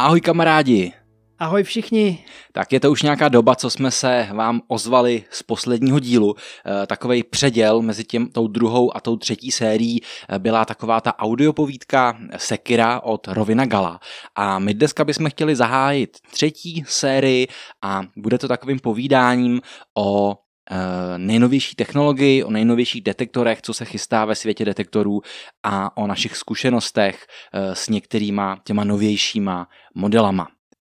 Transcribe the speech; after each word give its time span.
Ahoj 0.00 0.20
kamarádi! 0.20 0.92
Ahoj 1.38 1.62
všichni! 1.62 2.24
Tak 2.52 2.72
je 2.72 2.80
to 2.80 2.90
už 2.90 3.02
nějaká 3.02 3.28
doba, 3.28 3.54
co 3.54 3.70
jsme 3.70 3.90
se 3.90 4.28
vám 4.32 4.60
ozvali 4.68 5.24
z 5.30 5.42
posledního 5.42 5.98
dílu. 5.98 6.34
E, 6.82 6.86
takovej 6.86 7.22
předěl 7.22 7.82
mezi 7.82 8.04
tím, 8.04 8.28
tou 8.28 8.48
druhou 8.48 8.96
a 8.96 9.00
tou 9.00 9.16
třetí 9.16 9.50
sérií 9.52 10.00
e, 10.00 10.38
byla 10.38 10.64
taková 10.64 11.00
ta 11.00 11.18
audiopovídka 11.18 12.18
Sekira 12.36 13.00
od 13.00 13.28
Rovina 13.28 13.66
Gala. 13.66 14.00
A 14.34 14.58
my 14.58 14.74
dneska 14.74 15.04
bychom 15.04 15.30
chtěli 15.30 15.56
zahájit 15.56 16.16
třetí 16.32 16.84
sérii 16.88 17.48
a 17.82 18.02
bude 18.16 18.38
to 18.38 18.48
takovým 18.48 18.78
povídáním 18.78 19.60
o 19.98 20.36
nejnovější 21.16 21.76
technologii, 21.76 22.44
o 22.44 22.50
nejnovějších 22.50 23.02
detektorech, 23.02 23.62
co 23.62 23.74
se 23.74 23.84
chystá 23.84 24.24
ve 24.24 24.34
světě 24.34 24.64
detektorů 24.64 25.20
a 25.62 25.96
o 25.96 26.06
našich 26.06 26.36
zkušenostech 26.36 27.26
s 27.52 27.88
některýma 27.88 28.60
těma 28.64 28.84
novějšíma 28.84 29.68
modelama. 29.94 30.48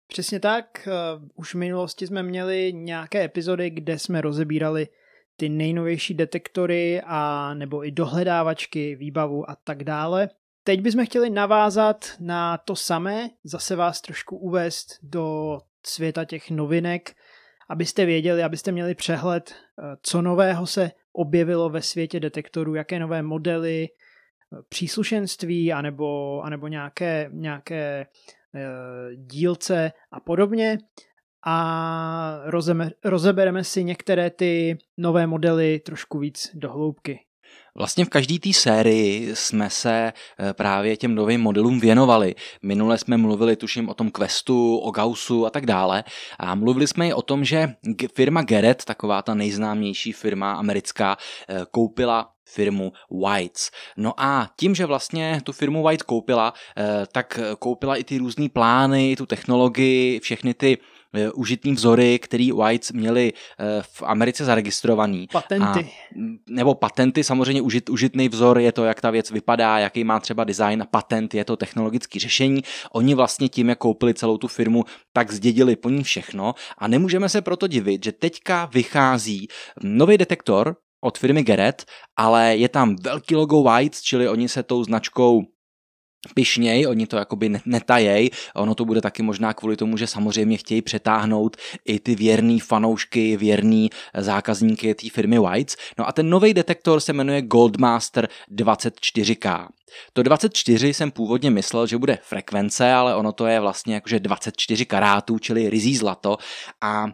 Přesně 0.08 0.40
tak. 0.40 0.88
Eh, 0.88 0.92
už 1.36 1.54
v 1.54 1.58
minulosti 1.58 2.08
jsme 2.08 2.24
měli 2.24 2.74
nějaké 2.74 3.24
epizody, 3.24 3.70
kde 3.70 4.00
jsme 4.00 4.22
rozebírali 4.22 4.88
ty 5.36 5.50
nejnovější 5.50 6.14
detektory 6.14 7.02
a 7.06 7.54
nebo 7.54 7.86
i 7.86 7.92
dohledávačky, 7.92 8.96
výbavu 8.96 9.50
a 9.50 9.56
tak 9.56 9.84
dále. 9.84 10.30
Teď 10.64 10.82
bychom 10.82 11.06
chtěli 11.06 11.30
navázat 11.30 12.06
na 12.20 12.58
to 12.58 12.76
samé, 12.76 13.30
zase 13.44 13.76
vás 13.76 14.02
trošku 14.02 14.38
uvést 14.38 14.88
do 15.04 15.58
světa 15.86 16.26
těch 16.26 16.52
novinek, 16.52 17.16
abyste 17.70 18.06
věděli, 18.06 18.44
abyste 18.44 18.72
měli 18.72 18.96
přehled, 18.96 19.52
eh, 19.52 19.84
co 20.02 20.22
nového 20.22 20.68
se 20.68 20.92
objevilo 21.14 21.70
ve 21.70 21.82
světě 21.82 22.20
detektorů, 22.20 22.76
jaké 22.76 23.00
nové 23.00 23.22
modely, 23.22 23.88
eh, 23.88 24.58
příslušenství 24.70 25.74
anebo, 25.74 26.42
anebo 26.42 26.68
nějaké, 26.68 27.30
nějaké 27.34 28.06
Eh, 28.58 29.16
dílce 29.16 29.92
a 30.12 30.20
podobně 30.20 30.78
a 31.46 32.40
rozebereme 33.06 33.64
si 33.64 33.84
některé 33.84 34.30
ty 34.30 34.78
nové 34.98 35.28
modely 35.28 35.80
trošku 35.80 36.20
víc 36.20 36.52
do 36.54 36.72
hloubky. 36.72 37.20
Vlastně 37.78 38.06
v 38.06 38.10
každé 38.10 38.40
té 38.40 38.54
sérii 38.54 39.36
jsme 39.36 39.70
se 39.70 40.14
eh, 40.14 40.54
právě 40.54 40.98
těm 40.98 41.16
novým 41.16 41.42
modelům 41.42 41.80
věnovali. 41.80 42.36
Minule 42.62 42.98
jsme 42.98 43.18
mluvili, 43.18 43.56
tuším, 43.56 43.90
o 43.90 43.94
tom 43.94 44.12
Questu, 44.12 44.78
o 44.78 44.92
Gaussu 44.92 45.46
a 45.46 45.50
tak 45.50 45.66
dále. 45.66 46.04
A 46.40 46.56
mluvili 46.56 46.88
jsme 46.88 47.08
i 47.08 47.14
o 47.14 47.22
tom, 47.22 47.46
že 47.46 47.74
firma 48.16 48.42
Gerrit, 48.42 48.86
taková 48.86 49.22
ta 49.22 49.34
nejznámější 49.34 50.12
firma 50.12 50.54
americká, 50.54 51.18
eh, 51.50 51.66
koupila 51.72 52.30
firmu 52.46 52.94
Whites. 53.24 53.72
No 53.98 54.14
a 54.18 54.50
tím, 54.60 54.76
že 54.76 54.86
vlastně 54.86 55.42
tu 55.44 55.52
firmu 55.52 55.84
White 55.84 56.04
koupila, 56.04 56.54
eh, 56.78 57.06
tak 57.12 57.40
koupila 57.60 57.96
i 57.96 58.04
ty 58.04 58.18
různé 58.18 58.50
plány, 58.50 59.16
tu 59.16 59.26
technologii, 59.26 60.20
všechny 60.20 60.54
ty 60.54 60.78
užitný 61.32 61.74
vzory, 61.74 62.20
který 62.20 62.52
Whites 62.52 62.92
měli 62.92 63.34
eh, 63.34 63.66
v 63.82 64.04
Americe 64.04 64.46
zaregistrovaný. 64.46 65.28
Patenty. 65.32 65.80
A, 65.80 66.20
nebo 66.50 66.76
patenty, 66.76 67.24
samozřejmě 67.24 67.62
užit, 67.62 67.90
užitný 67.90 68.30
vzor 68.30 68.60
je 68.60 68.72
to, 68.72 68.86
jak 68.86 69.02
ta 69.02 69.12
věc 69.12 69.32
vypadá, 69.32 69.80
jaký 69.80 70.04
má 70.04 70.20
třeba 70.20 70.44
design 70.44 70.82
a 70.82 70.86
patent 70.86 71.34
je 71.34 71.46
to 71.46 71.58
technologické 71.58 72.20
řešení. 72.20 72.62
Oni 72.92 73.16
vlastně 73.16 73.50
tím, 73.50 73.70
jak 73.70 73.78
koupili 73.78 74.14
celou 74.14 74.38
tu 74.38 74.48
firmu, 74.48 74.84
tak 75.14 75.32
zdědili 75.32 75.76
po 75.76 75.90
ní 75.90 76.04
všechno 76.04 76.56
a 76.78 76.88
nemůžeme 76.88 77.30
se 77.30 77.42
proto 77.42 77.68
divit, 77.68 78.04
že 78.04 78.12
teďka 78.12 78.70
vychází 78.74 79.48
nový 79.84 80.18
detektor, 80.18 80.76
od 81.02 81.18
firmy 81.18 81.44
Geret, 81.44 81.86
ale 82.16 82.58
je 82.58 82.70
tam 82.70 82.96
velký 83.02 83.36
logo 83.36 83.64
Whites, 83.64 84.02
čili 84.02 84.30
oni 84.30 84.50
se 84.50 84.64
tou 84.64 84.84
značkou 84.84 85.42
pišněj, 86.34 86.88
oni 86.88 87.08
to 87.08 87.18
jakoby 87.18 87.60
netajej, 87.66 88.30
ono 88.56 88.76
to 88.76 88.86
bude 88.86 89.02
taky 89.02 89.24
možná 89.24 89.54
kvůli 89.54 89.78
tomu, 89.78 89.98
že 89.98 90.08
samozřejmě 90.08 90.58
chtějí 90.58 90.82
přetáhnout 90.82 91.58
i 91.86 92.00
ty 92.00 92.16
věrný 92.16 92.60
fanoušky, 92.60 93.38
věrný 93.38 93.90
zákazníky 94.14 94.96
té 94.96 95.10
firmy 95.10 95.40
Whites. 95.40 95.76
No 96.00 96.08
a 96.08 96.12
ten 96.12 96.30
nový 96.30 96.54
detektor 96.54 97.00
se 97.00 97.14
jmenuje 97.14 97.42
Goldmaster 97.42 98.30
24K. 98.52 99.68
To 100.14 100.24
24 100.24 100.94
jsem 100.94 101.12
původně 101.12 101.52
myslel, 101.52 101.88
že 101.88 101.98
bude 101.98 102.20
frekvence, 102.22 102.94
ale 102.94 103.16
ono 103.16 103.32
to 103.32 103.48
je 103.48 103.60
vlastně 103.60 103.94
jakože 103.94 104.20
24 104.20 104.86
karátů, 104.86 105.40
čili 105.40 105.70
rizí 105.70 105.98
zlato 105.98 106.38
a 106.82 107.06
e, 107.08 107.14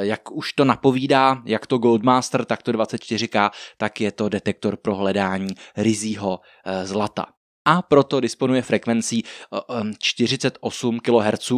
jak 0.00 0.32
už 0.32 0.52
to 0.52 0.64
napovídá, 0.64 1.42
jak 1.44 1.66
to 1.66 1.78
Goldmaster, 1.78 2.44
tak 2.44 2.62
to 2.62 2.72
24K, 2.72 3.50
tak 3.76 4.00
je 4.00 4.12
to 4.12 4.28
detektor 4.28 4.76
pro 4.76 4.94
hledání 4.94 5.54
rizího 5.76 6.40
e, 6.64 6.86
zlata 6.86 7.26
a 7.70 7.82
proto 7.82 8.20
disponuje 8.20 8.62
frekvencí 8.62 9.24
48 9.98 10.94
eh, 10.96 11.00
kHz, 11.00 11.52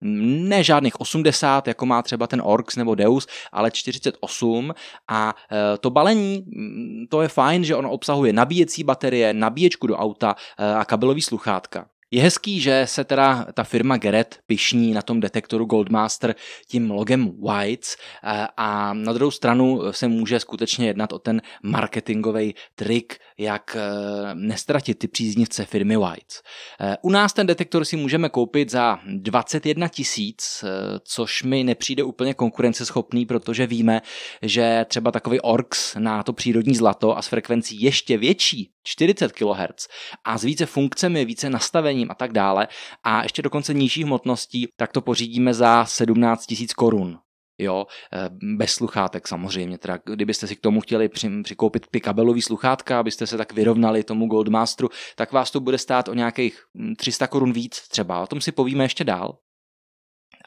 ne 0.00 0.64
žádných 0.64 1.00
80, 1.00 1.68
jako 1.68 1.86
má 1.86 2.02
třeba 2.02 2.26
ten 2.26 2.42
Orx 2.44 2.76
nebo 2.76 2.94
Deus, 2.94 3.26
ale 3.52 3.70
48 3.70 4.74
a 5.08 5.34
eh, 5.52 5.78
to 5.78 5.90
balení, 5.90 6.44
mm, 6.46 7.06
to 7.08 7.22
je 7.22 7.28
fajn, 7.28 7.64
že 7.64 7.76
ono 7.76 7.90
obsahuje 7.90 8.32
nabíjecí 8.32 8.84
baterie, 8.84 9.34
nabíječku 9.34 9.86
do 9.86 9.96
auta 9.96 10.36
eh, 10.58 10.74
a 10.74 10.84
kabelový 10.84 11.22
sluchátka. 11.22 11.86
Je 12.12 12.22
hezký, 12.22 12.60
že 12.60 12.82
se 12.84 13.04
teda 13.04 13.46
ta 13.54 13.64
firma 13.64 13.96
Geret 13.96 14.38
pišní 14.46 14.92
na 14.92 15.02
tom 15.02 15.20
detektoru 15.20 15.64
Goldmaster 15.64 16.34
tím 16.68 16.90
logem 16.90 17.32
Whites 17.40 17.96
eh, 18.24 18.46
a 18.56 18.94
na 18.94 19.12
druhou 19.12 19.30
stranu 19.30 19.80
se 19.90 20.08
může 20.08 20.40
skutečně 20.40 20.86
jednat 20.86 21.12
o 21.12 21.18
ten 21.18 21.42
marketingový 21.62 22.54
trik, 22.74 23.18
jak 23.38 23.76
eh, 23.76 24.34
nestratit 24.34 24.98
ty 24.98 25.08
příznivce 25.08 25.64
firmy 25.64 25.96
Whites. 25.96 26.42
Eh, 26.80 26.96
u 27.02 27.10
nás 27.10 27.32
ten 27.32 27.46
detektor 27.46 27.84
si 27.84 27.96
můžeme 27.96 28.28
koupit 28.28 28.70
za 28.70 28.98
21 29.06 29.88
tisíc, 29.88 30.64
což 31.04 31.42
mi 31.42 31.64
nepřijde 31.64 32.02
úplně 32.02 32.34
konkurenceschopný, 32.34 33.26
protože 33.26 33.66
víme, 33.66 34.02
že 34.42 34.84
třeba 34.88 35.10
takový 35.10 35.40
Orx 35.40 35.94
na 35.98 36.22
to 36.22 36.32
přírodní 36.32 36.74
zlato 36.74 37.18
a 37.18 37.22
s 37.22 37.28
frekvencí 37.28 37.82
ještě 37.82 38.18
větší 38.18 38.70
40 38.82 39.32
kHz 39.32 39.88
a 40.24 40.38
s 40.38 40.44
více 40.44 40.66
funkcemi, 40.66 41.24
více 41.24 41.50
nastavením 42.00 42.10
a 42.10 42.14
tak 42.14 42.32
dále. 42.32 42.68
A 43.04 43.22
ještě 43.22 43.42
dokonce 43.42 43.74
nižších 43.74 44.04
hmotností, 44.04 44.68
tak 44.76 44.92
to 44.92 45.00
pořídíme 45.00 45.54
za 45.54 45.84
17 45.84 46.50
000 46.50 46.66
korun. 46.76 47.18
Jo, 47.58 47.86
eh, 48.12 48.28
bez 48.56 48.72
sluchátek 48.72 49.28
samozřejmě, 49.28 49.78
teda. 49.78 49.98
Kdybyste 50.04 50.46
si 50.46 50.56
k 50.56 50.60
tomu 50.60 50.80
chtěli 50.80 51.08
při, 51.08 51.42
přikoupit 51.42 51.86
ty 51.90 52.00
kabelový 52.00 52.42
sluchátka, 52.42 53.00
abyste 53.00 53.26
se 53.26 53.36
tak 53.36 53.52
vyrovnali 53.52 54.04
tomu 54.04 54.26
Goldmasteru, 54.26 54.88
tak 55.16 55.32
vás 55.32 55.50
to 55.50 55.60
bude 55.60 55.78
stát 55.78 56.08
o 56.08 56.14
nějakých 56.14 56.64
300 56.96 57.24
hm, 57.24 57.28
korun 57.28 57.52
víc 57.52 57.88
třeba, 57.88 58.22
o 58.22 58.26
tom 58.26 58.40
si 58.40 58.52
povíme 58.52 58.84
ještě 58.84 59.04
dál. 59.04 59.38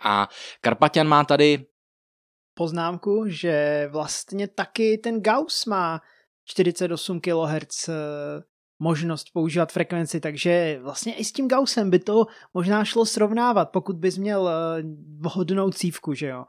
A 0.02 0.28
Karpatian 0.62 1.08
má 1.08 1.24
tady 1.24 1.66
poznámku, 2.54 3.26
že 3.28 3.88
vlastně 3.92 4.48
taky 4.48 4.98
ten 4.98 5.22
Gauss 5.22 5.66
má 5.66 6.02
48 6.46 7.22
kHz 7.22 7.90
možnost 8.80 9.28
používat 9.34 9.72
frekvenci, 9.72 10.20
takže 10.20 10.80
vlastně 10.82 11.14
i 11.14 11.24
s 11.24 11.32
tím 11.32 11.48
Gaussem 11.48 11.90
by 11.90 12.00
to 12.00 12.26
možná 12.54 12.86
šlo 12.86 13.06
srovnávat, 13.06 13.70
pokud 13.72 13.96
bys 13.96 14.18
měl 14.18 14.50
eh, 14.50 14.84
vhodnou 15.20 15.72
cívku, 15.72 16.14
že 16.14 16.28
jo. 16.28 16.46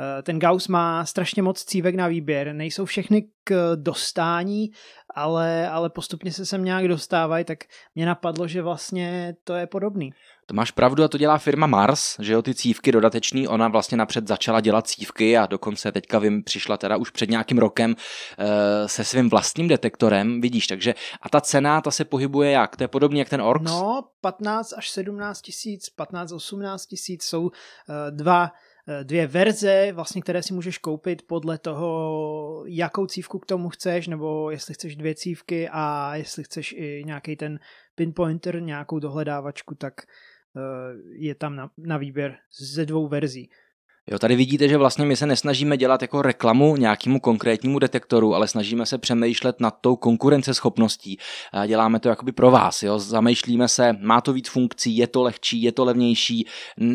Eh, 0.00 0.22
ten 0.22 0.38
Gauss 0.38 0.68
má 0.68 1.04
strašně 1.04 1.42
moc 1.42 1.64
cívek 1.64 1.94
na 1.94 2.08
výběr, 2.08 2.52
nejsou 2.52 2.84
všechny 2.84 3.28
k 3.44 3.76
dostání, 3.76 4.70
ale, 5.14 5.68
ale 5.68 5.90
postupně 5.90 6.32
se 6.32 6.46
sem 6.46 6.64
nějak 6.64 6.88
dostávají, 6.88 7.44
tak 7.44 7.58
mě 7.94 8.06
napadlo, 8.06 8.48
že 8.48 8.62
vlastně 8.62 9.36
to 9.44 9.54
je 9.54 9.66
podobný. 9.66 10.12
To 10.46 10.54
máš 10.54 10.70
pravdu 10.70 11.04
a 11.04 11.08
to 11.08 11.18
dělá 11.18 11.38
firma 11.38 11.66
Mars, 11.66 12.16
že 12.20 12.32
jo, 12.32 12.42
ty 12.42 12.54
cívky 12.54 12.92
dodateční, 12.92 13.48
ona 13.48 13.68
vlastně 13.68 13.96
napřed 13.96 14.28
začala 14.28 14.60
dělat 14.60 14.86
cívky 14.86 15.38
a 15.38 15.46
dokonce 15.46 15.92
teďka 15.92 16.18
vím, 16.18 16.44
přišla 16.44 16.76
teda 16.76 16.96
už 16.96 17.10
před 17.10 17.30
nějakým 17.30 17.58
rokem 17.58 17.96
e, 18.38 18.88
se 18.88 19.04
svým 19.04 19.30
vlastním 19.30 19.68
detektorem, 19.68 20.40
vidíš, 20.40 20.66
takže 20.66 20.94
a 21.22 21.28
ta 21.28 21.40
cena, 21.40 21.80
ta 21.80 21.90
se 21.90 22.04
pohybuje 22.04 22.50
jak? 22.50 22.76
To 22.76 22.84
je 22.84 22.88
podobně 22.88 23.20
jak 23.20 23.28
ten 23.28 23.42
Orx? 23.42 23.64
No, 23.64 24.04
15 24.20 24.72
až 24.76 24.90
17 24.90 25.40
tisíc, 25.40 25.90
15-18 25.98 26.78
tisíc 26.88 27.24
jsou 27.24 27.50
e, 27.50 28.10
dva 28.10 28.50
Eh, 28.88 29.04
dvě 29.04 29.26
verze, 29.26 29.92
vlastně, 29.92 30.22
které 30.22 30.42
si 30.42 30.54
můžeš 30.54 30.78
koupit 30.78 31.22
podle 31.26 31.58
toho, 31.58 32.64
jakou 32.66 33.06
cívku 33.06 33.38
k 33.38 33.46
tomu 33.46 33.68
chceš, 33.68 34.08
nebo 34.08 34.50
jestli 34.50 34.74
chceš 34.74 34.96
dvě 34.96 35.14
cívky 35.14 35.68
a 35.72 36.16
jestli 36.16 36.44
chceš 36.44 36.72
i 36.72 37.02
nějaký 37.06 37.36
ten 37.36 37.58
pinpointer, 37.94 38.62
nějakou 38.62 38.98
dohledávačku, 38.98 39.74
tak 39.74 39.94
je 41.18 41.34
tam 41.34 41.56
na, 41.56 41.70
na 41.78 41.96
výběr 41.96 42.36
ze 42.74 42.86
dvou 42.86 43.08
verzí. 43.08 43.50
Jo, 44.10 44.18
tady 44.18 44.36
vidíte, 44.36 44.68
že 44.68 44.76
vlastně 44.76 45.04
my 45.04 45.16
se 45.16 45.26
nesnažíme 45.26 45.76
dělat 45.76 46.02
jako 46.02 46.22
reklamu 46.22 46.76
nějakému 46.76 47.20
konkrétnímu 47.20 47.78
detektoru, 47.78 48.34
ale 48.34 48.48
snažíme 48.48 48.86
se 48.86 48.98
přemýšlet 48.98 49.60
nad 49.60 49.74
tou 49.80 49.96
konkurenceschopností. 49.96 51.18
Děláme 51.66 52.00
to 52.00 52.08
jakoby 52.08 52.32
pro 52.32 52.50
vás, 52.50 52.82
jo. 52.82 52.98
Zamýšlíme 52.98 53.68
se, 53.68 53.92
má 54.00 54.20
to 54.20 54.32
víc 54.32 54.48
funkcí, 54.48 54.96
je 54.96 55.06
to 55.06 55.22
lehčí, 55.22 55.62
je 55.62 55.72
to 55.72 55.84
levnější, 55.84 56.46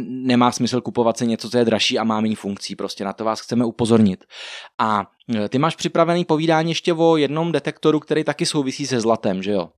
nemá 0.07 0.51
smysl 0.51 0.81
kupovat 0.81 1.17
se 1.17 1.25
něco, 1.25 1.49
co 1.49 1.57
je 1.57 1.65
dražší 1.65 1.99
a 1.99 2.03
má 2.03 2.21
méně 2.21 2.35
funkcí. 2.35 2.75
Prostě 2.75 3.05
na 3.05 3.13
to 3.13 3.23
vás 3.25 3.41
chceme 3.41 3.65
upozornit. 3.65 4.25
A 4.79 5.05
e, 5.35 5.49
ty 5.49 5.59
máš 5.59 5.75
připravený 5.75 6.25
povídání 6.25 6.71
ještě 6.71 6.93
o 6.93 7.17
jednom 7.17 7.51
detektoru, 7.51 7.99
který 7.99 8.23
taky 8.23 8.45
souvisí 8.45 8.87
se 8.87 9.01
zlatem, 9.01 9.43
že 9.43 9.51
jo? 9.51 9.69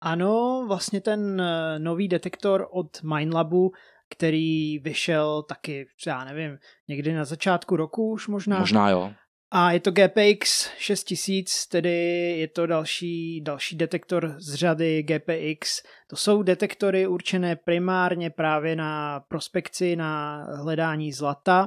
Ano, 0.00 0.64
vlastně 0.68 1.00
ten 1.00 1.40
e, 1.40 1.78
nový 1.78 2.08
detektor 2.08 2.68
od 2.70 3.02
Minelabu 3.02 3.72
který 4.10 4.78
vyšel 4.78 5.42
taky, 5.42 5.86
já 6.06 6.24
nevím, 6.24 6.58
někdy 6.88 7.14
na 7.14 7.24
začátku 7.24 7.76
roku 7.76 8.10
už 8.10 8.28
možná. 8.28 8.58
Možná 8.58 8.90
jo. 8.90 9.12
A 9.52 9.72
je 9.72 9.80
to 9.80 9.90
GPX 9.90 10.70
6000, 10.78 11.66
tedy 11.66 11.90
je 12.38 12.48
to 12.48 12.66
další, 12.66 13.40
další 13.40 13.76
detektor 13.76 14.34
z 14.38 14.54
řady 14.54 15.02
GPX. 15.02 15.82
To 16.06 16.16
jsou 16.16 16.42
detektory 16.42 17.06
určené 17.06 17.56
primárně 17.56 18.30
právě 18.30 18.76
na 18.76 19.20
prospekci, 19.20 19.96
na 19.96 20.44
hledání 20.44 21.12
zlata 21.12 21.66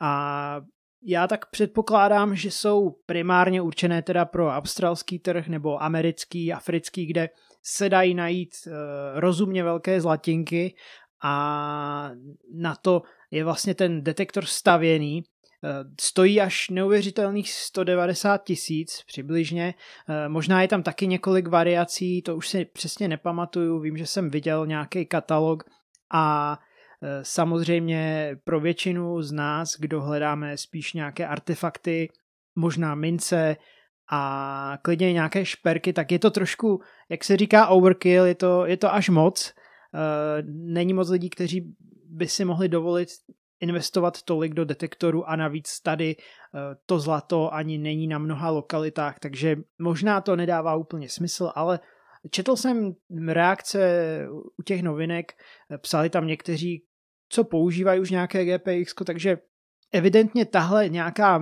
a 0.00 0.60
já 1.02 1.26
tak 1.26 1.50
předpokládám, 1.50 2.36
že 2.36 2.50
jsou 2.50 2.90
primárně 3.06 3.62
určené 3.62 4.02
teda 4.02 4.24
pro 4.24 4.48
australský 4.48 5.18
trh 5.18 5.48
nebo 5.48 5.82
americký, 5.82 6.52
africký, 6.52 7.06
kde 7.06 7.28
se 7.62 7.88
dají 7.88 8.14
najít 8.14 8.50
uh, 8.66 8.72
rozumně 9.14 9.64
velké 9.64 10.00
zlatinky 10.00 10.74
a 11.22 12.10
na 12.54 12.74
to 12.74 13.02
je 13.30 13.44
vlastně 13.44 13.74
ten 13.74 14.04
detektor 14.04 14.44
stavěný. 14.44 15.22
Uh, 15.62 15.70
stojí 16.00 16.40
až 16.40 16.70
neuvěřitelných 16.70 17.52
190 17.52 18.44
tisíc 18.44 19.02
přibližně. 19.06 19.74
Uh, 20.08 20.32
možná 20.32 20.62
je 20.62 20.68
tam 20.68 20.82
taky 20.82 21.06
několik 21.06 21.48
variací, 21.48 22.22
to 22.22 22.36
už 22.36 22.48
si 22.48 22.64
přesně 22.64 23.08
nepamatuju, 23.08 23.80
vím, 23.80 23.96
že 23.96 24.06
jsem 24.06 24.30
viděl 24.30 24.66
nějaký 24.66 25.06
katalog 25.06 25.62
a 26.12 26.58
Samozřejmě 27.22 28.30
pro 28.44 28.60
většinu 28.60 29.22
z 29.22 29.32
nás, 29.32 29.76
kdo 29.78 30.02
hledáme 30.02 30.56
spíš 30.56 30.92
nějaké 30.92 31.26
artefakty, 31.26 32.08
možná 32.56 32.94
mince 32.94 33.56
a 34.10 34.78
klidně 34.82 35.12
nějaké 35.12 35.44
šperky, 35.44 35.92
tak 35.92 36.12
je 36.12 36.18
to 36.18 36.30
trošku, 36.30 36.80
jak 37.08 37.24
se 37.24 37.36
říká 37.36 37.66
overkill, 37.66 38.24
je 38.24 38.34
to, 38.34 38.66
je 38.66 38.76
to 38.76 38.94
až 38.94 39.08
moc. 39.08 39.54
Eh, 39.94 40.42
není 40.46 40.94
moc 40.94 41.10
lidí, 41.10 41.30
kteří 41.30 41.74
by 42.08 42.28
si 42.28 42.44
mohli 42.44 42.68
dovolit 42.68 43.08
investovat 43.60 44.22
tolik 44.22 44.54
do 44.54 44.64
detektoru 44.64 45.28
a 45.28 45.36
navíc 45.36 45.80
tady 45.80 46.16
eh, 46.16 46.58
to 46.86 46.98
zlato 46.98 47.54
ani 47.54 47.78
není 47.78 48.06
na 48.06 48.18
mnoha 48.18 48.50
lokalitách, 48.50 49.18
takže 49.18 49.56
možná 49.78 50.20
to 50.20 50.36
nedává 50.36 50.74
úplně 50.74 51.08
smysl, 51.08 51.52
ale 51.54 51.80
četl 52.30 52.56
jsem 52.56 52.92
reakce 53.28 53.80
u 54.58 54.62
těch 54.62 54.82
novinek, 54.82 55.32
psali 55.80 56.10
tam 56.10 56.26
někteří, 56.26 56.84
co 57.28 57.44
používají 57.44 58.00
už 58.00 58.10
nějaké 58.10 58.44
GPX, 58.44 58.94
takže 59.06 59.38
evidentně 59.92 60.44
tahle 60.44 60.88
nějaká 60.88 61.40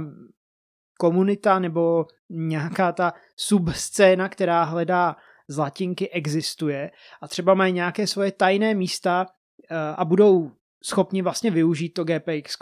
komunita 0.99 1.59
nebo 1.59 2.07
nějaká 2.31 2.93
ta 2.93 3.13
subscéna, 3.37 4.29
která 4.29 4.65
hledá 4.65 5.17
zlatinky, 5.49 6.11
existuje 6.11 6.91
a 7.21 7.29
třeba 7.29 7.55
mají 7.55 7.73
nějaké 7.73 8.07
svoje 8.07 8.33
tajné 8.33 8.75
místa 8.75 9.27
eh, 9.71 9.77
a 9.97 10.05
budou 10.05 10.53
schopni 10.85 11.23
vlastně 11.23 11.51
využít 11.51 11.89
to 11.89 12.05
GPX. 12.05 12.57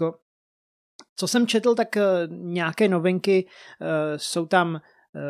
Co 1.16 1.28
jsem 1.28 1.46
četl, 1.46 1.74
tak 1.74 1.96
eh, 1.96 2.02
nějaké 2.28 2.88
novinky 2.88 3.46
eh, 3.80 4.18
jsou 4.18 4.46
tam 4.46 4.80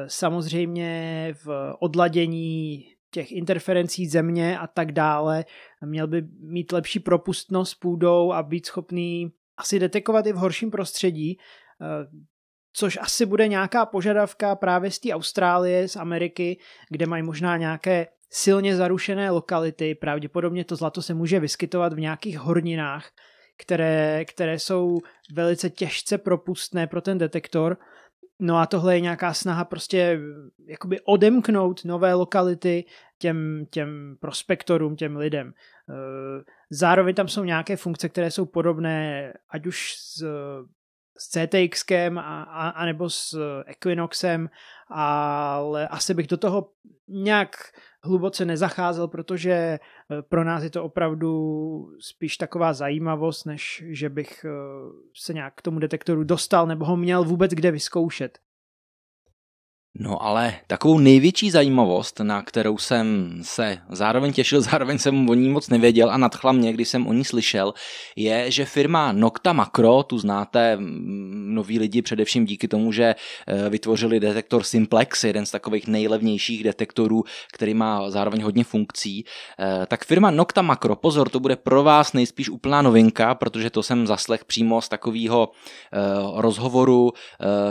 samozřejmě 0.06 1.34
v 1.44 1.74
odladění 1.80 2.84
těch 3.10 3.32
interferencí 3.32 4.08
země 4.08 4.58
a 4.58 4.66
tak 4.66 4.92
dále. 4.92 5.44
Měl 5.84 6.06
by 6.06 6.22
mít 6.40 6.72
lepší 6.72 7.00
propustnost 7.00 7.80
půdou 7.80 8.32
a 8.32 8.42
být 8.42 8.66
schopný 8.66 9.32
asi 9.56 9.78
detekovat 9.78 10.26
i 10.26 10.32
v 10.32 10.36
horším 10.36 10.70
prostředí, 10.70 11.38
což 12.76 12.98
asi 13.02 13.26
bude 13.26 13.48
nějaká 13.48 13.86
požadavka 13.86 14.54
právě 14.56 14.90
z 14.90 14.98
té 14.98 15.12
Austrálie, 15.12 15.88
z 15.88 15.96
Ameriky, 15.96 16.58
kde 16.90 17.06
mají 17.06 17.22
možná 17.22 17.56
nějaké 17.56 18.06
silně 18.30 18.76
zarušené 18.76 19.30
lokality. 19.30 19.94
Pravděpodobně 19.94 20.64
to 20.64 20.76
zlato 20.76 21.02
se 21.02 21.14
může 21.14 21.40
vyskytovat 21.40 21.92
v 21.92 22.00
nějakých 22.00 22.38
horninách, 22.38 23.10
které, 23.58 24.24
které 24.24 24.58
jsou 24.58 24.98
velice 25.32 25.70
těžce 25.70 26.18
propustné 26.18 26.86
pro 26.86 27.00
ten 27.00 27.18
detektor 27.18 27.76
No 28.40 28.56
a 28.56 28.66
tohle 28.66 28.96
je 28.96 29.00
nějaká 29.00 29.34
snaha 29.34 29.64
prostě 29.64 30.20
jakoby 30.66 31.00
odemknout 31.00 31.84
nové 31.84 32.14
lokality 32.14 32.84
těm, 33.18 33.66
těm 33.70 34.16
prospektorům, 34.20 34.96
těm 34.96 35.16
lidem. 35.16 35.52
Eh, 35.90 36.44
zároveň 36.70 37.14
tam 37.14 37.28
jsou 37.28 37.44
nějaké 37.44 37.76
funkce, 37.76 38.08
které 38.08 38.30
jsou 38.30 38.46
podobné, 38.46 39.32
ať 39.50 39.66
už 39.66 39.94
s, 39.98 40.24
s 41.18 41.28
CTXkem 41.28 42.18
a, 42.18 42.42
a, 42.42 42.68
a 42.68 42.84
nebo 42.84 43.10
s 43.10 43.38
Equinoxem, 43.66 44.50
ale 44.88 45.88
asi 45.88 46.14
bych 46.14 46.26
do 46.26 46.36
toho 46.36 46.70
nějak 47.08 47.56
hluboce 48.02 48.44
nezacházel, 48.44 49.08
protože 49.08 49.52
eh, 49.52 49.78
pro 50.22 50.44
nás 50.44 50.62
je 50.62 50.70
to 50.70 50.84
opravdu 50.84 51.32
spíš 52.00 52.36
taková 52.36 52.72
zajímavost, 52.72 53.44
než 53.44 53.84
že 53.86 54.08
bych 54.08 54.44
eh, 54.44 54.50
se 55.14 55.34
nějak 55.34 55.54
k 55.54 55.62
tomu 55.62 55.78
detektoru 55.78 56.24
dostal 56.24 56.66
nebo 56.66 56.84
ho 56.84 56.96
měl 56.96 57.24
vůbec 57.24 57.52
kde 57.52 57.70
vyzkoušet. 57.70 58.38
No 59.98 60.22
ale 60.22 60.54
takovou 60.66 60.98
největší 60.98 61.50
zajímavost, 61.50 62.20
na 62.20 62.42
kterou 62.42 62.78
jsem 62.78 63.38
se 63.42 63.78
zároveň 63.88 64.32
těšil, 64.32 64.60
zároveň 64.70 64.98
jsem 64.98 65.28
o 65.28 65.34
ní 65.34 65.48
moc 65.48 65.68
nevěděl 65.68 66.10
a 66.10 66.16
nadchla 66.16 66.52
mě, 66.52 66.72
když 66.72 66.88
jsem 66.88 67.06
o 67.06 67.12
ní 67.12 67.24
slyšel, 67.24 67.74
je, 68.16 68.50
že 68.50 68.64
firma 68.64 69.12
Nocta 69.12 69.52
Macro, 69.52 70.02
tu 70.02 70.18
znáte 70.18 70.78
noví 71.46 71.78
lidi 71.78 72.02
především 72.02 72.44
díky 72.44 72.68
tomu, 72.68 72.92
že 72.92 73.14
eh, 73.46 73.70
vytvořili 73.70 74.20
detektor 74.20 74.62
Simplex, 74.62 75.24
jeden 75.24 75.46
z 75.46 75.50
takových 75.50 75.86
nejlevnějších 75.86 76.64
detektorů, 76.64 77.24
který 77.52 77.74
má 77.74 78.10
zároveň 78.10 78.42
hodně 78.42 78.64
funkcí, 78.64 79.24
eh, 79.58 79.86
tak 79.86 80.04
firma 80.04 80.30
Nocta 80.30 80.62
Macro, 80.62 80.96
pozor, 80.96 81.28
to 81.28 81.40
bude 81.40 81.56
pro 81.56 81.82
vás 81.82 82.12
nejspíš 82.12 82.48
úplná 82.48 82.82
novinka, 82.82 83.34
protože 83.34 83.70
to 83.70 83.82
jsem 83.82 84.06
zaslech 84.06 84.44
přímo 84.44 84.80
z 84.80 84.88
takového 84.88 85.50
eh, 85.92 85.98
rozhovoru, 86.34 87.12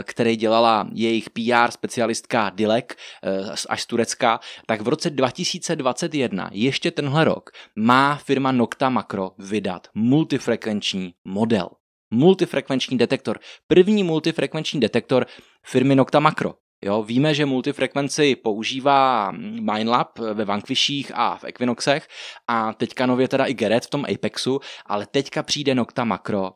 který 0.02 0.36
dělala 0.36 0.88
jejich 0.92 1.30
PR 1.30 1.70
specialista 1.70 2.15
vokalistka 2.16 2.50
Dilek 2.50 2.96
eh, 3.22 3.54
až 3.68 3.82
z 3.82 3.86
Turecka, 3.86 4.40
tak 4.66 4.80
v 4.80 4.88
roce 4.88 5.10
2021, 5.10 6.50
ještě 6.52 6.90
tenhle 6.90 7.24
rok, 7.24 7.50
má 7.76 8.16
firma 8.16 8.52
Nocta 8.52 8.90
Macro 8.90 9.30
vydat 9.38 9.88
multifrekvenční 9.94 11.14
model. 11.24 11.68
Multifrekvenční 12.10 12.98
detektor. 12.98 13.38
První 13.66 14.04
multifrekvenční 14.04 14.80
detektor 14.80 15.26
firmy 15.66 15.94
Nocta 15.94 16.20
Macro. 16.20 16.54
Jo, 16.84 17.02
víme, 17.02 17.34
že 17.34 17.46
multifrekvenci 17.46 18.36
používá 18.36 19.30
Minelab 19.60 20.18
ve 20.18 20.44
Vanquishích 20.44 21.12
a 21.14 21.36
v 21.36 21.44
Equinoxech 21.44 22.08
a 22.48 22.72
teďka 22.72 23.06
nově 23.06 23.28
teda 23.28 23.44
i 23.44 23.54
Geret 23.54 23.86
v 23.86 23.90
tom 23.90 24.04
Apexu, 24.14 24.60
ale 24.86 25.06
teďka 25.06 25.42
přijde 25.42 25.74
Nocta 25.74 26.04
Macro 26.04 26.52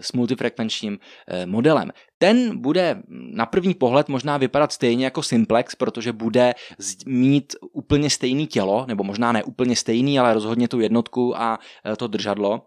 s 0.00 0.12
multifrekvenčním 0.12 0.98
eh, 1.28 1.46
modelem. 1.46 1.90
Ten 2.18 2.60
bude 2.60 3.02
na 3.08 3.46
první 3.46 3.74
pohled 3.74 4.08
možná 4.08 4.36
vypadat 4.36 4.72
stejně 4.72 5.04
jako 5.04 5.22
Simplex, 5.22 5.74
protože 5.74 6.12
bude 6.12 6.54
mít 7.06 7.56
úplně 7.72 8.10
stejný 8.10 8.46
tělo, 8.46 8.84
nebo 8.88 9.04
možná 9.04 9.32
ne 9.32 9.44
úplně 9.44 9.76
stejný, 9.76 10.18
ale 10.18 10.34
rozhodně 10.34 10.68
tu 10.68 10.80
jednotku 10.80 11.40
a 11.40 11.58
eh, 11.84 11.96
to 11.96 12.06
držadlo 12.06 12.62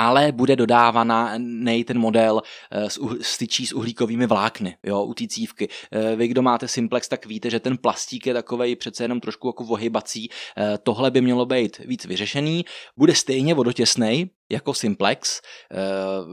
ale 0.00 0.32
bude 0.32 0.56
dodávaná 0.56 1.34
nej 1.38 1.84
ten 1.84 1.98
model 1.98 2.42
s 2.70 2.98
uh, 2.98 3.16
styčí 3.20 3.66
s 3.66 3.72
uhlíkovými 3.72 4.26
vlákny, 4.26 4.76
jo, 4.86 5.04
u 5.04 5.14
té 5.14 5.26
cívky. 5.26 5.68
Uh, 5.68 6.16
vy, 6.16 6.28
kdo 6.28 6.42
máte 6.42 6.68
Simplex, 6.68 7.08
tak 7.08 7.26
víte, 7.26 7.50
že 7.50 7.60
ten 7.60 7.76
plastík 7.76 8.26
je 8.26 8.34
takovej 8.34 8.76
přece 8.76 9.04
jenom 9.04 9.20
trošku 9.20 9.48
jako 9.48 9.64
vohybací. 9.64 10.28
Uh, 10.28 10.64
tohle 10.82 11.10
by 11.10 11.20
mělo 11.20 11.46
být 11.46 11.78
víc 11.78 12.04
vyřešený. 12.04 12.64
Bude 12.96 13.14
stejně 13.14 13.54
vodotěsnej, 13.54 14.30
jako 14.50 14.74
Simplex. 14.74 15.40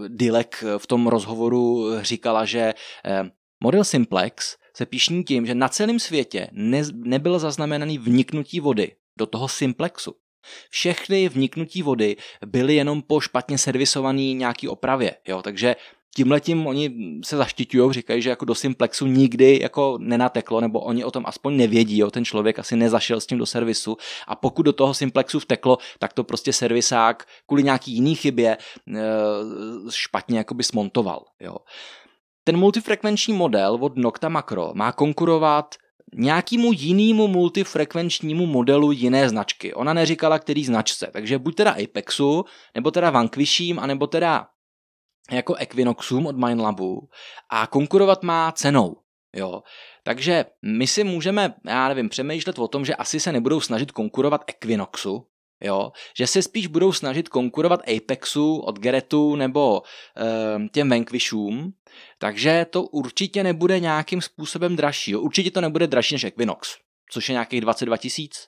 Dilek 0.08 0.64
v 0.78 0.88
tom 0.88 1.08
rozhovoru 1.08 1.92
říkala, 2.02 2.46
že 2.46 2.74
model 3.64 3.84
Simplex 3.84 4.56
se 4.76 4.86
píšní 4.86 5.24
tím, 5.24 5.46
že 5.46 5.56
na 5.56 5.70
celém 5.70 6.00
světě 6.00 6.48
ne, 6.52 6.82
nebyl 6.94 7.40
zaznamenaný 7.40 7.98
vniknutí 7.98 8.60
vody 8.60 8.92
do 9.18 9.26
toho 9.26 9.48
Simplexu. 9.48 10.14
Všechny 10.70 11.30
vniknutí 11.30 11.84
vody 11.84 12.16
byly 12.46 12.75
jenom 12.75 13.01
po 13.01 13.20
špatně 13.20 13.58
servisovaný 13.58 14.34
nějaký 14.34 14.68
opravě, 14.68 15.16
jo, 15.27 15.42
takže 15.42 15.75
tímhletím 16.18 16.68
oni 16.68 16.92
se 17.25 17.38
zaštiťují, 17.38 17.94
říkají, 17.94 18.22
že 18.22 18.30
jako 18.30 18.46
do 18.46 18.56
Simplexu 18.56 19.06
nikdy 19.06 19.60
jako 19.62 19.98
nenateklo, 20.01 20.62
nebo 20.62 20.80
oni 20.80 21.04
o 21.04 21.12
tom 21.12 21.24
aspoň 21.25 21.58
nevědí, 21.58 21.98
jo, 21.98 22.12
ten 22.12 22.25
člověk 22.25 22.60
asi 22.60 22.75
nezašel 22.75 23.20
s 23.20 23.25
tím 23.25 23.38
do 23.38 23.46
servisu 23.46 23.98
a 24.27 24.36
pokud 24.36 24.63
do 24.63 24.74
toho 24.74 24.94
Simplexu 24.94 25.39
vteklo, 25.39 25.77
tak 26.00 26.13
to 26.13 26.24
prostě 26.24 26.54
servisák 26.54 27.25
kvůli 27.46 27.63
nějaký 27.63 27.92
jiný 27.92 28.16
chybě 28.16 28.58
e, 28.58 28.58
špatně 29.89 30.38
jakoby 30.38 30.63
smontoval, 30.63 31.25
jo. 31.39 31.56
Ten 32.44 32.58
multifrekvenční 32.58 33.34
model 33.34 33.77
od 33.82 33.98
Nocta 33.98 34.30
Macro 34.30 34.72
má 34.74 34.92
konkurovat 34.92 35.75
nějakému 36.14 36.72
jinému 36.74 37.28
multifrekvenčnímu 37.28 38.46
modelu 38.46 38.92
jiné 38.92 39.30
značky. 39.30 39.74
Ona 39.74 39.94
neříkala, 39.94 40.40
který 40.40 40.66
značce, 40.66 41.10
takže 41.14 41.40
buď 41.40 41.56
teda 41.56 41.72
Apexu, 41.72 42.46
nebo 42.76 42.92
teda 42.92 43.10
Vanquishím, 43.10 43.80
anebo 43.80 44.08
teda 44.08 44.48
jako 45.32 45.56
Equinoxum 45.56 46.26
od 46.26 46.38
Mindlabu 46.38 47.10
a 47.52 47.68
konkurovat 47.68 48.24
má 48.24 48.52
cenou. 48.52 48.96
Jo. 49.36 49.62
Takže 50.04 50.46
my 50.66 50.88
si 50.88 51.04
můžeme, 51.04 51.54
já 51.66 51.88
nevím, 51.88 52.10
přemýšlet 52.10 52.60
o 52.60 52.68
tom, 52.68 52.86
že 52.86 52.96
asi 52.96 53.20
se 53.20 53.32
nebudou 53.32 53.62
snažit 53.62 53.92
konkurovat 53.92 54.44
Equinoxu, 54.48 55.28
Jo? 55.62 55.92
Že 56.18 56.28
se 56.28 56.42
spíš 56.42 56.68
budou 56.68 56.94
snažit 56.94 57.30
konkurovat 57.30 57.82
Apexu 57.98 58.58
od 58.58 58.80
Geretu 58.80 59.36
nebo 59.36 59.82
e, 60.18 60.70
těm 60.70 60.90
Vanquishům, 60.90 61.74
takže 62.20 62.66
to 62.70 62.84
určitě 62.84 63.44
nebude 63.44 63.80
nějakým 63.80 64.22
způsobem 64.22 64.76
dražší. 64.76 65.12
Jo? 65.12 65.22
Určitě 65.22 65.52
to 65.52 65.62
nebude 65.62 65.88
dražší 65.88 66.16
než 66.16 66.24
Equinox, 66.24 66.76
což 67.12 67.30
je 67.30 67.34
nějakých 67.34 67.62
22 67.62 67.98
tisíc. 67.98 68.48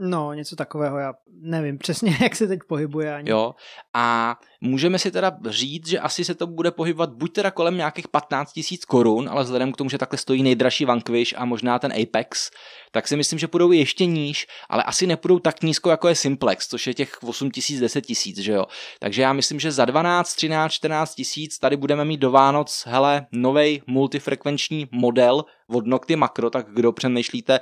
No, 0.00 0.32
něco 0.32 0.56
takového, 0.56 0.98
já 0.98 1.14
nevím 1.40 1.78
přesně, 1.78 2.18
jak 2.22 2.36
se 2.36 2.46
teď 2.46 2.60
pohybuje 2.68 3.14
ani. 3.14 3.30
Jo, 3.30 3.54
a 3.94 4.36
můžeme 4.60 4.98
si 4.98 5.10
teda 5.10 5.32
říct, 5.46 5.88
že 5.88 5.98
asi 5.98 6.24
se 6.24 6.34
to 6.34 6.46
bude 6.46 6.70
pohybovat 6.70 7.10
buď 7.10 7.32
teda 7.32 7.50
kolem 7.50 7.76
nějakých 7.76 8.08
15 8.08 8.52
tisíc 8.52 8.84
korun, 8.84 9.28
ale 9.28 9.44
vzhledem 9.44 9.72
k 9.72 9.76
tomu, 9.76 9.90
že 9.90 9.98
takhle 9.98 10.18
stojí 10.18 10.42
nejdražší 10.42 10.84
Vanquish 10.84 11.34
a 11.36 11.44
možná 11.44 11.78
ten 11.78 11.92
Apex, 12.02 12.50
tak 12.90 13.08
si 13.08 13.16
myslím, 13.16 13.38
že 13.38 13.48
půjdou 13.48 13.72
ještě 13.72 14.06
níž, 14.06 14.46
ale 14.68 14.82
asi 14.82 15.06
nepůjdou 15.06 15.38
tak 15.38 15.62
nízko, 15.62 15.90
jako 15.90 16.08
je 16.08 16.14
Simplex, 16.14 16.68
což 16.68 16.86
je 16.86 16.94
těch 16.94 17.18
8 17.22 17.50
tisíc, 17.50 17.80
10 17.80 18.00
tisíc, 18.00 18.38
že 18.38 18.52
jo. 18.52 18.64
Takže 19.00 19.22
já 19.22 19.32
myslím, 19.32 19.60
že 19.60 19.72
za 19.72 19.84
12, 19.84 20.34
13, 20.34 20.72
14 20.72 21.14
tisíc 21.14 21.58
tady 21.58 21.76
budeme 21.76 22.04
mít 22.04 22.20
do 22.20 22.30
Vánoc, 22.30 22.84
hele, 22.86 23.26
nový 23.32 23.82
multifrekvenční 23.86 24.88
model 24.92 25.44
od 25.68 25.86
Nocty 25.86 26.16
Macro, 26.16 26.50
tak 26.50 26.66
kdo 26.70 26.92
přemýšlíte 26.92 27.60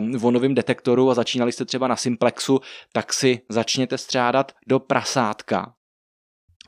um, 0.00 0.24
o 0.24 0.30
novém 0.30 0.54
detektoru 0.54 1.10
a 1.10 1.14
začínali 1.14 1.52
jste 1.52 1.64
třeba 1.64 1.88
na 1.88 1.96
Simplexu, 1.96 2.60
tak 2.92 3.12
si 3.12 3.40
začněte 3.48 3.98
střádat 3.98 4.52
do 4.66 4.80
prasátka. 4.80 5.74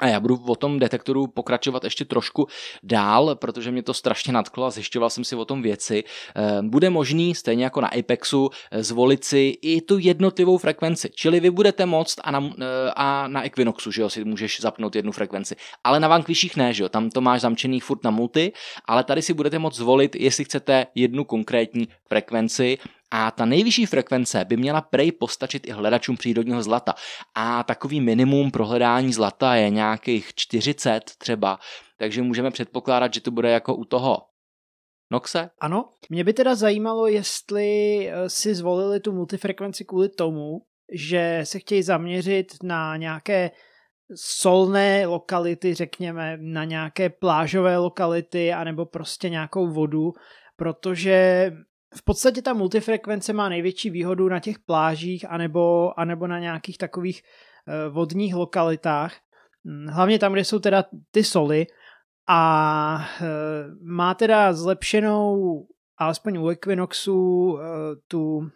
A 0.01 0.07
já 0.07 0.21
budu 0.21 0.41
o 0.47 0.57
tom 0.57 0.79
detektoru 0.79 1.27
pokračovat 1.27 1.85
ještě 1.85 2.05
trošku 2.05 2.47
dál, 2.83 3.35
protože 3.35 3.71
mě 3.71 3.83
to 3.83 3.95
strašně 3.95 4.33
nadklo 4.33 4.65
a 4.65 4.71
zjišťoval 4.71 5.11
jsem 5.11 5.25
si 5.25 5.37
o 5.37 5.45
tom 5.45 5.63
věci. 5.63 6.05
Ehm, 6.35 6.71
bude 6.71 6.91
možný, 6.91 7.35
stejně 7.35 7.65
jako 7.65 7.81
na 7.81 7.89
Apexu, 7.89 8.51
eh, 8.71 8.83
zvolit 8.83 9.25
si 9.25 9.55
i 9.63 9.81
tu 9.81 9.99
jednotlivou 9.99 10.59
frekvenci. 10.59 11.11
Čili 11.15 11.41
vy 11.41 11.51
budete 11.51 11.87
moct 11.87 12.21
a 12.25 12.31
na, 12.31 12.51
eh, 12.61 12.91
a 12.97 13.29
na 13.29 13.47
Equinoxu, 13.47 13.91
že 13.91 14.03
jo, 14.03 14.11
si 14.11 14.25
můžeš 14.25 14.61
zapnout 14.61 14.97
jednu 14.97 15.13
frekvenci. 15.13 15.57
Ale 15.85 16.01
na 16.01 16.09
Vanquishích 16.09 16.57
ne, 16.57 16.73
že 16.73 16.83
jo, 16.83 16.89
tam 16.89 17.11
to 17.11 17.21
máš 17.21 17.41
zamčený 17.41 17.81
furt 17.81 18.05
na 18.05 18.11
multi, 18.11 18.53
ale 18.85 19.05
tady 19.05 19.23
si 19.23 19.35
budete 19.35 19.59
moct 19.59 19.77
zvolit, 19.77 20.17
jestli 20.17 20.45
chcete 20.45 20.87
jednu 20.95 21.25
konkrétní 21.25 21.89
frekvenci 22.09 22.79
a 23.17 23.31
ta 23.31 23.45
nejvyšší 23.45 23.87
frekvence 23.87 24.45
by 24.45 24.57
měla 24.57 24.81
prej 24.81 25.13
postačit 25.13 25.67
i 25.67 25.71
hledačům 25.71 26.17
přírodního 26.17 26.63
zlata. 26.63 26.95
A 27.35 27.63
takový 27.63 28.01
minimum 28.01 28.51
pro 28.51 28.67
hledání 28.67 29.13
zlata 29.13 29.55
je 29.55 29.71
nějakých 29.71 30.35
40 30.35 31.01
třeba, 31.19 31.59
takže 31.99 32.23
můžeme 32.23 32.51
předpokládat, 32.51 33.15
že 33.15 33.21
to 33.21 33.31
bude 33.31 33.51
jako 33.51 33.75
u 33.75 33.85
toho 33.85 34.19
Noxe? 35.11 35.51
Ano, 35.61 35.89
mě 36.11 36.25
by 36.25 36.33
teda 36.33 36.55
zajímalo, 36.55 37.07
jestli 37.07 37.99
eh, 38.09 38.29
si 38.29 38.55
zvolili 38.55 39.01
tu 39.01 39.13
multifrekvenci 39.13 39.85
kvůli 39.85 40.09
tomu, 40.09 40.59
že 40.93 41.41
se 41.45 41.59
chtějí 41.59 41.83
zaměřit 41.83 42.47
na 42.63 42.97
nějaké 42.97 43.51
solné 44.15 45.07
lokality, 45.07 45.75
řekněme, 45.75 46.37
na 46.41 46.65
nějaké 46.65 47.11
plážové 47.11 47.79
lokality, 47.79 48.53
anebo 48.53 48.87
prostě 48.87 49.29
nějakou 49.29 49.73
vodu, 49.73 50.13
protože 50.57 51.51
v 51.97 52.03
podstatě 52.05 52.43
ta 52.43 52.53
multifrekvence 52.53 53.33
má 53.33 53.49
největší 53.49 53.91
výhodu 53.91 54.29
na 54.29 54.41
těch 54.41 54.59
plážích 54.59 55.31
anebo, 55.31 55.93
anebo 56.01 56.27
na 56.27 56.39
nějakých 56.39 56.79
takových 56.79 57.23
eh, 57.23 57.89
vodních 57.89 58.35
lokalitách. 58.35 59.15
Hm, 59.65 59.87
hlavně 59.87 60.19
tam, 60.19 60.33
kde 60.33 60.45
jsou 60.45 60.59
teda 60.59 60.85
ty 61.11 61.25
soly 61.25 61.67
a 62.29 63.09
eh, 63.21 63.25
má 63.83 64.15
teda 64.15 64.53
zlepšenou, 64.53 65.67
alespoň 65.99 66.39
u 66.39 66.49
Equinoxu, 66.49 67.59
eh, 67.59 67.65
tu 68.09 68.51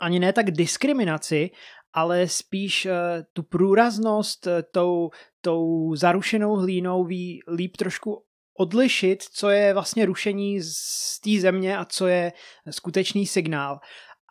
ani 0.00 0.18
ne 0.18 0.32
tak 0.32 0.50
diskriminaci, 0.50 1.50
ale 1.94 2.28
spíš 2.28 2.88
tu 3.32 3.42
průraznost 3.42 4.48
tou, 4.70 5.10
tou 5.40 5.94
zarušenou 5.94 6.56
hlínou 6.56 7.04
ví 7.04 7.40
líp 7.56 7.76
trošku 7.76 8.24
odlišit, 8.58 9.22
co 9.22 9.50
je 9.50 9.74
vlastně 9.74 10.06
rušení 10.06 10.60
z 10.62 11.20
té 11.20 11.40
země 11.40 11.78
a 11.78 11.84
co 11.84 12.06
je 12.06 12.32
skutečný 12.70 13.26
signál. 13.26 13.80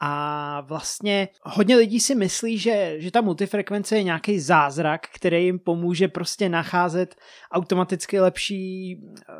A 0.04 0.62
vlastně 0.62 1.30
hodně 1.42 1.75
lidí 1.75 2.00
si 2.00 2.16
myslí, 2.16 2.58
že, 2.58 2.96
že 2.98 3.12
ta 3.12 3.22
multifrekvence 3.22 3.96
je 3.96 4.04
nějaký 4.04 4.40
zázrak, 4.40 5.08
který 5.13 5.46
jim 5.46 5.60
pomůže 5.60 6.08
prostě 6.08 6.50
nacházet 6.50 7.16
automaticky 7.51 8.20
lepší, 8.20 8.98
eh, 9.30 9.34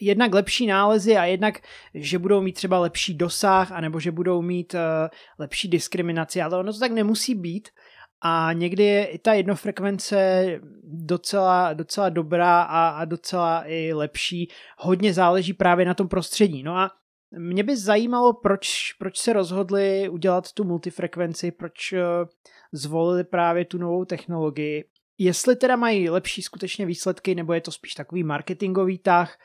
jednak 0.00 0.34
lepší 0.34 0.66
nálezy 0.66 1.16
a 1.16 1.24
jednak, 1.24 1.58
že 1.94 2.18
budou 2.18 2.40
mít 2.40 2.52
třeba 2.52 2.78
lepší 2.78 3.14
dosah, 3.14 3.72
anebo 3.72 4.00
že 4.00 4.12
budou 4.12 4.42
mít 4.42 4.74
eh, 4.74 5.08
lepší 5.38 5.68
diskriminaci, 5.68 6.42
ale 6.42 6.58
ono 6.58 6.72
to 6.72 6.78
tak 6.78 6.92
nemusí 6.92 7.34
být 7.34 7.68
a 8.26 8.52
někdy 8.52 8.84
je 8.84 9.06
i 9.06 9.18
ta 9.18 9.32
jednofrekvence 9.32 10.46
docela, 10.82 11.72
docela 11.72 12.08
dobrá 12.08 12.62
a, 12.62 12.88
a 12.88 13.04
docela 13.04 13.64
i 13.66 13.92
lepší. 13.92 14.48
Hodně 14.78 15.12
záleží 15.12 15.52
právě 15.52 15.86
na 15.86 15.94
tom 15.94 16.08
prostředí. 16.08 16.62
No 16.62 16.76
a 16.76 16.90
mě 17.38 17.62
by 17.62 17.76
zajímalo, 17.76 18.32
proč, 18.32 18.92
proč 18.98 19.18
se 19.18 19.32
rozhodli 19.32 20.08
udělat 20.08 20.52
tu 20.52 20.64
multifrekvenci, 20.64 21.50
proč 21.50 21.92
uh, 21.92 21.98
zvolili 22.72 23.24
právě 23.24 23.64
tu 23.64 23.78
novou 23.78 24.04
technologii. 24.04 24.84
Jestli 25.18 25.56
teda 25.56 25.76
mají 25.76 26.10
lepší 26.10 26.42
skutečně 26.42 26.86
výsledky, 26.86 27.34
nebo 27.34 27.52
je 27.52 27.60
to 27.60 27.72
spíš 27.72 27.94
takový 27.94 28.24
marketingový 28.24 28.98
tah, 28.98 29.36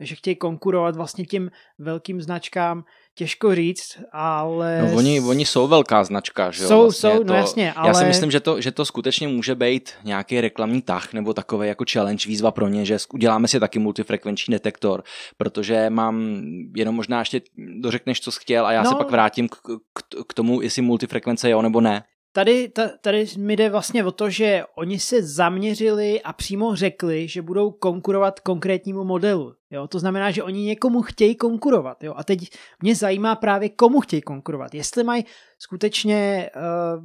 že 0.00 0.14
chtějí 0.14 0.36
konkurovat 0.36 0.96
vlastně 0.96 1.24
těm 1.24 1.50
velkým 1.78 2.20
značkám, 2.20 2.84
těžko 3.18 3.54
říct, 3.54 3.98
ale... 4.12 4.82
No, 4.82 4.96
oni, 4.96 5.20
oni 5.20 5.46
jsou 5.46 5.68
velká 5.68 6.04
značka, 6.04 6.50
že 6.50 6.62
jo? 6.62 6.68
Jsou, 6.68 6.80
vlastně 6.82 7.10
jsou, 7.10 7.18
no 7.18 7.24
to, 7.24 7.32
no 7.32 7.34
jasně, 7.34 7.72
ale... 7.72 7.88
Já 7.88 7.94
si 7.94 8.04
myslím, 8.04 8.30
že 8.30 8.40
to, 8.40 8.60
že 8.60 8.72
to 8.72 8.84
skutečně 8.84 9.28
může 9.28 9.54
být 9.54 9.90
nějaký 10.04 10.40
reklamní 10.40 10.82
tah 10.82 11.12
nebo 11.12 11.34
takový 11.34 11.68
jako 11.68 11.84
challenge, 11.92 12.28
výzva 12.28 12.50
pro 12.50 12.68
ně, 12.68 12.84
že 12.84 12.98
uděláme 13.12 13.48
si 13.48 13.60
taky 13.60 13.78
multifrekvenční 13.78 14.52
detektor, 14.52 15.02
protože 15.36 15.90
mám, 15.90 16.42
jenom 16.76 16.94
možná 16.94 17.18
ještě 17.18 17.40
dořekneš, 17.56 18.20
co 18.20 18.32
jsi 18.32 18.40
chtěl 18.40 18.66
a 18.66 18.72
já 18.72 18.82
no, 18.82 18.90
se 18.90 18.96
pak 18.96 19.10
vrátím 19.10 19.48
k, 19.48 19.56
k, 19.92 20.24
k 20.28 20.34
tomu, 20.34 20.60
jestli 20.60 20.82
multifrekvence 20.82 21.50
jo 21.50 21.62
nebo 21.62 21.80
ne. 21.80 22.02
Tady, 22.32 22.72
tady 23.00 23.26
mi 23.38 23.56
jde 23.56 23.70
vlastně 23.70 24.04
o 24.04 24.12
to, 24.12 24.30
že 24.30 24.62
oni 24.76 24.98
se 24.98 25.22
zaměřili 25.22 26.22
a 26.22 26.32
přímo 26.32 26.76
řekli, 26.76 27.28
že 27.28 27.42
budou 27.42 27.70
konkurovat 27.70 28.40
konkrétnímu 28.40 29.04
modelu. 29.04 29.54
Jo? 29.70 29.88
To 29.88 29.98
znamená, 29.98 30.30
že 30.30 30.42
oni 30.42 30.62
někomu 30.62 31.02
chtějí 31.02 31.36
konkurovat. 31.36 32.04
Jo? 32.04 32.14
A 32.16 32.24
teď 32.24 32.50
mě 32.82 32.94
zajímá 32.94 33.36
právě, 33.36 33.68
komu 33.68 34.00
chtějí 34.00 34.22
konkurovat. 34.22 34.74
Jestli 34.74 35.04
mají 35.04 35.24
skutečně 35.58 36.50
uh, 36.56 37.04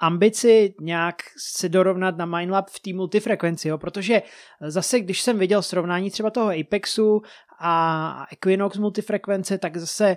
ambici 0.00 0.74
nějak 0.80 1.16
se 1.58 1.68
dorovnat 1.68 2.16
na 2.16 2.26
MindLab 2.26 2.70
v 2.70 2.80
té 2.80 2.92
multifrekvenci, 2.92 3.68
jo? 3.68 3.78
protože 3.78 4.22
zase, 4.60 5.00
když 5.00 5.22
jsem 5.22 5.38
viděl 5.38 5.62
srovnání 5.62 6.10
třeba 6.10 6.30
toho 6.30 6.50
Apexu 6.60 7.22
a 7.60 8.26
Equinox 8.32 8.76
multifrekvence, 8.76 9.58
tak 9.58 9.76
zase 9.76 10.16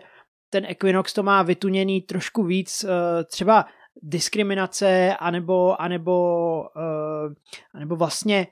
ten 0.49 0.65
Equinox 0.65 1.13
to 1.13 1.23
má 1.23 1.43
vytuněný 1.43 2.01
trošku 2.01 2.43
víc, 2.43 2.83
uh, 2.83 2.89
třeba 3.31 3.65
diskriminace 4.03 5.15
anebo, 5.19 5.81
anebo, 5.81 6.59
uh, 6.75 7.33
anebo 7.73 7.95
vlastně 7.95 8.47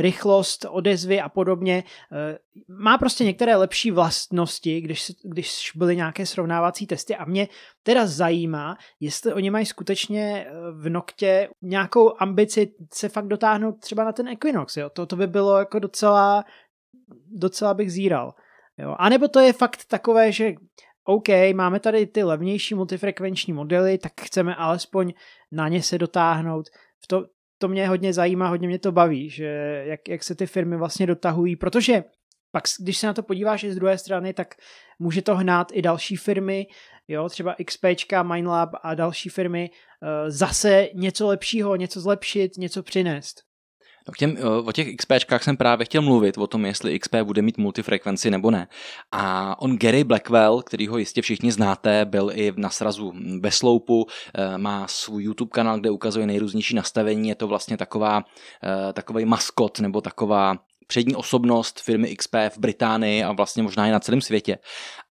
rychlost 0.00 0.66
odezvy 0.68 1.20
a 1.20 1.28
podobně. 1.28 1.84
Uh, 2.10 2.76
má 2.78 2.98
prostě 2.98 3.24
některé 3.24 3.56
lepší 3.56 3.90
vlastnosti, 3.90 4.80
když, 4.80 5.12
když 5.22 5.72
byly 5.76 5.96
nějaké 5.96 6.26
srovnávací 6.26 6.86
testy 6.86 7.16
a 7.16 7.24
mě 7.24 7.48
teda 7.82 8.06
zajímá, 8.06 8.76
jestli 9.00 9.32
oni 9.32 9.50
mají 9.50 9.66
skutečně 9.66 10.46
v 10.72 10.88
noktě 10.88 11.48
nějakou 11.62 12.12
ambici 12.18 12.74
se 12.92 13.08
fakt 13.08 13.28
dotáhnout 13.28 13.80
třeba 13.80 14.04
na 14.04 14.12
ten 14.12 14.28
Equinox. 14.28 14.76
Jo? 14.76 14.90
To, 14.90 15.06
to 15.06 15.16
by 15.16 15.26
bylo 15.26 15.58
jako 15.58 15.78
docela, 15.78 16.44
docela 17.26 17.74
bych 17.74 17.92
zíral. 17.92 18.34
Jo? 18.78 18.96
A 18.98 19.08
nebo 19.08 19.28
to 19.28 19.40
je 19.40 19.52
fakt 19.52 19.84
takové, 19.84 20.32
že 20.32 20.52
OK, 21.04 21.28
máme 21.54 21.80
tady 21.80 22.06
ty 22.06 22.22
levnější 22.22 22.74
multifrekvenční 22.74 23.52
modely, 23.52 23.98
tak 23.98 24.12
chceme 24.20 24.54
alespoň 24.54 25.12
na 25.52 25.68
ně 25.68 25.82
se 25.82 25.98
dotáhnout. 25.98 26.66
V 27.00 27.06
to, 27.06 27.24
to 27.60 27.68
mě 27.68 27.88
hodně 27.88 28.12
zajímá, 28.12 28.48
hodně 28.48 28.68
mě 28.68 28.78
to 28.78 28.92
baví, 28.92 29.30
že 29.30 29.82
jak, 29.86 30.08
jak 30.08 30.24
se 30.24 30.34
ty 30.34 30.46
firmy 30.46 30.76
vlastně 30.76 31.06
dotahují, 31.06 31.56
protože 31.56 32.04
pak, 32.52 32.64
když 32.80 32.98
se 32.98 33.06
na 33.06 33.14
to 33.14 33.22
podíváš 33.22 33.64
z 33.64 33.74
druhé 33.74 33.98
strany, 33.98 34.34
tak 34.34 34.54
může 34.98 35.22
to 35.22 35.36
hnát 35.36 35.68
i 35.72 35.82
další 35.82 36.16
firmy, 36.16 36.66
jo, 37.08 37.28
třeba 37.28 37.56
XPčka, 37.64 38.22
Mindlab 38.22 38.70
a 38.82 38.94
další 38.94 39.28
firmy, 39.28 39.70
eh, 39.70 40.30
zase 40.30 40.88
něco 40.94 41.26
lepšího, 41.26 41.76
něco 41.76 42.00
zlepšit, 42.00 42.56
něco 42.56 42.82
přinést. 42.82 43.49
No 44.08 44.12
k 44.12 44.16
těm, 44.16 44.36
o 44.64 44.72
těch 44.72 44.96
XPčkách 44.96 45.42
jsem 45.42 45.56
právě 45.56 45.84
chtěl 45.84 46.02
mluvit, 46.02 46.38
o 46.38 46.46
tom, 46.46 46.66
jestli 46.66 46.98
XP 46.98 47.14
bude 47.22 47.42
mít 47.42 47.58
multifrekvenci 47.58 48.30
nebo 48.30 48.50
ne. 48.50 48.68
A 49.12 49.56
on 49.62 49.78
Gary 49.78 50.04
Blackwell, 50.04 50.62
který 50.62 50.86
ho 50.86 50.98
jistě 50.98 51.22
všichni 51.22 51.52
znáte, 51.52 52.04
byl 52.04 52.30
i 52.34 52.52
na 52.56 52.70
srazu 52.70 53.12
ve 53.40 53.50
Sloupu, 53.50 54.06
e, 54.34 54.58
má 54.58 54.86
svůj 54.88 55.22
YouTube 55.24 55.50
kanál, 55.50 55.80
kde 55.80 55.90
ukazuje 55.90 56.26
nejrůznější 56.26 56.74
nastavení, 56.74 57.28
je 57.28 57.34
to 57.34 57.48
vlastně 57.48 57.76
taková, 57.76 58.22
e, 58.88 58.92
takový 58.92 59.24
maskot 59.24 59.80
nebo 59.80 60.00
taková 60.00 60.56
přední 60.86 61.16
osobnost 61.16 61.80
firmy 61.80 62.16
XP 62.16 62.34
v 62.50 62.58
Británii 62.58 63.24
a 63.24 63.32
vlastně 63.32 63.62
možná 63.62 63.86
i 63.86 63.90
na 63.90 64.00
celém 64.00 64.20
světě. 64.20 64.58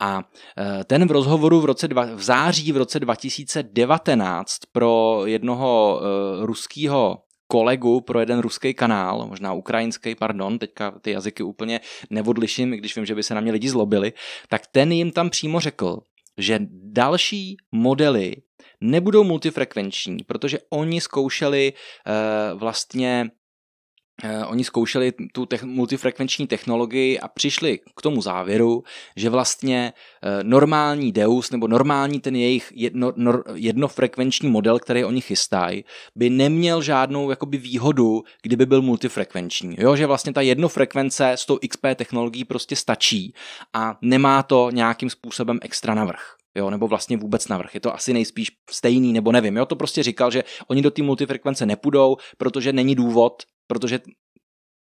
A 0.01 0.23
eh, 0.59 0.85
ten 0.85 1.09
v 1.09 1.11
rozhovoru 1.11 1.61
v, 1.61 1.65
roce 1.65 1.89
dva, 1.89 2.05
v 2.15 2.23
září 2.23 2.73
v 2.73 2.77
roce 2.77 3.01
2019 3.01 4.59
pro 4.73 5.23
jednoho 5.25 6.01
ruského 6.41 7.26
kolegu 7.47 8.01
pro 8.01 8.21
jeden 8.21 8.39
ruský 8.39 8.75
kanál, 8.75 9.27
možná 9.27 9.53
ukrajinský, 9.53 10.15
pardon, 10.15 10.59
teďka 10.59 10.91
ty 10.91 11.11
jazyky 11.11 11.43
úplně 11.43 11.81
neodliším, 12.11 12.71
když 12.71 12.97
vím, 12.97 13.07
že 13.07 13.15
by 13.15 13.23
se 13.23 13.35
na 13.35 13.41
mě 13.41 13.53
lidi 13.53 13.69
zlobili, 13.69 14.13
tak 14.49 14.67
ten 14.67 14.93
jim 14.93 15.11
tam 15.11 15.31
přímo 15.31 15.61
řekl, 15.61 15.99
že 16.39 16.59
další 16.73 17.57
modely 17.73 18.37
nebudou 18.81 19.25
multifrekvenční, 19.25 20.25
protože 20.27 20.59
oni 20.71 21.01
zkoušeli 21.01 21.73
uh, 21.73 22.59
vlastně 22.59 23.31
oni 24.47 24.65
zkoušeli 24.65 25.13
tu 25.33 25.47
te- 25.47 25.59
multifrekvenční 25.63 26.47
technologii 26.47 27.19
a 27.19 27.29
přišli 27.29 27.79
k 27.97 28.03
tomu 28.03 28.23
závěru, 28.23 28.83
že 29.17 29.31
vlastně 29.31 29.93
uh, 29.93 30.49
normální 30.49 31.13
Deus 31.13 31.51
nebo 31.51 31.69
normální 31.69 32.21
ten 32.21 32.37
jejich 32.37 32.73
jedno, 32.75 33.13
jednofrekvenční 33.55 34.51
model, 34.51 34.79
který 34.79 35.05
oni 35.05 35.21
chystají, 35.21 35.85
by 36.15 36.31
neměl 36.31 36.83
žádnou 36.83 37.31
jakoby 37.31 37.59
výhodu, 37.59 38.23
kdyby 38.43 38.67
byl 38.67 38.83
multifrekvenční. 38.83 39.77
Jo, 39.79 39.97
že 39.97 40.07
vlastně 40.07 40.33
ta 40.33 40.41
jednofrekvence 40.41 41.33
s 41.33 41.47
tou 41.47 41.59
XP 41.69 41.87
technologií 41.95 42.45
prostě 42.45 42.77
stačí 42.77 43.35
a 43.73 43.99
nemá 44.03 44.43
to 44.43 44.71
nějakým 44.71 45.11
způsobem 45.11 45.59
extra 45.63 45.95
navrh 45.95 46.37
jo, 46.57 46.71
nebo 46.71 46.89
vlastně 46.89 47.17
vůbec 47.17 47.49
navrh. 47.49 47.75
Je 47.75 47.81
to 47.81 47.95
asi 47.95 48.13
nejspíš 48.13 48.49
stejný, 48.71 49.13
nebo 49.13 49.33
nevím, 49.33 49.57
jo, 49.57 49.67
to 49.67 49.77
prostě 49.77 50.03
říkal, 50.03 50.31
že 50.31 50.45
oni 50.67 50.83
do 50.83 50.91
té 50.91 51.03
multifrekvence 51.03 51.67
nepůjdou, 51.67 52.17
protože 52.39 52.73
není 52.73 52.95
důvod, 52.95 53.43
protože 53.67 54.01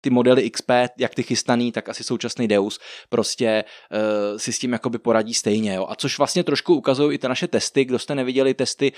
ty 0.00 0.10
modely 0.10 0.50
XP, 0.50 0.70
jak 0.98 1.14
ty 1.14 1.22
chystaný, 1.22 1.72
tak 1.72 1.88
asi 1.88 2.04
současný 2.04 2.48
Deus, 2.48 2.78
prostě 3.08 3.64
uh, 3.92 4.38
si 4.38 4.52
s 4.52 4.58
tím 4.58 4.72
jakoby 4.72 4.98
poradí 4.98 5.34
stejně. 5.34 5.74
Jo? 5.74 5.86
A 5.88 5.94
což 5.94 6.18
vlastně 6.18 6.44
trošku 6.44 6.74
ukazují 6.74 7.14
i 7.14 7.18
ty 7.18 7.28
naše 7.28 7.48
testy, 7.48 7.84
kdo 7.84 7.98
jste 7.98 8.14
neviděli 8.14 8.54
testy 8.54 8.92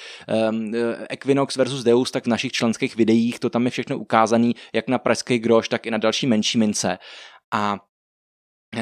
um, 0.50 0.72
Equinox 1.10 1.56
versus 1.56 1.82
Deus, 1.84 2.10
tak 2.10 2.24
v 2.24 2.28
našich 2.28 2.52
členských 2.52 2.96
videích 2.96 3.38
to 3.38 3.50
tam 3.50 3.64
je 3.64 3.70
všechno 3.70 3.98
ukázané, 3.98 4.52
jak 4.72 4.88
na 4.88 4.98
pražský 4.98 5.38
groš, 5.38 5.68
tak 5.68 5.86
i 5.86 5.90
na 5.90 5.98
další 5.98 6.26
menší 6.26 6.58
mince. 6.58 6.98
A 7.52 7.78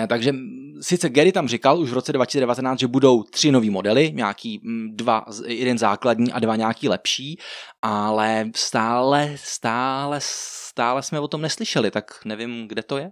takže 0.08 0.34
sice 0.80 1.08
Gary 1.08 1.32
tam 1.32 1.48
říkal 1.48 1.78
už 1.80 1.90
v 1.90 1.94
roce 1.94 2.12
2019, 2.12 2.78
že 2.78 2.86
budou 2.86 3.22
tři 3.22 3.52
nový 3.52 3.70
modely, 3.70 4.12
nějaký 4.12 4.60
dva, 4.92 5.24
jeden 5.46 5.78
základní 5.78 6.32
a 6.32 6.38
dva 6.38 6.56
nějaký 6.56 6.88
lepší, 6.88 7.38
ale 7.82 8.50
stále, 8.54 9.32
stále, 9.36 10.18
stále 10.20 11.02
jsme 11.02 11.20
o 11.20 11.28
tom 11.28 11.42
neslyšeli, 11.42 11.90
tak 11.90 12.04
nevím, 12.24 12.68
kde 12.68 12.82
to 12.82 12.98
je. 12.98 13.10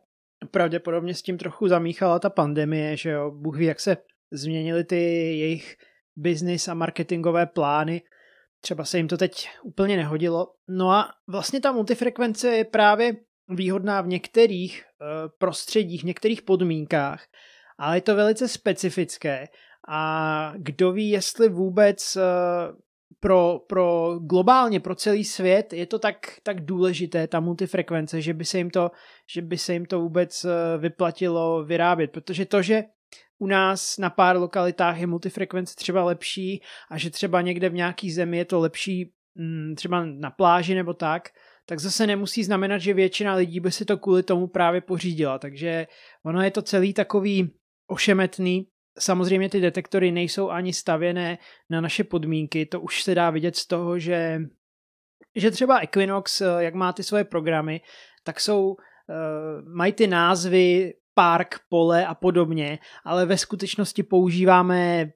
Pravděpodobně 0.50 1.14
s 1.14 1.22
tím 1.22 1.38
trochu 1.38 1.68
zamíchala 1.68 2.18
ta 2.18 2.30
pandemie, 2.30 2.96
že 2.96 3.10
jo, 3.10 3.30
Bůh 3.30 3.56
ví, 3.56 3.66
jak 3.66 3.80
se 3.80 3.96
změnily 4.32 4.84
ty 4.84 4.96
jejich 5.38 5.76
business 6.16 6.68
a 6.68 6.74
marketingové 6.74 7.46
plány, 7.46 8.02
třeba 8.60 8.84
se 8.84 8.96
jim 8.96 9.08
to 9.08 9.16
teď 9.16 9.48
úplně 9.64 9.96
nehodilo. 9.96 10.46
No 10.68 10.90
a 10.90 11.08
vlastně 11.28 11.60
ta 11.60 11.72
multifrekvence 11.72 12.48
je 12.48 12.64
právě 12.64 13.12
výhodná 13.48 14.00
v 14.00 14.06
některých 14.06 14.84
prostředích, 15.38 16.02
v 16.02 16.06
některých 16.06 16.42
podmínkách, 16.42 17.26
ale 17.78 17.96
je 17.96 18.00
to 18.00 18.16
velice 18.16 18.48
specifické. 18.48 19.48
A 19.88 20.52
kdo 20.56 20.92
ví, 20.92 21.10
jestli 21.10 21.48
vůbec 21.48 22.16
uh, 22.16 22.22
pro, 23.20 23.60
pro 23.68 24.18
globálně, 24.18 24.80
pro 24.80 24.94
celý 24.94 25.24
svět 25.24 25.72
je 25.72 25.86
to 25.86 25.98
tak, 25.98 26.16
tak 26.42 26.64
důležité, 26.64 27.26
ta 27.26 27.40
multifrekvence, 27.40 28.20
že 28.20 28.34
by 28.34 28.44
se 28.44 28.58
jim 28.58 28.70
to, 28.70 28.90
že 29.34 29.42
by 29.42 29.58
se 29.58 29.72
jim 29.72 29.86
to 29.86 30.00
vůbec 30.00 30.44
uh, 30.44 30.50
vyplatilo 30.78 31.64
vyrábět, 31.64 32.12
protože 32.12 32.46
to, 32.46 32.62
že 32.62 32.84
u 33.38 33.46
nás 33.46 33.98
na 33.98 34.10
pár 34.10 34.36
lokalitách 34.36 34.98
je 34.98 35.06
multifrekvence 35.06 35.74
třeba 35.76 36.04
lepší 36.04 36.62
a 36.90 36.98
že 36.98 37.10
třeba 37.10 37.40
někde 37.40 37.68
v 37.68 37.74
nějaký 37.74 38.10
zemi 38.10 38.38
je 38.38 38.44
to 38.44 38.60
lepší 38.60 39.12
mm, 39.34 39.74
třeba 39.76 40.04
na 40.04 40.30
pláži 40.30 40.74
nebo 40.74 40.94
tak, 40.94 41.28
tak 41.66 41.78
zase 41.78 42.06
nemusí 42.06 42.44
znamenat, 42.44 42.78
že 42.78 42.94
většina 42.94 43.34
lidí 43.34 43.60
by 43.60 43.70
si 43.70 43.84
to 43.84 43.98
kvůli 43.98 44.22
tomu 44.22 44.46
právě 44.46 44.80
pořídila. 44.80 45.38
Takže 45.38 45.86
ono 46.24 46.42
je 46.42 46.50
to 46.50 46.62
celý 46.62 46.94
takový 46.94 47.50
ošemetný. 47.86 48.66
Samozřejmě 48.98 49.48
ty 49.48 49.60
detektory 49.60 50.12
nejsou 50.12 50.50
ani 50.50 50.72
stavěné 50.72 51.38
na 51.70 51.80
naše 51.80 52.04
podmínky, 52.04 52.66
to 52.66 52.80
už 52.80 53.02
se 53.02 53.14
dá 53.14 53.30
vidět 53.30 53.56
z 53.56 53.66
toho, 53.66 53.98
že, 53.98 54.40
že 55.34 55.50
třeba 55.50 55.78
Equinox, 55.78 56.40
eh, 56.40 56.46
jak 56.58 56.74
má 56.74 56.92
ty 56.92 57.02
svoje 57.02 57.24
programy, 57.24 57.80
tak 58.24 58.40
jsou, 58.40 58.76
eh, 59.10 59.62
mají 59.74 59.92
ty 59.92 60.06
názvy 60.06 60.94
park, 61.14 61.60
pole 61.68 62.06
a 62.06 62.14
podobně, 62.14 62.78
ale 63.04 63.26
ve 63.26 63.38
skutečnosti 63.38 64.02
používáme 64.02 65.10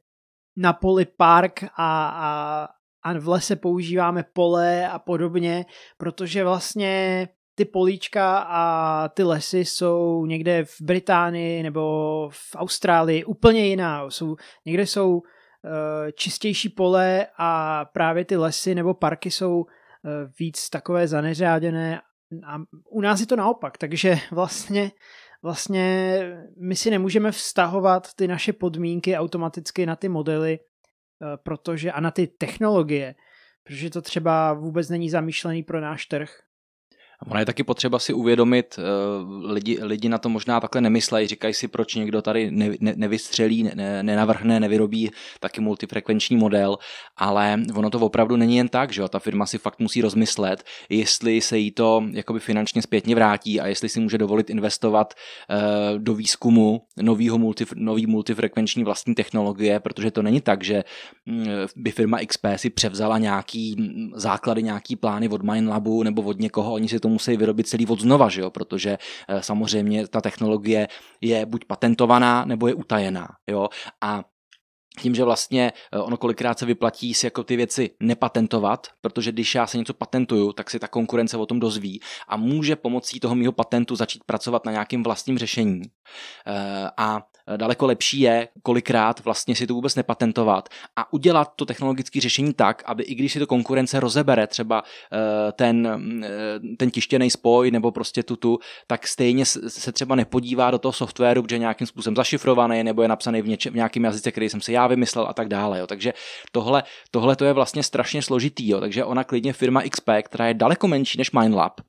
na 0.57 0.73
poli 0.73 1.05
park 1.05 1.63
a, 1.63 1.69
a, 1.77 2.69
a 3.03 3.19
v 3.19 3.29
lese 3.29 3.57
používáme 3.57 4.25
pole 4.33 4.89
a 4.89 4.99
podobně, 4.99 5.67
protože 5.99 6.45
vlastně 6.45 7.29
ty 7.55 7.65
políčka 7.65 8.39
a 8.39 9.09
ty 9.09 9.23
lesy 9.23 9.59
jsou 9.59 10.27
někde 10.27 10.65
v 10.65 10.81
Británii 10.81 11.63
nebo 11.63 11.81
v 12.33 12.57
Austrálii 12.57 13.25
úplně 13.25 13.67
jiná. 13.67 14.11
Jsou, 14.11 14.37
někde 14.67 14.87
jsou 14.87 15.15
uh, 15.15 15.21
čistější 16.15 16.69
pole 16.69 17.27
a 17.39 17.85
právě 17.85 18.25
ty 18.25 18.37
lesy 18.37 18.75
nebo 18.75 18.95
parky 18.95 19.31
jsou 19.31 19.57
uh, 19.57 19.65
víc 20.39 20.69
takové 20.69 21.09
zaneřáděné 21.09 22.01
a 22.47 22.57
u 22.91 23.01
nás 23.01 23.21
je 23.21 23.27
to 23.27 23.37
naopak, 23.37 23.79
takže 23.79 24.19
vlastně 24.31 24.91
vlastně 25.43 26.21
my 26.61 26.77
si 26.77 26.91
nemůžeme 26.91 27.33
vztahovat 27.33 28.15
ty 28.15 28.29
naše 28.29 28.53
podmínky 28.53 29.17
automaticky 29.17 29.87
na 29.87 29.97
ty 29.97 30.09
modely, 30.09 30.59
Eh, 30.59 30.70
protože 31.37 31.93
a 31.93 32.01
na 32.01 32.11
ty 32.11 32.27
technologie, 32.27 33.15
protože 33.63 33.91
to 33.91 34.03
třeba 34.03 34.53
vůbec 34.53 34.89
není 34.89 35.11
zamýšlený 35.11 35.63
pro 35.63 35.81
náš 35.81 36.07
trh. 36.07 36.43
Ono 37.29 37.41
je 37.41 37.47
taky 37.47 37.63
potřeba 37.63 37.99
si 37.99 38.13
uvědomit, 38.13 38.79
eh, 38.79 39.53
lidi, 39.53 39.79
lidi 39.83 40.09
na 40.09 40.19
to 40.19 40.29
možná 40.29 40.61
takhle 40.61 40.81
nemyslejí, 40.81 41.29
říkají 41.29 41.55
si, 41.55 41.69
proč 41.69 41.95
někdo 41.95 42.23
tady 42.23 42.51
ne, 42.51 42.71
ne, 42.81 42.93
nevystřelí, 42.97 43.63
ne, 43.75 44.03
nenavrhne, 44.03 44.61
nevyrobí 44.61 45.11
taky 45.41 45.61
multifrekvenční 45.61 46.37
model, 46.37 46.79
ale 47.17 47.61
ono 47.75 47.91
to 47.91 47.99
opravdu 47.99 48.37
není 48.37 48.57
jen 48.57 48.69
tak, 48.69 48.93
že 48.93 49.01
jo? 49.01 49.09
ta 49.09 49.19
firma 49.19 49.47
si 49.47 49.59
fakt 49.59 49.79
musí 49.79 50.01
rozmyslet, 50.01 50.65
jestli 50.89 51.41
se 51.41 51.59
jí 51.59 51.71
to 51.71 52.03
jakoby 52.11 52.41
finančně 52.41 52.83
zpětně 52.83 53.15
vrátí 53.15 53.61
a 53.61 53.67
jestli 53.67 53.89
si 53.89 54.01
může 54.01 54.19
dovolit 54.19 54.51
investovat 54.51 55.15
uh, 55.15 55.99
do 55.99 56.15
výzkumu 56.15 56.83
novýho 57.03 57.39
multi, 57.39 57.65
nový 57.75 58.07
multifrekvenční 58.07 58.85
vlastní 58.85 59.15
technologie, 59.15 59.81
protože 59.81 60.11
to 60.11 60.23
není 60.23 60.41
tak, 60.41 60.65
že 60.65 60.85
mm, 61.27 61.47
by 61.77 61.91
firma 61.91 62.19
XP 62.27 62.47
si 62.57 62.71
převzala 62.71 63.19
nějaký 63.19 63.77
mm, 63.79 64.11
základy, 64.15 64.63
nějaký 64.63 64.97
plány 64.97 65.29
od 65.29 65.43
Minelabu 65.43 66.03
nebo 66.03 66.23
od 66.23 66.41
někoho, 66.41 66.73
oni 66.73 66.89
si 66.89 67.01
to 67.01 67.10
musí 67.11 67.37
vyrobit 67.37 67.69
celý 67.69 67.87
od 67.87 68.01
znova, 68.01 68.29
že 68.29 68.41
jo? 68.41 68.51
protože 68.51 68.99
eh, 69.29 69.43
samozřejmě 69.43 70.09
ta 70.09 70.21
technologie 70.21 70.89
je 71.21 71.47
buď 71.47 71.65
patentovaná, 71.65 72.45
nebo 72.45 72.69
je 72.69 72.75
utajená. 72.75 73.29
Jo? 73.47 73.69
A 74.01 74.25
tím, 74.99 75.15
že 75.15 75.25
vlastně 75.25 75.73
eh, 75.93 75.99
ono 75.99 76.17
kolikrát 76.17 76.59
se 76.59 76.67
vyplatí 76.67 77.15
si 77.15 77.27
jako 77.27 77.45
ty 77.45 77.57
věci 77.57 77.91
nepatentovat, 78.01 78.87
protože 79.01 79.33
když 79.33 79.55
já 79.55 79.67
se 79.67 79.79
něco 79.79 79.95
patentuju, 79.95 80.53
tak 80.53 80.71
si 80.71 80.79
ta 80.79 80.89
konkurence 80.89 81.37
o 81.37 81.47
tom 81.47 81.61
dozví 81.61 82.01
a 82.29 82.37
může 82.37 82.77
pomocí 82.77 83.21
toho 83.21 83.35
mýho 83.35 83.53
patentu 83.53 83.97
začít 83.97 84.25
pracovat 84.25 84.67
na 84.67 84.73
nějakým 84.73 85.03
vlastním 85.03 85.39
řešení. 85.39 85.83
Eh, 86.47 86.91
a 86.97 87.23
daleko 87.57 87.87
lepší 87.87 88.21
je 88.21 88.49
kolikrát 88.63 89.25
vlastně 89.25 89.55
si 89.55 89.67
to 89.67 89.75
vůbec 89.75 89.95
nepatentovat 89.95 90.69
a 90.97 91.13
udělat 91.13 91.53
to 91.57 91.67
technologické 91.67 92.21
řešení 92.21 92.55
tak, 92.55 92.83
aby 92.87 93.03
i 93.03 93.15
když 93.15 93.33
si 93.33 93.39
to 93.39 93.47
konkurence 93.47 94.01
rozebere 94.01 94.47
třeba 94.47 94.83
eh, 95.13 95.53
ten, 95.53 96.01
ten 96.77 96.91
tištěný 96.91 97.31
spoj 97.31 97.71
nebo 97.71 97.93
prostě 97.93 98.23
tutu, 98.23 98.59
tak 98.87 99.07
stejně 99.07 99.45
se 99.47 99.93
třeba 99.93 100.15
nepodívá 100.15 100.71
do 100.71 100.79
toho 100.79 100.93
softwaru, 100.93 101.43
protože 101.43 101.55
je 101.55 101.59
nějakým 101.59 101.87
způsobem 101.87 102.17
zašifrovaný 102.17 102.85
nebo 102.85 103.03
je 103.03 103.09
napsaný 103.09 103.43
v, 103.43 103.49
něče, 103.49 103.71
v 103.71 103.75
nějakém 103.75 104.05
jazyce, 104.05 104.33
který 104.33 104.49
jsem 104.49 104.61
si 104.61 104.73
já 104.73 104.80
vymyslel 104.87 105.27
a 105.29 105.33
tak 105.33 105.49
dále. 105.49 105.79
Jo. 105.79 105.87
Takže 105.87 106.13
tohle, 106.53 106.83
tohle 107.11 107.37
to 107.37 107.45
je 107.45 107.53
vlastně 107.53 107.83
strašně 107.83 108.23
složitý. 108.23 108.69
Jo. 108.69 108.81
Takže 108.81 109.05
ona 109.05 109.25
klidně 109.25 109.53
firma 109.53 109.83
XP, 109.91 110.09
která 110.23 110.49
je 110.49 110.55
daleko 110.55 110.89
menší 110.89 111.19
než 111.19 111.31
MindLab, 111.33 111.81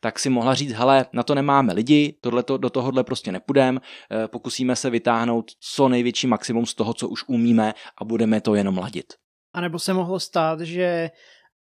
tak 0.00 0.18
si 0.18 0.30
mohla 0.30 0.54
říct, 0.54 0.72
hele, 0.72 1.06
na 1.12 1.22
to 1.22 1.34
nemáme 1.34 1.72
lidi, 1.72 2.14
tohleto, 2.20 2.56
do 2.56 2.70
tohohle 2.70 3.04
prostě 3.04 3.32
nepůjdeme, 3.32 3.80
eh, 4.10 4.28
pokusíme 4.28 4.76
se 4.76 4.90
vytáhnout 4.90 5.50
co 5.60 5.88
největší 5.88 6.26
maximum 6.26 6.66
z 6.66 6.74
toho, 6.74 6.94
co 6.94 7.08
už 7.08 7.24
umíme 7.28 7.74
a 7.98 8.04
budeme 8.04 8.40
to 8.40 8.54
jenom 8.54 8.78
ladit. 8.78 9.06
A 9.54 9.60
nebo 9.60 9.78
se 9.78 9.94
mohlo 9.94 10.20
stát, 10.20 10.60
že, 10.60 11.10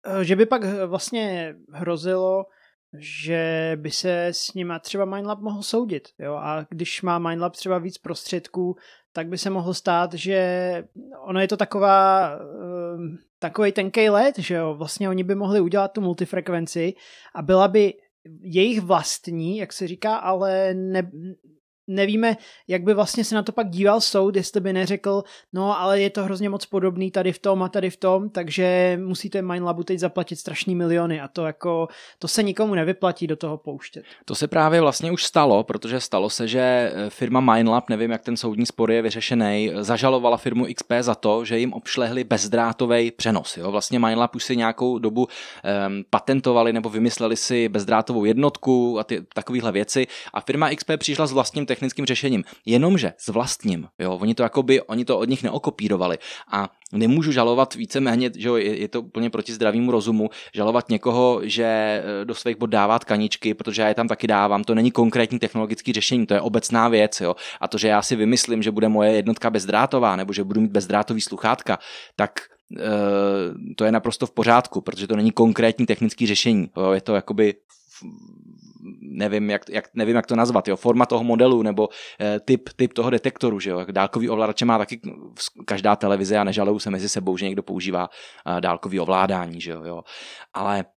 eh, 0.06 0.24
že 0.24 0.36
by 0.36 0.46
pak 0.46 0.62
vlastně 0.86 1.54
hrozilo, 1.72 2.44
že 2.98 3.72
by 3.76 3.90
se 3.90 4.26
s 4.26 4.54
nima 4.54 4.78
třeba 4.78 5.04
MindLab 5.04 5.40
mohl 5.40 5.62
soudit. 5.62 6.08
Jo? 6.18 6.34
A 6.34 6.66
když 6.70 7.02
má 7.02 7.18
MindLab 7.18 7.56
třeba 7.56 7.78
víc 7.78 7.98
prostředků, 7.98 8.76
tak 9.12 9.28
by 9.28 9.38
se 9.38 9.50
mohlo 9.50 9.74
stát, 9.74 10.14
že 10.14 10.84
ono 11.26 11.40
je 11.40 11.48
to 11.48 11.56
taková, 11.56 12.30
ehm, 12.94 13.18
takový 13.38 13.72
tenký 13.72 14.08
let, 14.08 14.38
že 14.38 14.54
jo, 14.54 14.74
vlastně 14.74 15.08
oni 15.08 15.24
by 15.24 15.34
mohli 15.34 15.60
udělat 15.60 15.92
tu 15.92 16.00
multifrekvenci 16.00 16.94
a 17.34 17.42
byla 17.42 17.68
by 17.68 17.94
jejich 18.40 18.80
vlastní, 18.80 19.58
jak 19.58 19.72
se 19.72 19.88
říká, 19.88 20.16
ale 20.16 20.74
ne, 20.74 21.10
nevíme, 21.90 22.36
jak 22.68 22.82
by 22.82 22.94
vlastně 22.94 23.24
se 23.24 23.34
na 23.34 23.42
to 23.42 23.52
pak 23.52 23.70
díval 23.70 24.00
soud, 24.00 24.36
jestli 24.36 24.60
by 24.60 24.72
neřekl, 24.72 25.22
no 25.52 25.80
ale 25.80 26.00
je 26.00 26.10
to 26.10 26.24
hrozně 26.24 26.48
moc 26.48 26.66
podobný 26.66 27.10
tady 27.10 27.32
v 27.32 27.38
tom 27.38 27.62
a 27.62 27.68
tady 27.68 27.90
v 27.90 27.96
tom, 27.96 28.30
takže 28.30 28.98
musíte 29.04 29.42
Mindlabu 29.42 29.82
teď 29.82 29.98
zaplatit 29.98 30.36
strašný 30.36 30.74
miliony 30.74 31.20
a 31.20 31.28
to 31.28 31.46
jako, 31.46 31.88
to 32.18 32.28
se 32.28 32.42
nikomu 32.42 32.74
nevyplatí 32.74 33.26
do 33.26 33.36
toho 33.36 33.58
pouštět. 33.58 34.04
To 34.24 34.34
se 34.34 34.48
právě 34.48 34.80
vlastně 34.80 35.12
už 35.12 35.24
stalo, 35.24 35.64
protože 35.64 36.00
stalo 36.00 36.30
se, 36.30 36.48
že 36.48 36.60
eh, 36.60 37.10
firma 37.10 37.40
Mindlab, 37.40 37.88
nevím 37.88 38.10
jak 38.10 38.22
ten 38.22 38.36
soudní 38.36 38.66
spor 38.66 38.90
je 38.90 39.02
vyřešený, 39.02 39.72
zažalovala 39.80 40.36
firmu 40.36 40.66
XP 40.74 40.92
za 41.00 41.14
to, 41.14 41.44
že 41.44 41.58
jim 41.58 41.72
obšlehli 41.72 42.24
bezdrátový 42.24 43.10
přenos. 43.10 43.56
Jo? 43.56 43.70
Vlastně 43.70 43.98
Mindlab 43.98 44.34
už 44.34 44.44
si 44.44 44.56
nějakou 44.56 44.98
dobu 44.98 45.22
um, 45.22 46.04
patentovali 46.10 46.72
nebo 46.72 46.88
vymysleli 46.88 47.36
si 47.36 47.68
bezdrátovou 47.68 48.24
jednotku 48.24 48.98
a 48.98 49.04
ty 49.04 49.22
takovéhle 49.34 49.72
věci 49.72 50.06
a 50.32 50.40
firma 50.40 50.74
XP 50.74 50.90
přišla 50.96 51.26
s 51.26 51.32
vlastním 51.32 51.66
technickým 51.80 52.06
řešením. 52.06 52.44
Jenomže 52.66 53.12
s 53.16 53.28
vlastním, 53.28 53.88
jo, 53.98 54.18
oni 54.20 54.34
to 54.34 54.42
jakoby, 54.42 54.82
oni 54.82 55.04
to 55.04 55.18
od 55.18 55.28
nich 55.28 55.42
neokopírovali 55.42 56.18
a 56.52 56.68
nemůžu 56.92 57.32
žalovat 57.32 57.74
víceméně, 57.74 58.30
že 58.36 58.48
jo, 58.48 58.56
je, 58.56 58.88
to 58.88 59.02
úplně 59.02 59.30
proti 59.30 59.52
zdravému 59.52 59.90
rozumu, 59.90 60.30
žalovat 60.54 60.88
někoho, 60.88 61.40
že 61.42 61.64
eh, 61.64 62.24
do 62.24 62.34
svých 62.34 62.56
bod 62.56 62.70
dává 62.70 62.98
tkaničky, 62.98 63.54
protože 63.54 63.82
já 63.82 63.88
je 63.88 63.94
tam 63.94 64.08
taky 64.08 64.26
dávám, 64.26 64.64
to 64.64 64.74
není 64.74 64.90
konkrétní 64.90 65.38
technologické 65.38 65.92
řešení, 65.92 66.26
to 66.26 66.34
je 66.34 66.40
obecná 66.40 66.88
věc, 66.88 67.20
jo. 67.20 67.36
A 67.60 67.68
to, 67.68 67.78
že 67.78 67.88
já 67.88 68.02
si 68.02 68.16
vymyslím, 68.16 68.62
že 68.62 68.70
bude 68.70 68.88
moje 68.88 69.12
jednotka 69.12 69.50
bezdrátová, 69.50 70.16
nebo 70.16 70.32
že 70.32 70.44
budu 70.44 70.60
mít 70.60 70.70
bezdrátový 70.70 71.20
sluchátka, 71.20 71.78
tak 72.16 72.40
eh, 72.76 72.82
to 73.76 73.84
je 73.84 73.92
naprosto 73.92 74.26
v 74.26 74.30
pořádku, 74.30 74.80
protože 74.80 75.06
to 75.06 75.16
není 75.16 75.32
konkrétní 75.32 75.86
technické 75.86 76.26
řešení. 76.26 76.70
Je 76.92 77.00
to 77.00 77.14
jakoby 77.14 77.54
nevím, 79.00 79.50
jak, 79.50 79.62
jak, 79.68 79.84
nevím, 79.94 80.16
jak 80.16 80.26
to 80.26 80.36
nazvat, 80.36 80.68
jo, 80.68 80.76
forma 80.76 81.06
toho 81.06 81.24
modelu 81.24 81.62
nebo 81.62 81.88
e, 82.20 82.40
typ, 82.40 82.68
typ 82.76 82.92
toho 82.92 83.10
detektoru, 83.10 83.60
že 83.60 83.70
jo, 83.70 83.86
dálkový 83.90 84.28
ovladače 84.28 84.64
má 84.64 84.78
taky 84.78 85.00
každá 85.66 85.96
televize 85.96 86.38
a 86.38 86.44
nežalují 86.44 86.80
se 86.80 86.90
mezi 86.90 87.08
sebou, 87.08 87.36
že 87.36 87.46
někdo 87.46 87.62
používá 87.62 88.08
e, 88.56 88.60
dálkový 88.60 89.00
ovládání, 89.00 89.60
že 89.60 89.70
jo, 89.70 89.84
jo. 89.84 90.02
ale 90.54 90.70
Eh, 90.80 90.99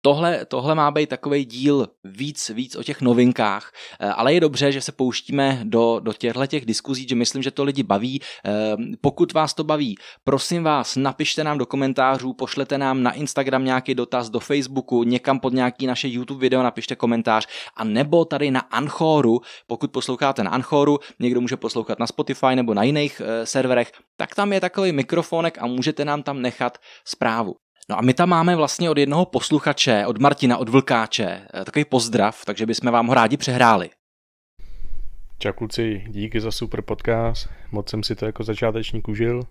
tohle, 0.00 0.44
tohle 0.46 0.74
má 0.74 0.90
být 0.90 1.08
takový 1.08 1.44
díl 1.44 1.88
víc, 2.04 2.48
víc 2.48 2.76
o 2.76 2.82
těch 2.82 3.00
novinkách, 3.00 3.72
eh, 4.00 4.06
ale 4.08 4.34
je 4.34 4.40
dobře, 4.40 4.72
že 4.72 4.80
se 4.80 4.92
pouštíme 4.92 5.60
do, 5.64 6.00
do 6.00 6.12
těchto 6.12 6.46
těch 6.46 6.66
diskuzí, 6.66 7.08
že 7.08 7.14
myslím, 7.14 7.42
že 7.42 7.50
to 7.50 7.64
lidi 7.64 7.82
baví. 7.82 8.20
Eh, 8.44 8.76
pokud 9.00 9.32
vás 9.32 9.54
to 9.54 9.64
baví, 9.64 9.96
prosím 10.24 10.62
vás, 10.62 10.96
napište 10.96 11.44
nám 11.44 11.58
do 11.58 11.66
komentářů, 11.66 12.32
pošlete 12.32 12.78
nám 12.78 13.02
na 13.02 13.12
Instagram 13.12 13.64
nějaký 13.64 13.94
dotaz, 13.94 14.30
do 14.30 14.40
Facebooku, 14.40 15.02
někam 15.02 15.40
pod 15.40 15.52
nějaký 15.52 15.86
naše 15.86 16.08
YouTube 16.08 16.40
video 16.40 16.62
napište 16.62 16.96
komentář 16.96 17.46
a 17.76 17.84
nebo 17.84 18.24
tady 18.24 18.50
na 18.50 18.60
Anchoru, 18.60 19.40
pokud 19.66 19.90
posloucháte 19.90 20.44
na 20.44 20.50
Anchoru, 20.50 20.98
někdo 21.18 21.40
může 21.40 21.56
poslouchat 21.56 21.98
na 21.98 22.06
Spotify 22.06 22.56
nebo 22.56 22.74
na 22.74 22.82
jiných 22.82 23.22
serverech, 23.44 23.92
tak 24.16 24.34
tam 24.34 24.52
je 24.52 24.60
takový 24.60 24.92
mikrofonek 24.92 25.58
a 25.60 25.66
můžete 25.66 26.04
nám 26.04 26.22
tam 26.22 26.42
nechat 26.42 26.78
zprávu. 27.04 27.54
No 27.90 27.98
a 27.98 28.02
my 28.02 28.14
tam 28.14 28.28
máme 28.28 28.56
vlastně 28.56 28.90
od 28.90 28.98
jednoho 28.98 29.24
posluchače, 29.24 30.06
od 30.06 30.18
Martina, 30.18 30.56
od 30.56 30.68
Vlkáče, 30.68 31.40
eh, 31.54 31.64
takový 31.64 31.84
pozdrav, 31.84 32.44
takže 32.44 32.66
bychom 32.66 32.92
vám 32.92 33.06
ho 33.06 33.14
rádi 33.14 33.36
přehráli. 33.36 33.90
Čau 35.38 35.52
kluci, 35.52 36.04
díky 36.08 36.40
za 36.40 36.50
super 36.50 36.82
podcast, 36.82 37.48
moc 37.72 37.90
jsem 37.90 38.02
si 38.02 38.16
to 38.16 38.26
jako 38.26 38.44
začátečník 38.44 39.08
užil. 39.08 39.42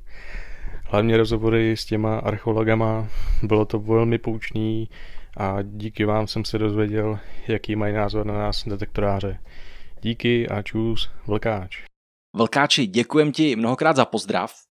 Hlavně 0.86 1.18
rozhovory 1.18 1.78
s 1.78 1.86
těma 1.86 2.20
archeologama, 2.20 3.08
bylo 3.44 3.66
to 3.66 3.80
velmi 3.80 4.18
poučný 4.18 4.90
a 5.38 5.58
díky 5.62 6.06
vám 6.06 6.28
jsem 6.28 6.46
se 6.46 6.58
dozvěděl, 6.58 7.20
jaký 7.48 7.76
mají 7.76 7.94
názor 7.94 8.26
na 8.26 8.34
nás 8.34 8.68
detektoráře. 8.68 9.40
Díky 10.02 10.50
a 10.50 10.62
čus, 10.62 11.12
Vlkáč. 11.28 11.84
Vlkáči, 12.36 12.88
děkujem 12.88 13.32
ti 13.32 13.56
mnohokrát 13.56 13.96
za 13.96 14.06
pozdrav. 14.06 14.67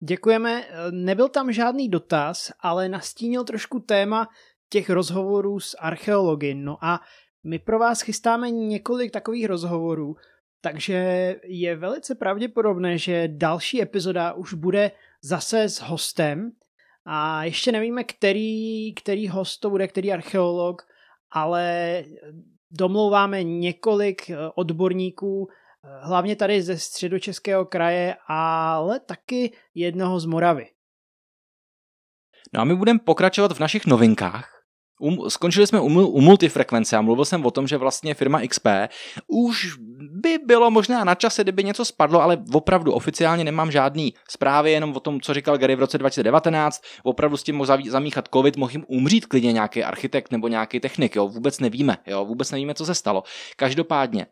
Děkujeme. 0.00 0.64
Nebyl 0.90 1.28
tam 1.28 1.52
žádný 1.52 1.88
dotaz, 1.88 2.52
ale 2.60 2.88
nastínil 2.88 3.44
trošku 3.44 3.80
téma 3.80 4.28
těch 4.68 4.90
rozhovorů 4.90 5.60
s 5.60 5.76
archeology. 5.78 6.54
No 6.54 6.84
a 6.84 7.00
my 7.44 7.58
pro 7.58 7.78
vás 7.78 8.00
chystáme 8.00 8.50
několik 8.50 9.12
takových 9.12 9.46
rozhovorů, 9.46 10.16
takže 10.60 11.36
je 11.44 11.76
velice 11.76 12.14
pravděpodobné, 12.14 12.98
že 12.98 13.28
další 13.28 13.82
epizoda 13.82 14.32
už 14.32 14.54
bude 14.54 14.90
zase 15.22 15.62
s 15.62 15.80
hostem 15.80 16.50
a 17.04 17.44
ještě 17.44 17.72
nevíme, 17.72 18.04
který, 18.04 18.94
který 18.94 19.28
host 19.28 19.60
to 19.60 19.70
bude, 19.70 19.88
který 19.88 20.12
archeolog, 20.12 20.82
ale 21.30 22.04
domlouváme 22.70 23.42
několik 23.42 24.30
odborníků 24.54 25.48
hlavně 26.00 26.36
tady 26.36 26.62
ze 26.62 26.78
středočeského 26.78 27.64
kraje, 27.64 28.16
ale 28.28 29.00
taky 29.00 29.52
jednoho 29.74 30.20
z 30.20 30.24
Moravy. 30.24 30.66
No 32.52 32.60
a 32.60 32.64
my 32.64 32.76
budeme 32.76 32.98
pokračovat 32.98 33.52
v 33.52 33.60
našich 33.60 33.86
novinkách. 33.86 34.58
Um, 35.00 35.30
skončili 35.30 35.66
jsme 35.66 35.80
u, 35.80 35.86
u 35.86 36.20
multifrekvence 36.20 36.96
a 36.96 37.00
mluvil 37.00 37.24
jsem 37.24 37.46
o 37.46 37.50
tom, 37.50 37.66
že 37.66 37.76
vlastně 37.76 38.14
firma 38.14 38.40
XP 38.48 38.66
už 39.26 39.76
by 40.22 40.38
bylo 40.46 40.70
možná 40.70 41.04
na 41.04 41.14
čase, 41.14 41.42
kdyby 41.42 41.64
něco 41.64 41.84
spadlo, 41.84 42.22
ale 42.22 42.38
opravdu 42.52 42.92
oficiálně 42.92 43.44
nemám 43.44 43.70
žádný 43.70 44.14
zprávy, 44.30 44.72
jenom 44.72 44.96
o 44.96 45.00
tom, 45.00 45.20
co 45.20 45.34
říkal 45.34 45.58
Gary 45.58 45.76
v 45.76 45.80
roce 45.80 45.98
2019. 45.98 46.82
Opravdu 47.02 47.36
s 47.36 47.42
tím 47.42 47.56
mohl 47.56 47.78
zamíchat 47.88 48.28
covid, 48.34 48.56
mohl 48.56 48.72
jim 48.72 48.84
umřít 48.88 49.26
klidně 49.26 49.52
nějaký 49.52 49.84
architekt 49.84 50.32
nebo 50.32 50.48
nějaký 50.48 50.80
technik, 50.80 51.16
jo, 51.16 51.28
vůbec 51.28 51.60
nevíme, 51.60 51.96
jo, 52.06 52.24
vůbec 52.24 52.50
nevíme, 52.50 52.74
co 52.74 52.86
se 52.86 52.94
stalo. 52.94 53.22
Každopádně 53.56 54.26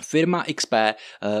Firma 0.00 0.44
XP 0.54 0.72
eh, 0.72 0.96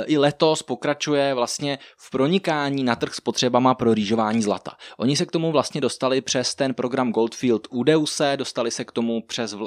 i 0.06 0.18
letos 0.18 0.62
pokračuje 0.62 1.34
vlastně 1.34 1.78
v 1.96 2.10
pronikání 2.10 2.84
na 2.84 2.96
trh 2.96 3.14
s 3.14 3.20
potřebama 3.20 3.74
pro 3.74 3.94
rýžování 3.94 4.42
zlata. 4.42 4.76
Oni 4.96 5.16
se 5.16 5.26
k 5.26 5.30
tomu 5.30 5.52
vlastně 5.52 5.80
dostali 5.80 6.20
přes 6.20 6.54
ten 6.54 6.74
program 6.74 7.12
Goldfield 7.12 7.66
Udeuse, 7.70 8.36
dostali 8.36 8.70
se 8.70 8.84
k 8.84 8.92
tomu 8.92 9.22
přes 9.22 9.54
eh, 9.54 9.58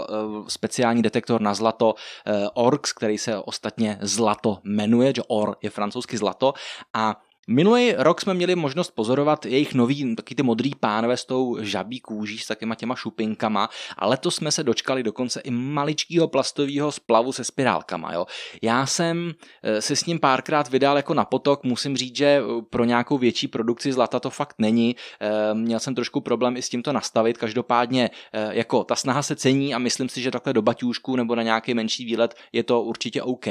speciální 0.47 1.01
detektor 1.01 1.41
na 1.41 1.53
zlato 1.53 1.95
eh, 2.25 2.47
ORX, 2.53 2.93
který 2.93 3.17
se 3.17 3.37
ostatně 3.37 3.97
zlato 4.01 4.57
jmenuje, 4.63 5.13
že 5.15 5.21
OR 5.27 5.55
je 5.61 5.69
francouzsky 5.69 6.17
zlato 6.17 6.53
a 6.93 7.26
Minulý 7.49 7.93
rok 7.97 8.21
jsme 8.21 8.33
měli 8.33 8.55
možnost 8.55 8.91
pozorovat 8.91 9.45
jejich 9.45 9.73
nový, 9.73 10.15
taky 10.15 10.35
ty 10.35 10.43
modrý 10.43 10.71
pánové 10.79 11.17
s 11.17 11.25
tou 11.25 11.57
žabí 11.61 11.99
kůží, 11.99 12.37
s 12.37 12.47
takýma 12.47 12.75
těma 12.75 12.95
šupinkama 12.95 13.69
a 13.97 14.07
letos 14.07 14.35
jsme 14.35 14.51
se 14.51 14.63
dočkali 14.63 15.03
dokonce 15.03 15.39
i 15.39 15.51
maličkého 15.51 16.27
plastového 16.27 16.91
splavu 16.91 17.31
se 17.31 17.43
spirálkama. 17.43 18.13
Jo. 18.13 18.25
Já 18.61 18.85
jsem 18.85 19.33
eh, 19.63 19.81
se 19.81 19.95
s 19.95 20.05
ním 20.05 20.19
párkrát 20.19 20.69
vydal 20.69 20.97
jako 20.97 21.13
na 21.13 21.25
potok, 21.25 21.63
musím 21.63 21.97
říct, 21.97 22.15
že 22.15 22.25
eh, 22.25 22.61
pro 22.69 22.83
nějakou 22.83 23.17
větší 23.17 23.47
produkci 23.47 23.93
zlata 23.93 24.19
to 24.19 24.29
fakt 24.29 24.55
není. 24.59 24.95
Eh, 25.21 25.53
měl 25.53 25.79
jsem 25.79 25.95
trošku 25.95 26.21
problém 26.21 26.57
i 26.57 26.61
s 26.61 26.69
tím 26.69 26.83
to 26.83 26.93
nastavit, 26.93 27.37
každopádně 27.37 28.09
jako 28.51 28.83
ta 28.83 28.95
snaha 28.95 29.21
se 29.21 29.35
cení 29.35 29.73
a 29.73 29.79
myslím 29.79 30.09
si, 30.09 30.21
že 30.21 30.31
takhle 30.31 30.53
do 30.53 30.61
baťůžku 30.61 31.15
nebo 31.15 31.35
na 31.35 31.43
nějaký 31.43 31.73
menší 31.73 32.05
výlet 32.05 32.35
je 32.51 32.63
to 32.63 32.81
určitě 32.81 33.21
OK. 33.21 33.47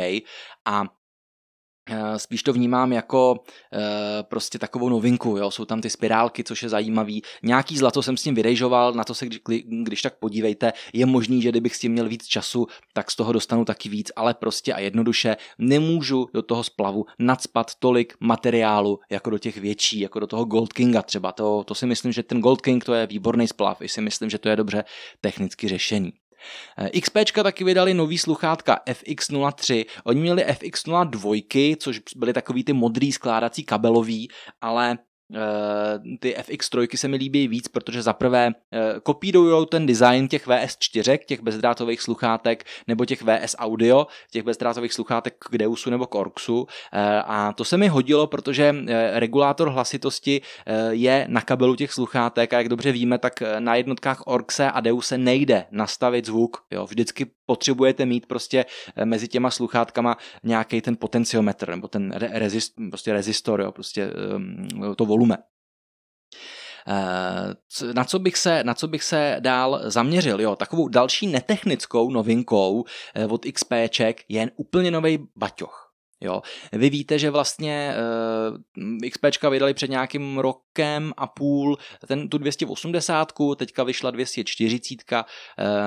A 0.64 0.84
spíš 2.16 2.42
to 2.42 2.52
vnímám 2.52 2.92
jako 2.92 3.36
e, 3.72 4.22
prostě 4.22 4.58
takovou 4.58 4.88
novinku, 4.88 5.36
jo? 5.36 5.50
jsou 5.50 5.64
tam 5.64 5.80
ty 5.80 5.90
spirálky, 5.90 6.44
což 6.44 6.62
je 6.62 6.68
zajímavý. 6.68 7.22
Nějaký 7.42 7.78
zlato 7.78 8.02
jsem 8.02 8.16
s 8.16 8.22
tím 8.22 8.34
vyrejžoval, 8.34 8.92
na 8.92 9.04
to 9.04 9.14
se 9.14 9.26
když, 9.62 10.02
tak 10.02 10.18
podívejte. 10.18 10.72
Je 10.92 11.06
možný, 11.06 11.42
že 11.42 11.48
kdybych 11.48 11.76
s 11.76 11.78
tím 11.78 11.92
měl 11.92 12.08
víc 12.08 12.26
času, 12.26 12.66
tak 12.92 13.10
z 13.10 13.16
toho 13.16 13.32
dostanu 13.32 13.64
taky 13.64 13.88
víc, 13.88 14.12
ale 14.16 14.34
prostě 14.34 14.74
a 14.74 14.80
jednoduše 14.80 15.36
nemůžu 15.58 16.26
do 16.34 16.42
toho 16.42 16.64
splavu 16.64 17.04
nadspat 17.18 17.70
tolik 17.78 18.14
materiálu, 18.20 18.98
jako 19.10 19.30
do 19.30 19.38
těch 19.38 19.56
větší, 19.56 20.00
jako 20.00 20.20
do 20.20 20.26
toho 20.26 20.44
Gold 20.44 20.72
Kinga 20.72 21.02
třeba. 21.02 21.32
To, 21.32 21.64
to 21.64 21.74
si 21.74 21.86
myslím, 21.86 22.12
že 22.12 22.22
ten 22.22 22.40
Gold 22.40 22.60
King 22.60 22.84
to 22.84 22.94
je 22.94 23.06
výborný 23.06 23.48
splav, 23.48 23.82
i 23.82 23.88
si 23.88 24.00
myslím, 24.00 24.30
že 24.30 24.38
to 24.38 24.48
je 24.48 24.56
dobře 24.56 24.84
technicky 25.20 25.68
řešení. 25.68 26.12
Eh, 26.78 27.00
XP 27.00 27.16
taky 27.42 27.64
vydali 27.64 27.94
nový 27.94 28.18
sluchátka 28.18 28.80
FX03. 28.86 29.84
Oni 30.04 30.20
měli 30.20 30.44
FX02, 30.44 31.76
což 31.76 32.00
byly 32.16 32.32
takový 32.32 32.64
ty 32.64 32.72
modrý 32.72 33.12
skládací 33.12 33.64
kabelový, 33.64 34.28
ale 34.60 34.98
Eh, 35.34 36.18
ty 36.18 36.34
FX3 36.38 36.96
se 36.96 37.08
mi 37.08 37.16
líbí 37.16 37.48
víc, 37.48 37.68
protože 37.68 38.02
zaprvé 38.02 38.50
eh, 38.72 38.94
kopírují 39.02 39.66
ten 39.66 39.86
design 39.86 40.28
těch 40.28 40.46
VS4, 40.46 41.18
těch 41.26 41.40
bezdrátových 41.40 42.00
sluchátek, 42.00 42.64
nebo 42.86 43.04
těch 43.04 43.22
VS 43.22 43.56
Audio, 43.58 44.06
těch 44.30 44.42
bezdrátových 44.42 44.92
sluchátek 44.92 45.34
k 45.38 45.58
Deusu 45.58 45.90
nebo 45.90 46.06
k 46.06 46.14
Orxu. 46.14 46.66
Eh, 46.92 47.22
a 47.26 47.52
to 47.52 47.64
se 47.64 47.76
mi 47.76 47.88
hodilo, 47.88 48.26
protože 48.26 48.74
regulátor 49.12 49.70
hlasitosti 49.70 50.42
je 50.90 51.26
na 51.28 51.40
kabelu 51.40 51.76
těch 51.76 51.92
sluchátek 51.92 52.52
a 52.52 52.58
jak 52.58 52.68
dobře 52.68 52.92
víme, 52.92 53.18
tak 53.18 53.42
na 53.58 53.74
jednotkách 53.74 54.22
Orxe 54.26 54.70
a 54.70 54.80
Deuse 54.80 55.18
nejde 55.18 55.64
nastavit 55.70 56.26
zvuk. 56.26 56.56
Jo. 56.70 56.86
Vždycky 56.86 57.26
potřebujete 57.46 58.06
mít 58.06 58.26
prostě 58.26 58.64
mezi 59.04 59.28
těma 59.28 59.50
sluchátkama 59.50 60.16
nějaký 60.42 60.80
ten 60.80 60.96
potenciometr 60.96 61.68
nebo 61.70 61.88
ten 61.88 62.12
rezist, 62.12 62.74
prostě 62.90 63.12
rezistor, 63.12 63.60
jo, 63.60 63.72
prostě 63.72 64.10
to 64.96 65.06
volume. 65.06 65.36
Na 67.94 68.04
co 68.04 68.18
bych 68.18 68.36
se, 68.36 68.64
na 68.64 68.74
co 68.74 68.88
bych 68.88 69.02
se 69.02 69.36
dál 69.40 69.80
zaměřil? 69.84 70.40
Jo, 70.40 70.56
takovou 70.56 70.88
další 70.88 71.26
netechnickou 71.26 72.10
novinkou 72.10 72.84
od 73.28 73.46
XPček 73.52 74.24
je 74.28 74.50
úplně 74.56 74.90
nový 74.90 75.28
baťoch. 75.36 75.85
Jo. 76.20 76.42
Vy 76.72 76.90
víte, 76.90 77.18
že 77.18 77.30
vlastně 77.30 77.94
uh, 78.78 79.04
eh, 79.04 79.10
XPčka 79.10 79.48
vydali 79.48 79.74
před 79.74 79.90
nějakým 79.90 80.38
rokem 80.38 81.12
a 81.16 81.26
půl 81.26 81.78
ten, 82.06 82.28
tu 82.28 82.38
280, 82.38 83.32
teďka 83.56 83.84
vyšla 83.84 84.10
240, 84.10 85.24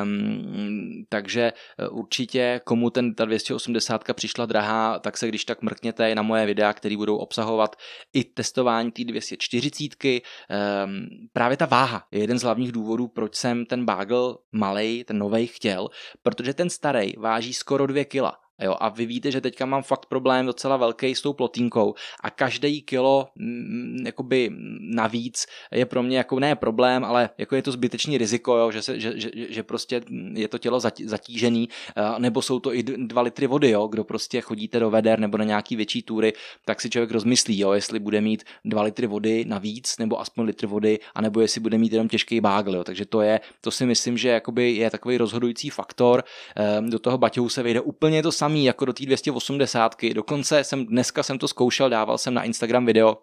um, 0.03 1.05
takže 1.09 1.53
eh, 1.79 1.87
určitě 1.87 2.61
komu 2.63 2.89
ten, 2.89 3.15
ta 3.15 3.25
280 3.25 4.03
přišla 4.13 4.45
drahá, 4.45 4.99
tak 4.99 5.17
se 5.17 5.27
když 5.27 5.45
tak 5.45 5.61
mrkněte 5.61 6.15
na 6.15 6.21
moje 6.21 6.45
videa, 6.45 6.73
které 6.73 6.97
budou 6.97 7.17
obsahovat 7.17 7.75
i 8.13 8.23
testování 8.23 8.91
té 8.91 9.03
240. 9.03 9.83
Um, 10.03 11.07
právě 11.33 11.57
ta 11.57 11.65
váha 11.65 12.03
je 12.11 12.19
jeden 12.19 12.39
z 12.39 12.43
hlavních 12.43 12.71
důvodů, 12.71 13.07
proč 13.07 13.35
jsem 13.35 13.65
ten 13.65 13.85
bagel 13.85 14.37
malej, 14.51 15.03
ten 15.03 15.17
novej 15.17 15.47
chtěl, 15.47 15.87
protože 16.23 16.53
ten 16.53 16.69
starý 16.69 17.13
váží 17.17 17.53
skoro 17.53 17.87
2 17.87 18.05
kila 18.05 18.48
Jo, 18.61 18.75
a 18.79 18.89
vy 18.89 19.05
víte, 19.05 19.31
že 19.31 19.41
teďka 19.41 19.65
mám 19.65 19.83
fakt 19.83 20.05
problém 20.05 20.45
docela 20.45 20.77
velký 20.77 21.15
s 21.15 21.21
tou 21.21 21.33
plotínkou 21.33 21.95
a 22.23 22.29
každý 22.29 22.81
kilo 22.81 23.27
m, 23.39 24.03
jakoby 24.05 24.51
navíc 24.79 25.45
je 25.71 25.85
pro 25.85 26.03
mě 26.03 26.17
jako 26.17 26.39
ne 26.39 26.55
problém, 26.55 27.05
ale 27.05 27.29
jako 27.37 27.55
je 27.55 27.61
to 27.61 27.71
zbytečný 27.71 28.17
riziko, 28.17 28.57
jo, 28.57 28.71
že, 28.71 28.81
se, 28.81 28.99
že, 28.99 29.19
že, 29.19 29.29
že 29.49 29.63
prostě 29.63 30.01
je 30.33 30.47
to 30.47 30.57
tělo 30.57 30.79
zatížený, 31.05 31.69
nebo 32.17 32.41
jsou 32.41 32.59
to 32.59 32.73
i 32.73 32.83
dva 32.83 33.21
litry 33.21 33.47
vody, 33.47 33.69
jo, 33.69 33.87
kdo 33.87 34.03
prostě 34.03 34.41
chodíte 34.41 34.79
do 34.79 34.89
veder 34.89 35.19
nebo 35.19 35.37
na 35.37 35.43
nějaký 35.43 35.75
větší 35.75 36.01
túry, 36.01 36.33
tak 36.65 36.81
si 36.81 36.89
člověk 36.89 37.11
rozmyslí, 37.11 37.59
jo, 37.59 37.71
jestli 37.71 37.99
bude 37.99 38.21
mít 38.21 38.43
dva 38.65 38.81
litry 38.81 39.07
vody 39.07 39.45
navíc, 39.47 39.95
nebo 39.99 40.19
aspoň 40.19 40.45
litr 40.45 40.67
vody, 40.67 40.99
anebo 41.15 41.41
jestli 41.41 41.61
bude 41.61 41.77
mít 41.77 41.93
jenom 41.93 42.07
těžký 42.07 42.41
bágl, 42.41 42.75
jo. 42.75 42.83
takže 42.83 43.05
to 43.05 43.21
je, 43.21 43.39
to 43.61 43.71
si 43.71 43.85
myslím, 43.85 44.17
že 44.17 44.29
jakoby 44.29 44.71
je 44.71 44.89
takový 44.89 45.17
rozhodující 45.17 45.69
faktor, 45.69 46.23
ehm, 46.55 46.89
do 46.89 46.99
toho 46.99 47.17
baťohu 47.17 47.49
se 47.49 47.63
vejde 47.63 47.81
úplně 47.81 48.23
to 48.23 48.31
samé 48.31 48.48
samý 48.49 48.65
jako 48.65 48.85
do 48.85 48.93
té 48.93 49.05
280. 49.05 49.95
Dokonce 50.13 50.63
jsem 50.63 50.85
dneska 50.85 51.23
jsem 51.23 51.39
to 51.39 51.47
zkoušel, 51.47 51.89
dával 51.89 52.17
jsem 52.17 52.33
na 52.33 52.43
Instagram 52.43 52.85
video, 52.85 53.17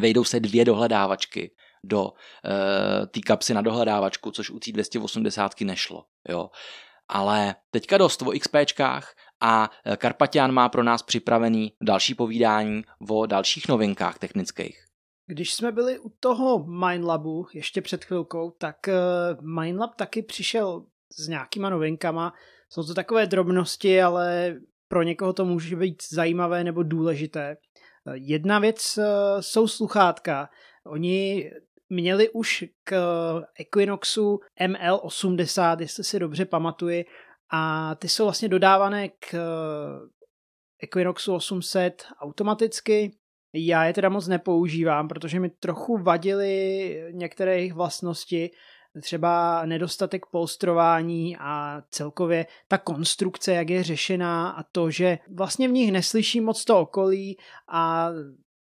vejdou 0.00 0.24
se 0.24 0.40
dvě 0.40 0.64
dohledávačky 0.64 1.50
do 1.84 2.04
uh, 2.04 3.06
té 3.06 3.20
kapsy 3.20 3.54
na 3.54 3.62
dohledávačku, 3.62 4.30
což 4.30 4.50
u 4.50 4.58
té 4.58 4.72
280 4.72 5.60
nešlo. 5.60 6.04
Jo. 6.28 6.50
Ale 7.08 7.54
teďka 7.70 7.98
dost 7.98 8.22
o 8.22 8.32
XPčkách 8.40 9.14
a 9.40 9.70
eh, 9.84 9.96
Karpatian 9.96 10.52
má 10.52 10.68
pro 10.68 10.82
nás 10.82 11.02
připravený 11.02 11.72
další 11.82 12.14
povídání 12.14 12.82
o 13.10 13.26
dalších 13.26 13.68
novinkách 13.68 14.18
technických. 14.18 14.84
Když 15.26 15.54
jsme 15.54 15.72
byli 15.72 15.98
u 15.98 16.08
toho 16.20 16.64
Mindlabu 16.64 17.46
ještě 17.54 17.82
před 17.82 18.04
chvilkou, 18.04 18.50
tak 18.50 18.76
uh, 18.88 19.44
Mindlab 19.62 19.94
taky 19.94 20.22
přišel 20.22 20.84
s 21.12 21.28
nějakýma 21.28 21.70
novinkama, 21.70 22.32
jsou 22.74 22.84
to 22.84 22.94
takové 22.94 23.26
drobnosti, 23.26 24.02
ale 24.02 24.56
pro 24.88 25.02
někoho 25.02 25.32
to 25.32 25.44
může 25.44 25.76
být 25.76 26.02
zajímavé 26.10 26.64
nebo 26.64 26.82
důležité. 26.82 27.56
Jedna 28.14 28.58
věc 28.58 28.98
eh, 28.98 29.04
jsou 29.40 29.68
sluchátka. 29.68 30.48
Oni 30.86 31.50
měli 31.88 32.30
už 32.30 32.64
k 32.84 32.94
Equinoxu 33.60 34.40
ML80, 34.60 35.80
jestli 35.80 36.04
si 36.04 36.18
dobře 36.18 36.44
pamatuji, 36.44 37.04
a 37.52 37.94
ty 37.94 38.08
jsou 38.08 38.24
vlastně 38.24 38.48
dodávané 38.48 39.08
k 39.08 39.34
eh, 39.34 39.38
Equinoxu 40.82 41.34
800 41.34 42.06
automaticky. 42.20 43.16
Já 43.52 43.84
je 43.84 43.92
teda 43.92 44.08
moc 44.08 44.26
nepoužívám, 44.26 45.08
protože 45.08 45.40
mi 45.40 45.50
trochu 45.50 45.98
vadily 45.98 47.08
některé 47.10 47.56
jejich 47.56 47.74
vlastnosti 47.74 48.50
třeba 49.02 49.66
nedostatek 49.66 50.26
polstrování 50.26 51.36
a 51.40 51.82
celkově 51.90 52.46
ta 52.68 52.78
konstrukce, 52.78 53.52
jak 53.52 53.70
je 53.70 53.82
řešená 53.82 54.50
a 54.50 54.62
to, 54.62 54.90
že 54.90 55.18
vlastně 55.34 55.68
v 55.68 55.72
nich 55.72 55.92
neslyším 55.92 56.44
moc 56.44 56.64
to 56.64 56.80
okolí 56.80 57.36
a 57.68 58.10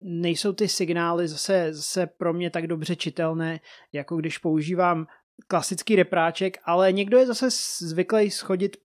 nejsou 0.01 0.53
ty 0.53 0.69
signály 0.69 1.29
zase, 1.29 1.75
zase 1.75 2.07
pro 2.07 2.33
mě 2.33 2.51
tak 2.51 2.67
dobře 2.67 2.97
čitelné, 2.97 3.61
jako 3.93 4.17
když 4.17 4.39
používám 4.39 5.07
klasický 5.47 5.97
repráček, 5.97 6.59
ale 6.65 6.93
někdo 6.93 7.19
je 7.19 7.27
zase 7.27 7.49
zvyklý 7.87 8.31
schodit 8.31 8.77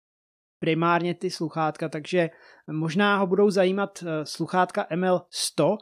primárně 0.59 1.13
ty 1.13 1.31
sluchátka, 1.31 1.89
takže 1.89 2.29
možná 2.71 3.17
ho 3.17 3.27
budou 3.27 3.49
zajímat 3.49 4.03
eh, 4.03 4.25
sluchátka 4.25 4.87
ML100, 4.91 5.77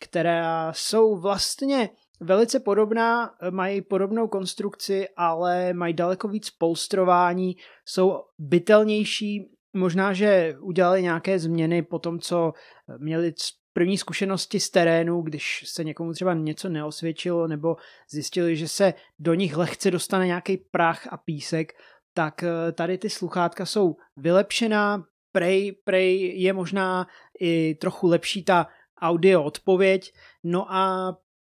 která 0.00 0.72
jsou 0.72 1.20
vlastně 1.20 1.90
velice 2.22 2.60
podobná, 2.60 3.34
mají 3.50 3.82
podobnou 3.82 4.28
konstrukci, 4.28 5.08
ale 5.16 5.72
mají 5.72 5.94
daleko 5.94 6.28
víc 6.28 6.50
polstrování, 6.50 7.56
jsou 7.84 8.22
bytelnější, 8.38 9.50
možná, 9.72 10.12
že 10.12 10.56
udělali 10.60 11.02
nějaké 11.02 11.38
změny 11.38 11.82
po 11.82 11.98
tom, 11.98 12.18
co 12.18 12.52
měli 12.98 13.32
první 13.72 13.98
zkušenosti 13.98 14.60
z 14.60 14.70
terénu, 14.70 15.22
když 15.22 15.64
se 15.66 15.84
někomu 15.84 16.12
třeba 16.12 16.34
něco 16.34 16.68
neosvědčilo 16.68 17.48
nebo 17.48 17.76
zjistili, 18.10 18.56
že 18.56 18.68
se 18.68 18.94
do 19.18 19.34
nich 19.34 19.56
lehce 19.56 19.90
dostane 19.90 20.26
nějaký 20.26 20.56
prach 20.56 21.06
a 21.10 21.16
písek, 21.16 21.72
tak 22.14 22.42
eh, 22.42 22.72
tady 22.72 22.98
ty 22.98 23.10
sluchátka 23.10 23.66
jsou 23.66 23.96
vylepšená, 24.16 25.04
prej, 25.32 25.72
prej 25.84 26.40
je 26.40 26.52
možná 26.52 27.06
i 27.40 27.74
trochu 27.74 28.08
lepší 28.08 28.44
ta 28.44 28.66
audio 29.00 29.42
odpověď, 29.42 30.12
no 30.44 30.72
a 30.72 31.12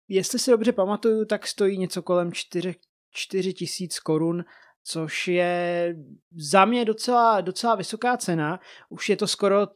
jestli 0.08 0.40
si 0.40 0.52
dobře 0.52 0.72
pamatuju, 0.72 1.26
tak 1.26 1.48
stojí 1.48 1.78
něco 1.78 2.02
kolem 2.02 2.34
4, 2.34 2.76
4 3.12 3.54
tisíc 3.54 4.00
korun, 4.00 4.44
což 4.84 5.28
je 5.28 5.96
za 6.36 6.66
mě 6.66 6.86
docela, 6.86 7.42
docela 7.42 7.76
vysoká 7.76 8.18
cena. 8.18 8.60
Už 8.90 9.10
je 9.10 9.16
to 9.16 9.28
skoro 9.28 9.68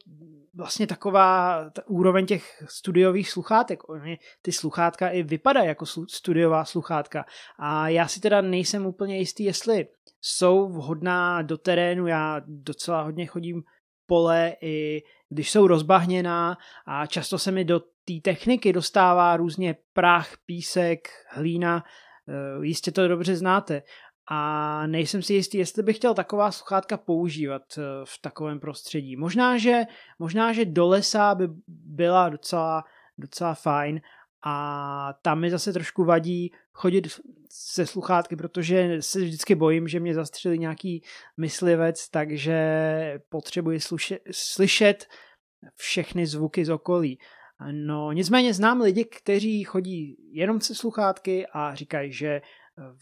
vlastně 0.54 0.86
taková 0.86 1.64
ta 1.70 1.82
úroveň 1.86 2.26
těch 2.26 2.62
studiových 2.68 3.30
sluchátek. 3.30 3.88
Oni, 3.88 4.18
ty 4.42 4.52
sluchátka 4.52 5.08
i 5.08 5.22
vypadají 5.22 5.68
jako 5.68 5.86
slu, 5.86 6.06
studiová 6.06 6.64
sluchátka. 6.64 7.24
A 7.58 7.88
já 7.88 8.08
si 8.08 8.20
teda 8.20 8.40
nejsem 8.40 8.86
úplně 8.86 9.18
jistý, 9.18 9.44
jestli 9.44 9.88
jsou 10.20 10.68
vhodná 10.68 11.42
do 11.42 11.58
terénu. 11.58 12.06
Já 12.06 12.40
docela 12.46 13.02
hodně 13.02 13.26
chodím 13.26 13.62
pole, 14.08 14.56
i 14.60 15.02
když 15.28 15.50
jsou 15.50 15.66
rozbahněná 15.66 16.56
a 16.86 17.06
často 17.06 17.38
se 17.38 17.50
mi 17.50 17.64
do 17.64 17.80
té 17.80 18.14
techniky 18.22 18.72
dostává 18.72 19.36
různě 19.36 19.76
prach, 19.92 20.28
písek, 20.46 21.08
hlína, 21.28 21.84
eh, 22.28 22.66
jistě 22.66 22.92
to 22.92 23.08
dobře 23.08 23.36
znáte. 23.36 23.82
A 24.30 24.86
nejsem 24.86 25.22
si 25.22 25.34
jistý, 25.34 25.58
jestli 25.58 25.82
bych 25.82 25.96
chtěl 25.96 26.14
taková 26.14 26.50
sluchátka 26.50 26.96
používat 26.96 27.62
eh, 27.78 27.82
v 28.04 28.18
takovém 28.20 28.60
prostředí. 28.60 29.16
Možná, 29.16 29.58
že, 29.58 29.82
možná, 30.18 30.52
že 30.52 30.64
do 30.64 30.88
lesa 30.88 31.34
by 31.34 31.48
byla 31.68 32.28
docela, 32.28 32.84
docela 33.18 33.54
fajn 33.54 34.00
a 34.44 35.14
tam 35.22 35.40
mi 35.40 35.50
zase 35.50 35.72
trošku 35.72 36.04
vadí 36.04 36.52
chodit 36.72 37.20
se 37.50 37.86
sluchátky, 37.86 38.36
protože 38.36 38.96
se 39.00 39.20
vždycky 39.20 39.54
bojím, 39.54 39.88
že 39.88 40.00
mě 40.00 40.14
zastřelí 40.14 40.58
nějaký 40.58 41.02
myslivec, 41.36 42.08
takže 42.08 43.20
potřebuji 43.28 43.80
sluše, 43.80 44.18
slyšet 44.30 45.06
všechny 45.74 46.26
zvuky 46.26 46.64
z 46.64 46.70
okolí. 46.70 47.18
No 47.72 48.12
nicméně 48.12 48.54
znám 48.54 48.80
lidi, 48.80 49.04
kteří 49.04 49.64
chodí 49.64 50.16
jenom 50.32 50.60
se 50.60 50.74
sluchátky 50.74 51.46
a 51.52 51.74
říkají, 51.74 52.12
že 52.12 52.28
eh, 52.28 52.42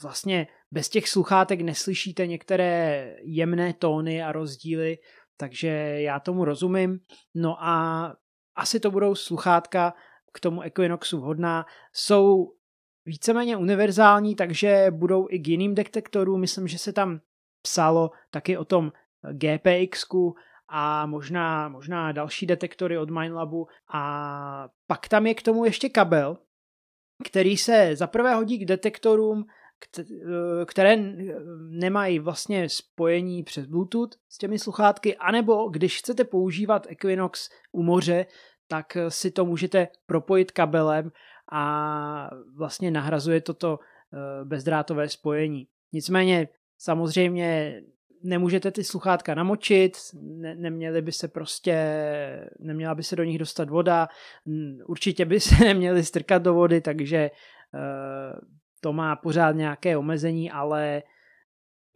vlastně 0.02 0.46
bez 0.70 0.88
těch 0.88 1.08
sluchátek 1.08 1.60
neslyšíte 1.60 2.26
některé 2.26 3.16
jemné 3.22 3.72
tóny 3.72 4.22
a 4.22 4.32
rozdíly, 4.32 4.98
takže 5.36 5.68
já 6.00 6.20
tomu 6.20 6.44
rozumím. 6.44 6.98
No 7.34 7.64
a 7.64 8.12
asi 8.54 8.80
to 8.80 8.90
budou 8.90 9.14
sluchátka 9.14 9.94
k 10.36 10.40
tomu 10.40 10.62
Equinoxu 10.62 11.20
vhodná. 11.20 11.66
Jsou 11.92 12.52
víceméně 13.06 13.56
univerzální, 13.56 14.34
takže 14.34 14.86
budou 14.90 15.26
i 15.30 15.38
k 15.38 15.48
jiným 15.48 15.74
detektorům. 15.74 16.40
Myslím, 16.40 16.68
že 16.68 16.78
se 16.78 16.92
tam 16.92 17.20
psalo 17.62 18.10
taky 18.30 18.58
o 18.58 18.64
tom 18.64 18.92
GPX, 19.32 20.04
a 20.68 21.06
možná, 21.06 21.68
možná 21.68 22.12
další 22.12 22.46
detektory 22.46 22.98
od 22.98 23.10
Mindlabu 23.10 23.68
a 23.92 24.68
pak 24.86 25.08
tam 25.08 25.26
je 25.26 25.34
k 25.34 25.42
tomu 25.42 25.64
ještě 25.64 25.88
kabel, 25.88 26.38
který 27.24 27.56
se 27.56 27.96
zaprvé 27.96 28.34
hodí 28.34 28.58
k 28.58 28.64
detektorům, 28.64 29.46
které 30.66 30.96
nemají 31.70 32.18
vlastně 32.18 32.68
spojení 32.68 33.42
přes 33.42 33.66
Bluetooth 33.66 34.12
s 34.28 34.38
těmi 34.38 34.58
sluchátky, 34.58 35.16
anebo 35.16 35.68
když 35.68 35.98
chcete 35.98 36.24
používat 36.24 36.86
Equinox 36.88 37.48
u 37.72 37.82
moře, 37.82 38.26
tak 38.68 38.96
si 39.08 39.30
to 39.30 39.44
můžete 39.44 39.88
propojit 40.06 40.50
kabelem 40.52 41.12
a 41.52 42.30
vlastně 42.56 42.90
nahrazuje 42.90 43.40
toto 43.40 43.78
eh, 43.78 44.44
bezdrátové 44.44 45.08
spojení. 45.08 45.68
Nicméně 45.92 46.48
samozřejmě 46.78 47.80
nemůžete 48.22 48.70
ty 48.70 48.84
sluchátka 48.84 49.34
namočit, 49.34 49.96
ne, 50.22 50.54
neměly 50.54 51.02
by 51.02 51.12
se 51.12 51.28
prostě, 51.28 51.76
neměla 52.58 52.94
by 52.94 53.02
se 53.02 53.16
do 53.16 53.24
nich 53.24 53.38
dostat 53.38 53.70
voda, 53.70 54.08
určitě 54.86 55.24
by 55.24 55.40
se 55.40 55.54
neměly 55.64 56.04
strkat 56.04 56.42
do 56.42 56.54
vody, 56.54 56.80
takže 56.80 57.30
to 58.80 58.92
má 58.92 59.16
pořád 59.16 59.52
nějaké 59.52 59.96
omezení, 59.96 60.50
ale 60.50 61.02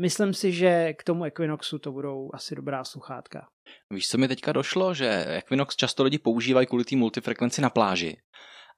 myslím 0.00 0.34
si, 0.34 0.52
že 0.52 0.92
k 0.92 1.04
tomu 1.04 1.24
Equinoxu 1.24 1.78
to 1.78 1.92
budou 1.92 2.30
asi 2.34 2.54
dobrá 2.54 2.84
sluchátka. 2.84 3.48
Víš, 3.92 4.08
co 4.08 4.18
mi 4.18 4.28
teďka 4.28 4.52
došlo, 4.52 4.94
že 4.94 5.24
Equinox 5.28 5.76
často 5.76 6.02
lidi 6.02 6.18
používají 6.18 6.66
kvůli 6.66 6.84
té 6.84 6.96
multifrekvenci 6.96 7.60
na 7.60 7.70
pláži. 7.70 8.16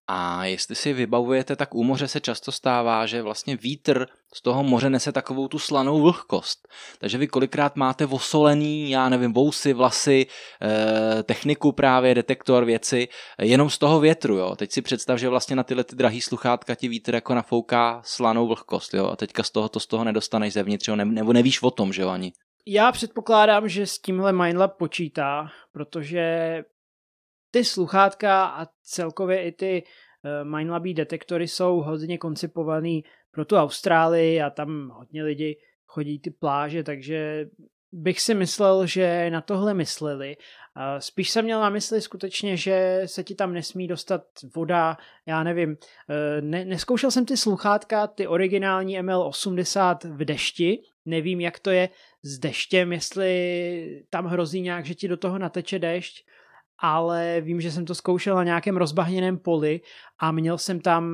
A 0.09 0.45
jestli 0.45 0.75
si 0.75 0.93
vybavujete, 0.93 1.57
tak 1.57 1.75
u 1.75 1.85
moře 1.85 2.09
se 2.09 2.21
často 2.21 2.53
stává, 2.53 3.07
že 3.07 3.23
vlastně 3.23 3.57
vítr 3.57 4.07
z 4.35 4.43
toho 4.43 4.63
moře 4.63 4.91
nese 4.91 5.13
takovou 5.13 5.49
tu 5.49 5.59
slanou 5.59 6.03
vlhkost. 6.03 6.69
Takže 6.99 7.19
vy 7.19 7.27
kolikrát 7.27 7.77
máte 7.77 8.07
vosolený, 8.07 8.91
já 8.91 9.09
nevím, 9.09 9.33
vousy, 9.33 9.73
vlasy, 9.73 10.27
eh, 10.63 11.23
techniku 11.23 11.73
právě, 11.73 12.15
detektor, 12.15 12.65
věci, 12.65 13.09
jenom 13.39 13.71
z 13.71 13.79
toho 13.79 14.01
větru, 14.01 14.37
jo. 14.37 14.57
Teď 14.57 14.73
si 14.73 14.83
představ, 14.83 15.19
že 15.19 15.29
vlastně 15.29 15.57
na 15.57 15.63
tyhle 15.63 15.85
ty 15.85 15.97
drahý 15.97 16.21
sluchátka 16.21 16.75
ti 16.75 16.89
vítr 16.89 17.15
jako 17.15 17.35
nafouká 17.35 18.01
slanou 18.05 18.47
vlhkost, 18.47 18.95
jo. 18.95 19.07
A 19.07 19.17
teďka 19.17 19.43
z 19.43 19.51
toho 19.51 19.69
to 19.69 19.81
z 19.81 19.87
toho 19.87 20.05
nedostaneš 20.05 20.53
zevnitř, 20.53 20.89
jo, 20.89 20.97
nebo 20.97 21.33
nevíš 21.33 21.63
o 21.63 21.71
tom, 21.71 21.93
že 21.93 22.03
jo, 22.03 22.09
ani. 22.09 22.33
Já 22.67 22.93
předpokládám, 22.93 23.69
že 23.69 23.87
s 23.87 23.99
tímhle 23.99 24.33
Mindlab 24.33 24.77
počítá, 24.77 25.49
protože 25.73 26.63
ty 27.53 27.65
sluchátka 27.65 28.45
a 28.47 28.67
celkově 28.83 29.43
i 29.43 29.53
ty 29.53 29.83
uh, 29.83 30.49
Mindlabí 30.57 30.95
detektory 30.95 31.49
jsou 31.49 31.81
hodně 31.81 32.19
koncipovaný 32.19 33.05
pro 33.31 33.45
tu 33.45 33.57
Austrálii 33.57 34.43
a 34.43 34.51
tam 34.51 34.89
hodně 34.89 35.23
lidi 35.23 35.57
chodí 35.87 36.19
ty 36.19 36.31
pláže, 36.31 36.83
takže 36.83 37.47
bych 37.93 38.21
si 38.21 38.35
myslel, 38.35 38.87
že 38.87 39.31
na 39.31 39.41
tohle 39.41 39.75
mysleli. 39.75 40.37
Spíš 40.99 41.31
jsem 41.31 41.45
měl 41.45 41.61
na 41.61 41.69
mysli 41.69 42.01
skutečně, 42.01 42.57
že 42.57 43.03
se 43.07 43.25
ti 43.25 43.35
tam 43.35 43.53
nesmí 43.53 43.89
dostat 43.89 44.23
voda, 44.57 44.97
já 45.27 45.43
nevím. 45.43 45.77
Eh, 46.11 46.41
ne, 46.41 46.65
neskoušel 46.65 47.11
jsem 47.11 47.27
ty 47.27 47.37
sluchátka, 47.37 48.07
ty 48.07 48.27
originální 48.27 49.01
ML80 49.01 50.17
v 50.17 50.25
dešti, 50.25 50.83
nevím, 51.05 51.41
jak 51.41 51.59
to 51.59 51.71
je 51.71 51.89
s 52.23 52.39
deštěm, 52.39 52.93
jestli 52.93 54.05
tam 54.11 54.27
hrozí 54.27 54.61
nějak, 54.61 54.87
že 54.87 54.95
ti 54.95 55.09
do 55.09 55.17
toho 55.17 55.39
nateče 55.39 55.79
dešť, 55.79 56.25
ale 56.83 57.41
vím, 57.41 57.61
že 57.61 57.73
jsem 57.73 57.85
to 57.85 57.95
zkoušel 57.95 58.37
na 58.37 58.45
nějakém 58.45 58.77
rozbahněném 58.77 59.39
poli 59.39 59.81
a 60.19 60.33
měl 60.33 60.59
jsem 60.59 60.81
tam, 60.81 61.13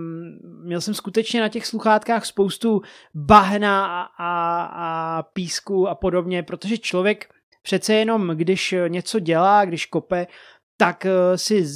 měl 0.65 0.81
jsem 0.81 0.95
skutečně 0.95 1.41
na 1.41 1.49
těch 1.49 1.67
sluchátkách 1.67 2.27
spoustu 2.27 2.83
bahna 3.15 3.87
a, 3.87 4.09
a, 4.19 4.63
a 4.63 5.23
písku 5.23 5.89
a 5.89 5.95
podobně, 5.95 6.43
protože 6.43 6.79
člověk 6.79 7.29
přece 7.63 7.95
jenom, 7.95 8.29
když 8.29 8.75
něco 8.89 9.19
dělá, 9.19 9.65
když 9.65 9.87
kope, 9.87 10.27
tak 10.77 11.07
eh, 11.07 11.39
si 11.39 11.67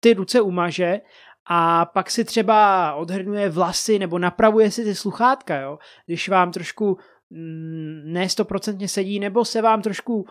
ty 0.00 0.14
ruce 0.14 0.40
umaže 0.40 1.00
a 1.46 1.84
pak 1.84 2.10
si 2.10 2.24
třeba 2.24 2.94
odhrnuje 2.94 3.48
vlasy 3.48 3.98
nebo 3.98 4.18
napravuje 4.18 4.70
si 4.70 4.84
ty 4.84 4.94
sluchátka, 4.94 5.60
jo? 5.60 5.78
Když 6.06 6.28
vám 6.28 6.52
trošku 6.52 6.98
Mm, 7.32 8.02
ne 8.04 8.28
stoprocentně 8.28 8.88
sedí, 8.88 9.20
nebo 9.20 9.44
se 9.44 9.62
vám 9.62 9.82
trošku 9.82 10.14
uh, 10.16 10.26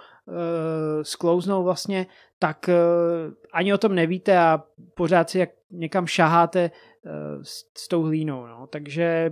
sklouznou 1.01 1.63
vlastně, 1.63 2.05
tak 2.39 2.69
uh, 2.69 3.33
ani 3.53 3.73
o 3.73 3.77
tom 3.77 3.95
nevíte 3.95 4.37
a 4.37 4.63
pořád 4.95 5.29
si 5.29 5.39
jak 5.39 5.49
někam 5.71 6.07
šaháte 6.07 6.71
s, 7.41 7.63
s 7.77 7.87
tou 7.87 8.03
hlínou. 8.03 8.45
No. 8.45 8.67
Takže 8.67 9.31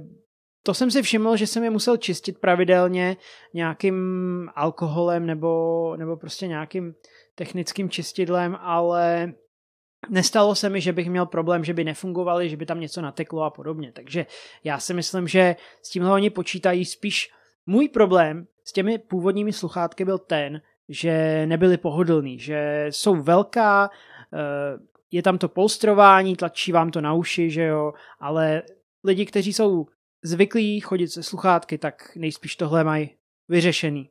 to 0.63 0.74
jsem 0.74 0.91
si 0.91 1.02
všiml, 1.02 1.38
že 1.38 1.48
jsem 1.48 1.63
je 1.63 1.70
musel 1.70 1.98
čistit 1.98 2.39
pravidelně 2.39 3.17
nějakým 3.54 3.98
alkoholem 4.56 5.26
nebo, 5.26 5.96
nebo 5.98 6.17
prostě 6.17 6.48
nějakým 6.48 6.93
technickým 7.36 7.89
čistidlem, 7.89 8.58
ale 8.62 9.34
Nestalo 10.10 10.56
se 10.56 10.70
mi, 10.70 10.82
že 10.82 10.93
bych 10.93 11.10
měl 11.10 11.26
problém, 11.26 11.63
že 11.63 11.74
by 11.74 11.84
nefungovaly, 11.84 12.50
že 12.50 12.58
by 12.58 12.65
tam 12.65 12.80
něco 12.80 13.02
nateklo 13.02 13.43
a 13.43 13.50
podobně. 13.50 13.91
Takže 13.91 14.26
já 14.63 14.80
si 14.80 14.93
myslím, 14.93 15.28
že 15.28 15.56
s 15.82 15.89
tímhle 15.89 16.12
oni 16.12 16.30
počítají 16.30 16.86
spíš 16.86 17.30
můj 17.65 17.89
problém 17.89 18.48
s 18.63 18.74
těmi 18.74 18.98
původními 18.98 19.54
sluchátky 19.54 20.06
byl 20.06 20.17
ten, 20.17 20.62
že 20.89 21.45
nebyly 21.45 21.78
pohodlný, 21.78 22.39
že 22.39 22.88
jsou 22.89 23.15
velká, 23.15 23.89
eh, 24.34 24.38
je 25.12 25.23
tam 25.23 25.38
to 25.38 25.50
polstrování, 25.50 26.36
tlačí 26.36 26.71
vám 26.71 26.91
to 26.91 27.02
na 27.02 27.13
uši, 27.13 27.50
že 27.50 27.63
jo, 27.63 27.93
ale 28.19 28.63
lidi, 29.04 29.26
kteří 29.26 29.54
jsou 29.54 29.86
zvyklí 30.23 30.80
chodit 30.80 31.08
se 31.08 31.23
sluchátky, 31.23 31.78
tak 31.78 32.12
nejspíš 32.15 32.56
tohle 32.56 32.84
mají 32.84 33.10
vyřešený. 33.50 34.10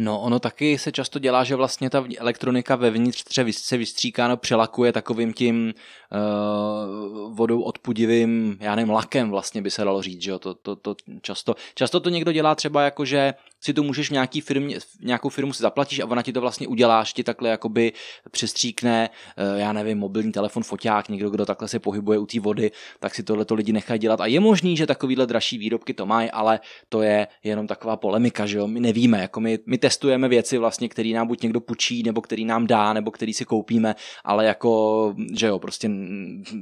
No, 0.00 0.20
ono 0.20 0.38
taky 0.38 0.78
se 0.78 0.92
často 0.92 1.18
dělá, 1.18 1.44
že 1.44 1.56
vlastně 1.56 1.90
ta 1.90 2.04
elektronika 2.18 2.76
vevnitř 2.76 3.24
se 3.52 3.76
vystříká, 3.76 4.28
no 4.28 4.36
přelakuje 4.36 4.92
takovým 4.92 5.32
tím 5.32 5.74
uh, 6.12 7.34
vodou 7.34 7.60
odpudivým, 7.62 8.58
já 8.60 8.74
nevím, 8.74 8.90
lakem 8.90 9.30
vlastně 9.30 9.62
by 9.62 9.70
se 9.70 9.84
dalo 9.84 10.02
říct, 10.02 10.22
že 10.22 10.30
jo, 10.30 10.38
to, 10.38 10.54
to, 10.54 10.76
to 10.76 10.94
často, 11.22 11.54
často 11.74 12.00
to 12.00 12.10
někdo 12.10 12.32
dělá 12.32 12.54
třeba 12.54 12.82
jako, 12.82 13.04
že 13.04 13.34
si 13.60 13.72
to 13.72 13.82
můžeš 13.82 14.08
v 14.08 14.12
nějaký 14.12 14.40
firmě, 14.40 14.78
nějakou 15.00 15.28
firmu 15.28 15.52
si 15.52 15.62
zaplatíš 15.62 16.00
a 16.00 16.06
ona 16.06 16.22
ti 16.22 16.32
to 16.32 16.40
vlastně 16.40 16.68
udělá, 16.68 17.04
ti 17.12 17.24
takhle 17.24 17.50
jakoby 17.50 17.92
přestříkne, 18.30 19.10
uh, 19.52 19.60
já 19.60 19.72
nevím, 19.72 19.98
mobilní 19.98 20.32
telefon, 20.32 20.62
foťák, 20.62 21.08
někdo, 21.08 21.30
kdo 21.30 21.46
takhle 21.46 21.68
se 21.68 21.78
pohybuje 21.78 22.18
u 22.18 22.26
té 22.26 22.40
vody, 22.40 22.70
tak 22.98 23.14
si 23.14 23.22
tohle 23.22 23.44
to 23.44 23.54
lidi 23.54 23.72
nechají 23.72 24.00
dělat. 24.00 24.20
A 24.20 24.26
je 24.26 24.40
možný, 24.40 24.76
že 24.76 24.86
takovýhle 24.86 25.26
dražší 25.26 25.58
výrobky 25.58 25.94
to 25.94 26.06
mají, 26.06 26.30
ale 26.30 26.60
to 26.88 27.02
je 27.02 27.26
jenom 27.44 27.66
taková 27.66 27.96
polemika, 27.96 28.46
že 28.46 28.58
jo, 28.58 28.66
my 28.66 28.80
nevíme, 28.80 29.20
jako 29.20 29.40
my, 29.40 29.58
my 29.66 29.78
testujeme 29.78 30.28
věci 30.28 30.58
vlastně, 30.58 30.88
který 30.88 31.12
nám 31.12 31.26
buď 31.26 31.42
někdo 31.42 31.60
půjčí, 31.60 32.02
nebo 32.02 32.20
který 32.20 32.44
nám 32.44 32.66
dá, 32.66 32.92
nebo 32.92 33.10
který 33.10 33.34
si 33.34 33.44
koupíme, 33.44 33.94
ale 34.24 34.46
jako, 34.46 35.14
že 35.34 35.46
jo, 35.46 35.58
prostě 35.58 35.90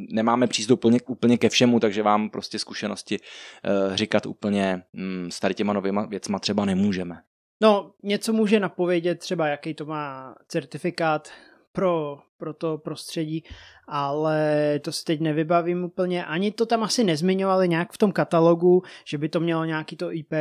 nemáme 0.08 0.46
přístup 0.46 0.78
úplně, 0.78 0.98
úplně 1.06 1.38
ke 1.38 1.48
všemu, 1.48 1.80
takže 1.80 2.02
vám 2.02 2.30
prostě 2.30 2.58
zkušenosti 2.58 3.18
uh, 3.18 3.96
říkat 3.96 4.26
úplně 4.26 4.82
um, 4.94 5.30
s 5.30 5.40
těma 5.54 5.72
novýma 5.72 6.06
věcma 6.06 6.38
třeba 6.38 6.64
nemůžeme. 6.86 7.22
No, 7.60 7.92
něco 8.02 8.32
může 8.32 8.60
napovědět 8.60 9.18
třeba, 9.18 9.48
jaký 9.48 9.74
to 9.74 9.86
má 9.86 10.34
certifikát 10.48 11.28
pro, 11.72 12.18
pro 12.38 12.54
to 12.54 12.78
prostředí, 12.78 13.44
ale 13.88 14.80
to 14.82 14.92
si 14.92 15.04
teď 15.04 15.20
nevybavím 15.20 15.84
úplně. 15.84 16.24
Ani 16.24 16.50
to 16.52 16.66
tam 16.66 16.82
asi 16.82 17.04
nezmiňovali 17.04 17.68
nějak 17.68 17.92
v 17.92 17.98
tom 17.98 18.12
katalogu, 18.12 18.82
že 19.04 19.18
by 19.18 19.28
to 19.28 19.40
mělo 19.40 19.64
nějaký 19.64 19.96
to 19.96 20.12
IP 20.12 20.32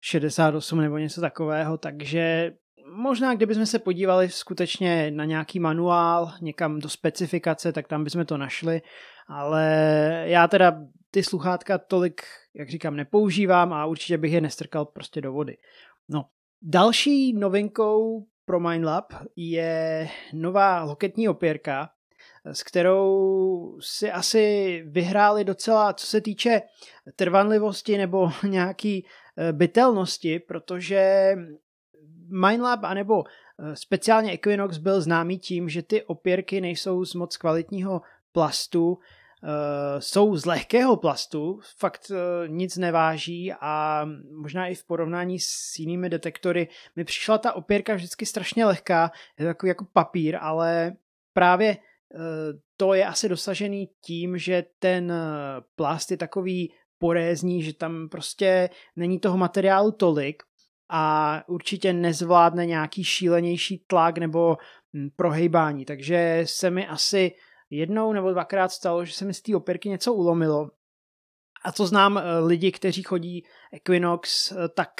68 0.00 0.80
nebo 0.80 0.98
něco 0.98 1.20
takového, 1.20 1.78
takže 1.78 2.52
možná 2.92 3.34
kdybychom 3.34 3.66
se 3.66 3.78
podívali 3.78 4.28
skutečně 4.28 5.10
na 5.10 5.24
nějaký 5.24 5.60
manuál, 5.60 6.32
někam 6.40 6.80
do 6.80 6.88
specifikace, 6.88 7.72
tak 7.72 7.88
tam 7.88 8.04
bychom 8.04 8.26
to 8.26 8.36
našli, 8.36 8.82
ale 9.28 9.64
já 10.26 10.48
teda 10.48 10.80
ty 11.10 11.22
sluchátka 11.22 11.78
tolik, 11.78 12.22
jak 12.54 12.70
říkám, 12.70 12.96
nepoužívám 12.96 13.72
a 13.72 13.86
určitě 13.86 14.18
bych 14.18 14.32
je 14.32 14.40
nestrkal 14.40 14.84
prostě 14.84 15.20
do 15.20 15.32
vody. 15.32 15.56
No, 16.08 16.24
další 16.62 17.32
novinkou 17.32 18.26
pro 18.44 18.60
MindLab 18.60 19.12
je 19.36 20.08
nová 20.32 20.82
loketní 20.82 21.28
opěrka, 21.28 21.90
s 22.44 22.62
kterou 22.62 23.78
si 23.80 24.12
asi 24.12 24.82
vyhráli 24.86 25.44
docela, 25.44 25.92
co 25.92 26.06
se 26.06 26.20
týče 26.20 26.62
trvanlivosti 27.16 27.98
nebo 27.98 28.30
nějaký 28.48 29.06
eh, 29.36 29.52
bytelnosti, 29.52 30.38
protože 30.38 31.34
Mindlab 32.28 32.84
anebo 32.84 33.24
eh, 33.24 33.76
speciálně 33.76 34.32
Equinox 34.32 34.78
byl 34.78 35.00
známý 35.00 35.38
tím, 35.38 35.68
že 35.68 35.82
ty 35.82 36.02
opěrky 36.02 36.60
nejsou 36.60 37.04
z 37.04 37.14
moc 37.14 37.36
kvalitního 37.36 38.02
plastu, 38.32 38.98
jsou 39.98 40.36
z 40.36 40.46
lehkého 40.46 40.96
plastu, 40.96 41.60
fakt 41.78 42.10
uh, 42.10 42.16
nic 42.48 42.76
neváží 42.76 43.52
a 43.60 44.04
možná 44.42 44.66
i 44.66 44.74
v 44.74 44.86
porovnání 44.86 45.38
s 45.40 45.78
jinými 45.78 46.10
detektory 46.10 46.68
mi 46.96 47.04
přišla 47.04 47.38
ta 47.38 47.52
opěrka 47.52 47.94
vždycky 47.94 48.26
strašně 48.26 48.66
lehká, 48.66 49.10
je 49.38 49.46
takový 49.46 49.68
jako 49.68 49.86
papír, 49.92 50.36
ale 50.40 50.92
právě 51.32 51.76
uh, 51.76 52.20
to 52.76 52.94
je 52.94 53.06
asi 53.06 53.28
dosažený 53.28 53.88
tím, 54.00 54.38
že 54.38 54.64
ten 54.78 55.12
plast 55.76 56.10
je 56.10 56.16
takový 56.16 56.72
porézní, 56.98 57.62
že 57.62 57.74
tam 57.74 58.08
prostě 58.08 58.70
není 58.96 59.20
toho 59.20 59.36
materiálu 59.36 59.92
tolik 59.92 60.42
a 60.88 61.42
určitě 61.48 61.92
nezvládne 61.92 62.66
nějaký 62.66 63.04
šílenější 63.04 63.84
tlak 63.86 64.18
nebo 64.18 64.56
hm, 64.96 65.08
prohejbání. 65.16 65.84
Takže 65.84 66.42
se 66.44 66.70
mi 66.70 66.86
asi 66.86 67.32
jednou 67.76 68.12
nebo 68.12 68.30
dvakrát 68.30 68.68
stalo, 68.68 69.04
že 69.04 69.12
se 69.12 69.24
mi 69.24 69.34
z 69.34 69.42
té 69.42 69.56
opěrky 69.56 69.88
něco 69.88 70.14
ulomilo. 70.14 70.70
A 71.64 71.72
co 71.72 71.86
znám 71.86 72.18
eh, 72.18 72.38
lidi, 72.38 72.72
kteří 72.72 73.02
chodí 73.02 73.44
Equinox, 73.72 74.52
eh, 74.52 74.68
tak 74.68 74.90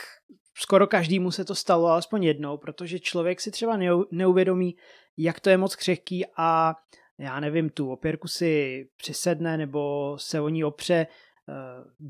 skoro 0.55 0.87
každému 0.87 1.31
se 1.31 1.45
to 1.45 1.55
stalo 1.55 1.89
alespoň 1.89 2.25
jednou, 2.25 2.57
protože 2.57 2.99
člověk 2.99 3.41
si 3.41 3.51
třeba 3.51 3.79
neuvědomí, 4.11 4.77
jak 5.16 5.41
to 5.41 5.51
je 5.51 5.57
moc 5.57 5.77
křehký 5.77 6.27
a 6.37 6.75
já 7.18 7.41
nevím, 7.41 7.70
tu 7.70 7.93
opěrku 7.93 8.29
si 8.29 8.85
přisedne 8.97 9.57
nebo 9.57 10.14
se 10.18 10.41
o 10.41 10.49
ní 10.49 10.64
opře 10.64 11.07
uh, 11.07 11.55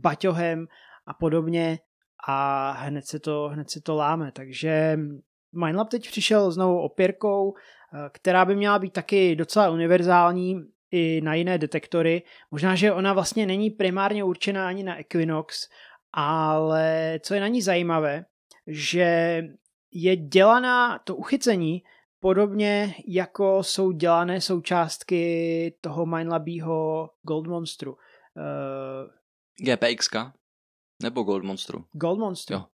baťohem 0.01 0.67
a 1.07 1.15
podobně 1.15 1.79
a 2.27 2.71
hned 2.71 3.07
se 3.07 3.21
to, 3.21 3.49
hned 3.49 3.71
se 3.71 3.81
to 3.81 3.95
láme. 3.95 4.33
Takže 4.33 4.99
Mindlab 5.55 5.89
teď 5.89 6.07
přišel 6.09 6.51
s 6.51 6.57
novou 6.57 6.81
opěrkou, 6.81 7.55
eh, 7.55 7.61
která 8.13 8.45
by 8.45 8.57
měla 8.57 8.79
být 8.79 8.93
taky 8.93 9.37
docela 9.37 9.71
univerzální, 9.71 10.65
i 10.95 11.21
na 11.21 11.35
jiné 11.35 11.59
detektory. 11.59 12.23
Možná, 12.51 12.75
že 12.75 12.93
ona 12.93 13.13
vlastně 13.13 13.47
není 13.47 13.71
primárně 13.71 14.25
určená 14.25 14.69
ani 14.69 14.83
na 14.83 14.99
Equinox, 14.99 15.69
ale 16.13 17.21
co 17.23 17.35
je 17.35 17.41
na 17.41 17.49
ní 17.49 17.63
zajímavé, 17.63 18.25
že 18.67 19.43
je 19.93 20.17
dělaná 20.17 20.99
to 20.99 21.17
uchycení 21.17 21.83
podobně 22.21 22.95
jako 23.07 23.63
jsou 23.63 23.93
dělané 23.93 24.41
součástky 24.41 25.75
toho 25.81 26.07
Mindlabího 26.07 27.11
Gold 27.23 27.47
Monstru. 27.47 27.93
Uh, 27.93 27.99
eh, 29.69 29.77
GPX 29.77 30.11
nebo 31.03 31.23
Gold 31.23 31.45
Monstru? 31.45 31.85
Gold 31.93 32.19
Monstru. 32.19 32.57
Jo. 32.57 32.65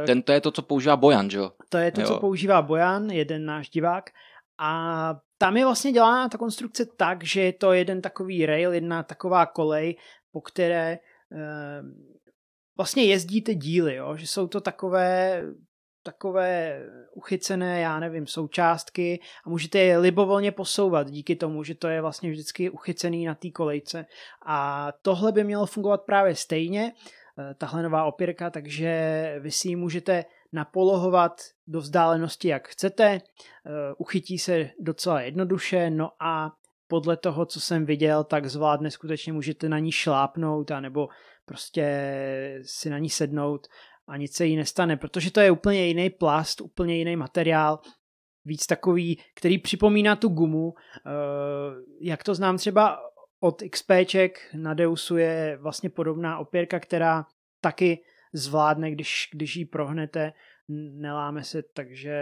Uh, 0.00 0.06
Ten, 0.06 0.22
to 0.22 0.32
je 0.32 0.40
to, 0.40 0.50
co 0.50 0.62
používá 0.62 0.96
Bojan, 0.96 1.30
že 1.30 1.38
jo? 1.38 1.52
To 1.68 1.78
je 1.78 1.92
to, 1.92 2.00
jo. 2.00 2.06
co 2.06 2.20
používá 2.20 2.62
Bojan, 2.62 3.10
jeden 3.10 3.44
náš 3.44 3.70
divák. 3.70 4.10
A 4.58 5.14
tam 5.38 5.56
je 5.56 5.64
vlastně 5.64 5.92
dělána 5.92 6.28
ta 6.28 6.38
konstrukce 6.38 6.86
tak, 6.96 7.24
že 7.24 7.40
je 7.40 7.52
to 7.52 7.72
jeden 7.72 8.02
takový 8.02 8.46
rail, 8.46 8.72
jedna 8.72 9.02
taková 9.02 9.46
kolej, 9.46 9.96
po 10.32 10.40
které 10.40 10.98
uh, 11.32 11.88
vlastně 12.76 13.04
jezdí 13.04 13.42
ty 13.42 13.54
díly, 13.54 13.94
jo? 13.94 14.16
že 14.16 14.26
jsou 14.26 14.46
to 14.46 14.60
takové 14.60 15.42
takové 16.02 16.82
uchycené, 17.14 17.80
já 17.80 18.00
nevím, 18.00 18.26
součástky 18.26 19.20
a 19.46 19.50
můžete 19.50 19.78
je 19.78 19.98
libovolně 19.98 20.52
posouvat 20.52 21.10
díky 21.10 21.36
tomu, 21.36 21.64
že 21.64 21.74
to 21.74 21.88
je 21.88 22.00
vlastně 22.00 22.30
vždycky 22.30 22.70
uchycený 22.70 23.24
na 23.24 23.34
té 23.34 23.50
kolejce. 23.50 24.06
A 24.46 24.88
tohle 25.02 25.32
by 25.32 25.44
mělo 25.44 25.66
fungovat 25.66 26.02
právě 26.02 26.34
stejně, 26.34 26.92
eh, 27.38 27.54
tahle 27.54 27.82
nová 27.82 28.04
opěrka, 28.04 28.50
takže 28.50 29.34
vy 29.40 29.50
si 29.50 29.68
ji 29.68 29.76
můžete 29.76 30.24
napolohovat 30.52 31.32
do 31.66 31.80
vzdálenosti, 31.80 32.48
jak 32.48 32.68
chcete, 32.68 33.04
eh, 33.06 33.20
uchytí 33.98 34.38
se 34.38 34.70
docela 34.80 35.20
jednoduše, 35.20 35.90
no 35.90 36.10
a 36.20 36.52
podle 36.86 37.16
toho, 37.16 37.46
co 37.46 37.60
jsem 37.60 37.86
viděl, 37.86 38.24
tak 38.24 38.46
zvládne 38.46 38.90
skutečně 38.90 39.32
můžete 39.32 39.68
na 39.68 39.78
ní 39.78 39.92
šlápnout 39.92 40.70
a 40.70 40.80
nebo 40.80 41.08
prostě 41.44 41.84
si 42.64 42.90
na 42.90 42.98
ní 42.98 43.10
sednout 43.10 43.66
a 44.06 44.16
nic 44.16 44.36
se 44.36 44.46
jí 44.46 44.56
nestane, 44.56 44.96
protože 44.96 45.30
to 45.30 45.40
je 45.40 45.50
úplně 45.50 45.86
jiný 45.86 46.10
plast, 46.10 46.60
úplně 46.60 46.96
jiný 46.96 47.16
materiál, 47.16 47.80
víc 48.44 48.66
takový, 48.66 49.18
který 49.34 49.58
připomíná 49.58 50.16
tu 50.16 50.28
gumu. 50.28 50.74
Eh, 50.76 51.10
jak 52.00 52.24
to 52.24 52.34
znám 52.34 52.56
třeba 52.56 52.98
od 53.40 53.62
XPček 53.70 54.38
na 54.54 54.74
Deusu 54.74 55.16
je 55.16 55.58
vlastně 55.60 55.90
podobná 55.90 56.38
opěrka, 56.38 56.80
která 56.80 57.24
taky 57.60 58.04
zvládne, 58.32 58.90
když, 58.90 59.28
když 59.32 59.56
ji 59.56 59.64
prohnete, 59.64 60.32
neláme 60.92 61.44
se, 61.44 61.62
takže 61.62 62.14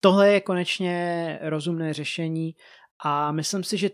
tohle 0.00 0.32
je 0.32 0.40
konečně 0.40 1.38
rozumné 1.42 1.92
řešení 1.92 2.54
a 3.04 3.32
myslím 3.32 3.64
si, 3.64 3.76
že 3.76 3.90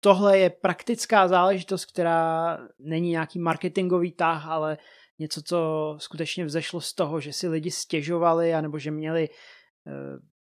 tohle 0.00 0.38
je 0.38 0.50
praktická 0.50 1.28
záležitost, 1.28 1.84
která 1.84 2.58
není 2.78 3.10
nějaký 3.10 3.38
marketingový 3.38 4.12
tah, 4.12 4.46
ale 4.46 4.78
něco, 5.18 5.42
co 5.42 5.58
skutečně 5.98 6.44
vzešlo 6.44 6.80
z 6.80 6.94
toho, 6.94 7.20
že 7.20 7.32
si 7.32 7.48
lidi 7.48 7.70
stěžovali, 7.70 8.54
anebo 8.54 8.78
že 8.78 8.90
měli 8.90 9.28
uh, 9.28 9.94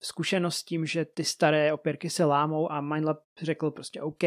zkušenost 0.03 0.57
s 0.57 0.63
tím, 0.63 0.85
že 0.85 1.05
ty 1.05 1.23
staré 1.23 1.73
opěrky 1.73 2.09
se 2.09 2.25
lámou 2.25 2.71
a 2.71 2.81
Mindlab 2.81 3.17
řekl 3.41 3.71
prostě 3.71 4.01
OK, 4.01 4.23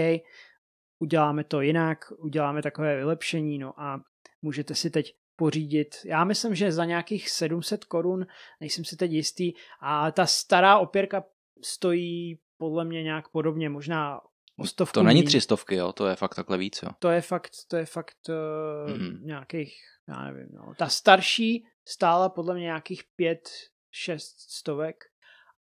uděláme 0.98 1.44
to 1.44 1.60
jinak, 1.60 2.12
uděláme 2.18 2.62
takové 2.62 2.96
vylepšení, 2.96 3.58
no 3.58 3.80
a 3.80 4.00
můžete 4.42 4.74
si 4.74 4.90
teď 4.90 5.14
pořídit. 5.38 5.94
Já 6.04 6.24
myslím, 6.24 6.54
že 6.54 6.72
za 6.72 6.84
nějakých 6.84 7.30
700 7.30 7.84
korun, 7.84 8.26
nejsem 8.60 8.84
si 8.84 8.96
teď 8.96 9.10
jistý, 9.10 9.52
a 9.80 10.10
ta 10.10 10.26
stará 10.26 10.78
opěrka 10.78 11.24
stojí 11.62 12.38
podle 12.58 12.84
mě 12.84 13.02
nějak 13.02 13.28
podobně, 13.28 13.68
možná 13.68 14.20
o 14.56 14.66
stovku. 14.66 14.92
To 14.92 15.02
není 15.02 15.22
tři 15.22 15.40
stovky, 15.40 15.74
jo, 15.74 15.92
to 15.92 16.06
je 16.06 16.16
fakt 16.16 16.34
takhle 16.34 16.58
víc, 16.58 16.80
jo. 16.82 16.90
To 16.98 17.08
je 17.10 17.20
fakt, 17.20 17.52
to 17.68 17.76
je 17.76 17.86
fakt 17.86 18.16
uh, 18.28 18.96
mm. 18.96 19.26
nějakých 19.26 19.74
já 20.08 20.24
nevím, 20.24 20.48
no. 20.52 20.74
Ta 20.76 20.88
starší 20.88 21.64
stála 21.84 22.28
podle 22.28 22.54
mě 22.54 22.62
nějakých 22.62 23.04
pět, 23.16 23.48
šest 23.90 24.40
stovek 24.40 25.04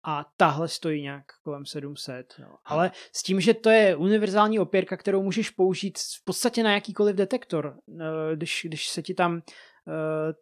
a 0.04 0.26
tahle 0.38 0.68
stojí 0.68 1.02
nějak 1.02 1.24
kolem 1.44 1.66
700. 1.66 2.34
No. 2.40 2.56
Ale 2.66 2.92
s 3.16 3.24
tím, 3.24 3.42
že 3.42 3.54
to 3.54 3.70
je 3.70 3.96
univerzální 3.96 4.60
opěrka, 4.60 4.98
kterou 4.98 5.24
můžeš 5.24 5.50
použít 5.50 5.98
v 5.98 6.26
podstatě 6.26 6.64
na 6.64 6.74
jakýkoliv 6.74 7.16
detektor, 7.16 7.78
eh, 8.02 8.36
když, 8.36 8.62
když 8.64 8.88
se 8.88 9.02
ti 9.02 9.14
tam 9.14 9.42
eh, 9.88 10.34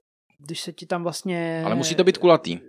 když 0.46 0.62
se 0.62 0.74
ti 0.74 0.86
tam 0.86 1.04
vlastně... 1.04 1.64
Ale 1.66 1.76
musí 1.76 1.96
to 1.96 2.04
být 2.04 2.18
kulatý. 2.18 2.60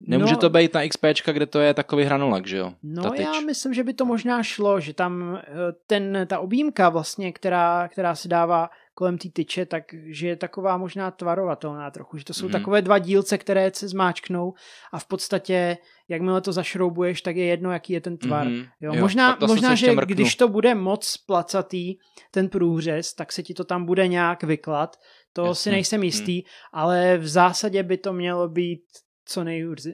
Nemůže 0.00 0.34
no, 0.34 0.38
to 0.38 0.50
být 0.50 0.74
na 0.74 0.88
XP, 0.88 1.04
kde 1.32 1.46
to 1.46 1.60
je 1.60 1.74
takový 1.74 2.04
hranolak, 2.04 2.46
že 2.46 2.56
jo? 2.56 2.72
No 2.82 3.10
já 3.14 3.40
myslím, 3.40 3.74
že 3.74 3.84
by 3.84 3.94
to 3.94 4.04
možná 4.04 4.42
šlo, 4.42 4.80
že 4.80 4.94
tam 4.94 5.40
eh, 5.42 5.44
ten, 5.86 6.26
ta 6.26 6.38
objímka 6.38 6.88
vlastně, 6.88 7.32
která, 7.32 7.88
která 7.88 8.14
se 8.14 8.28
dává 8.28 8.70
kolem 8.94 9.18
té 9.18 9.28
tyče, 9.28 9.66
takže 9.66 10.28
je 10.28 10.36
taková 10.36 10.76
možná 10.76 11.10
tvarovatelná 11.10 11.90
trochu, 11.90 12.18
že 12.18 12.24
to 12.24 12.34
jsou 12.34 12.46
mm. 12.46 12.52
takové 12.52 12.82
dva 12.82 12.98
dílce, 12.98 13.38
které 13.38 13.70
se 13.74 13.88
zmáčknou 13.88 14.54
a 14.92 14.98
v 14.98 15.06
podstatě, 15.06 15.78
jakmile 16.08 16.40
to 16.40 16.52
zašroubuješ, 16.52 17.22
tak 17.22 17.36
je 17.36 17.44
jedno, 17.44 17.72
jaký 17.72 17.92
je 17.92 18.00
ten 18.00 18.18
tvar. 18.18 18.48
Mm. 18.48 18.64
Jo, 18.80 18.94
jo, 18.94 19.00
možná, 19.00 19.38
možná 19.46 19.74
že 19.74 19.92
mrknu. 19.92 20.14
když 20.14 20.36
to 20.36 20.48
bude 20.48 20.74
moc 20.74 21.16
placatý, 21.16 21.94
ten 22.30 22.48
průřez, 22.48 23.14
tak 23.14 23.32
se 23.32 23.42
ti 23.42 23.54
to 23.54 23.64
tam 23.64 23.84
bude 23.84 24.08
nějak 24.08 24.42
vyklat, 24.42 24.96
to 25.32 25.44
Jasně. 25.44 25.54
si 25.54 25.70
nejsem 25.70 25.98
mhm. 25.98 26.04
jistý, 26.04 26.36
mm. 26.36 26.42
ale 26.72 27.18
v 27.18 27.28
zásadě 27.28 27.82
by 27.82 27.96
to 27.96 28.12
mělo 28.12 28.48
být 28.48 28.82
co 29.24 29.44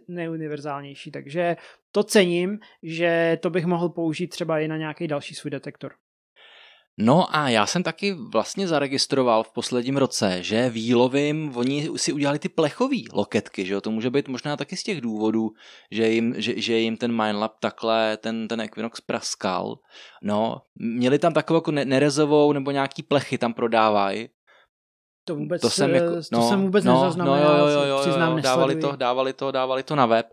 nejuniverzálnější, 0.09 1.11
takže 1.11 1.57
to 1.93 2.05
cením, 2.05 2.59
že 2.83 3.39
to 3.43 3.51
bych 3.51 3.67
mohl 3.67 3.89
použít 3.89 4.29
třeba 4.29 4.59
i 4.59 4.69
na 4.69 4.77
nějaký 4.77 5.09
další 5.09 5.35
svůj 5.35 5.51
detektor. 5.51 5.93
No 7.01 7.37
a 7.37 7.49
já 7.49 7.67
jsem 7.67 7.83
taky 7.83 8.13
vlastně 8.13 8.69
zaregistroval 8.69 9.43
v 9.43 9.53
posledním 9.53 9.97
roce, 9.97 10.43
že 10.43 10.71
výlovým 10.71 11.57
oni 11.57 11.91
si 11.97 12.13
udělali 12.13 12.39
ty 12.39 12.49
plechový 12.49 13.09
loketky, 13.13 13.67
že 13.67 13.75
jo? 13.75 13.81
To 13.81 13.91
může 13.91 14.11
být 14.11 14.29
možná 14.29 14.57
taky 14.57 14.77
z 14.77 14.83
těch 14.83 15.01
důvodů, 15.01 15.51
že 15.91 16.09
jim, 16.09 16.35
že, 16.37 16.61
že 16.61 16.79
jim 16.79 16.97
ten 16.97 17.23
Mindlab 17.23 17.53
takhle, 17.61 18.17
ten, 18.17 18.49
ten 18.49 18.61
Equinox 18.61 19.01
praskal. 19.01 19.75
No, 20.23 20.57
měli 20.75 21.19
tam 21.19 21.33
takovou 21.33 21.57
jako 21.57 21.71
nerezovou 21.71 22.53
nebo 22.53 22.71
nějaký 22.71 23.03
plechy 23.03 23.39
tam 23.39 23.55
prodávají. 23.55 24.29
To 25.25 25.35
vůbec, 25.35 25.63
to 25.63 25.71
jsem, 25.71 25.95
jako, 25.95 26.15
no, 26.33 26.41
to 26.41 26.49
jsem 26.49 26.63
vůbec 26.63 26.85
no, 26.85 26.95
nezaznamenal, 26.95 27.59
no, 27.59 27.59
jo, 27.59 27.67
jo, 27.67 27.81
jo, 27.81 27.89
jo, 27.89 27.99
přiznám, 28.01 28.43
dávali 28.43 28.77
to, 28.77 28.97
dávali 28.97 29.33
to, 29.33 29.51
dávali 29.51 29.83
to 29.83 29.97
na 29.97 30.07
web 30.07 30.27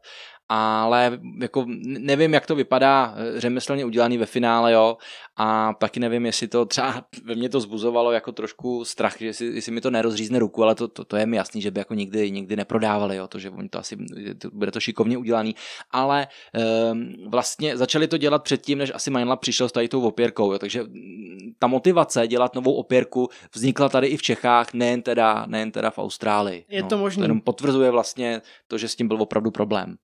ale 0.50 1.20
jako 1.42 1.66
nevím, 1.84 2.34
jak 2.34 2.46
to 2.46 2.56
vypadá 2.56 3.16
eh, 3.18 3.40
řemeslně 3.40 3.86
udělaný 3.86 4.18
ve 4.18 4.26
finále, 4.26 4.74
jo, 4.74 4.98
a 5.38 5.74
taky 5.80 6.00
nevím, 6.00 6.26
jestli 6.26 6.48
to 6.48 6.66
třeba 6.66 7.04
ve 7.24 7.36
mně 7.36 7.50
to 7.50 7.60
zbuzovalo 7.60 8.12
jako 8.12 8.32
trošku 8.32 8.86
strach, 8.86 9.16
že 9.20 9.26
jestli, 9.26 9.46
jestli 9.46 9.72
mi 9.72 9.82
to 9.82 9.92
nerozřízne 9.92 10.40
ruku, 10.40 10.64
ale 10.64 10.76
to, 10.76 10.88
to, 10.88 11.06
to 11.06 11.18
je 11.18 11.26
mi 11.26 11.38
jasný, 11.38 11.62
že 11.62 11.72
by 11.72 11.80
jako 11.80 11.94
nikdy, 11.94 12.32
nikdy 12.32 12.56
neprodávali, 12.56 13.16
jo, 13.16 13.28
to, 13.28 13.40
že 13.40 13.50
oni 13.50 13.70
to 13.70 13.80
asi, 13.80 13.98
to, 14.38 14.50
bude 14.52 14.72
to 14.72 14.80
šikovně 14.80 15.18
udělaný, 15.18 15.56
ale 15.92 16.28
um, 16.92 17.14
vlastně 17.30 17.78
začali 17.78 18.08
to 18.08 18.18
dělat 18.18 18.44
předtím, 18.44 18.78
než 18.78 18.92
asi 18.96 19.12
Mindlab 19.12 19.40
přišel 19.40 19.70
s 19.70 19.72
tady 19.72 19.88
tou 19.88 20.02
opěrkou, 20.02 20.52
jo, 20.52 20.60
takže 20.60 20.84
ta 21.60 21.68
motivace 21.68 22.28
dělat 22.28 22.56
novou 22.56 22.74
opěrku 22.74 23.30
vznikla 23.54 23.90
tady 23.90 24.08
i 24.08 24.18
v 24.18 24.22
Čechách, 24.22 24.74
nejen 24.74 25.02
teda, 25.02 25.46
nejen 25.48 25.72
teda 25.72 25.90
v 25.90 26.00
Austrálii. 26.00 26.66
Je 26.70 26.82
no, 26.82 26.88
to 26.88 26.98
možné. 26.98 27.22
To 27.22 27.24
jenom 27.24 27.42
potvrzuje 27.42 27.92
vlastně 27.92 28.42
to, 28.68 28.78
že 28.78 28.88
s 28.88 28.96
tím 28.96 29.08
byl 29.08 29.22
opravdu 29.22 29.52
problém. 29.52 29.96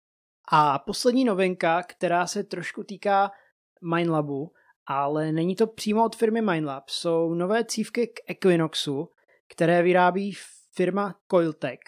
A 0.48 0.80
poslední 0.80 1.26
novinka, 1.26 1.84
která 1.84 2.28
se 2.28 2.44
trošku 2.44 2.84
týká 2.84 3.32
Mindlabu, 3.96 4.52
ale 4.86 5.32
není 5.32 5.56
to 5.56 5.68
přímo 5.68 6.06
od 6.06 6.16
firmy 6.16 6.42
Mindlab, 6.42 6.90
jsou 6.90 7.34
nové 7.34 7.66
cívky 7.66 8.08
k 8.08 8.20
Equinoxu, 8.28 9.10
které 9.48 9.84
vyrábí 9.84 10.34
firma 10.74 11.16
Coiltech. 11.32 11.80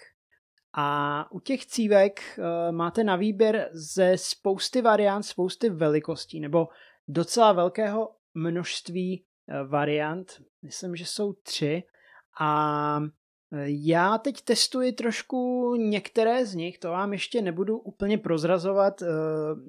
A 0.76 1.26
u 1.32 1.40
těch 1.40 1.66
cívek 1.66 2.20
uh, 2.38 2.44
máte 2.76 3.04
na 3.04 3.16
výběr 3.16 3.68
ze 3.72 4.18
spousty 4.18 4.82
variant, 4.82 5.22
spousty 5.22 5.70
velikostí, 5.70 6.40
nebo 6.40 6.68
docela 7.08 7.52
velkého 7.52 8.16
množství 8.34 9.24
uh, 9.46 9.70
variant. 9.70 10.42
Myslím, 10.62 10.96
že 10.96 11.06
jsou 11.06 11.32
tři. 11.32 11.82
A 12.40 13.00
já 13.64 14.18
teď 14.18 14.40
testuji 14.40 14.92
trošku 14.92 15.74
některé 15.74 16.46
z 16.46 16.54
nich, 16.54 16.78
to 16.78 16.90
vám 16.90 17.12
ještě 17.12 17.42
nebudu 17.42 17.78
úplně 17.78 18.18
prozrazovat, 18.18 19.02
eh, 19.02 19.06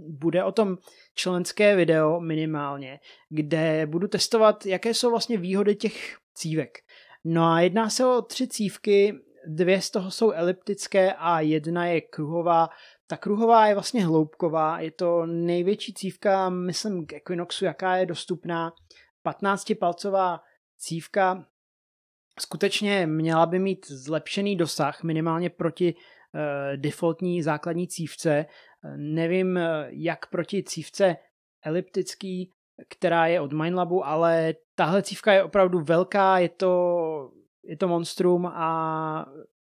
bude 0.07 0.43
o 0.43 0.51
tom 0.51 0.77
členské 1.15 1.75
video 1.75 2.19
minimálně, 2.19 2.99
kde 3.29 3.85
budu 3.85 4.07
testovat, 4.07 4.65
jaké 4.65 4.93
jsou 4.93 5.09
vlastně 5.09 5.37
výhody 5.37 5.75
těch 5.75 6.17
cívek. 6.33 6.77
No 7.23 7.45
a 7.45 7.61
jedná 7.61 7.89
se 7.89 8.05
o 8.05 8.21
tři 8.21 8.47
cívky, 8.47 9.13
dvě 9.47 9.81
z 9.81 9.89
toho 9.91 10.11
jsou 10.11 10.31
eliptické 10.31 11.13
a 11.13 11.39
jedna 11.39 11.85
je 11.85 12.01
kruhová. 12.01 12.69
Ta 13.07 13.17
kruhová 13.17 13.67
je 13.67 13.73
vlastně 13.73 14.05
hloubková, 14.05 14.79
je 14.79 14.91
to 14.91 15.25
největší 15.25 15.93
cívka, 15.93 16.49
myslím, 16.49 17.05
k 17.05 17.13
Equinoxu, 17.13 17.65
jaká 17.65 17.95
je 17.95 18.05
dostupná. 18.05 18.73
15-palcová 19.25 20.39
cívka 20.77 21.45
skutečně 22.39 23.07
měla 23.07 23.45
by 23.45 23.59
mít 23.59 23.87
zlepšený 23.87 24.55
dosah 24.55 25.03
minimálně 25.03 25.49
proti 25.49 25.93
uh, 25.93 26.41
defaultní 26.75 27.43
základní 27.43 27.87
cívce. 27.87 28.45
Nevím, 28.97 29.59
jak 29.89 30.29
proti 30.29 30.63
cívce 30.63 31.15
eliptický, 31.65 32.51
která 32.89 33.27
je 33.27 33.41
od 33.41 33.53
Mindlabu, 33.53 34.05
ale 34.05 34.53
tahle 34.75 35.03
cívka 35.03 35.33
je 35.33 35.43
opravdu 35.43 35.79
velká, 35.79 36.39
je 36.39 36.49
to, 36.49 37.31
je 37.63 37.77
to 37.77 37.87
monstrum 37.87 38.45
a 38.45 39.25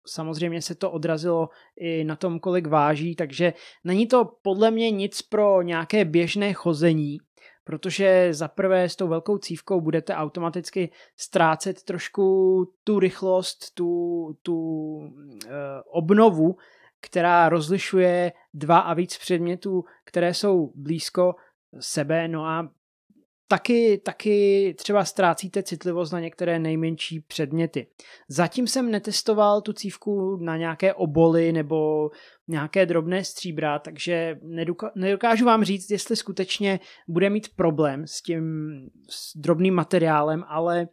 samozřejmě 0.08 0.62
se 0.62 0.76
to 0.76 0.92
odrazilo 0.92 1.50
i 1.78 2.04
na 2.04 2.16
tom, 2.16 2.40
kolik 2.40 2.68
váží, 2.68 3.16
takže 3.16 3.54
není 3.84 4.08
to 4.08 4.26
podle 4.42 4.72
mě 4.72 4.92
nic 4.92 5.22
pro 5.22 5.62
nějaké 5.62 6.06
běžné 6.06 6.54
chození, 6.54 7.18
protože 7.66 8.34
za 8.34 8.48
prvé 8.48 8.90
s 8.90 8.96
tou 8.96 9.08
velkou 9.08 9.38
cívkou 9.38 9.82
budete 9.82 10.16
automaticky 10.16 10.92
ztrácet 11.18 11.84
trošku 11.84 12.26
tu 12.84 13.00
rychlost, 13.00 13.74
tu, 13.74 14.38
tu 14.42 15.00
e, 15.02 15.50
obnovu, 15.92 16.56
která 17.02 17.50
rozlišuje 17.50 18.32
dva 18.54 18.80
a 18.80 18.94
víc 18.94 19.18
předmětů, 19.18 19.84
které 20.04 20.34
jsou 20.34 20.72
blízko 20.76 21.36
sebe, 21.80 22.28
no 22.28 22.46
a 22.46 22.70
taky, 23.48 23.98
taky 23.98 24.74
třeba 24.78 25.06
ztrácíte 25.06 25.64
citlivost 25.64 26.14
na 26.14 26.20
některé 26.20 26.60
nejmenší 26.60 27.20
předměty. 27.20 27.88
Zatím 28.28 28.68
jsem 28.68 28.92
netestoval 28.92 29.62
tu 29.62 29.74
cívku 29.74 30.38
na 30.42 30.58
nějaké 30.58 30.94
oboly 30.94 31.52
nebo 31.52 32.10
nějaké 32.48 32.86
drobné 32.86 33.24
stříbra, 33.24 33.80
takže 33.80 34.40
nedokážu 34.96 35.46
vám 35.46 35.64
říct, 35.64 35.92
jestli 35.92 36.16
skutečně 36.16 36.80
bude 37.08 37.30
mít 37.30 37.56
problém 37.56 38.08
s 38.08 38.22
tím 38.22 38.46
s 39.10 39.38
drobným 39.38 39.74
materiálem, 39.74 40.44
ale 40.48 40.88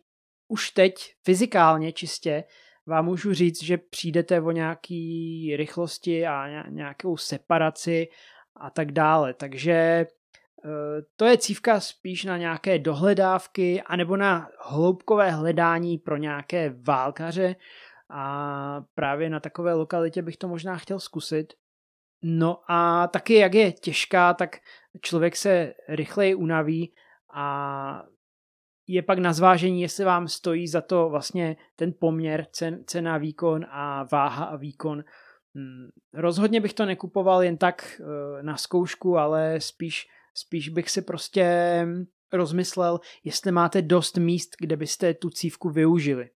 už 0.49 0.71
teď 0.71 0.95
fyzikálně 1.25 1.93
čistě 1.93 2.45
vám 2.87 3.05
můžu 3.05 3.35
říct, 3.35 3.63
že 3.63 3.79
přijdete 3.79 4.41
o 4.41 4.51
nějaký 4.51 5.57
rychlosti 5.57 6.27
a 6.27 6.69
nějakou 6.69 7.17
separaci 7.17 8.09
a 8.57 8.71
tak 8.71 8.93
dále. 8.93 9.35
Takže 9.35 10.07
to 11.17 11.25
je 11.25 11.39
cívka 11.39 11.81
spíš 11.81 12.25
na 12.25 12.37
nějaké 12.37 12.79
dohledávky 12.79 13.83
anebo 13.83 14.17
na 14.17 14.49
hloubkové 14.61 15.31
hledání 15.31 15.99
pro 15.99 16.17
nějaké 16.17 16.75
válkaře 16.87 17.57
a 18.11 18.85
právě 18.95 19.31
na 19.31 19.41
takové 19.41 19.75
lokalitě 19.75 20.23
bych 20.23 20.37
to 20.37 20.49
možná 20.49 20.77
chtěl 20.77 21.01
zkusit. 21.01 21.53
No 22.23 22.61
a 22.69 23.07
taky 23.07 23.35
jak 23.35 23.55
je 23.55 23.73
těžká, 23.73 24.35
tak 24.35 24.57
člověk 25.01 25.37
se 25.37 25.75
rychleji 25.89 26.35
unaví 26.35 26.95
a 27.35 28.03
je 28.87 29.03
pak 29.03 29.19
na 29.19 29.33
zvážení, 29.33 29.83
jestli 29.83 30.05
vám 30.05 30.29
stojí 30.29 30.69
za 30.69 30.81
to 30.81 31.09
vlastně 31.09 31.57
ten 31.77 31.93
poměr 32.01 32.47
cen, 32.53 32.85
cena, 32.87 33.19
výkon 33.19 33.67
a 33.71 34.05
váha 34.13 34.45
a 34.45 34.57
výkon. 34.57 35.05
Hmm, 35.55 35.89
rozhodně 36.15 36.61
bych 36.61 36.75
to 36.75 36.87
nekupoval 36.87 37.43
jen 37.43 37.57
tak 37.57 38.01
eh, 38.01 38.43
na 38.43 38.57
zkoušku, 38.57 39.19
ale 39.19 39.61
spíš 39.61 40.09
Spíš 40.35 40.69
bych 40.69 40.91
si 40.91 41.03
prostě 41.03 41.87
rozmyslel, 42.33 43.01
jestli 43.25 43.53
máte 43.53 43.83
dost 43.83 44.17
míst, 44.17 44.51
kde 44.61 44.77
byste 44.77 45.15
tu 45.15 45.31
cívku 45.31 45.71
využili. 45.71 46.31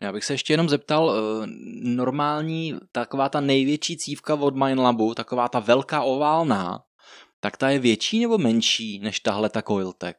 Já 0.00 0.12
bych 0.12 0.24
se 0.24 0.32
ještě 0.32 0.52
jenom 0.52 0.68
zeptal, 0.68 1.12
eh, 1.12 1.46
normální, 1.82 2.74
taková 2.92 3.28
ta 3.28 3.40
největší 3.40 3.96
cívka 3.96 4.34
od 4.34 4.56
Mindlabu, 4.56 5.14
taková 5.14 5.48
ta 5.48 5.60
velká 5.60 6.02
oválná, 6.02 6.84
tak 7.40 7.56
ta 7.56 7.70
je 7.70 7.78
větší 7.78 8.20
nebo 8.20 8.38
menší 8.38 8.98
než 8.98 9.20
tahle 9.20 9.50
ta 9.50 9.62
Coiltech? 9.62 10.16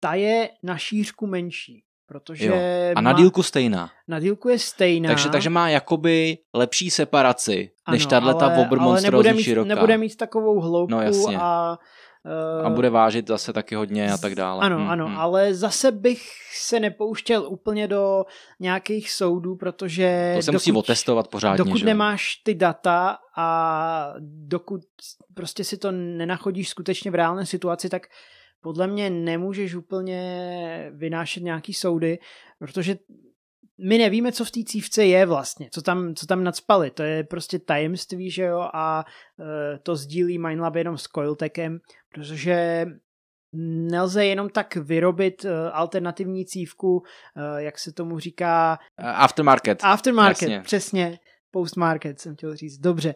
Ta 0.00 0.14
je 0.14 0.50
na 0.62 0.78
šířku 0.78 1.26
menší, 1.26 1.84
protože... 2.06 2.46
Jo. 2.46 2.54
A 2.96 3.00
na 3.00 3.12
má... 3.12 3.18
dílku 3.18 3.42
stejná. 3.42 3.90
Na 4.08 4.20
dílku 4.20 4.48
je 4.48 4.58
stejná. 4.58 5.08
Takže, 5.08 5.28
takže 5.28 5.50
má 5.50 5.68
jakoby 5.68 6.38
lepší 6.54 6.90
separaci, 6.90 7.70
ano, 7.86 7.94
než 7.94 8.06
tahle 8.06 8.34
ta 8.34 8.48
nebude 9.00 9.32
mít, 9.32 9.42
široká. 9.42 9.68
nebude 9.68 9.98
mít 9.98 10.16
takovou 10.16 10.60
hloubku 10.60 10.94
no, 10.94 11.02
jasně. 11.02 11.38
a 11.40 11.78
a 12.64 12.70
bude 12.70 12.90
vážit 12.90 13.28
zase 13.28 13.52
taky 13.52 13.74
hodně 13.74 14.12
a 14.12 14.18
tak 14.18 14.34
dále. 14.34 14.64
Ano, 14.64 14.76
hmm, 14.76 14.88
ano, 14.88 15.06
hmm. 15.06 15.18
ale 15.18 15.54
zase 15.54 15.92
bych 15.92 16.22
se 16.52 16.80
nepouštěl 16.80 17.46
úplně 17.48 17.88
do 17.88 18.24
nějakých 18.60 19.12
soudů, 19.12 19.56
protože... 19.56 20.32
To 20.36 20.42
se 20.42 20.52
dokud, 20.52 20.54
musí 20.54 20.72
otestovat 20.72 21.28
pořádně. 21.28 21.64
Dokud 21.64 21.78
že? 21.78 21.86
nemáš 21.86 22.36
ty 22.36 22.54
data 22.54 23.18
a 23.36 24.14
dokud 24.20 24.80
prostě 25.34 25.64
si 25.64 25.76
to 25.76 25.92
nenachodíš 25.92 26.68
skutečně 26.68 27.10
v 27.10 27.14
reálné 27.14 27.46
situaci, 27.46 27.88
tak 27.88 28.06
podle 28.66 28.86
mě 28.86 29.10
nemůžeš 29.10 29.74
úplně 29.74 30.90
vynášet 30.94 31.42
nějaký 31.42 31.74
soudy, 31.74 32.18
protože 32.58 32.96
my 33.88 33.98
nevíme, 33.98 34.32
co 34.32 34.44
v 34.44 34.50
té 34.50 34.60
cívce 34.64 35.04
je 35.04 35.26
vlastně, 35.26 35.68
co 35.72 35.82
tam, 35.82 36.14
co 36.14 36.26
tam 36.26 36.44
nadspali. 36.44 36.90
To 36.90 37.02
je 37.02 37.24
prostě 37.24 37.58
tajemství, 37.58 38.30
že 38.30 38.42
jo, 38.42 38.68
a 38.74 39.04
e, 39.40 39.78
to 39.78 39.96
sdílí 39.96 40.38
Mindlab 40.38 40.74
jenom 40.74 40.98
s 40.98 41.02
Coiltechem, 41.02 41.78
protože 42.14 42.86
nelze 43.90 44.26
jenom 44.26 44.48
tak 44.48 44.76
vyrobit 44.76 45.44
e, 45.44 45.70
alternativní 45.70 46.46
cívku, 46.46 47.02
e, 47.36 47.62
jak 47.62 47.78
se 47.78 47.92
tomu 47.92 48.18
říká... 48.18 48.78
Aftermarket. 48.98 49.78
Aftermarket, 49.82 50.48
Jasně. 50.48 50.60
přesně. 50.60 51.18
Postmarket 51.50 52.20
jsem 52.20 52.34
chtěl 52.34 52.56
říct. 52.56 52.78
Dobře. 52.78 53.14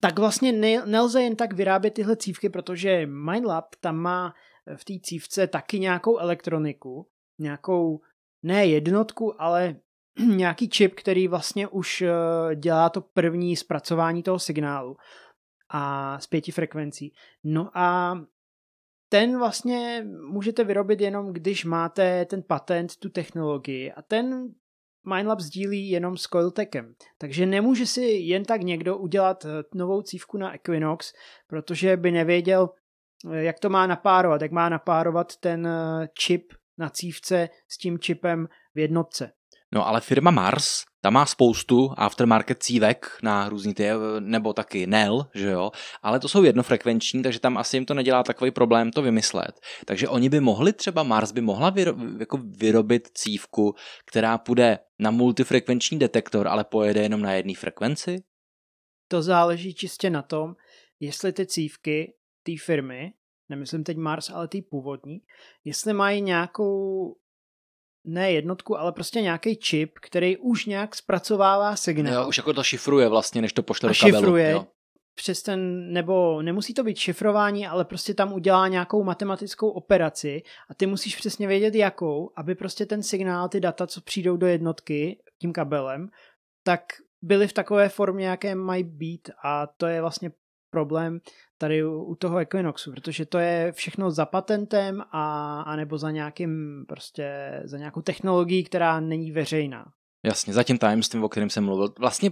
Tak 0.00 0.18
vlastně 0.18 0.52
ne, 0.52 0.86
nelze 0.86 1.22
jen 1.22 1.36
tak 1.36 1.52
vyrábět 1.52 1.90
tyhle 1.90 2.16
cívky, 2.16 2.48
protože 2.48 3.06
Mindlab 3.06 3.74
tam 3.80 3.96
má 3.96 4.34
v 4.76 4.84
té 4.84 4.92
cívce 5.02 5.46
taky 5.46 5.78
nějakou 5.80 6.18
elektroniku, 6.18 7.08
nějakou 7.38 8.00
ne 8.42 8.66
jednotku, 8.66 9.42
ale 9.42 9.76
nějaký 10.26 10.68
čip, 10.68 10.94
který 10.94 11.28
vlastně 11.28 11.68
už 11.68 12.02
eh, 12.02 12.10
dělá 12.56 12.88
to 12.88 13.00
první 13.00 13.56
zpracování 13.56 14.22
toho 14.22 14.38
signálu 14.38 14.96
a 15.68 16.18
z 16.20 16.26
pěti 16.26 16.52
frekvencí. 16.52 17.12
No 17.44 17.70
a 17.74 18.18
ten 19.08 19.38
vlastně 19.38 20.06
můžete 20.30 20.64
vyrobit 20.64 21.00
jenom, 21.00 21.32
když 21.32 21.64
máte 21.64 22.24
ten 22.24 22.42
patent, 22.42 22.96
tu 22.96 23.08
technologii 23.08 23.92
a 23.92 24.02
ten 24.02 24.54
Mindlab 25.14 25.40
sdílí 25.40 25.90
jenom 25.90 26.16
s 26.16 26.22
Coiltechem. 26.22 26.94
Takže 27.18 27.46
nemůže 27.46 27.86
si 27.86 28.00
jen 28.00 28.44
tak 28.44 28.60
někdo 28.62 28.96
udělat 28.96 29.44
eh, 29.44 29.48
novou 29.74 30.02
cívku 30.02 30.38
na 30.38 30.54
Equinox, 30.54 31.12
protože 31.46 31.96
by 31.96 32.10
nevěděl, 32.10 32.70
eh, 33.32 33.42
jak 33.42 33.58
to 33.58 33.68
má 33.68 33.86
napárovat, 33.86 34.42
jak 34.42 34.52
má 34.52 34.68
napárovat 34.68 35.36
ten 35.36 35.68
čip 36.18 36.52
na 36.78 36.90
cívce 36.90 37.48
s 37.68 37.78
tím 37.78 37.98
čipem 37.98 38.48
v 38.74 38.78
jednotce. 38.78 39.32
No 39.74 39.88
ale 39.88 40.00
firma 40.00 40.30
Mars, 40.30 40.84
ta 41.00 41.10
má 41.10 41.26
spoustu 41.26 41.90
aftermarket 41.96 42.62
cívek 42.62 43.06
na 43.22 43.48
různý 43.48 43.74
ty, 43.74 43.88
nebo 44.20 44.52
taky 44.52 44.86
NEL, 44.86 45.26
že 45.34 45.50
jo, 45.50 45.70
ale 46.02 46.20
to 46.20 46.28
jsou 46.28 46.42
jednofrekvenční, 46.42 47.22
takže 47.22 47.40
tam 47.40 47.58
asi 47.58 47.76
jim 47.76 47.86
to 47.86 47.94
nedělá 47.94 48.22
takový 48.22 48.50
problém 48.50 48.90
to 48.90 49.02
vymyslet. 49.02 49.60
Takže 49.86 50.08
oni 50.08 50.28
by 50.28 50.40
mohli 50.40 50.72
třeba, 50.72 51.02
Mars 51.02 51.32
by 51.32 51.40
mohla 51.40 51.70
vyro, 51.70 51.94
jako 52.20 52.38
vyrobit 52.58 53.08
cívku, 53.14 53.74
která 54.06 54.38
půjde 54.38 54.78
na 54.98 55.10
multifrekvenční 55.10 55.98
detektor, 55.98 56.48
ale 56.48 56.64
pojede 56.64 57.02
jenom 57.02 57.22
na 57.22 57.32
jedné 57.32 57.54
frekvenci? 57.54 58.22
To 59.08 59.22
záleží 59.22 59.74
čistě 59.74 60.10
na 60.10 60.22
tom, 60.22 60.54
jestli 61.00 61.32
ty 61.32 61.46
cívky 61.46 62.14
té 62.42 62.52
firmy 62.64 63.12
nemyslím 63.48 63.84
teď 63.84 63.96
Mars, 63.96 64.30
ale 64.30 64.48
ty 64.48 64.62
původní, 64.62 65.18
jestli 65.64 65.92
mají 65.92 66.20
nějakou 66.20 67.14
ne 68.08 68.32
jednotku, 68.32 68.78
ale 68.78 68.92
prostě 68.92 69.20
nějaký 69.20 69.56
čip, 69.56 69.98
který 69.98 70.36
už 70.36 70.66
nějak 70.66 70.96
zpracovává 70.96 71.76
signál. 71.76 72.14
Jo, 72.14 72.28
už 72.28 72.36
jako 72.36 72.52
to 72.52 72.62
šifruje 72.62 73.08
vlastně, 73.08 73.42
než 73.42 73.52
to 73.52 73.62
pošle 73.62 73.88
a 73.88 73.92
do 73.92 73.98
kabelu. 74.00 74.22
šifruje 74.22 74.50
jo. 74.50 74.66
přes 75.14 75.42
ten, 75.42 75.92
nebo 75.92 76.42
nemusí 76.42 76.74
to 76.74 76.84
být 76.84 76.98
šifrování, 76.98 77.66
ale 77.66 77.84
prostě 77.84 78.14
tam 78.14 78.32
udělá 78.32 78.68
nějakou 78.68 79.04
matematickou 79.04 79.70
operaci 79.70 80.42
a 80.70 80.74
ty 80.74 80.86
musíš 80.86 81.16
přesně 81.16 81.46
vědět 81.46 81.74
jakou, 81.74 82.30
aby 82.36 82.54
prostě 82.54 82.86
ten 82.86 83.02
signál, 83.02 83.48
ty 83.48 83.60
data, 83.60 83.86
co 83.86 84.00
přijdou 84.00 84.36
do 84.36 84.46
jednotky 84.46 85.18
tím 85.40 85.52
kabelem, 85.52 86.08
tak 86.64 86.80
byly 87.22 87.48
v 87.48 87.52
takové 87.52 87.88
formě, 87.88 88.26
jaké 88.26 88.54
mají 88.54 88.84
být 88.84 89.30
a 89.44 89.66
to 89.66 89.86
je 89.86 90.00
vlastně 90.00 90.30
problém 90.70 91.20
tady 91.58 91.84
u 91.84 92.14
toho 92.14 92.38
Equinoxu, 92.38 92.92
protože 92.92 93.26
to 93.26 93.38
je 93.38 93.72
všechno 93.72 94.10
za 94.10 94.26
patentem 94.26 95.02
a, 95.12 95.60
a 95.62 95.76
nebo 95.76 95.98
za 95.98 96.10
nějakým 96.10 96.84
prostě, 96.88 97.52
za 97.64 97.78
nějakou 97.78 98.00
technologií, 98.00 98.64
která 98.64 99.00
není 99.00 99.32
veřejná. 99.32 99.84
Jasně, 100.24 100.52
za 100.52 100.62
tím 100.62 100.78
tajemstvím, 100.78 101.24
o 101.24 101.28
kterém 101.28 101.50
jsem 101.50 101.64
mluvil. 101.64 101.88
Vlastně 101.98 102.30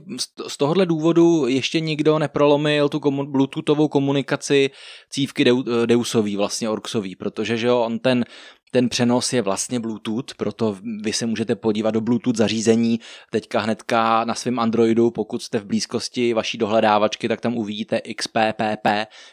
z 0.49 0.57
tohohle 0.57 0.87
důvodu 0.87 1.47
ještě 1.47 1.81
nikdo 1.81 2.19
neprolomil 2.19 2.89
tu 2.89 2.99
komu- 2.99 3.31
bluetoothovou 3.31 3.89
komunikaci 3.89 4.71
cívky 5.11 5.45
Deusový, 5.87 6.37
vlastně 6.37 6.71
Orksový, 6.71 7.17
protože 7.17 7.57
že 7.57 7.67
jo, 7.67 7.81
on 7.81 7.99
ten 7.99 8.25
ten 8.71 8.89
přenos 8.89 9.33
je 9.33 9.43
vlastně 9.43 9.81
Bluetooth, 9.81 10.35
proto 10.37 10.77
vy 11.03 11.13
se 11.13 11.27
můžete 11.27 11.57
podívat 11.57 11.91
do 11.91 12.01
Bluetooth 12.01 12.37
zařízení 12.37 13.01
teďka 13.31 13.61
hnedka 13.61 14.25
na 14.25 14.35
svém 14.35 14.59
Androidu, 14.59 15.11
pokud 15.11 15.43
jste 15.43 15.59
v 15.59 15.65
blízkosti 15.65 16.35
vaší 16.35 16.59
dohledávačky, 16.59 17.29
tak 17.29 17.41
tam 17.41 17.57
uvidíte 17.57 18.01
XPPP 18.17 18.87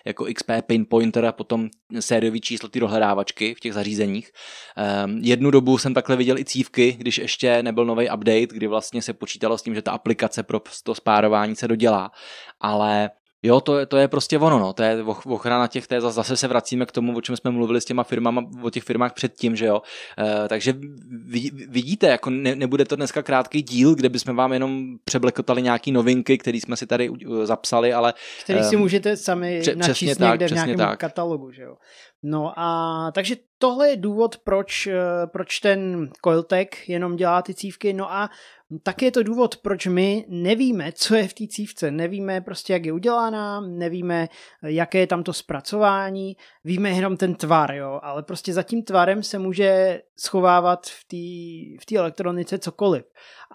jako 0.05 0.25
XP 0.35 0.51
Pinpointer 0.67 1.25
a 1.25 1.31
potom 1.31 1.69
sériový 1.99 2.41
číslo 2.41 2.69
ty 2.69 2.79
dohledávačky 2.79 3.55
v 3.55 3.59
těch 3.59 3.73
zařízeních. 3.73 4.31
Um, 5.05 5.19
jednu 5.23 5.51
dobu 5.51 5.77
jsem 5.77 5.93
takhle 5.93 6.15
viděl 6.15 6.37
i 6.37 6.45
cívky, 6.45 6.91
když 6.91 7.17
ještě 7.17 7.63
nebyl 7.63 7.85
nový 7.85 8.09
update, 8.09 8.47
kdy 8.47 8.67
vlastně 8.67 9.01
se 9.01 9.13
počítalo 9.13 9.57
s 9.57 9.63
tím, 9.63 9.75
že 9.75 9.81
ta 9.81 9.91
aplikace 9.91 10.43
pro 10.43 10.61
to 10.83 10.95
spárování 10.95 11.55
se 11.55 11.67
dodělá, 11.67 12.11
ale 12.59 13.09
Jo, 13.43 13.61
to 13.61 13.79
je, 13.79 13.85
to 13.85 13.97
je 13.97 14.07
prostě 14.07 14.39
ono, 14.39 14.59
no. 14.59 14.73
to 14.73 14.83
je 14.83 15.03
ochrana 15.25 15.67
těch, 15.67 15.87
to 15.87 15.93
je 15.93 16.01
zase 16.01 16.37
se 16.37 16.47
vracíme 16.47 16.85
k 16.85 16.91
tomu, 16.91 17.17
o 17.17 17.21
čem 17.21 17.37
jsme 17.37 17.51
mluvili 17.51 17.81
s 17.81 17.85
těma 17.85 18.03
firmama, 18.03 18.45
o 18.61 18.69
těch 18.69 18.83
firmách 18.83 19.13
předtím, 19.13 19.55
že 19.55 19.65
jo. 19.65 19.81
E, 20.17 20.49
takže 20.49 20.73
vidíte, 21.67 22.07
jako 22.07 22.29
ne, 22.29 22.55
nebude 22.55 22.85
to 22.85 22.95
dneska 22.95 23.23
krátký 23.23 23.61
díl, 23.61 23.95
kde 23.95 24.09
bychom 24.09 24.35
vám 24.35 24.53
jenom 24.53 24.97
přeblekotali 25.03 25.61
nějaký 25.61 25.91
novinky, 25.91 26.37
které 26.37 26.57
jsme 26.57 26.77
si 26.77 26.87
tady 26.87 27.11
zapsali, 27.43 27.93
ale... 27.93 28.13
Který 28.43 28.63
si 28.63 28.77
můžete 28.77 29.17
sami 29.17 29.59
pře- 29.59 29.75
načíst 29.75 30.17
tak, 30.17 30.29
někde 30.29 30.47
v 30.47 30.51
nějakém 30.51 30.77
tak. 30.77 30.99
katalogu, 30.99 31.51
že 31.51 31.61
jo. 31.61 31.75
No 32.23 32.59
a 32.59 33.11
takže 33.11 33.35
tohle 33.57 33.89
je 33.89 33.97
důvod, 33.97 34.37
proč, 34.37 34.87
eh, 34.87 35.27
proč 35.27 35.59
ten 35.59 36.09
Coiltech 36.25 36.89
jenom 36.89 37.15
dělá 37.15 37.41
ty 37.41 37.53
cívky, 37.53 37.93
no 37.93 38.13
a 38.13 38.29
tak 38.83 39.01
je 39.01 39.11
to 39.11 39.23
důvod, 39.23 39.57
proč 39.57 39.87
my 39.87 40.25
nevíme, 40.29 40.91
co 40.91 41.15
je 41.15 41.27
v 41.27 41.33
té 41.33 41.47
cívce. 41.47 41.91
Nevíme 41.91 42.41
prostě, 42.41 42.73
jak 42.73 42.85
je 42.85 42.93
udělána, 42.93 43.61
nevíme, 43.61 44.27
jaké 44.63 44.99
je 44.99 45.07
tam 45.07 45.23
to 45.23 45.33
zpracování, 45.33 46.37
víme 46.63 46.89
jenom 46.89 47.17
ten 47.17 47.35
tvar, 47.35 47.73
jo, 47.73 47.99
ale 48.03 48.23
prostě 48.23 48.53
za 48.53 48.63
tím 48.63 48.83
tvarem 48.83 49.23
se 49.23 49.39
může 49.39 50.01
schovávat 50.17 50.85
v 50.85 51.07
té 51.07 51.93
v 51.93 51.97
elektronice 51.97 52.59
cokoliv. 52.59 53.03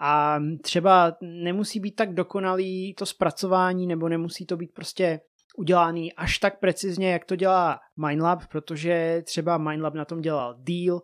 A 0.01 0.39
třeba 0.61 1.17
nemusí 1.21 1.79
být 1.79 1.95
tak 1.95 2.13
dokonalý 2.13 2.93
to 2.93 3.05
zpracování, 3.05 3.87
nebo 3.87 4.09
nemusí 4.09 4.45
to 4.45 4.57
být 4.57 4.73
prostě 4.73 5.19
udělaný 5.57 6.13
až 6.13 6.37
tak 6.37 6.59
precizně, 6.59 7.11
jak 7.11 7.25
to 7.25 7.35
dělá 7.35 7.79
Mindlab, 8.07 8.47
protože 8.47 9.21
třeba 9.25 9.57
Mindlab 9.57 9.93
na 9.93 10.05
tom 10.05 10.21
dělal 10.21 10.55
deal, 10.57 11.01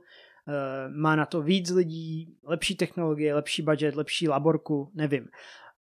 eh, 0.47 0.89
má 0.89 1.15
na 1.15 1.25
to 1.25 1.41
víc 1.41 1.69
lidí, 1.69 2.37
lepší 2.43 2.75
technologie, 2.75 3.35
lepší 3.35 3.61
budget, 3.61 3.95
lepší 3.95 4.27
laborku, 4.27 4.91
nevím. 4.93 5.27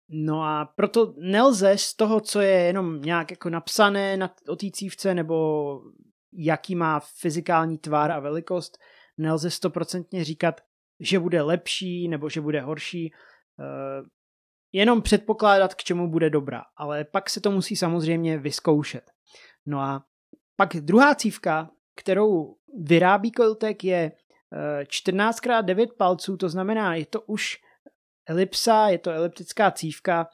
No 0.09 0.43
a 0.43 0.65
proto 0.75 1.13
nelze 1.17 1.77
z 1.77 1.93
toho, 1.93 2.21
co 2.21 2.41
je 2.41 2.59
jenom 2.59 3.01
nějak 3.01 3.31
jako 3.31 3.49
napsané 3.49 4.17
na, 4.17 4.33
o 4.49 4.55
té 4.55 4.71
cívce, 4.71 5.13
nebo 5.13 5.81
jaký 6.33 6.75
má 6.75 6.99
fyzikální 6.99 7.77
tvar 7.77 8.11
a 8.11 8.19
velikost, 8.19 8.77
nelze 9.17 9.51
stoprocentně 9.51 10.23
říkat, 10.23 10.61
že 10.99 11.19
bude 11.19 11.41
lepší 11.41 12.07
nebo 12.07 12.29
že 12.29 12.41
bude 12.41 12.61
horší. 12.61 13.13
Jenom 14.75 15.01
předpokládat, 15.01 15.73
k 15.73 15.83
čemu 15.83 16.07
bude 16.07 16.29
dobrá, 16.29 16.61
ale 16.77 17.03
pak 17.03 17.29
se 17.29 17.41
to 17.41 17.51
musí 17.51 17.75
samozřejmě 17.75 18.37
vyzkoušet. 18.37 19.11
No 19.65 19.79
a 19.79 20.05
pak 20.55 20.75
druhá 20.75 21.15
cívka, 21.15 21.69
kterou 21.95 22.55
vyrábí 22.77 23.31
Coiltech 23.31 23.83
je 23.83 24.11
14x9 24.83 25.83
eh, 25.83 25.95
palců, 25.97 26.37
to 26.37 26.49
znamená, 26.49 26.95
je 26.95 27.05
to 27.05 27.21
už 27.21 27.57
elipsa, 28.27 28.87
je 28.87 28.97
to 28.97 29.11
eliptická 29.11 29.71
cívka, 29.71 30.27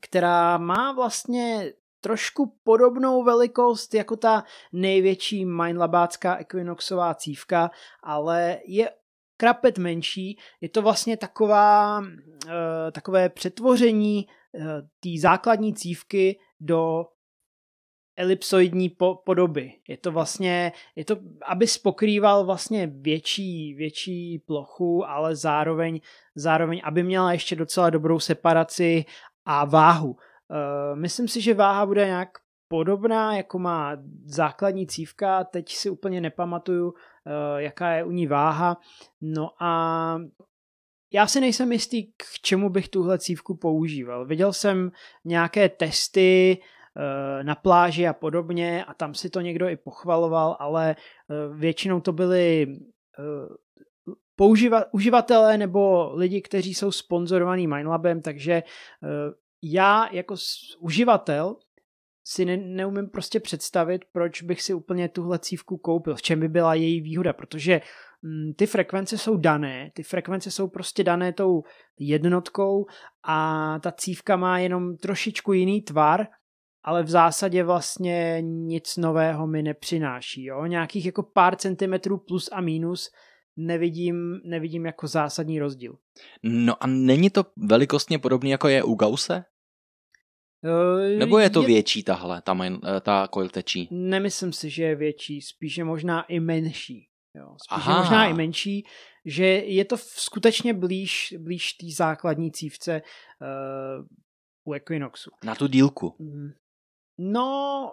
která 0.00 0.58
má 0.58 0.92
vlastně 0.92 1.72
trošku 2.00 2.58
podobnou 2.64 3.24
velikost 3.24 3.94
jako 3.94 4.16
ta 4.16 4.44
největší 4.72 5.44
Mindlabácká 5.44 6.36
Equinoxová 6.36 7.14
cívka, 7.14 7.70
ale 8.02 8.58
je 8.66 8.90
krapet 9.36 9.78
menší, 9.78 10.38
je 10.60 10.68
to 10.68 10.82
vlastně 10.82 11.16
taková, 11.16 12.00
uh, 12.00 12.52
takové 12.92 13.28
přetvoření 13.28 14.26
uh, 14.52 14.64
té 15.00 15.08
základní 15.20 15.74
cívky 15.74 16.38
do 16.60 17.04
elipsoidní 18.16 18.88
po, 18.88 19.14
podoby. 19.24 19.72
Je 19.88 19.96
to 19.96 20.12
vlastně, 20.12 20.72
je 20.96 21.04
to, 21.04 21.16
aby 21.46 21.66
spokrýval 21.66 22.44
vlastně 22.44 22.86
větší, 22.86 23.74
větší 23.74 24.38
plochu, 24.38 25.04
ale 25.06 25.36
zároveň, 25.36 26.00
zároveň, 26.34 26.80
aby 26.84 27.02
měla 27.02 27.32
ještě 27.32 27.56
docela 27.56 27.90
dobrou 27.90 28.20
separaci 28.20 29.04
a 29.44 29.64
váhu. 29.64 30.10
Uh, 30.10 30.18
myslím 30.94 31.28
si, 31.28 31.40
že 31.40 31.54
váha 31.54 31.86
bude 31.86 32.06
nějak 32.06 32.28
podobná, 32.68 33.36
jako 33.36 33.58
má 33.58 33.96
základní 34.26 34.86
cívka, 34.86 35.44
teď 35.44 35.72
si 35.72 35.90
úplně 35.90 36.20
nepamatuju, 36.20 36.94
Eh, 37.26 37.62
jaká 37.62 37.92
je 37.92 38.04
u 38.04 38.10
ní 38.10 38.26
váha. 38.26 38.76
No 39.20 39.50
a 39.60 40.18
já 41.12 41.26
si 41.26 41.40
nejsem 41.40 41.72
jistý, 41.72 42.06
k 42.06 42.24
čemu 42.42 42.70
bych 42.70 42.88
tuhle 42.88 43.18
cívku 43.18 43.56
používal. 43.56 44.26
Viděl 44.26 44.52
jsem 44.52 44.92
nějaké 45.24 45.68
testy 45.68 46.58
eh, 46.58 47.44
na 47.44 47.54
pláži 47.54 48.08
a 48.08 48.12
podobně 48.12 48.84
a 48.84 48.94
tam 48.94 49.14
si 49.14 49.30
to 49.30 49.40
někdo 49.40 49.68
i 49.68 49.76
pochvaloval, 49.76 50.56
ale 50.60 50.90
eh, 50.90 51.34
většinou 51.54 52.00
to 52.00 52.12
byly 52.12 52.66
použiva- 54.38 54.84
uživatelé 54.92 55.58
nebo 55.58 56.12
lidi, 56.14 56.42
kteří 56.42 56.74
jsou 56.74 56.92
sponzorovaní 56.92 57.66
Mindlabem, 57.66 58.22
takže 58.22 58.62
já 59.62 60.08
jako 60.12 60.34
uživatel 60.78 61.56
si 62.24 62.44
ne, 62.44 62.56
neumím 62.56 63.08
prostě 63.08 63.40
představit, 63.40 64.04
proč 64.12 64.42
bych 64.42 64.62
si 64.62 64.74
úplně 64.74 65.08
tuhle 65.08 65.38
cívku 65.38 65.76
koupil, 65.76 66.14
v 66.14 66.22
čem 66.22 66.40
by 66.40 66.48
byla 66.48 66.74
její 66.74 67.00
výhoda, 67.00 67.32
protože 67.32 67.80
mm, 68.22 68.54
ty 68.54 68.66
frekvence 68.66 69.18
jsou 69.18 69.36
dané, 69.36 69.90
ty 69.94 70.02
frekvence 70.02 70.50
jsou 70.50 70.68
prostě 70.68 71.04
dané 71.04 71.32
tou 71.32 71.62
jednotkou 71.98 72.86
a 73.24 73.78
ta 73.82 73.92
cívka 73.92 74.36
má 74.36 74.58
jenom 74.58 74.96
trošičku 74.96 75.52
jiný 75.52 75.82
tvar, 75.82 76.26
ale 76.84 77.02
v 77.02 77.08
zásadě 77.08 77.64
vlastně 77.64 78.38
nic 78.40 78.96
nového 78.96 79.46
mi 79.46 79.62
nepřináší. 79.62 80.44
Jo? 80.44 80.66
Nějakých 80.66 81.06
jako 81.06 81.22
pár 81.22 81.56
centimetrů 81.56 82.18
plus 82.18 82.48
a 82.52 82.60
minus 82.60 83.10
nevidím, 83.56 84.40
nevidím 84.44 84.86
jako 84.86 85.06
zásadní 85.06 85.60
rozdíl. 85.60 85.96
No 86.42 86.82
a 86.82 86.86
není 86.86 87.30
to 87.30 87.46
velikostně 87.56 88.18
podobný 88.18 88.50
jako 88.50 88.68
je 88.68 88.82
u 88.82 88.94
Gause? 88.94 89.44
Uh, 90.64 91.18
Nebo 91.18 91.38
je 91.38 91.50
to 91.50 91.60
je... 91.60 91.66
větší 91.66 92.02
tahle, 92.02 92.42
ta, 92.42 92.54
main, 92.54 92.80
eh, 92.96 93.00
ta 93.00 93.28
coil 93.34 93.48
tečí? 93.48 93.88
Nemyslím 93.90 94.52
si, 94.52 94.70
že 94.70 94.84
je 94.84 94.94
větší, 94.94 95.40
spíše 95.40 95.84
možná 95.84 96.22
i 96.22 96.40
menší. 96.40 97.08
Jo, 97.34 97.56
spíše 97.62 97.90
Aha. 97.90 97.98
možná 97.98 98.26
i 98.26 98.32
menší, 98.32 98.86
že 99.24 99.46
je 99.46 99.84
to 99.84 99.96
skutečně 99.96 100.74
blíž, 100.74 101.34
blíž 101.38 101.72
té 101.72 101.86
základní 101.96 102.52
cívce 102.52 103.02
uh, 103.02 104.06
u 104.64 104.72
Equinoxu. 104.72 105.30
Na 105.44 105.54
tu 105.54 105.66
dílku. 105.66 106.14
Mhm. 106.18 106.52
No, 107.18 107.92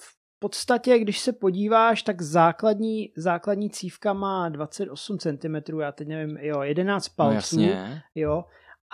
v 0.00 0.38
podstatě, 0.38 0.98
když 0.98 1.18
se 1.18 1.32
podíváš, 1.32 2.02
tak 2.02 2.22
základní, 2.22 3.12
základní 3.16 3.70
cívka 3.70 4.12
má 4.12 4.48
28 4.48 5.18
cm, 5.18 5.80
já 5.80 5.92
teď 5.92 6.08
nevím, 6.08 6.36
jo, 6.36 6.62
11 6.62 7.08
palců. 7.08 7.56
No 7.56 7.62
jasně. 7.62 8.02
Jo, 8.14 8.44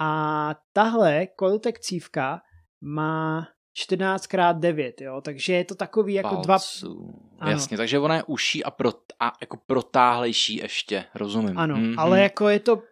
a 0.01 0.55
tahle 0.73 1.27
Coiltech 1.41 1.79
cívka 1.79 2.41
má 2.81 3.49
14x9, 3.89 4.93
jo, 5.01 5.21
takže 5.25 5.53
je 5.53 5.65
to 5.65 5.75
takový 5.75 6.15
jako 6.15 6.43
Palců. 6.47 7.13
dva... 7.39 7.51
Jasně, 7.51 7.77
takže 7.77 7.99
ona 7.99 8.17
je 8.17 8.23
uší 8.23 8.65
a, 8.65 8.71
pro, 8.71 8.93
a 9.21 9.33
jako 9.41 9.59
protáhlejší 9.67 10.57
ještě, 10.57 11.05
rozumím. 11.15 11.59
Ano, 11.59 11.77
mm-hmm. 11.77 11.95
ale 11.99 12.21
jako 12.21 12.49
je 12.49 12.61
to, 12.61 12.83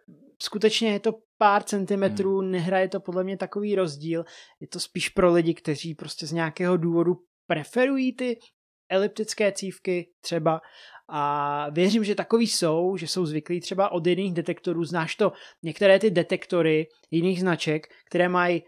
skutečně 0.41 0.91
je 0.91 0.99
to 0.99 1.11
pár 1.37 1.63
centimetrů, 1.63 2.41
mm. 2.41 2.51
nehraje 2.51 2.87
to 2.87 2.99
podle 2.99 3.23
mě 3.23 3.37
takový 3.37 3.75
rozdíl, 3.75 4.25
je 4.59 4.67
to 4.67 4.79
spíš 4.79 5.09
pro 5.09 5.33
lidi, 5.33 5.53
kteří 5.53 5.95
prostě 5.95 6.27
z 6.27 6.31
nějakého 6.31 6.77
důvodu 6.77 7.15
preferují 7.47 8.15
ty 8.15 8.39
eliptické 8.89 9.51
cívky 9.51 10.09
třeba 10.21 10.61
a 11.11 11.69
věřím, 11.69 12.03
že 12.03 12.15
takový 12.15 12.47
jsou, 12.47 12.97
že 12.97 13.07
jsou 13.07 13.25
zvyklí 13.25 13.59
třeba 13.61 13.91
od 13.91 14.07
jiných 14.07 14.33
detektorů. 14.33 14.83
Znáš 14.83 15.15
to, 15.15 15.31
některé 15.63 15.99
ty 15.99 16.11
detektory 16.11 16.87
jiných 17.11 17.39
značek, 17.39 17.87
které 18.09 18.29
mají 18.29 18.63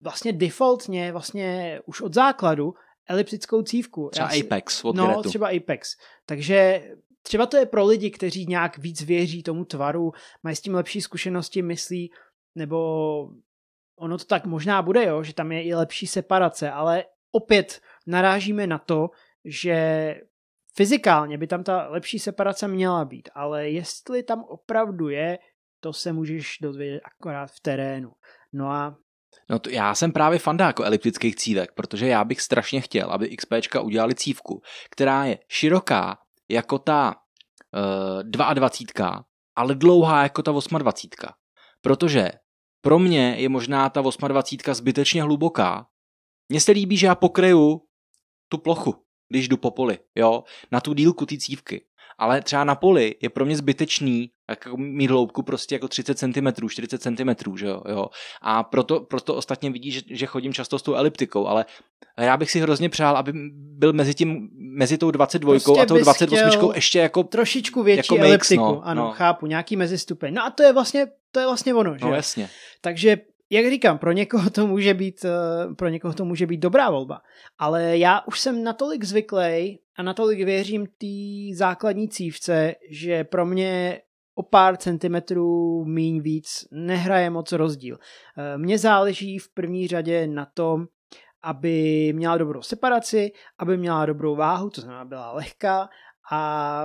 vlastně 0.00 0.32
defaultně, 0.32 1.12
vlastně 1.12 1.80
už 1.86 2.00
od 2.00 2.14
základu 2.14 2.74
eliptickou 3.08 3.62
cívku. 3.62 4.08
Třeba 4.12 4.28
si, 4.28 4.42
Apex 4.44 4.84
od 4.84 4.96
No, 4.96 5.06
Geretu. 5.06 5.28
třeba 5.28 5.48
Apex. 5.48 5.96
Takže 6.26 6.82
třeba 7.22 7.46
to 7.46 7.56
je 7.56 7.66
pro 7.66 7.86
lidi, 7.86 8.10
kteří 8.10 8.46
nějak 8.46 8.78
víc 8.78 9.02
věří 9.02 9.42
tomu 9.42 9.64
tvaru, 9.64 10.12
mají 10.42 10.56
s 10.56 10.60
tím 10.60 10.74
lepší 10.74 11.00
zkušenosti, 11.00 11.62
myslí, 11.62 12.12
nebo 12.54 13.28
ono 13.98 14.18
to 14.18 14.24
tak 14.24 14.46
možná 14.46 14.82
bude, 14.82 15.04
jo, 15.04 15.22
že 15.22 15.34
tam 15.34 15.52
je 15.52 15.64
i 15.64 15.74
lepší 15.74 16.06
separace, 16.06 16.70
ale 16.70 17.04
opět 17.32 17.80
narážíme 18.06 18.66
na 18.66 18.78
to, 18.78 19.10
že 19.44 20.14
fyzikálně 20.76 21.38
by 21.38 21.46
tam 21.46 21.64
ta 21.64 21.88
lepší 21.88 22.18
separace 22.18 22.68
měla 22.68 23.04
být, 23.04 23.28
ale 23.34 23.70
jestli 23.70 24.22
tam 24.22 24.44
opravdu 24.44 25.08
je, 25.08 25.38
to 25.80 25.92
se 25.92 26.12
můžeš 26.12 26.58
dozvědět 26.62 27.00
akorát 27.04 27.46
v 27.46 27.60
terénu. 27.60 28.12
No 28.52 28.70
a 28.70 28.96
No 29.50 29.58
to 29.58 29.70
já 29.70 29.94
jsem 29.94 30.12
právě 30.12 30.38
fanda 30.38 30.66
jako 30.66 30.84
eliptických 30.84 31.36
cívek, 31.36 31.72
protože 31.74 32.06
já 32.06 32.24
bych 32.24 32.40
strašně 32.40 32.80
chtěl, 32.80 33.10
aby 33.10 33.36
XPčka 33.36 33.80
udělali 33.80 34.14
cívku, 34.14 34.62
která 34.90 35.24
je 35.24 35.38
široká 35.48 36.18
jako 36.48 36.78
ta 36.78 37.14
uh, 38.16 38.22
22, 38.22 39.24
ale 39.56 39.74
dlouhá 39.74 40.22
jako 40.22 40.42
ta 40.42 40.52
28. 40.78 41.34
Protože 41.80 42.30
pro 42.80 42.98
mě 42.98 43.34
je 43.38 43.48
možná 43.48 43.90
ta 43.90 44.02
28 44.28 44.74
zbytečně 44.74 45.22
hluboká. 45.22 45.86
Mně 46.48 46.60
se 46.60 46.72
líbí, 46.72 46.96
že 46.96 47.06
já 47.06 47.14
pokryju 47.14 47.80
tu 48.48 48.58
plochu 48.58 49.02
když 49.32 49.48
jdu 49.48 49.56
po 49.56 49.70
poli, 49.70 49.98
jo, 50.14 50.44
na 50.72 50.80
tu 50.80 50.94
dílku 50.94 51.26
ty 51.26 51.38
cívky. 51.38 51.86
Ale 52.18 52.42
třeba 52.42 52.64
na 52.64 52.74
poli 52.74 53.14
je 53.22 53.30
pro 53.30 53.44
mě 53.44 53.56
zbytečný 53.56 54.30
jako 54.50 54.76
mít 54.76 55.10
hloubku 55.10 55.42
prostě 55.42 55.74
jako 55.74 55.88
30 55.88 56.18
cm, 56.18 56.68
40 56.68 57.02
cm, 57.02 57.56
že 57.56 57.66
jo, 57.66 57.82
jo. 57.88 58.06
A 58.42 58.62
proto, 58.62 59.00
proto 59.00 59.34
ostatně 59.34 59.70
vidí, 59.70 59.90
že, 59.90 60.00
že 60.10 60.26
chodím 60.26 60.52
často 60.52 60.78
s 60.78 60.82
tou 60.82 60.94
eliptikou, 60.94 61.46
ale 61.46 61.64
já 62.20 62.36
bych 62.36 62.50
si 62.50 62.60
hrozně 62.60 62.88
přál, 62.88 63.16
aby 63.16 63.32
byl 63.54 63.92
mezi 63.92 64.14
tím, 64.14 64.48
mezi 64.52 64.98
tou 64.98 65.10
22 65.10 65.52
prostě 65.52 65.80
a 65.80 65.86
tou 65.86 65.98
28 65.98 66.72
ještě 66.74 66.98
jako 66.98 67.22
trošičku 67.22 67.82
větší 67.82 68.14
jako 68.14 68.24
eliptiku, 68.24 68.64
mix, 68.64 68.74
no, 68.74 68.86
ano, 68.86 69.04
no. 69.04 69.10
chápu, 69.10 69.46
nějaký 69.46 69.76
mezistupeň. 69.76 70.34
No 70.34 70.44
a 70.44 70.50
to 70.50 70.62
je 70.62 70.72
vlastně, 70.72 71.06
to 71.32 71.40
je 71.40 71.46
vlastně 71.46 71.74
ono, 71.74 71.98
že? 71.98 72.04
No 72.04 72.14
jasně. 72.14 72.48
Takže 72.80 73.16
jak 73.52 73.70
říkám, 73.70 73.98
pro 73.98 74.12
někoho 74.12 74.50
to 74.50 74.66
může 74.66 74.94
být, 74.94 75.24
eh, 75.24 75.74
pro 75.74 75.88
někoho 75.88 76.14
to 76.14 76.24
může 76.24 76.46
být 76.46 76.60
dobrá 76.60 76.90
volba, 76.90 77.20
ale 77.58 77.98
já 77.98 78.20
už 78.26 78.40
jsem 78.40 78.64
natolik 78.64 79.04
zvyklý 79.04 79.78
a 79.96 80.02
natolik 80.02 80.44
věřím 80.44 80.86
té 80.86 81.56
základní 81.56 82.08
cívce, 82.08 82.74
že 82.90 83.24
pro 83.24 83.46
mě 83.46 84.00
o 84.34 84.42
pár 84.42 84.76
centimetrů 84.76 85.84
míň 85.84 86.20
víc 86.20 86.68
nehraje 86.70 87.30
moc 87.30 87.52
rozdíl. 87.52 87.98
Eh, 88.36 88.58
mně 88.58 88.78
záleží 88.78 89.38
v 89.38 89.54
první 89.54 89.88
řadě 89.88 90.26
na 90.26 90.46
tom, 90.54 90.86
aby 91.42 92.12
měla 92.12 92.38
dobrou 92.38 92.62
separaci, 92.62 93.32
aby 93.58 93.76
měla 93.76 94.06
dobrou 94.06 94.36
váhu, 94.36 94.70
to 94.70 94.80
znamená 94.80 95.04
byla 95.04 95.32
lehká 95.32 95.88
a 96.32 96.84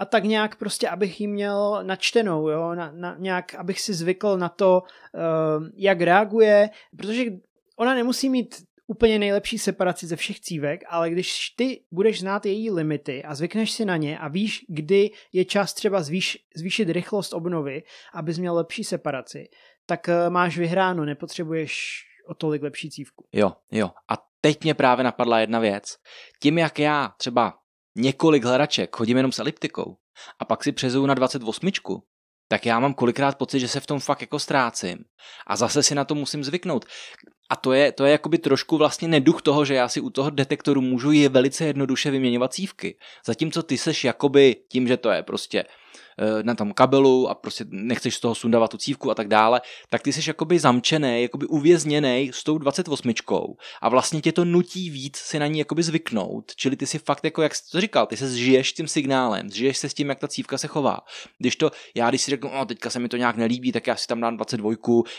a 0.00 0.04
tak 0.04 0.24
nějak 0.24 0.56
prostě, 0.56 0.88
abych 0.88 1.20
ji 1.20 1.26
měl 1.26 1.80
načtenou, 1.82 2.48
jo, 2.48 2.74
na, 2.74 2.92
na, 2.92 3.16
nějak, 3.18 3.54
abych 3.54 3.80
si 3.80 3.94
zvykl 3.94 4.38
na 4.38 4.48
to, 4.48 4.82
uh, 4.82 5.66
jak 5.74 6.00
reaguje, 6.00 6.70
protože 6.96 7.24
ona 7.76 7.94
nemusí 7.94 8.30
mít 8.30 8.54
úplně 8.86 9.18
nejlepší 9.18 9.58
separaci 9.58 10.06
ze 10.06 10.16
všech 10.16 10.40
cívek, 10.40 10.80
ale 10.88 11.10
když 11.10 11.50
ty 11.56 11.84
budeš 11.90 12.20
znát 12.20 12.46
její 12.46 12.70
limity 12.70 13.24
a 13.24 13.34
zvykneš 13.34 13.70
si 13.70 13.84
na 13.84 13.96
ně 13.96 14.18
a 14.18 14.28
víš, 14.28 14.64
kdy 14.68 15.10
je 15.32 15.44
čas 15.44 15.74
třeba 15.74 16.02
zvýš, 16.02 16.38
zvýšit 16.56 16.90
rychlost 16.90 17.32
obnovy, 17.32 17.82
abys 18.12 18.38
měl 18.38 18.54
lepší 18.54 18.84
separaci, 18.84 19.48
tak 19.86 20.08
uh, 20.08 20.32
máš 20.32 20.58
vyhráno, 20.58 21.04
nepotřebuješ 21.04 22.04
o 22.28 22.34
tolik 22.34 22.62
lepší 22.62 22.90
cívku. 22.90 23.24
Jo, 23.32 23.52
jo. 23.72 23.90
A 24.08 24.14
teď 24.40 24.64
mě 24.64 24.74
právě 24.74 25.04
napadla 25.04 25.40
jedna 25.40 25.58
věc. 25.58 25.96
Tím, 26.42 26.58
jak 26.58 26.78
já 26.78 27.08
třeba 27.16 27.59
několik 28.00 28.44
hledaček, 28.44 28.96
chodím 28.96 29.16
jenom 29.16 29.32
s 29.32 29.38
eliptikou 29.38 29.96
a 30.38 30.44
pak 30.44 30.64
si 30.64 30.72
přezuju 30.72 31.06
na 31.06 31.14
28, 31.14 31.70
tak 32.48 32.66
já 32.66 32.80
mám 32.80 32.94
kolikrát 32.94 33.38
pocit, 33.38 33.60
že 33.60 33.68
se 33.68 33.80
v 33.80 33.86
tom 33.86 34.00
fakt 34.00 34.20
jako 34.20 34.38
ztrácím. 34.38 34.98
A 35.46 35.56
zase 35.56 35.82
si 35.82 35.94
na 35.94 36.04
to 36.04 36.14
musím 36.14 36.44
zvyknout. 36.44 36.84
A 37.50 37.56
to 37.56 37.72
je, 37.72 37.92
to 37.92 38.04
je 38.04 38.12
jakoby 38.12 38.38
trošku 38.38 38.78
vlastně 38.78 39.08
neduch 39.08 39.42
toho, 39.42 39.64
že 39.64 39.74
já 39.74 39.88
si 39.88 40.00
u 40.00 40.10
toho 40.10 40.30
detektoru 40.30 40.80
můžu 40.80 41.12
je 41.12 41.28
velice 41.28 41.64
jednoduše 41.64 42.10
vyměňovat 42.10 42.54
cívky. 42.54 42.98
Zatímco 43.26 43.62
ty 43.62 43.78
seš 43.78 44.04
jakoby 44.04 44.56
tím, 44.72 44.88
že 44.88 44.96
to 44.96 45.10
je 45.10 45.22
prostě 45.22 45.64
na 46.42 46.54
tom 46.54 46.72
kabelu 46.72 47.28
a 47.28 47.34
prostě 47.34 47.64
nechceš 47.68 48.14
z 48.14 48.20
toho 48.20 48.34
sundávat 48.34 48.70
tu 48.70 48.76
cívku 48.76 49.10
a 49.10 49.14
tak 49.14 49.28
dále, 49.28 49.60
tak 49.88 50.02
ty 50.02 50.12
jsi 50.12 50.30
jakoby 50.30 50.58
zamčený, 50.58 51.22
jakoby 51.22 51.46
uvězněný 51.46 52.30
s 52.34 52.44
tou 52.44 52.58
28 52.58 53.12
a 53.82 53.88
vlastně 53.88 54.20
tě 54.20 54.32
to 54.32 54.44
nutí 54.44 54.90
víc 54.90 55.16
si 55.16 55.38
na 55.38 55.46
ní 55.46 55.58
jakoby 55.58 55.82
zvyknout, 55.82 56.52
čili 56.56 56.76
ty 56.76 56.86
si 56.86 56.98
fakt 56.98 57.24
jako, 57.24 57.42
jak 57.42 57.54
jsi 57.54 57.70
to 57.70 57.80
říkal, 57.80 58.06
ty 58.06 58.16
se 58.16 58.28
zžiješ 58.28 58.72
tím 58.72 58.88
signálem, 58.88 59.50
zžiješ 59.50 59.78
se 59.78 59.88
s 59.88 59.94
tím, 59.94 60.08
jak 60.08 60.18
ta 60.18 60.28
cívka 60.28 60.58
se 60.58 60.66
chová. 60.66 60.98
Když 61.38 61.56
to, 61.56 61.70
já 61.94 62.08
když 62.08 62.22
si 62.22 62.30
řeknu, 62.30 62.50
no, 62.54 62.66
teďka 62.66 62.90
se 62.90 62.98
mi 62.98 63.08
to 63.08 63.16
nějak 63.16 63.36
nelíbí, 63.36 63.72
tak 63.72 63.86
já 63.86 63.96
si 63.96 64.06
tam 64.06 64.20
dám 64.20 64.36
22 64.36 64.72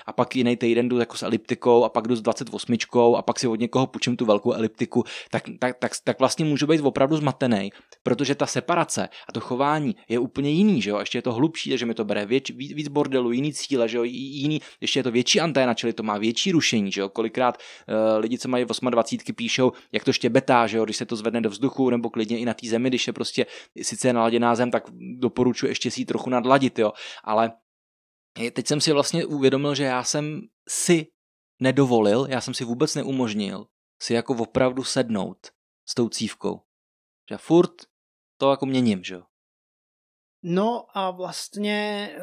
a 0.05 0.13
pak 0.13 0.35
jiný 0.35 0.57
týden 0.57 0.89
jdu 0.89 0.99
jako 0.99 1.17
s 1.17 1.23
eliptikou 1.23 1.83
a 1.83 1.89
pak 1.89 2.07
jdu 2.07 2.15
s 2.15 2.21
28 2.21 2.75
a 3.17 3.21
pak 3.21 3.39
si 3.39 3.47
od 3.47 3.59
někoho 3.59 3.87
půjčím 3.87 4.17
tu 4.17 4.25
velkou 4.25 4.53
eliptiku, 4.53 5.03
tak, 5.31 5.43
tak, 5.59 5.79
tak, 5.79 5.91
tak 6.03 6.19
vlastně 6.19 6.45
můžu 6.45 6.67
být 6.67 6.81
opravdu 6.81 7.17
zmatený, 7.17 7.71
protože 8.03 8.35
ta 8.35 8.45
separace 8.45 9.09
a 9.29 9.31
to 9.31 9.39
chování 9.39 9.95
je 10.09 10.19
úplně 10.19 10.49
jiný, 10.49 10.81
že 10.81 10.90
jo, 10.91 10.99
ještě 10.99 11.17
je 11.17 11.21
to 11.21 11.33
hlubší, 11.33 11.69
takže 11.69 11.85
mi 11.85 11.93
to 11.93 12.05
bere 12.05 12.25
věč, 12.25 12.51
víc, 12.51 12.73
víc 12.73 12.87
bordelu, 12.87 13.31
jiný 13.31 13.53
cíle, 13.53 13.89
že 13.89 13.97
jo, 13.97 14.03
jiný, 14.03 14.61
ještě 14.81 14.99
je 14.99 15.03
to 15.03 15.11
větší 15.11 15.39
anténa, 15.39 15.73
čili 15.73 15.93
to 15.93 16.03
má 16.03 16.17
větší 16.17 16.51
rušení, 16.51 16.91
že 16.91 17.01
jo, 17.01 17.09
kolikrát 17.09 17.57
uh, 17.57 18.19
lidi, 18.19 18.37
co 18.37 18.49
mají 18.49 18.65
28 18.89 19.35
píšou, 19.35 19.71
jak 19.91 20.03
to 20.03 20.11
betá, 20.29 20.67
že 20.67 20.77
jo, 20.77 20.85
když 20.85 20.97
se 20.97 21.05
to 21.05 21.15
zvedne 21.15 21.41
do 21.41 21.49
vzduchu, 21.49 21.89
nebo 21.89 22.09
klidně 22.09 22.39
i 22.39 22.45
na 22.45 22.53
té 22.53 22.67
zemi, 22.67 22.89
když 22.89 23.07
je 23.07 23.13
prostě 23.13 23.45
sice 23.81 24.07
je 24.07 24.13
naladěná 24.13 24.55
zem, 24.55 24.71
tak 24.71 24.83
doporučuji 25.19 25.67
ještě 25.67 25.91
si 25.91 26.01
ji 26.01 26.05
trochu 26.05 26.29
nadladit, 26.29 26.79
jo, 26.79 26.91
ale 27.23 27.51
teď 28.53 28.67
jsem 28.67 28.81
si 28.81 28.91
vlastně 28.91 29.25
uvědomil, 29.25 29.75
že 29.75 29.83
já 29.83 30.03
jsem 30.03 30.41
si 30.69 31.07
nedovolil, 31.61 32.27
já 32.29 32.41
jsem 32.41 32.53
si 32.53 32.63
vůbec 32.63 32.95
neumožnil 32.95 33.65
si 34.01 34.13
jako 34.13 34.33
opravdu 34.33 34.83
sednout 34.83 35.37
s 35.89 35.95
tou 35.95 36.09
cívkou. 36.09 36.61
Že 37.29 37.37
furt 37.37 37.71
to 38.37 38.51
jako 38.51 38.65
měním, 38.65 39.03
že 39.03 39.13
jo. 39.13 39.23
No 40.43 40.85
a 40.93 41.11
vlastně, 41.11 42.09
eh, 42.17 42.21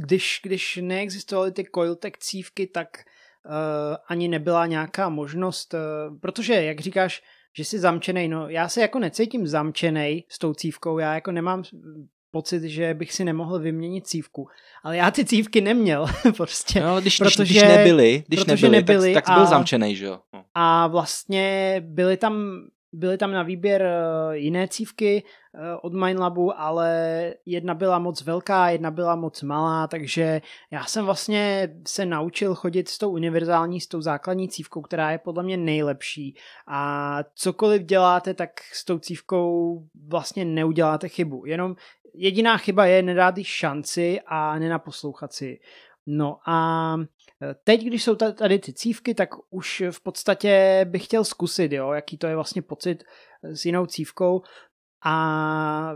když, 0.00 0.40
když 0.42 0.78
neexistovaly 0.82 1.52
ty 1.52 1.64
Coiltech 1.74 2.12
cívky, 2.18 2.66
tak 2.66 2.88
eh, 2.98 3.96
ani 4.08 4.28
nebyla 4.28 4.66
nějaká 4.66 5.08
možnost, 5.08 5.74
eh, 5.74 5.78
protože, 6.20 6.54
jak 6.54 6.80
říkáš, 6.80 7.22
že 7.56 7.64
jsi 7.64 7.78
zamčený, 7.78 8.28
no 8.28 8.48
já 8.48 8.68
se 8.68 8.80
jako 8.80 8.98
necítím 8.98 9.46
zamčený 9.46 10.24
s 10.28 10.38
tou 10.38 10.54
cívkou, 10.54 10.98
já 10.98 11.14
jako 11.14 11.32
nemám 11.32 11.62
pocit, 12.30 12.62
že 12.62 12.94
bych 12.94 13.12
si 13.12 13.24
nemohl 13.24 13.58
vyměnit 13.58 14.06
cívku. 14.06 14.48
Ale 14.82 14.96
já 14.96 15.10
ty 15.10 15.24
cívky 15.24 15.60
neměl 15.60 16.06
prostě. 16.36 16.80
No, 16.80 16.88
ale 16.88 17.00
když, 17.00 17.18
protože, 17.18 17.44
když 17.44 17.62
nebyli, 17.62 18.24
když 18.28 18.44
nebyli, 18.44 18.70
nebyli 18.70 19.14
tak, 19.14 19.24
tak 19.24 19.34
byl 19.34 19.46
zamčený, 19.46 19.96
že 19.96 20.04
jo? 20.04 20.20
No. 20.32 20.44
A 20.54 20.86
vlastně 20.86 21.76
byly 21.86 22.16
tam 22.16 22.62
Byly 22.92 23.18
tam 23.18 23.32
na 23.32 23.42
výběr 23.42 23.82
eh, 23.82 24.36
jiné 24.36 24.68
cívky 24.68 25.22
eh, 25.54 25.76
od 25.82 25.92
Mindlabu, 25.92 26.60
ale 26.60 27.34
jedna 27.46 27.74
byla 27.74 27.98
moc 27.98 28.22
velká, 28.22 28.70
jedna 28.70 28.90
byla 28.90 29.16
moc 29.16 29.42
malá, 29.42 29.86
takže 29.86 30.40
já 30.70 30.84
jsem 30.84 31.04
vlastně 31.04 31.74
se 31.86 32.06
naučil 32.06 32.54
chodit 32.54 32.88
s 32.88 32.98
tou 32.98 33.10
univerzální, 33.10 33.80
s 33.80 33.86
tou 33.86 34.00
základní 34.00 34.48
cívkou, 34.48 34.80
která 34.80 35.10
je 35.10 35.18
podle 35.18 35.42
mě 35.42 35.56
nejlepší. 35.56 36.36
A 36.66 37.18
cokoliv 37.34 37.82
děláte, 37.82 38.34
tak 38.34 38.50
s 38.72 38.84
tou 38.84 38.98
cívkou 38.98 39.78
vlastně 40.08 40.44
neuděláte 40.44 41.08
chybu. 41.08 41.46
Jenom 41.46 41.76
jediná 42.14 42.56
chyba 42.56 42.86
je 42.86 43.02
nedát 43.02 43.38
jí 43.38 43.44
šanci 43.44 44.20
a 44.26 44.58
nenaposlouchat 44.58 45.32
si. 45.32 45.60
No 46.06 46.38
a 46.46 46.96
e, 47.42 47.54
teď, 47.64 47.84
když 47.84 48.04
jsou 48.04 48.14
tady 48.14 48.58
ty 48.58 48.72
cívky, 48.72 49.14
tak 49.14 49.28
už 49.50 49.82
v 49.90 50.02
podstatě 50.02 50.84
bych 50.88 51.04
chtěl 51.04 51.24
zkusit, 51.24 51.72
jo, 51.72 51.92
jaký 51.92 52.18
to 52.18 52.26
je 52.26 52.34
vlastně 52.34 52.62
pocit 52.62 53.04
e, 53.42 53.56
s 53.56 53.64
jinou 53.64 53.86
cívkou. 53.86 54.42
A 55.04 55.92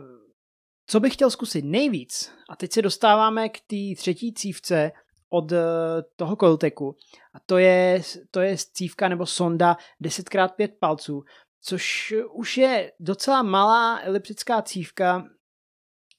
co 0.86 1.00
bych 1.00 1.12
chtěl 1.12 1.30
zkusit 1.30 1.64
nejvíc, 1.64 2.32
a 2.50 2.56
teď 2.56 2.72
se 2.72 2.82
dostáváme 2.82 3.48
k 3.48 3.60
té 3.60 3.76
třetí 3.96 4.34
cívce 4.34 4.92
od 5.30 5.52
e, 5.52 5.62
toho 6.16 6.36
Colteku, 6.36 6.96
a 7.34 7.40
to 7.46 7.58
je, 7.58 8.02
to 8.30 8.40
je 8.40 8.56
cívka 8.72 9.08
nebo 9.08 9.26
sonda 9.26 9.76
10x5 10.02 10.68
palců, 10.80 11.24
což 11.60 12.14
už 12.32 12.56
je 12.56 12.92
docela 13.00 13.42
malá 13.42 14.00
eliptická 14.00 14.62
cívka, 14.62 15.24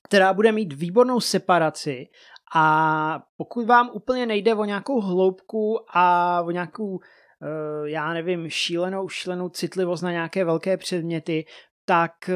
která 0.07 0.33
bude 0.33 0.51
mít 0.51 0.73
výbornou 0.73 1.19
separaci 1.19 2.07
a 2.53 3.23
pokud 3.37 3.65
vám 3.65 3.89
úplně 3.93 4.25
nejde 4.25 4.55
o 4.55 4.65
nějakou 4.65 5.01
hloubku 5.01 5.79
a 5.93 6.41
o 6.41 6.51
nějakou, 6.51 6.99
eh, 6.99 7.89
já 7.89 8.13
nevím, 8.13 8.49
šílenou, 8.49 9.09
šílenou 9.09 9.49
citlivost 9.49 10.03
na 10.03 10.11
nějaké 10.11 10.45
velké 10.45 10.77
předměty, 10.77 11.45
tak 11.85 12.29
eh, 12.29 12.35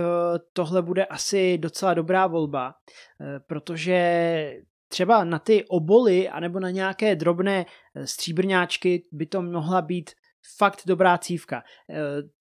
tohle 0.53 0.81
bude 0.81 1.05
asi 1.05 1.57
docela 1.57 1.93
dobrá 1.93 2.27
volba, 2.27 2.73
eh, 3.21 3.39
protože 3.39 4.61
třeba 4.87 5.23
na 5.23 5.39
ty 5.39 5.65
oboly 5.67 6.29
anebo 6.29 6.59
na 6.59 6.69
nějaké 6.69 7.15
drobné 7.15 7.65
stříbrňáčky 8.05 9.03
by 9.11 9.25
to 9.25 9.41
mohla 9.41 9.81
být 9.81 10.11
fakt 10.57 10.81
dobrá 10.85 11.17
cívka. 11.17 11.63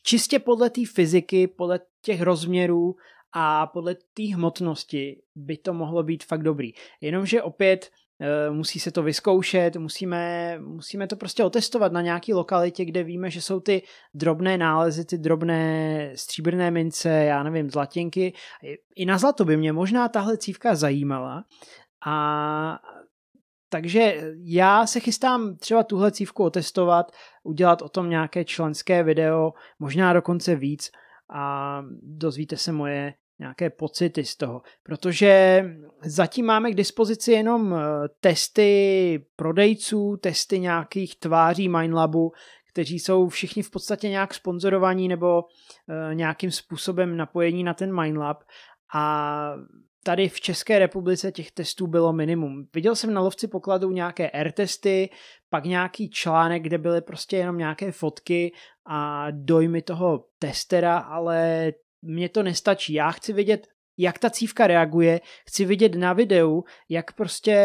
Čistě 0.02 0.38
podle 0.38 0.70
té 0.70 0.80
fyziky, 0.94 1.46
podle 1.46 1.80
těch 2.02 2.22
rozměrů 2.22 2.96
a 3.33 3.66
podle 3.66 3.95
té 3.95 4.35
hmotnosti 4.35 5.22
by 5.35 5.57
to 5.57 5.74
mohlo 5.74 6.03
být 6.03 6.24
fakt 6.24 6.43
dobrý. 6.43 6.72
Jenomže 7.01 7.43
opět 7.43 7.91
eh, 8.20 8.51
musí 8.51 8.81
se 8.81 8.91
to 8.91 9.03
vyzkoušet, 9.03 9.76
musíme, 9.76 10.55
musíme 10.59 11.07
to 11.07 11.16
prostě 11.16 11.45
otestovat 11.45 11.93
na 11.93 12.03
nějaký 12.03 12.35
lokalitě, 12.35 12.85
kde 12.85 13.03
víme, 13.03 13.31
že 13.31 13.41
jsou 13.41 13.61
ty 13.61 13.83
drobné 14.14 14.59
nálezy, 14.59 15.05
ty 15.05 15.18
drobné 15.18 16.12
stříbrné 16.14 16.70
mince, 16.70 17.09
já 17.09 17.43
nevím, 17.43 17.70
zlatinky. 17.70 18.33
I 18.97 19.07
na 19.07 19.18
zlato 19.18 19.45
by 19.45 19.57
mě 19.57 19.72
možná 19.72 20.09
tahle 20.09 20.37
cívka 20.37 20.74
zajímala. 20.74 21.45
A 22.07 22.79
takže 23.68 24.22
já 24.45 24.87
se 24.87 25.01
chystám 25.01 25.57
třeba 25.57 25.83
tuhle 25.83 26.12
cívku 26.12 26.45
otestovat, 26.45 27.12
udělat 27.43 27.83
o 27.83 27.89
tom 27.89 28.11
nějaké 28.11 28.45
členské 28.45 29.03
video, 29.03 29.53
možná 29.79 30.12
dokonce 30.12 30.57
víc 30.57 30.91
a 31.31 31.83
dozvíte 32.03 32.57
se 32.57 32.72
moje 32.72 33.14
nějaké 33.39 33.70
pocity 33.70 34.24
z 34.24 34.37
toho, 34.37 34.62
protože 34.83 35.64
zatím 36.05 36.47
máme 36.47 36.70
k 36.70 36.74
dispozici 36.74 37.33
jenom 37.33 37.74
eh, 37.74 37.79
testy 38.20 39.26
prodejců, 39.37 40.16
testy 40.16 40.61
nějakých 40.61 41.18
tváří 41.18 41.68
Mindlabu, 41.68 42.33
kteří 42.79 42.99
jsou 42.99 43.29
všichni 43.29 43.62
v 43.62 43.70
podstatě 43.70 44.09
nějak 44.09 44.35
sponzorovaní 44.35 45.09
nebo 45.09 45.43
uh, 45.43 46.14
nějakým 46.14 46.51
způsobem 46.51 47.16
napojení 47.16 47.64
na 47.64 47.74
ten 47.74 48.01
Mindlab. 48.01 48.45
A 48.95 49.55
tady 50.09 50.28
v 50.28 50.40
České 50.40 50.78
republice 50.78 51.32
těch 51.32 51.52
testů 51.52 51.86
bylo 51.86 52.12
minimum. 52.12 52.68
Viděl 52.74 52.96
jsem 52.96 53.14
na 53.14 53.20
lovci 53.20 53.48
pokladů 53.48 53.90
nějaké 53.90 54.30
R 54.30 54.52
testy, 54.52 55.11
pak 55.50 55.64
nějaký 55.64 56.11
článek, 56.11 56.62
kde 56.62 56.78
byly 56.78 57.00
prostě 57.00 57.36
jenom 57.36 57.59
nějaké 57.59 57.92
fotky 57.92 58.52
a 58.86 59.26
dojmy 59.30 59.82
toho 59.82 60.24
testera, 60.38 60.98
ale 60.98 61.72
mně 62.02 62.28
to 62.28 62.42
nestačí. 62.42 62.92
Já 62.92 63.11
chci 63.11 63.32
vidět 63.32 63.66
jak 63.98 64.18
ta 64.18 64.30
cívka 64.30 64.66
reaguje, 64.66 65.20
chci 65.48 65.64
vidět 65.64 65.94
na 65.94 66.12
videu, 66.12 66.64
jak 66.88 67.12
prostě, 67.12 67.56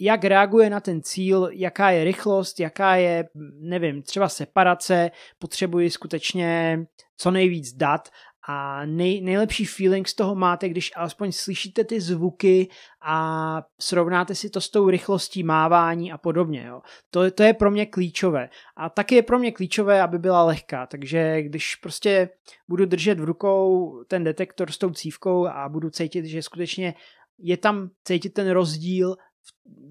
jak 0.00 0.24
reaguje 0.24 0.70
na 0.70 0.80
ten 0.80 1.02
cíl, 1.02 1.48
jaká 1.52 1.90
je 1.90 2.04
rychlost, 2.04 2.60
jaká 2.60 2.96
je, 2.96 3.28
nevím, 3.60 4.02
třeba 4.02 4.28
separace, 4.28 5.10
potřebuji 5.38 5.90
skutečně 5.90 6.78
co 7.16 7.30
nejvíc 7.30 7.72
dat 7.72 8.08
a 8.48 8.84
nej, 8.84 9.20
nejlepší 9.20 9.64
feeling 9.64 10.08
z 10.08 10.14
toho 10.14 10.34
máte, 10.34 10.68
když 10.68 10.92
alespoň 10.96 11.32
slyšíte 11.32 11.84
ty 11.84 12.00
zvuky 12.00 12.68
a 13.02 13.62
srovnáte 13.80 14.34
si 14.34 14.50
to 14.50 14.60
s 14.60 14.70
tou 14.70 14.90
rychlostí 14.90 15.42
mávání 15.42 16.12
a 16.12 16.18
podobně. 16.18 16.64
Jo. 16.66 16.82
To, 17.10 17.30
to 17.30 17.42
je 17.42 17.54
pro 17.54 17.70
mě 17.70 17.86
klíčové. 17.86 18.48
A 18.76 18.88
taky 18.88 19.14
je 19.14 19.22
pro 19.22 19.38
mě 19.38 19.52
klíčové, 19.52 20.02
aby 20.02 20.18
byla 20.18 20.44
lehká. 20.44 20.86
Takže 20.86 21.42
když 21.42 21.74
prostě 21.74 22.28
budu 22.68 22.86
držet 22.86 23.20
v 23.20 23.24
rukou 23.24 23.94
ten 24.08 24.24
detektor 24.24 24.70
s 24.70 24.78
tou 24.78 24.90
cívkou 24.90 25.46
a 25.46 25.68
budu 25.68 25.90
cítit, 25.90 26.24
že 26.24 26.42
skutečně 26.42 26.94
je 27.38 27.56
tam 27.56 27.90
cítit 28.04 28.30
ten 28.30 28.50
rozdíl, 28.50 29.16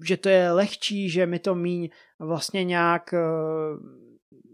že 0.04 0.16
to 0.16 0.28
je 0.28 0.52
lehčí, 0.52 1.10
že 1.10 1.26
mi 1.26 1.38
to 1.38 1.54
míň 1.54 1.88
vlastně 2.18 2.64
nějak 2.64 3.14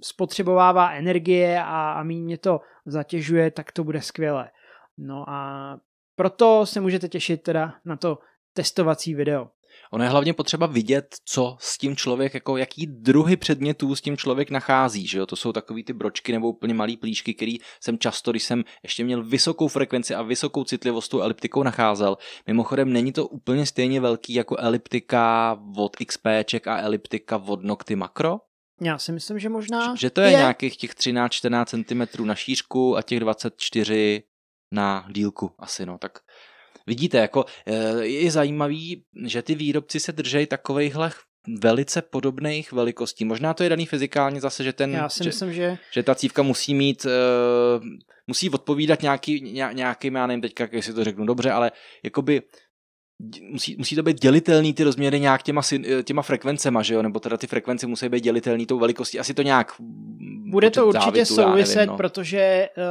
spotřebovává 0.02 0.90
energie 0.92 1.62
a, 1.62 1.92
a 1.92 2.02
méně 2.02 2.22
mě 2.22 2.38
to 2.38 2.60
zatěžuje, 2.86 3.50
tak 3.50 3.72
to 3.72 3.84
bude 3.84 4.02
skvělé. 4.02 4.50
No 4.98 5.24
a 5.28 5.76
proto 6.16 6.66
se 6.66 6.80
můžete 6.80 7.08
těšit 7.08 7.42
teda 7.42 7.74
na 7.84 7.96
to 7.96 8.18
testovací 8.52 9.14
video. 9.14 9.48
Ono 9.92 10.04
je 10.04 10.10
hlavně 10.10 10.32
potřeba 10.32 10.66
vidět, 10.66 11.16
co 11.24 11.56
s 11.60 11.78
tím 11.78 11.96
člověk, 11.96 12.34
jako 12.34 12.56
jaký 12.56 12.86
druhy 12.86 13.36
předmětů 13.36 13.94
s 13.94 14.00
tím 14.00 14.16
člověk 14.16 14.50
nachází, 14.50 15.06
že 15.06 15.18
jo? 15.18 15.26
To 15.26 15.36
jsou 15.36 15.52
takový 15.52 15.84
ty 15.84 15.92
bročky 15.92 16.32
nebo 16.32 16.48
úplně 16.48 16.74
malý 16.74 16.96
plíšky, 16.96 17.34
který 17.34 17.58
jsem 17.80 17.98
často, 17.98 18.30
když 18.30 18.42
jsem 18.42 18.64
ještě 18.82 19.04
měl 19.04 19.24
vysokou 19.24 19.68
frekvenci 19.68 20.14
a 20.14 20.22
vysokou 20.22 20.64
citlivost 20.64 21.10
tou 21.10 21.20
eliptikou 21.20 21.62
nacházel. 21.62 22.16
Mimochodem 22.46 22.92
není 22.92 23.12
to 23.12 23.26
úplně 23.26 23.66
stejně 23.66 24.00
velký 24.00 24.34
jako 24.34 24.56
eliptika 24.56 25.58
od 25.76 25.96
XPček 25.96 26.66
a 26.66 26.78
eliptika 26.78 27.36
od 27.36 27.64
Nocty 27.64 27.96
Macro, 27.96 28.38
já 28.82 28.98
si 28.98 29.12
myslím, 29.12 29.38
že 29.38 29.48
možná... 29.48 29.94
Že 29.94 30.10
to 30.10 30.20
je, 30.20 30.30
je. 30.30 30.36
nějakých 30.36 30.76
těch 30.76 30.90
13-14 30.90 31.64
cm 31.64 32.26
na 32.26 32.34
šířku 32.34 32.96
a 32.96 33.02
těch 33.02 33.20
24 33.20 34.22
na 34.72 35.06
dílku 35.10 35.50
asi, 35.58 35.86
no. 35.86 35.98
Tak 35.98 36.18
vidíte, 36.86 37.18
jako 37.18 37.44
eh, 37.66 38.04
je 38.04 38.30
zajímavý, 38.30 39.04
že 39.26 39.42
ty 39.42 39.54
výrobci 39.54 40.00
se 40.00 40.12
držejí 40.12 40.46
takovejhle 40.46 41.10
velice 41.62 42.02
podobných 42.02 42.72
velikostí. 42.72 43.24
Možná 43.24 43.54
to 43.54 43.62
je 43.62 43.68
daný 43.68 43.86
fyzikálně 43.86 44.40
zase, 44.40 44.64
že 44.64 44.72
ten, 44.72 44.92
Já 44.92 45.08
si 45.08 45.24
že, 45.24 45.28
myslím, 45.28 45.52
že... 45.52 45.78
že 45.92 46.02
ta 46.02 46.14
cívka 46.14 46.42
musí 46.42 46.74
mít, 46.74 47.04
uh, 47.04 47.84
musí 48.26 48.50
odpovídat 48.50 49.02
nějaký, 49.02 49.40
nějakým, 49.72 50.16
já 50.16 50.26
nevím 50.26 50.42
teďka, 50.42 50.68
jestli 50.72 50.94
to 50.94 51.04
řeknu 51.04 51.26
dobře, 51.26 51.50
ale 51.50 51.72
jakoby 52.04 52.42
musí, 53.50 53.76
musí 53.78 53.96
to 53.96 54.02
být 54.02 54.20
dělitelný 54.20 54.74
ty 54.74 54.84
rozměry 54.84 55.20
nějak 55.20 55.42
těma, 55.42 55.62
těma 56.04 56.22
frekvencema, 56.22 56.82
že 56.82 56.94
jo? 56.94 57.02
Nebo 57.02 57.20
teda 57.20 57.36
ty 57.36 57.46
frekvence 57.46 57.86
musí 57.86 58.08
být 58.08 58.24
dělitelný 58.24 58.66
tou 58.66 58.78
velikostí. 58.78 59.18
Asi 59.18 59.34
to 59.34 59.42
nějak 59.42 59.72
Bude 60.52 60.70
to 60.70 60.86
určitě 60.86 61.24
závitu, 61.24 61.34
souviset, 61.34 61.76
nevím, 61.76 61.90
no. 61.90 61.96
protože 61.96 62.68
uh, 62.76 62.82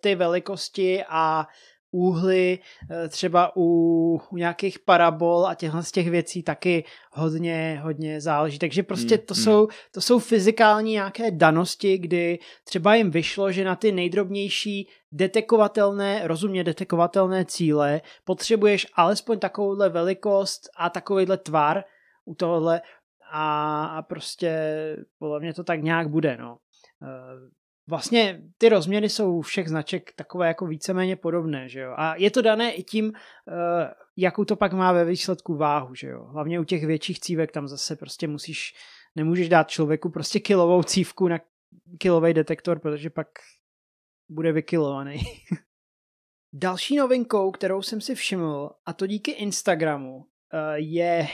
ty 0.00 0.14
velikosti 0.14 1.04
a 1.08 1.46
úhly, 1.94 2.58
eh, 2.90 3.08
třeba 3.08 3.52
u, 3.56 4.20
u 4.30 4.36
nějakých 4.36 4.78
parabol 4.78 5.46
a 5.46 5.54
těchhle 5.54 5.82
z 5.82 5.92
těch 5.92 6.10
věcí 6.10 6.42
taky 6.42 6.84
hodně, 7.12 7.80
hodně 7.82 8.20
záleží. 8.20 8.58
Takže 8.58 8.82
prostě 8.82 9.18
to, 9.18 9.34
hmm. 9.34 9.44
jsou, 9.44 9.68
to 9.92 10.00
jsou 10.00 10.18
fyzikální 10.18 10.92
nějaké 10.92 11.30
danosti, 11.30 11.98
kdy 11.98 12.38
třeba 12.64 12.94
jim 12.94 13.10
vyšlo, 13.10 13.52
že 13.52 13.64
na 13.64 13.76
ty 13.76 13.92
nejdrobnější 13.92 14.88
detekovatelné, 15.12 16.28
rozumně 16.28 16.64
detekovatelné 16.64 17.44
cíle 17.44 18.00
potřebuješ 18.24 18.86
alespoň 18.94 19.38
takovouhle 19.38 19.88
velikost 19.88 20.68
a 20.76 20.90
takovýhle 20.90 21.36
tvar 21.36 21.84
u 22.24 22.34
tohohle 22.34 22.80
a, 23.32 23.84
a 23.86 24.02
prostě 24.02 24.58
podle 25.18 25.40
mě 25.40 25.54
to 25.54 25.64
tak 25.64 25.82
nějak 25.82 26.08
bude, 26.08 26.36
no. 26.36 26.58
Eh, 27.84 27.90
vlastně 27.90 28.42
ty 28.58 28.68
rozměry 28.68 29.08
jsou 29.08 29.40
všech 29.40 29.68
značek 29.68 30.12
takové 30.16 30.48
jako 30.48 30.66
víceméně 30.66 31.16
podobné, 31.16 31.68
že 31.68 31.80
jo. 31.80 31.94
A 31.96 32.14
je 32.16 32.30
to 32.30 32.42
dané 32.42 32.72
i 32.72 32.82
tím, 32.82 33.06
uh, 33.06 33.12
jakou 34.16 34.44
to 34.44 34.56
pak 34.56 34.72
má 34.72 34.92
ve 34.92 35.04
výsledku 35.04 35.56
váhu, 35.56 35.94
že 35.94 36.08
jo. 36.08 36.24
Hlavně 36.24 36.60
u 36.60 36.64
těch 36.64 36.86
větších 36.86 37.20
cívek 37.20 37.52
tam 37.52 37.68
zase 37.68 37.96
prostě 37.96 38.28
musíš, 38.28 38.74
nemůžeš 39.16 39.48
dát 39.48 39.70
člověku 39.70 40.10
prostě 40.10 40.40
kilovou 40.40 40.82
cívku 40.82 41.28
na 41.28 41.38
kilový 41.98 42.34
detektor, 42.34 42.78
protože 42.78 43.10
pak 43.10 43.28
bude 44.28 44.52
vykilovaný. 44.52 45.22
Další 46.52 46.96
novinkou, 46.96 47.50
kterou 47.50 47.82
jsem 47.82 48.00
si 48.00 48.14
všiml, 48.14 48.70
a 48.86 48.92
to 48.92 49.06
díky 49.06 49.30
Instagramu, 49.30 50.26
eh, 50.52 50.78
je 50.78 51.28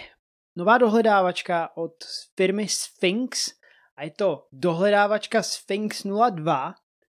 nová 0.57 0.79
dohledávačka 0.79 1.77
od 1.77 1.93
firmy 2.37 2.69
Sphinx, 2.69 3.60
a 4.01 4.05
je 4.05 4.11
to 4.11 4.47
dohledávačka 4.53 5.43
Sphinx 5.43 6.07
02. 6.31 6.75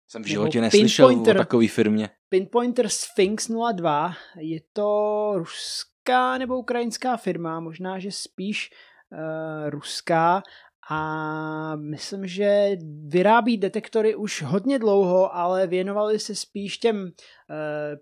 Jsem 0.09 0.22
v 0.22 0.26
životě 0.26 0.61
neslyšel 0.61 1.07
o 1.07 1.35
takové 1.35 1.68
firmě. 1.68 2.11
Pinpointer 2.28 2.89
Sphinx 2.89 3.51
02 3.74 4.14
je 4.37 4.61
to 4.72 5.32
ruská 5.37 6.39
nebo 6.39 6.59
ukrajinská 6.59 7.16
firma, 7.16 7.61
možná, 7.61 7.99
že 7.99 8.12
spíš 8.12 8.70
uh, 9.12 9.70
ruská 9.70 10.43
a 10.91 11.76
myslím, 11.76 12.26
že 12.26 12.76
vyrábí 13.07 13.57
detektory 13.57 14.14
už 14.14 14.43
hodně 14.43 14.78
dlouho, 14.78 15.37
ale 15.37 15.66
věnovali 15.66 16.18
se 16.18 16.35
spíš 16.35 16.78
těm 16.78 17.03
uh, 17.03 17.11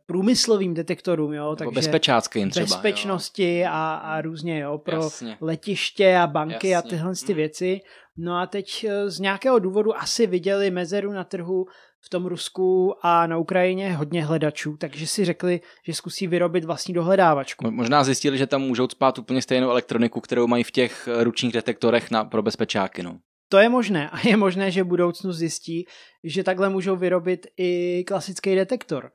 průmyslovým 0.07 0.75
detektorům, 0.75 1.33
jo, 1.33 1.57
takže 1.57 1.75
bezpečáckým 1.75 2.51
třeba, 2.51 2.65
bezpečnosti 2.65 3.65
a, 3.67 3.95
a 3.95 4.21
různě, 4.21 4.59
jo, 4.61 4.79
pro 4.79 5.03
Jasně. 5.03 5.37
letiště 5.41 6.17
a 6.17 6.27
banky 6.27 6.69
Jasně. 6.69 6.77
a 6.77 6.91
tyhle 6.91 7.13
ty 7.27 7.35
věci. 7.35 7.81
No 8.17 8.39
a 8.39 8.47
teď 8.47 8.85
eh, 8.89 9.11
z 9.11 9.19
nějakého 9.19 9.59
důvodu 9.59 9.97
asi 9.97 10.27
viděli 10.27 10.71
mezeru 10.71 11.13
na 11.13 11.25
trhu 11.25 11.67
v 12.01 12.09
tom 12.09 12.27
Rusku 12.27 12.95
a 13.03 13.27
na 13.27 13.39
Ukrajině 13.39 13.93
hodně 13.93 14.25
hledačů, 14.25 14.77
takže 14.77 15.07
si 15.07 15.25
řekli, 15.25 15.61
že 15.87 15.95
zkusí 15.95 16.27
vyrobit 16.27 16.65
vlastní 16.65 16.95
dohledávačku. 16.95 17.71
Možná 17.71 18.05
zjistili, 18.05 18.39
že 18.39 18.47
tam 18.47 18.63
můžou 18.63 18.89
spát 18.89 19.19
úplně 19.19 19.43
stejnou 19.43 19.71
elektroniku, 19.71 20.21
kterou 20.21 20.47
mají 20.47 20.65
v 20.65 20.71
těch 20.71 21.09
eh, 21.09 21.25
ručních 21.25 21.53
detektorech 21.53 22.11
na, 22.11 22.25
pro 22.25 22.43
bezpečáky. 22.43 23.03
No. 23.03 23.19
To 23.49 23.59
je 23.59 23.69
možné 23.69 24.11
a 24.11 24.29
je 24.29 24.37
možné, 24.37 24.71
že 24.71 24.83
v 24.83 24.87
budoucnu 24.87 25.33
zjistí, 25.33 25.87
že 26.25 26.45
takhle 26.45 26.69
můžou 26.69 26.97
vyrobit 26.97 27.47
i 27.57 28.05
klasický 28.07 28.55
detektor. 28.55 29.11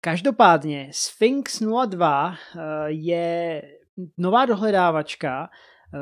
Každopádně 0.00 0.90
Sphinx 0.92 1.62
02 1.86 2.34
eh, 2.34 2.60
je 2.86 3.62
nová 4.18 4.46
dohledávačka, 4.46 5.48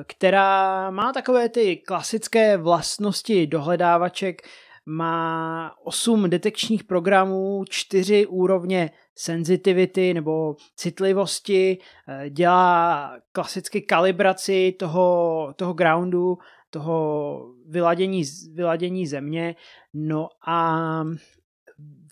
která 0.06 0.90
má 0.90 1.12
takové 1.12 1.48
ty 1.48 1.76
klasické 1.76 2.56
vlastnosti 2.56 3.46
dohledávaček, 3.46 4.42
má 4.86 5.72
8 5.84 6.30
detekčních 6.30 6.84
programů, 6.84 7.64
4 7.68 8.26
úrovně 8.26 8.90
sensitivity 9.14 10.14
nebo 10.14 10.56
citlivosti, 10.76 11.78
eh, 12.08 12.30
dělá 12.30 13.12
klasicky 13.32 13.82
kalibraci 13.82 14.72
toho, 14.78 15.54
toho 15.56 15.72
groundu, 15.72 16.38
toho 16.70 17.38
vyladění, 17.66 18.22
vyladění 18.54 19.06
země, 19.06 19.56
no 19.94 20.28
a 20.46 20.78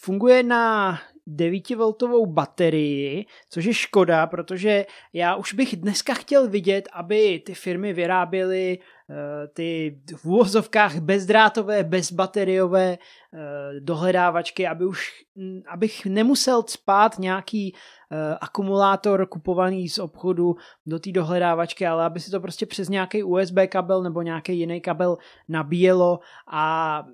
funguje 0.01 0.43
na 0.43 0.99
9V 1.29 2.27
baterii, 2.27 3.27
což 3.51 3.65
je 3.65 3.75
škoda, 3.75 4.27
protože 4.27 4.87
já 5.13 5.35
už 5.35 5.55
bych 5.55 5.77
dneska 5.77 6.15
chtěl 6.15 6.49
vidět, 6.49 6.89
aby 6.93 7.43
ty 7.47 7.55
firmy 7.55 7.93
vyráběly 7.93 8.79
uh, 9.09 9.17
ty 9.55 9.99
v 10.17 10.25
úvozovkách 10.25 11.01
bezdrátové, 11.01 11.85
bezbateriové 11.85 12.99
uh, 12.99 13.41
dohledávačky, 13.81 14.67
aby 14.67 14.87
už, 14.87 15.25
abych 15.69 16.07
nemusel 16.07 16.65
spát 16.67 17.19
nějaký 17.19 17.73
uh, 17.73 18.19
akumulátor 18.41 19.27
kupovaný 19.27 19.89
z 19.89 19.99
obchodu 19.99 20.57
do 20.87 20.99
té 20.99 21.13
dohledávačky, 21.13 21.87
ale 21.87 22.05
aby 22.05 22.21
si 22.21 22.31
to 22.31 22.41
prostě 22.41 22.67
přes 22.67 22.89
nějaký 22.89 23.23
USB 23.23 23.57
kabel 23.69 24.03
nebo 24.03 24.23
nějaký 24.23 24.59
jiný 24.59 24.81
kabel 24.81 25.17
nabíjelo 25.49 26.21
a 26.51 27.05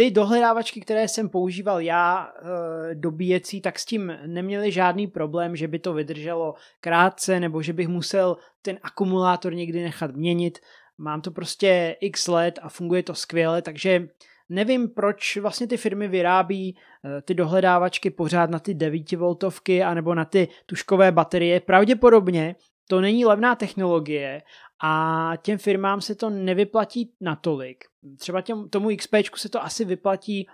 ty 0.00 0.10
dohledávačky, 0.10 0.80
které 0.80 1.08
jsem 1.08 1.28
používal 1.28 1.80
já 1.80 2.32
eh, 2.32 2.94
dobíjecí, 2.94 3.60
tak 3.60 3.78
s 3.78 3.84
tím 3.84 4.18
neměli 4.26 4.72
žádný 4.72 5.06
problém, 5.06 5.56
že 5.56 5.68
by 5.68 5.78
to 5.78 5.92
vydrželo 5.92 6.54
krátce 6.80 7.40
nebo 7.40 7.62
že 7.62 7.72
bych 7.72 7.88
musel 7.88 8.36
ten 8.62 8.78
akumulátor 8.82 9.54
někdy 9.54 9.82
nechat 9.82 10.10
měnit. 10.16 10.58
mám 10.98 11.20
to 11.20 11.30
prostě 11.30 11.96
x 12.00 12.28
let 12.28 12.58
a 12.62 12.68
funguje 12.68 13.02
to 13.02 13.14
skvěle, 13.14 13.62
takže 13.62 14.08
nevím, 14.48 14.88
proč 14.88 15.36
vlastně 15.36 15.66
ty 15.66 15.76
firmy 15.76 16.08
vyrábí 16.08 16.76
eh, 17.04 17.22
ty 17.22 17.34
dohledávačky 17.34 18.10
pořád 18.10 18.50
na 18.50 18.58
ty 18.58 18.74
9 18.74 19.12
voltovky 19.12 19.82
anebo 19.82 20.14
na 20.14 20.24
ty 20.24 20.48
tuškové 20.66 21.12
baterie. 21.12 21.60
Pravděpodobně 21.60 22.56
to 22.88 23.00
není 23.00 23.24
levná 23.24 23.54
technologie 23.54 24.42
a 24.82 25.32
těm 25.42 25.58
firmám 25.58 26.00
se 26.00 26.14
to 26.14 26.30
nevyplatí 26.30 27.12
natolik. 27.20 27.89
Třeba 28.16 28.40
těm, 28.40 28.68
tomu 28.68 28.96
XP 28.96 29.14
se 29.36 29.48
to 29.48 29.62
asi 29.62 29.84
vyplatí 29.84 30.48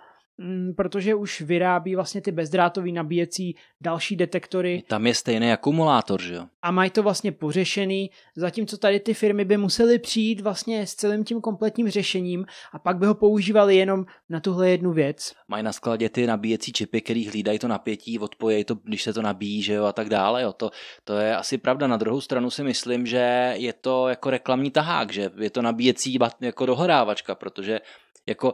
protože 0.75 1.15
už 1.15 1.41
vyrábí 1.41 1.95
vlastně 1.95 2.21
ty 2.21 2.31
bezdrátový 2.31 2.91
nabíjecí 2.91 3.55
další 3.81 4.15
detektory. 4.15 4.83
Tam 4.87 5.07
je 5.07 5.13
stejný 5.13 5.51
akumulátor, 5.51 6.21
že 6.21 6.33
jo? 6.33 6.45
A 6.61 6.71
mají 6.71 6.89
to 6.89 7.03
vlastně 7.03 7.31
pořešený, 7.31 8.11
zatímco 8.35 8.77
tady 8.77 8.99
ty 8.99 9.13
firmy 9.13 9.45
by 9.45 9.57
musely 9.57 9.99
přijít 9.99 10.41
vlastně 10.41 10.87
s 10.87 10.95
celým 10.95 11.23
tím 11.23 11.41
kompletním 11.41 11.89
řešením 11.89 12.45
a 12.73 12.79
pak 12.79 12.97
by 12.97 13.05
ho 13.05 13.15
používali 13.15 13.75
jenom 13.75 14.05
na 14.29 14.39
tuhle 14.39 14.69
jednu 14.69 14.93
věc. 14.93 15.33
Mají 15.47 15.63
na 15.63 15.73
skladě 15.73 16.09
ty 16.09 16.27
nabíjecí 16.27 16.73
čipy, 16.73 17.01
který 17.01 17.27
hlídají 17.27 17.59
to 17.59 17.67
napětí, 17.67 18.19
odpojejí 18.19 18.63
to, 18.63 18.75
když 18.75 19.03
se 19.03 19.13
to 19.13 19.21
nabíjí, 19.21 19.61
že 19.61 19.73
jo, 19.73 19.85
a 19.85 19.93
tak 19.93 20.09
dále, 20.09 20.41
jo. 20.41 20.53
To, 20.53 20.71
to 21.03 21.17
je 21.17 21.35
asi 21.35 21.57
pravda. 21.57 21.87
Na 21.87 21.97
druhou 21.97 22.21
stranu 22.21 22.49
si 22.49 22.63
myslím, 22.63 23.05
že 23.05 23.53
je 23.57 23.73
to 23.73 24.07
jako 24.07 24.29
reklamní 24.29 24.71
tahák, 24.71 25.13
že 25.13 25.31
je 25.37 25.49
to 25.49 25.61
nabíjecí 25.61 26.19
jako 26.41 26.65
dohrávačka, 26.65 27.35
protože 27.35 27.79
jako 28.27 28.53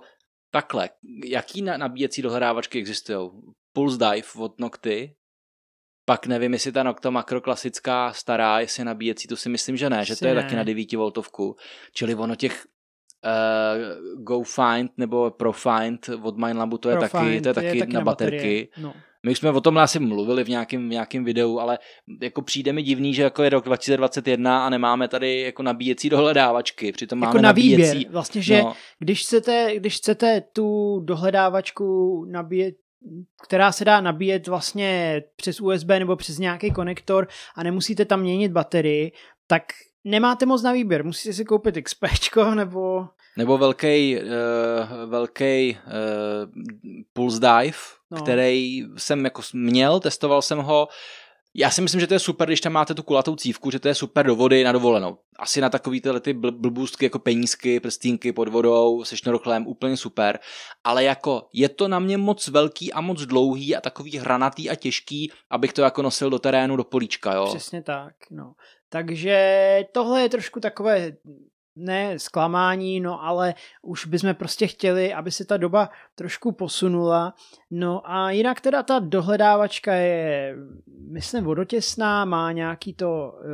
Takhle, 0.53 0.89
jaký 1.25 1.61
nabíjecí 1.61 2.21
dohrávačky 2.21 2.79
existují? 2.79 3.29
Pulse 3.73 3.97
Dive 3.97 4.27
od 4.37 4.59
Nocty, 4.59 5.15
pak 6.05 6.27
nevím, 6.27 6.53
jestli 6.53 6.71
ta 6.71 6.83
Nocta 6.83 7.09
makro 7.09 7.41
klasická 7.41 8.13
stará, 8.13 8.59
jestli 8.59 8.83
nabíjecí, 8.83 9.27
to 9.27 9.35
si 9.35 9.49
myslím, 9.49 9.77
že 9.77 9.89
ne, 9.89 10.05
že 10.05 10.15
to 10.15 10.27
je 10.27 10.35
ne. 10.35 10.41
taky 10.41 10.55
na 10.55 10.63
9 10.63 10.93
voltovku. 10.93 11.55
Čili 11.93 12.15
ono 12.15 12.35
těch 12.35 12.65
uh, 13.25 14.23
Go 14.23 14.43
Find 14.43 14.91
nebo 14.97 15.31
Pro 15.31 15.53
Find 15.53 16.09
od 16.21 16.37
Mindlabu, 16.37 16.77
to 16.77 16.89
je 16.89 16.97
Pro 16.97 17.09
taky, 17.09 17.41
to 17.41 17.49
je 17.49 17.53
taky, 17.53 17.67
je 17.67 17.79
taky 17.79 17.93
na, 17.93 17.99
na 17.99 18.05
baterky. 18.05 18.69
No. 18.77 18.93
My 19.25 19.31
už 19.31 19.37
jsme 19.37 19.51
o 19.51 19.61
tom 19.61 19.77
asi 19.77 19.99
mluvili 19.99 20.43
v 20.43 20.49
nějakém, 20.49 20.89
v 20.89 20.91
nějakém 20.91 21.23
videu, 21.23 21.59
ale 21.59 21.79
jako 22.21 22.41
přijde 22.41 22.73
mi 22.73 22.83
divný, 22.83 23.13
že 23.13 23.23
jako 23.23 23.43
je 23.43 23.49
rok 23.49 23.65
2021 23.65 24.65
a 24.65 24.69
nemáme 24.69 25.07
tady 25.07 25.39
jako 25.39 25.63
nabíjecí 25.63 26.09
dohledávačky. 26.09 26.91
Přitom 26.91 27.21
jako 27.21 27.27
máme 27.29 27.41
na 27.41 27.49
nabíjecí. 27.49 27.97
Výběr. 27.97 28.11
Vlastně, 28.11 28.41
že 28.41 28.61
no. 28.61 28.75
když, 28.99 29.21
chcete, 29.21 29.73
když 29.75 29.97
chcete 29.97 30.41
tu 30.53 30.99
dohledávačku 31.05 32.25
nabíjet 32.31 32.75
která 33.43 33.71
se 33.71 33.85
dá 33.85 34.01
nabíjet 34.01 34.47
vlastně 34.47 35.21
přes 35.35 35.61
USB 35.61 35.87
nebo 35.87 36.15
přes 36.15 36.37
nějaký 36.39 36.71
konektor 36.71 37.27
a 37.55 37.63
nemusíte 37.63 38.05
tam 38.05 38.21
měnit 38.21 38.51
baterii, 38.51 39.11
tak 39.47 39.63
nemáte 40.03 40.45
moc 40.45 40.63
na 40.63 40.71
výběr. 40.71 41.05
Musíte 41.05 41.33
si 41.33 41.45
koupit 41.45 41.75
XP 41.83 42.03
nebo 42.55 43.07
nebo 43.37 43.57
velký, 43.57 44.17
uh, 44.17 45.09
velký 45.09 45.77
uh, 45.77 46.63
Pulse 47.13 47.39
Dive, 47.39 47.77
no. 48.11 48.21
který 48.21 48.83
jsem 48.97 49.25
jako 49.25 49.41
měl, 49.53 49.99
testoval 49.99 50.41
jsem 50.41 50.59
ho. 50.59 50.87
Já 51.55 51.69
si 51.69 51.81
myslím, 51.81 52.01
že 52.01 52.07
to 52.07 52.13
je 52.13 52.19
super, 52.19 52.47
když 52.47 52.61
tam 52.61 52.73
máte 52.73 52.93
tu 52.93 53.03
kulatou 53.03 53.35
cívku, 53.35 53.71
že 53.71 53.79
to 53.79 53.87
je 53.87 53.95
super 53.95 54.25
do 54.25 54.35
vody 54.35 54.63
na 54.63 54.71
dovolenou. 54.71 55.17
Asi 55.39 55.61
na 55.61 55.69
takový 55.69 56.01
tyhle 56.01 56.19
ty 56.19 56.33
blbůstky 56.33 57.05
jako 57.05 57.19
penízky, 57.19 57.79
prstínky 57.79 58.33
pod 58.33 58.47
vodou 58.47 59.03
se 59.03 59.17
šnorchlem, 59.17 59.67
úplně 59.67 59.97
super. 59.97 60.39
Ale 60.83 61.03
jako 61.03 61.47
je 61.53 61.69
to 61.69 61.87
na 61.87 61.99
mě 61.99 62.17
moc 62.17 62.47
velký 62.47 62.93
a 62.93 63.01
moc 63.01 63.21
dlouhý 63.21 63.75
a 63.75 63.81
takový 63.81 64.17
hranatý 64.17 64.69
a 64.69 64.75
těžký, 64.75 65.31
abych 65.49 65.73
to 65.73 65.81
jako 65.81 66.01
nosil 66.01 66.29
do 66.29 66.39
terénu, 66.39 66.75
do 66.75 66.83
políčka, 66.83 67.33
jo. 67.33 67.45
Přesně 67.45 67.83
tak, 67.83 68.13
no. 68.31 68.53
Takže 68.89 69.85
tohle 69.91 70.21
je 70.21 70.29
trošku 70.29 70.59
takové 70.59 71.11
ne 71.75 72.19
zklamání, 72.19 72.99
no 72.99 73.23
ale 73.23 73.53
už 73.81 74.05
bychom 74.05 74.33
prostě 74.35 74.67
chtěli, 74.67 75.13
aby 75.13 75.31
se 75.31 75.45
ta 75.45 75.57
doba 75.57 75.89
trošku 76.15 76.51
posunula. 76.51 77.33
No 77.71 78.11
a 78.11 78.31
jinak 78.31 78.61
teda 78.61 78.83
ta 78.83 78.99
dohledávačka 78.99 79.93
je, 79.93 80.55
myslím, 81.11 81.43
vodotěsná, 81.43 82.25
má 82.25 82.51
nějaký 82.51 82.93
to 82.93 83.33
uh, 83.33 83.51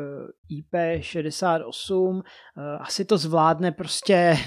eh, 0.51 0.61
IP68, 0.61 2.09
uh, 2.09 2.21
eh, 2.57 2.77
asi 2.79 3.05
to 3.05 3.17
zvládne 3.17 3.71
prostě 3.71 4.37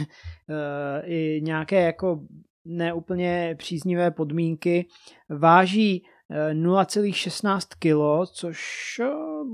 uh, 0.49 0.57
i 1.11 1.41
nějaké 1.45 1.83
jako 1.83 2.21
neúplně 2.65 3.55
příznivé 3.59 4.11
podmínky. 4.11 4.87
Váží 5.29 6.05
0,16 6.53 7.59
kg, 7.79 8.31
což 8.33 8.61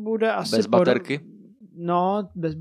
bude 0.03 0.33
asi... 0.33 0.57
Bez 0.57 0.67
baterky? 0.67 1.19
Pod... 1.19 1.27
No, 1.77 2.29
bez, 2.35 2.55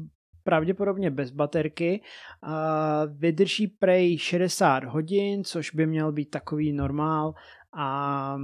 pravděpodobně 0.48 1.12
bez 1.12 1.32
baterky. 1.32 2.02
A 2.44 3.06
vydrží 3.06 3.68
prej 3.68 4.18
60 4.18 4.84
hodin, 4.84 5.44
což 5.44 5.72
by 5.72 5.86
měl 5.86 6.12
být 6.12 6.30
takový 6.30 6.72
normál. 6.72 7.34
A 7.76 8.38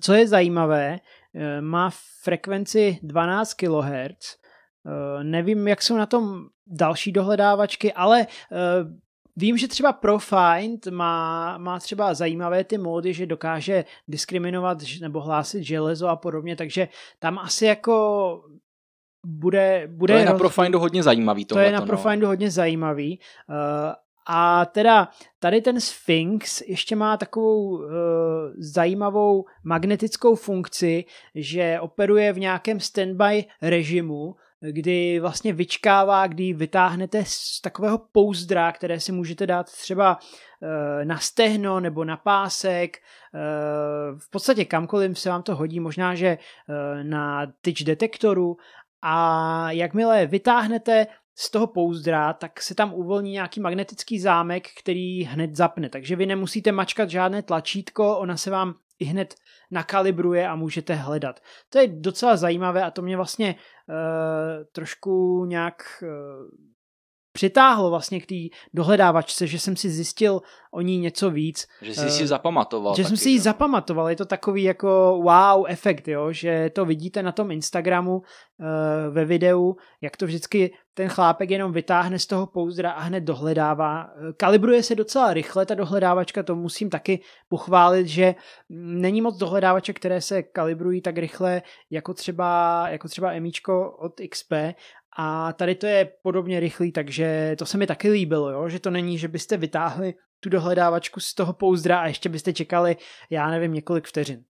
co 0.00 0.14
je 0.14 0.28
zajímavé, 0.28 0.98
eh, 1.34 1.60
má 1.60 1.90
frekvenci 2.22 2.98
12 3.02 3.54
kHz. 3.54 4.38
Eh, 4.86 5.24
nevím, 5.24 5.68
jak 5.68 5.82
jsou 5.82 5.96
na 5.96 6.06
tom 6.06 6.46
další 6.66 7.12
dohledávačky, 7.12 7.92
ale 7.92 8.26
eh, 8.52 9.08
Vím, 9.38 9.58
že 9.58 9.68
třeba 9.68 9.92
Profind 9.92 10.86
má, 10.90 11.58
má 11.58 11.78
třeba 11.78 12.14
zajímavé 12.14 12.64
ty 12.64 12.78
módy, 12.78 13.14
že 13.14 13.26
dokáže 13.26 13.84
diskriminovat 14.08 14.78
nebo 15.00 15.20
hlásit 15.20 15.62
železo 15.62 16.08
a 16.08 16.16
podobně, 16.16 16.56
takže 16.56 16.88
tam 17.18 17.38
asi 17.38 17.66
jako 17.66 18.42
bude, 19.28 19.88
bude 19.90 20.14
to 20.14 20.18
je 20.18 20.24
na 20.24 20.34
Profindu 20.34 20.78
hodně 20.78 21.02
zajímavý. 21.02 21.44
To 21.44 21.58
je 21.58 21.72
na 21.72 21.80
no. 21.80 21.86
Profindu 21.86 22.26
hodně 22.26 22.50
zajímavý. 22.50 23.20
Uh, 23.48 23.56
a 24.26 24.64
teda 24.64 25.08
tady 25.38 25.60
ten 25.60 25.80
Sphinx 25.80 26.60
ještě 26.60 26.96
má 26.96 27.16
takovou 27.16 27.68
uh, 27.68 27.84
zajímavou 28.58 29.44
magnetickou 29.64 30.34
funkci, 30.34 31.04
že 31.34 31.80
operuje 31.80 32.32
v 32.32 32.38
nějakém 32.38 32.80
standby 32.80 33.44
režimu, 33.62 34.36
kdy 34.60 35.20
vlastně 35.20 35.52
vyčkává, 35.52 36.26
kdy 36.26 36.52
vytáhnete 36.52 37.24
z 37.26 37.60
takového 37.60 37.98
pouzdra, 38.12 38.72
které 38.72 39.00
si 39.00 39.12
můžete 39.12 39.46
dát 39.46 39.66
třeba 39.66 40.18
uh, 40.18 40.68
na 41.04 41.18
stehno 41.18 41.80
nebo 41.80 42.04
na 42.04 42.16
pásek, 42.16 42.98
v 44.18 44.30
podstatě 44.30 44.64
kamkoliv 44.64 45.18
se 45.18 45.30
vám 45.30 45.42
to 45.42 45.54
hodí, 45.54 45.80
možná, 45.80 46.14
že 46.14 46.38
na 47.02 47.46
tyč 47.60 47.82
detektoru 47.82 48.56
a 49.02 49.70
jakmile 49.70 50.26
vytáhnete 50.26 51.06
z 51.34 51.50
toho 51.50 51.66
pouzdra, 51.66 52.32
tak 52.32 52.62
se 52.62 52.74
tam 52.74 52.94
uvolní 52.94 53.30
nějaký 53.30 53.60
magnetický 53.60 54.20
zámek, 54.20 54.68
který 54.78 55.24
hned 55.24 55.56
zapne. 55.56 55.88
Takže 55.88 56.16
vy 56.16 56.26
nemusíte 56.26 56.72
mačkat 56.72 57.10
žádné 57.10 57.42
tlačítko, 57.42 58.18
ona 58.18 58.36
se 58.36 58.50
vám 58.50 58.74
i 58.98 59.04
hned 59.04 59.34
nakalibruje 59.70 60.48
a 60.48 60.56
můžete 60.56 60.94
hledat. 60.94 61.40
To 61.70 61.78
je 61.78 61.88
docela 61.88 62.36
zajímavé 62.36 62.84
a 62.84 62.90
to 62.90 63.02
mě 63.02 63.16
vlastně 63.16 63.54
uh, 63.54 63.94
trošku 64.72 65.44
nějak 65.44 65.82
uh, 66.02 66.08
přitáhlo 67.38 67.90
vlastně 67.90 68.20
k 68.20 68.26
té 68.26 68.34
dohledávačce, 68.74 69.46
že 69.46 69.58
jsem 69.58 69.76
si 69.76 69.90
zjistil 69.90 70.42
o 70.70 70.80
ní 70.80 70.98
něco 70.98 71.30
víc. 71.30 71.66
Že 71.82 71.94
jsi 71.94 72.10
si 72.10 72.26
zapamatoval. 72.26 72.96
Že 72.96 73.02
taky, 73.02 73.08
jsem 73.08 73.16
si 73.16 73.30
ji 73.30 73.40
zapamatoval. 73.40 74.10
Je 74.10 74.16
to 74.16 74.24
takový 74.24 74.62
jako 74.62 75.20
wow 75.22 75.64
efekt, 75.68 76.08
jo? 76.08 76.32
že 76.32 76.70
to 76.74 76.84
vidíte 76.84 77.22
na 77.22 77.32
tom 77.32 77.50
Instagramu 77.50 78.16
uh, 78.16 78.24
ve 79.10 79.24
videu, 79.24 79.76
jak 80.00 80.16
to 80.16 80.26
vždycky 80.26 80.74
ten 80.94 81.08
chlápek 81.08 81.50
jenom 81.50 81.72
vytáhne 81.72 82.18
z 82.18 82.26
toho 82.26 82.46
pouzdra 82.46 82.90
a 82.90 83.00
hned 83.00 83.20
dohledává. 83.20 84.10
Kalibruje 84.36 84.82
se 84.82 84.94
docela 84.94 85.34
rychle 85.34 85.66
ta 85.66 85.74
dohledávačka, 85.74 86.42
to 86.42 86.56
musím 86.56 86.90
taky 86.90 87.20
pochválit, 87.48 88.06
že 88.06 88.34
není 88.70 89.20
moc 89.20 89.36
dohledávaček, 89.36 89.96
které 89.96 90.20
se 90.20 90.42
kalibrují 90.42 91.00
tak 91.00 91.18
rychle 91.18 91.62
jako 91.90 92.14
třeba, 92.14 92.84
jako 92.88 93.08
třeba 93.08 93.32
Emíčko 93.32 93.96
od 93.98 94.12
XP 94.30 94.52
a 95.20 95.52
tady 95.52 95.74
to 95.74 95.86
je 95.86 96.12
podobně 96.22 96.60
rychlý, 96.60 96.92
takže 96.92 97.56
to 97.58 97.66
se 97.66 97.78
mi 97.78 97.86
taky 97.86 98.10
líbilo, 98.10 98.50
jo? 98.50 98.68
že 98.68 98.80
to 98.80 98.90
není, 98.90 99.18
že 99.18 99.28
byste 99.28 99.56
vytáhli 99.56 100.14
tu 100.40 100.48
dohledávačku 100.48 101.20
z 101.20 101.34
toho 101.34 101.52
pouzdra 101.52 102.00
a 102.00 102.06
ještě 102.06 102.28
byste 102.28 102.52
čekali, 102.52 102.96
já 103.30 103.50
nevím, 103.50 103.72
několik 103.72 104.06
vteřin. 104.06 104.44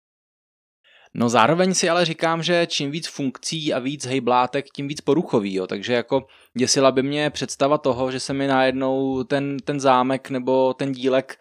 No 1.14 1.30
zároveň 1.30 1.74
si 1.74 1.90
ale 1.90 2.06
říkám, 2.06 2.44
že 2.44 2.68
čím 2.68 2.92
víc 2.92 3.08
funkcí 3.08 3.74
a 3.74 3.80
víc 3.80 4.06
hejblátek, 4.06 4.66
tím 4.76 4.88
víc 4.88 5.02
poruchový, 5.02 5.54
jo. 5.54 5.68
takže 5.68 5.94
jako 5.94 6.26
děsila 6.58 6.92
by 6.92 7.04
mě 7.04 7.30
představa 7.30 7.78
toho, 7.78 8.12
že 8.12 8.20
se 8.20 8.34
mi 8.34 8.48
najednou 8.48 9.24
ten, 9.24 9.58
ten 9.58 9.80
zámek 9.80 10.30
nebo 10.30 10.74
ten 10.74 10.92
dílek, 10.92 11.40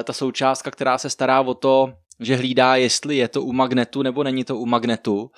eh, 0.00 0.04
ta 0.04 0.12
součástka, 0.12 0.70
která 0.70 0.98
se 0.98 1.10
stará 1.10 1.40
o 1.40 1.54
to, 1.54 1.92
že 2.20 2.36
hlídá, 2.36 2.76
jestli 2.76 3.16
je 3.16 3.28
to 3.28 3.42
u 3.42 3.52
magnetu 3.52 4.02
nebo 4.02 4.24
není 4.24 4.44
to 4.44 4.56
u 4.56 4.66
magnetu, 4.66 5.30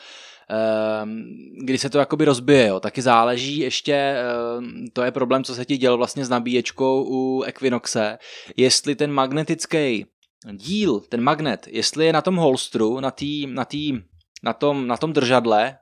kdy 1.61 1.79
se 1.79 1.91
to 1.91 1.99
jakoby 1.99 2.25
rozbije, 2.25 2.67
jo. 2.67 2.81
taky 2.81 3.03
záleží 3.03 3.59
ještě, 3.59 3.95
ehm, 3.95 4.85
to 4.93 5.03
je 5.03 5.11
problém, 5.11 5.45
co 5.45 5.55
se 5.55 5.65
ti 5.65 5.77
děl 5.77 5.97
vlastně 5.97 6.25
s 6.25 6.29
nabíječkou 6.29 7.05
u 7.09 7.43
Equinoxe, 7.43 8.19
jestli 8.57 8.95
ten 8.95 9.13
magnetický 9.13 10.07
díl, 10.53 11.01
ten 11.01 11.21
magnet, 11.21 11.69
jestli 11.71 12.07
je 12.07 12.13
na 12.13 12.23
tom 12.23 12.37
holstru, 12.37 13.01
na, 13.01 13.11
tý, 13.11 13.47
na, 13.47 13.65
tý, 13.65 13.93
na, 14.43 14.53
tom, 14.53 14.87
na 14.87 14.97
tom 14.97 15.13
držadle, 15.13 15.77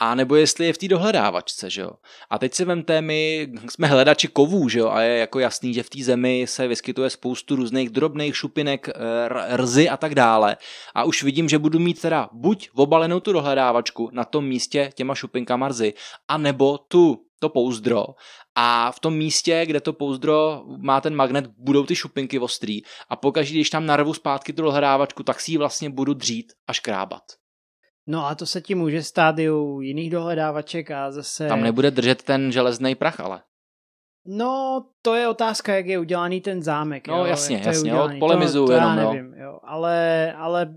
a 0.00 0.14
nebo 0.14 0.36
jestli 0.36 0.66
je 0.66 0.72
v 0.72 0.78
té 0.78 0.88
dohledávačce, 0.88 1.70
že 1.70 1.80
jo. 1.80 1.90
A 2.30 2.38
teď 2.38 2.54
si 2.54 2.64
vemte, 2.64 3.00
my 3.00 3.48
jsme 3.70 3.86
hledači 3.86 4.28
kovů, 4.28 4.68
že 4.68 4.78
jo, 4.78 4.88
a 4.88 5.00
je 5.00 5.18
jako 5.18 5.38
jasný, 5.38 5.74
že 5.74 5.82
v 5.82 5.90
té 5.90 6.04
zemi 6.04 6.44
se 6.48 6.68
vyskytuje 6.68 7.10
spoustu 7.10 7.56
různých 7.56 7.90
drobných 7.90 8.36
šupinek, 8.36 8.88
eh, 8.88 9.56
rzy 9.56 9.88
a 9.88 9.96
tak 9.96 10.14
dále. 10.14 10.56
A 10.94 11.04
už 11.04 11.22
vidím, 11.22 11.48
že 11.48 11.58
budu 11.58 11.78
mít 11.78 12.00
teda 12.00 12.28
buď 12.32 12.70
obalenou 12.74 13.20
tu 13.20 13.32
dohledávačku 13.32 14.10
na 14.12 14.24
tom 14.24 14.46
místě 14.46 14.90
těma 14.94 15.14
šupinkama 15.14 15.68
rzy, 15.68 15.94
a 16.28 16.38
nebo 16.38 16.78
tu 16.78 17.24
to 17.40 17.48
pouzdro 17.48 18.04
a 18.54 18.92
v 18.92 19.00
tom 19.00 19.14
místě, 19.14 19.62
kde 19.66 19.80
to 19.80 19.92
pouzdro 19.92 20.64
má 20.76 21.00
ten 21.00 21.14
magnet, 21.14 21.46
budou 21.58 21.86
ty 21.86 21.96
šupinky 21.96 22.38
ostrý 22.38 22.82
a 23.08 23.16
pokaždé, 23.16 23.54
když 23.54 23.70
tam 23.70 23.86
narvu 23.86 24.14
zpátky 24.14 24.52
tu 24.52 24.62
dohledávačku, 24.62 25.22
tak 25.22 25.40
si 25.40 25.52
ji 25.52 25.58
vlastně 25.58 25.90
budu 25.90 26.14
dřít 26.14 26.52
a 26.66 26.72
škrábat. 26.72 27.22
No 28.08 28.26
a 28.26 28.34
to 28.34 28.46
se 28.46 28.60
ti 28.60 28.74
může 28.74 29.02
stát 29.02 29.38
i 29.38 29.50
u 29.50 29.80
jiných 29.80 30.10
dohledávaček 30.10 30.90
a 30.90 31.10
zase... 31.10 31.48
Tam 31.48 31.62
nebude 31.62 31.90
držet 31.90 32.22
ten 32.22 32.52
železný 32.52 32.94
prach, 32.94 33.20
ale. 33.20 33.42
No, 34.26 34.84
to 35.02 35.14
je 35.14 35.28
otázka, 35.28 35.74
jak 35.74 35.86
je 35.86 35.98
udělaný 35.98 36.40
ten 36.40 36.62
zámek. 36.62 37.08
No 37.08 37.18
jo, 37.18 37.24
jasně, 37.24 37.62
jasně, 37.64 37.92
polemizuju 38.18 38.66
to, 38.66 38.72
to 38.72 38.76
jenom, 38.76 38.98
já 38.98 39.04
nevím, 39.04 39.34
jo. 39.34 39.44
jo. 39.44 39.58
Ale, 39.62 40.32
ale 40.32 40.74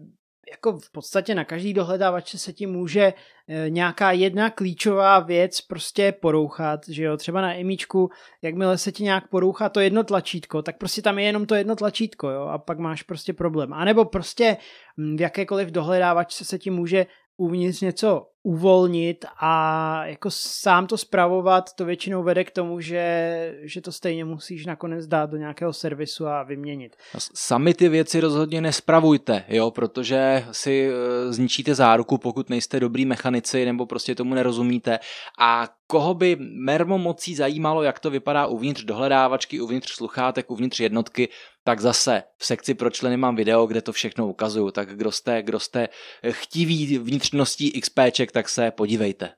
jako 0.52 0.80
v 0.80 0.92
podstatě 0.92 1.36
na 1.36 1.46
každý 1.46 1.74
dohledávače 1.74 2.38
se 2.38 2.54
ti 2.54 2.68
může 2.68 3.14
e, 3.48 3.70
nějaká 3.70 4.12
jedna 4.12 4.50
klíčová 4.50 5.20
věc 5.20 5.62
prostě 5.62 6.12
porouchat, 6.12 6.80
že 6.90 7.04
jo, 7.04 7.18
třeba 7.18 7.42
na 7.42 7.56
emíčku, 7.56 8.10
jakmile 8.42 8.78
se 8.78 8.92
ti 8.92 9.04
nějak 9.04 9.28
porouchá 9.28 9.70
to 9.70 9.80
jedno 9.80 10.04
tlačítko, 10.04 10.62
tak 10.62 10.78
prostě 10.78 11.02
tam 11.02 11.20
je 11.20 11.26
jenom 11.26 11.46
to 11.46 11.56
jedno 11.56 11.76
tlačítko, 11.76 12.30
jo, 12.30 12.42
a 12.42 12.58
pak 12.58 12.80
máš 12.80 13.04
prostě 13.04 13.34
problém. 13.34 13.74
A 13.74 13.86
nebo 13.86 14.06
prostě 14.06 14.58
v 14.98 15.22
jakékoliv 15.22 15.72
dohledávačce 15.72 16.46
se 16.46 16.60
ti 16.60 16.70
může 16.70 17.06
uvnitř 17.42 17.82
něco 17.82 18.28
uvolnit 18.44 19.26
a 19.42 20.06
jako 20.06 20.32
sám 20.32 20.88
to 20.88 20.98
spravovat, 20.98 21.74
to 21.74 21.86
většinou 21.86 22.24
vede 22.24 22.44
k 22.44 22.52
tomu, 22.52 22.80
že, 22.80 23.56
že 23.62 23.82
to 23.82 23.92
stejně 23.92 24.26
musíš 24.26 24.66
nakonec 24.66 25.08
dát 25.08 25.30
do 25.30 25.38
nějakého 25.38 25.74
servisu 25.74 26.28
a 26.28 26.44
vyměnit. 26.44 26.96
Sami 27.34 27.74
ty 27.74 27.90
věci 27.90 28.20
rozhodně 28.20 28.62
nespravujte, 28.62 29.44
jo, 29.48 29.72
protože 29.72 30.46
si 30.52 30.90
e, 30.90 31.34
zničíte 31.34 31.76
záruku, 31.76 32.18
pokud 32.18 32.50
nejste 32.50 32.80
dobrý 32.80 33.06
mechanici 33.06 33.66
nebo 33.66 33.86
prostě 33.86 34.16
tomu 34.16 34.34
nerozumíte 34.34 35.00
a 35.40 35.68
koho 35.92 36.14
by 36.14 36.38
mermo 36.40 36.98
mocí 36.98 37.36
zajímalo, 37.36 37.84
jak 37.84 38.00
to 38.00 38.10
vypadá 38.10 38.46
uvnitř 38.46 38.84
dohledávačky, 38.84 39.62
uvnitř 39.62 39.92
sluchátek, 39.92 40.52
uvnitř 40.52 40.80
jednotky, 40.80 41.30
tak 41.64 41.80
zase 41.80 42.24
v 42.38 42.46
sekci 42.46 42.74
pro 42.74 42.90
členy 42.90 43.18
mám 43.18 43.36
video, 43.36 43.66
kde 43.66 43.82
to 43.82 43.92
všechno 43.92 44.28
ukazuju, 44.28 44.72
tak 44.72 44.90
kdo 44.96 45.12
jste, 45.12 45.44
kdo 45.44 45.60
jste 45.60 45.90
chtiví 46.32 46.98
vnitřností 46.98 47.82
XPček, 47.82 48.31
tak 48.32 48.50
se 48.50 48.72
podívejte. 48.72 49.30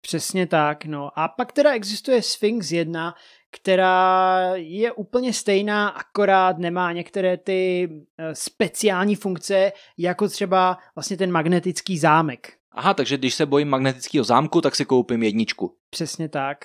Přesně 0.00 0.46
tak, 0.46 0.84
no. 0.84 1.18
A 1.18 1.28
pak 1.28 1.52
teda 1.52 1.72
existuje 1.74 2.22
Sphinx 2.22 2.72
1, 2.72 3.14
která 3.50 4.52
je 4.54 4.92
úplně 4.92 5.32
stejná, 5.32 5.88
akorát 5.88 6.58
nemá 6.58 6.92
některé 6.92 7.36
ty 7.36 7.88
eh, 8.18 8.34
speciální 8.34 9.16
funkce, 9.16 9.72
jako 9.98 10.28
třeba 10.28 10.78
vlastně 10.94 11.16
ten 11.16 11.32
magnetický 11.32 11.98
zámek. 11.98 12.52
Aha, 12.72 12.94
takže 12.94 13.16
když 13.16 13.34
se 13.34 13.46
bojím 13.46 13.68
magnetického 13.68 14.24
zámku, 14.24 14.60
tak 14.60 14.74
si 14.74 14.84
koupím 14.84 15.22
jedničku. 15.22 15.76
Přesně 15.90 16.28
tak. 16.28 16.58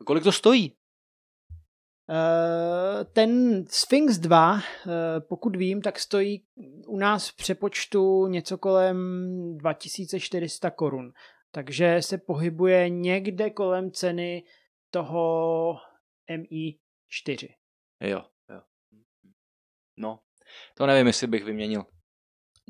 A 0.00 0.04
kolik 0.04 0.24
to 0.24 0.32
stojí? 0.32 0.72
Eh, 2.10 3.04
ten 3.04 3.64
Sphinx 3.66 4.18
2, 4.18 4.58
eh, 4.58 5.20
pokud 5.20 5.56
vím, 5.56 5.82
tak 5.82 5.98
stojí 5.98 6.46
u 6.86 6.96
nás 6.96 7.28
v 7.28 7.36
přepočtu 7.36 8.26
něco 8.26 8.58
kolem 8.58 8.98
2400 9.58 10.70
korun. 10.70 11.12
Takže 11.50 12.02
se 12.02 12.18
pohybuje 12.18 12.88
někde 12.88 13.50
kolem 13.50 13.90
ceny 13.90 14.44
toho 14.90 15.76
MI4. 16.30 17.48
Jo, 18.00 18.24
jo. 18.50 18.60
No, 19.96 20.20
to 20.74 20.86
nevím, 20.86 21.06
jestli 21.06 21.26
bych 21.26 21.44
vyměnil. 21.44 21.84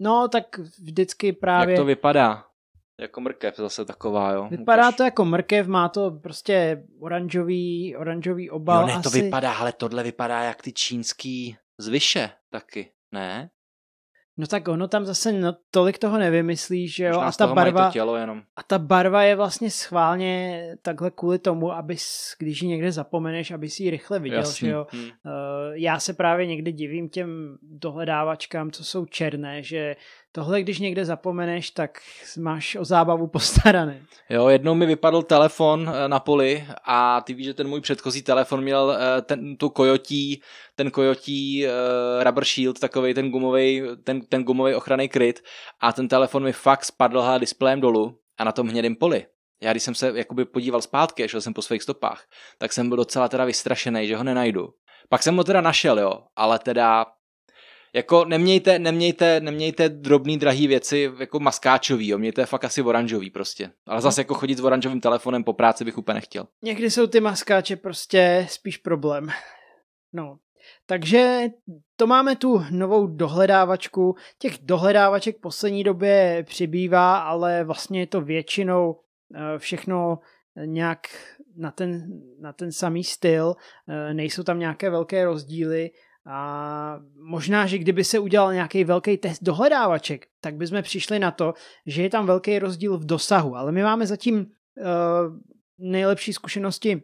No, 0.00 0.28
tak 0.28 0.58
vždycky 0.58 1.32
právě... 1.32 1.72
Jak 1.72 1.80
to 1.80 1.84
vypadá? 1.84 2.53
Jako 3.00 3.20
mrkev 3.20 3.56
zase 3.56 3.84
taková, 3.84 4.32
jo. 4.32 4.48
Vypadá 4.50 4.82
Ukaž. 4.82 4.96
to 4.96 5.02
jako 5.02 5.24
mrkev, 5.24 5.66
má 5.66 5.88
to 5.88 6.10
prostě 6.10 6.84
oranžový, 7.00 7.96
oranžový 7.96 8.50
obal. 8.50 8.80
Jo, 8.80 8.86
ne, 8.86 8.92
asi. 8.92 9.02
to 9.02 9.10
vypadá, 9.10 9.52
ale 9.52 9.72
tohle 9.72 10.02
vypadá 10.02 10.42
jak 10.42 10.62
ty 10.62 10.72
čínský 10.72 11.56
zvyše 11.78 12.30
taky, 12.50 12.92
ne? 13.12 13.50
No 14.36 14.46
tak 14.46 14.68
ono 14.68 14.88
tam 14.88 15.04
zase 15.04 15.32
no, 15.32 15.56
tolik 15.70 15.98
toho 15.98 16.18
nevymyslí, 16.18 16.88
že 16.88 17.04
jo, 17.04 17.20
a 17.20 17.32
ta 17.32 17.46
barva, 17.46 17.86
to 17.86 17.92
tělo 17.92 18.16
jenom. 18.16 18.42
a 18.56 18.62
ta 18.62 18.78
barva 18.78 19.22
je 19.22 19.36
vlastně 19.36 19.70
schválně 19.70 20.62
takhle 20.82 21.10
kvůli 21.10 21.38
tomu, 21.38 21.72
abys, 21.72 22.34
když 22.38 22.62
ji 22.62 22.68
někde 22.68 22.92
zapomeneš, 22.92 23.50
aby 23.50 23.68
si 23.68 23.82
ji 23.82 23.90
rychle 23.90 24.18
viděl, 24.18 24.38
Jasný. 24.38 24.68
že 24.68 24.72
jo. 24.72 24.86
Hmm. 24.90 25.04
Uh, 25.04 25.10
já 25.74 26.00
se 26.00 26.12
právě 26.12 26.46
někdy 26.46 26.72
divím 26.72 27.08
těm 27.08 27.58
dohledávačkám, 27.62 28.70
co 28.70 28.84
jsou 28.84 29.06
černé, 29.06 29.62
že 29.62 29.96
tohle, 30.34 30.62
když 30.62 30.78
někde 30.78 31.04
zapomeneš, 31.04 31.70
tak 31.70 32.00
máš 32.38 32.76
o 32.76 32.84
zábavu 32.84 33.26
postarané. 33.26 34.06
Jo, 34.30 34.48
jednou 34.48 34.74
mi 34.74 34.86
vypadl 34.86 35.22
telefon 35.22 35.90
eh, 35.94 36.08
na 36.08 36.20
poli 36.20 36.66
a 36.84 37.20
ty 37.20 37.34
víš, 37.34 37.46
že 37.46 37.54
ten 37.54 37.68
můj 37.68 37.80
předchozí 37.80 38.22
telefon 38.22 38.62
měl 38.62 38.98
eh, 38.98 39.22
ten, 39.22 39.56
tu 39.56 39.68
kojotí, 39.68 40.42
ten 40.76 40.90
kojotí 40.90 41.66
uh, 41.66 42.24
rubber 42.24 42.44
shield, 42.44 42.80
takový 42.80 43.14
ten 43.14 43.30
gumový, 43.30 43.82
ten, 44.04 44.20
ten 44.20 44.44
gumový 44.44 44.74
ochranný 44.74 45.08
kryt 45.08 45.40
a 45.80 45.92
ten 45.92 46.08
telefon 46.08 46.42
mi 46.42 46.52
fakt 46.52 46.84
spadl 46.84 47.38
displejem 47.38 47.80
dolů 47.80 48.18
a 48.38 48.44
na 48.44 48.52
tom 48.52 48.68
hnědém 48.68 48.96
poli. 48.96 49.26
Já 49.62 49.70
když 49.70 49.82
jsem 49.82 49.94
se 49.94 50.12
jakoby 50.14 50.44
podíval 50.44 50.82
zpátky 50.82 51.28
šel 51.28 51.40
jsem 51.40 51.54
po 51.54 51.62
svých 51.62 51.82
stopách, 51.82 52.24
tak 52.58 52.72
jsem 52.72 52.88
byl 52.88 52.96
docela 52.96 53.28
teda 53.28 53.44
vystrašený, 53.44 54.06
že 54.06 54.16
ho 54.16 54.24
nenajdu. 54.24 54.68
Pak 55.08 55.22
jsem 55.22 55.36
ho 55.36 55.44
teda 55.44 55.60
našel, 55.60 55.98
jo, 55.98 56.12
ale 56.36 56.58
teda 56.58 57.06
jako 57.94 58.24
nemějte, 58.24 58.78
nemějte, 58.78 59.40
nemějte 59.40 59.88
drobný 59.88 60.38
drahý 60.38 60.66
věci 60.66 61.12
jako 61.18 61.40
maskáčový, 61.40 62.08
jo, 62.08 62.18
mějte 62.18 62.46
fakt 62.46 62.64
asi 62.64 62.82
oranžový 62.82 63.30
prostě. 63.30 63.70
Ale 63.86 64.00
zase 64.00 64.20
jako 64.20 64.34
chodit 64.34 64.58
s 64.58 64.64
oranžovým 64.64 65.00
telefonem 65.00 65.44
po 65.44 65.52
práci 65.52 65.84
bych 65.84 65.98
úplně 65.98 66.14
nechtěl. 66.14 66.46
Někdy 66.62 66.90
jsou 66.90 67.06
ty 67.06 67.20
maskáče 67.20 67.76
prostě 67.76 68.46
spíš 68.50 68.76
problém. 68.76 69.28
No, 70.12 70.38
takže 70.86 71.40
to 71.96 72.06
máme 72.06 72.36
tu 72.36 72.62
novou 72.70 73.06
dohledávačku. 73.06 74.16
Těch 74.38 74.58
dohledávaček 74.62 75.36
v 75.36 75.40
poslední 75.40 75.84
době 75.84 76.44
přibývá, 76.46 77.18
ale 77.18 77.64
vlastně 77.64 78.00
je 78.00 78.06
to 78.06 78.20
většinou 78.20 79.00
eh, 79.34 79.58
všechno 79.58 80.18
nějak 80.64 80.98
na 81.56 81.70
ten, 81.70 82.06
na 82.40 82.52
ten 82.52 82.72
samý 82.72 83.04
styl. 83.04 83.54
Eh, 83.88 84.14
nejsou 84.14 84.42
tam 84.42 84.58
nějaké 84.58 84.90
velké 84.90 85.24
rozdíly 85.24 85.90
a 86.26 86.98
možná, 87.16 87.66
že 87.66 87.78
kdyby 87.78 88.04
se 88.04 88.18
udělal 88.18 88.54
nějaký 88.54 88.84
velký 88.84 89.16
test 89.16 89.42
dohledávaček, 89.42 90.26
tak 90.40 90.54
bychom 90.54 90.82
přišli 90.82 91.18
na 91.18 91.30
to, 91.30 91.54
že 91.86 92.02
je 92.02 92.10
tam 92.10 92.26
velký 92.26 92.58
rozdíl 92.58 92.98
v 92.98 93.06
dosahu. 93.06 93.56
Ale 93.56 93.72
my 93.72 93.82
máme 93.82 94.06
zatím 94.06 94.36
uh, 94.36 94.44
nejlepší 95.78 96.32
zkušenosti 96.32 97.02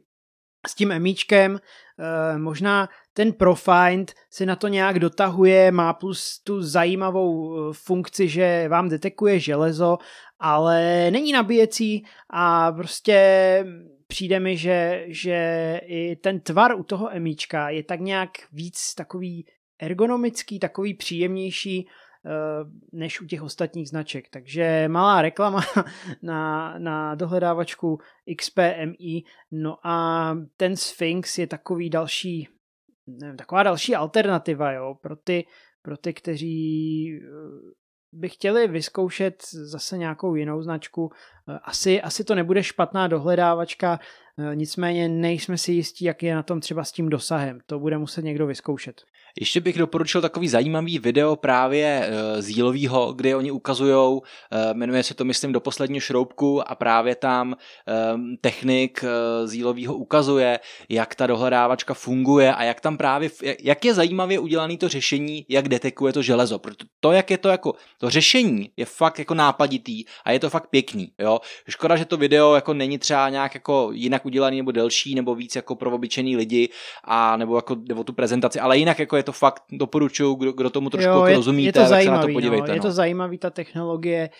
s 0.66 0.74
tím 0.74 0.92
emíčkem. 0.92 1.52
Uh, 1.52 2.38
možná 2.38 2.88
ten 3.12 3.32
Profind 3.32 4.12
se 4.30 4.47
na 4.47 4.56
to 4.56 4.68
nějak 4.68 4.98
dotahuje, 4.98 5.72
má 5.72 5.92
plus 5.92 6.40
tu 6.44 6.62
zajímavou 6.62 7.55
eh, 7.55 7.72
funkci, 7.72 8.28
že 8.28 8.68
vám 8.68 8.88
detekuje 8.88 9.40
železo, 9.40 9.98
ale 10.38 11.10
není 11.10 11.32
nabíjecí 11.32 12.05
a 12.30 12.72
prostě 12.72 13.64
přijde 14.11 14.41
mi, 14.41 14.57
že, 14.57 15.05
že 15.07 15.81
i 15.85 16.16
ten 16.16 16.41
tvar 16.41 16.74
u 16.74 16.82
toho 16.82 17.16
emíčka 17.16 17.70
je 17.70 17.82
tak 17.82 18.01
nějak 18.01 18.31
víc 18.53 18.95
takový 18.95 19.47
ergonomický, 19.78 20.59
takový 20.59 20.95
příjemnější 20.95 21.89
eh, 21.89 22.31
než 22.93 23.20
u 23.20 23.27
těch 23.27 23.43
ostatních 23.43 23.89
značek. 23.89 24.28
Takže 24.31 24.89
malá 24.89 25.23
reklama 25.23 25.61
na, 26.23 26.74
na 26.78 27.15
dohledávačku 27.15 27.99
XPMI. 28.37 29.23
No 29.51 29.87
a 29.87 30.37
ten 30.57 30.77
Sphinx 30.77 31.39
je 31.39 31.47
takový 31.47 31.91
další, 31.91 32.49
nevím, 33.07 33.37
taková 33.37 33.62
další 33.62 33.95
alternativa 33.95 34.73
jo, 34.73 34.95
pro, 35.03 35.16
ty, 35.16 35.47
pro 35.82 35.97
ty, 35.97 36.15
kteří 36.15 37.11
eh, 37.16 37.80
by 38.12 38.28
chtěli 38.28 38.69
vyzkoušet 38.69 39.43
zase 39.53 39.99
nějakou 39.99 40.35
jinou 40.35 40.62
značku. 40.62 41.12
Eh, 41.49 41.59
asi, 41.62 42.03
asi 42.03 42.24
to 42.24 42.35
nebude 42.35 42.62
špatná 42.62 43.09
dohledávačka, 43.09 44.01
eh, 44.39 44.57
nicméně 44.57 45.09
nejsme 45.09 45.59
si 45.59 45.73
jistí, 45.73 46.05
jak 46.05 46.23
je 46.23 46.35
na 46.35 46.43
tom 46.43 46.61
třeba 46.61 46.85
s 46.85 46.93
tím 46.93 47.09
dosahem. 47.09 47.59
To 47.66 47.78
bude 47.78 47.99
muset 47.99 48.23
někdo 48.23 48.47
vyzkoušet. 48.47 49.03
Ještě 49.40 49.61
bych 49.61 49.78
doporučil 49.78 50.20
takový 50.20 50.48
zajímavý 50.48 50.98
video 50.98 51.36
právě 51.36 52.09
uh, 52.09 52.40
z 52.40 52.48
Jílovýho, 52.48 53.12
kde 53.12 53.36
oni 53.36 53.51
ukazují, 53.51 53.94
uh, 53.97 54.20
jmenuje 54.73 55.02
se 55.02 55.15
to 55.15 55.24
myslím 55.24 55.52
do 55.52 55.61
posledního 55.61 56.01
šroubku 56.01 56.70
a 56.70 56.74
právě 56.74 57.15
tam 57.15 57.48
uh, 57.48 58.20
technik 58.40 59.05
uh, 59.05 59.48
z 59.48 59.55
Jílovýho 59.55 59.94
ukazuje, 59.94 60.61
jak 60.89 61.15
ta 61.15 61.27
dohledávačka 61.27 61.94
funguje 61.94 62.55
a 62.55 62.62
jak 62.65 62.81
tam 62.81 62.97
právě, 62.97 63.31
jak 63.62 63.85
je 63.85 63.94
zajímavě 63.94 64.39
udělané 64.39 64.77
to 64.77 64.89
řešení, 64.89 65.47
jak 65.48 65.69
detekuje 65.69 66.12
to 66.12 66.23
železo. 66.23 66.59
Proto 66.59 66.85
to, 67.01 67.12
jak 67.12 67.31
je 67.31 67.39
to 67.39 67.48
jako, 67.48 67.74
to 67.98 68.11
řešení 68.11 68.70
je 68.77 68.85
fakt 68.85 69.19
jako 69.19 69.35
nápaditý 69.35 70.05
a 70.24 70.32
je 70.32 70.40
to 70.40 70.51
fakt 70.51 70.66
pěkný. 70.70 71.12
Jo. 71.19 71.40
Škoda, 71.69 71.97
že 71.97 72.05
to 72.05 72.16
video 72.16 72.55
jako 72.55 72.74
není 72.74 72.98
třeba 72.98 73.28
nějak 73.28 73.55
jako 73.55 73.90
jinak 73.93 74.27
udělaný 74.27 74.57
nebo 74.57 74.73
delší 74.73 75.15
nebo 75.15 75.35
víc 75.35 75.57
jako 75.57 75.74
pro 75.74 75.90
obyčejný 75.90 76.36
lidi 76.36 76.69
a 77.05 77.36
nebo 77.36 77.57
jako 77.57 77.77
nebo 77.89 78.05
tu 78.05 78.12
prezentaci, 78.12 78.61
ale 78.61 78.78
jinak 78.78 78.98
jako 78.98 79.16
je 79.20 79.24
to 79.24 79.32
fakt 79.32 79.62
doporučuju, 79.72 80.34
kdo, 80.34 80.52
kdo 80.52 80.70
tomu 80.70 80.90
trošku 80.90 81.10
jo, 81.10 81.24
je, 81.24 81.36
rozumíte, 81.36 81.68
je 81.68 81.72
to 81.72 81.80
tak 81.80 81.88
zajímavý, 81.88 82.22
se 82.22 82.26
na 82.26 82.26
to 82.26 82.32
podívejte. 82.32 82.68
No. 82.68 82.74
Je 82.74 82.80
no. 82.80 82.82
to 82.82 82.92
zajímavý 82.92 83.38
ta 83.38 83.51
technologie 83.51 84.30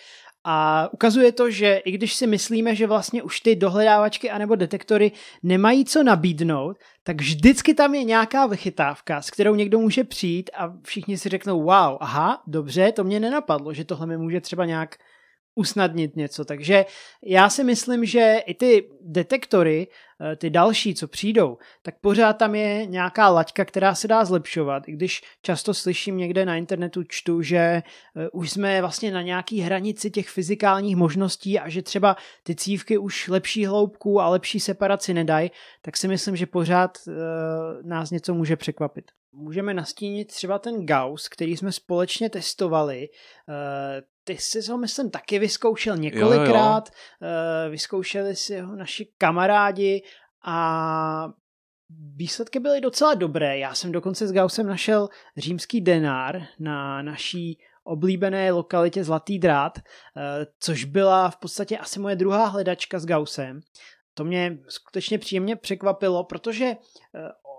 a 0.43 0.89
ukazuje 0.91 1.31
to, 1.31 1.51
že 1.51 1.77
i 1.85 1.91
když 1.91 2.13
si 2.13 2.27
myslíme, 2.27 2.75
že 2.75 2.87
vlastně 2.87 3.23
už 3.23 3.39
ty 3.39 3.55
dohledávačky 3.55 4.29
anebo 4.29 4.55
detektory 4.55 5.11
nemají 5.43 5.85
co 5.85 6.03
nabídnout, 6.03 6.77
tak 7.03 7.21
vždycky 7.21 7.73
tam 7.73 7.95
je 7.95 8.03
nějaká 8.03 8.45
vychytávka, 8.45 9.21
s 9.21 9.29
kterou 9.29 9.55
někdo 9.55 9.79
může 9.79 10.03
přijít 10.03 10.49
a 10.57 10.73
všichni 10.83 11.17
si 11.17 11.29
řeknou, 11.29 11.57
wow, 11.57 11.97
aha, 11.99 12.41
dobře, 12.47 12.91
to 12.91 13.03
mě 13.03 13.19
nenapadlo, 13.19 13.73
že 13.73 13.85
tohle 13.85 14.07
mi 14.07 14.17
může 14.17 14.41
třeba 14.41 14.65
nějak 14.65 14.95
usnadnit 15.55 16.15
něco. 16.15 16.45
Takže 16.45 16.85
já 17.25 17.49
si 17.49 17.63
myslím, 17.63 18.05
že 18.05 18.41
i 18.45 18.53
ty 18.53 18.89
detektory, 19.01 19.87
eh, 20.21 20.35
ty 20.35 20.49
další, 20.49 20.95
co 20.95 21.07
přijdou, 21.07 21.57
tak 21.81 21.95
pořád 22.01 22.33
tam 22.33 22.55
je 22.55 22.85
nějaká 22.85 23.29
laťka, 23.29 23.65
která 23.65 23.95
se 23.95 24.07
dá 24.07 24.25
zlepšovat. 24.25 24.87
I 24.87 24.91
když 24.91 25.21
často 25.41 25.73
slyším 25.73 26.17
někde 26.17 26.45
na 26.45 26.55
internetu, 26.55 27.03
čtu, 27.07 27.41
že 27.41 27.57
eh, 27.57 27.83
už 28.29 28.51
jsme 28.51 28.81
vlastně 28.81 29.11
na 29.11 29.21
nějaký 29.21 29.59
hranici 29.59 30.11
těch 30.11 30.29
fyzikálních 30.29 30.95
možností 30.95 31.59
a 31.59 31.69
že 31.69 31.81
třeba 31.81 32.15
ty 32.43 32.55
cívky 32.55 32.97
už 32.97 33.27
lepší 33.27 33.65
hloubku 33.65 34.21
a 34.21 34.29
lepší 34.29 34.59
separaci 34.59 35.13
nedají, 35.13 35.51
tak 35.81 35.97
si 35.97 36.07
myslím, 36.07 36.35
že 36.35 36.45
pořád 36.45 36.97
uh, 37.07 37.13
nás 37.83 38.11
něco 38.11 38.33
může 38.33 38.55
překvapit. 38.55 39.05
Můžeme 39.33 39.73
nastínit 39.73 40.27
třeba 40.27 40.59
ten 40.59 40.85
Gauss, 40.85 41.27
který 41.29 41.57
jsme 41.57 41.71
společně 41.71 42.29
testovali. 42.29 43.09
Ty 44.23 44.37
jsi 44.37 44.71
ho, 44.71 44.77
myslím, 44.77 45.09
taky 45.09 45.39
vyzkoušel 45.39 45.97
několikrát, 45.97 46.89
jo, 46.89 47.27
jo. 47.27 47.71
vyzkoušeli 47.71 48.35
si 48.35 48.59
ho 48.59 48.75
naši 48.75 49.11
kamarádi 49.17 50.03
a 50.45 51.27
výsledky 52.15 52.59
byly 52.59 52.81
docela 52.81 53.13
dobré. 53.13 53.57
Já 53.57 53.73
jsem 53.73 53.91
dokonce 53.91 54.27
s 54.27 54.33
Gaussem 54.33 54.67
našel 54.67 55.09
římský 55.37 55.81
denár 55.81 56.41
na 56.59 57.01
naší 57.01 57.59
oblíbené 57.83 58.51
lokalitě 58.51 59.03
Zlatý 59.03 59.39
drát, 59.39 59.79
což 60.59 60.83
byla 60.83 61.29
v 61.29 61.37
podstatě 61.37 61.77
asi 61.77 61.99
moje 61.99 62.15
druhá 62.15 62.45
hledačka 62.45 62.99
s 62.99 63.05
Gaussem. 63.05 63.59
To 64.13 64.23
mě 64.23 64.57
skutečně 64.67 65.17
příjemně 65.17 65.55
překvapilo, 65.55 66.23
protože 66.23 66.75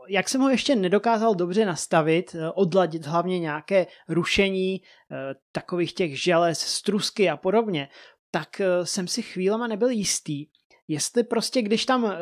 jak 0.09 0.29
jsem 0.29 0.41
ho 0.41 0.49
ještě 0.49 0.77
nedokázal 0.77 1.35
dobře 1.35 1.65
nastavit, 1.65 2.35
eh, 2.35 2.51
odladit 2.51 3.07
hlavně 3.07 3.39
nějaké 3.39 3.87
rušení 4.09 4.83
eh, 4.83 5.35
takových 5.53 5.95
těch 5.95 6.23
želez, 6.23 6.61
strusky 6.61 7.31
a 7.31 7.37
podobně, 7.37 7.89
tak 8.31 8.61
eh, 8.61 8.87
jsem 8.87 9.09
si 9.09 9.23
chvílema 9.23 9.67
nebyl 9.67 9.89
jistý, 9.89 10.47
jestli 10.89 11.25
prostě 11.25 11.63
když 11.63 11.87
tam 11.87 12.15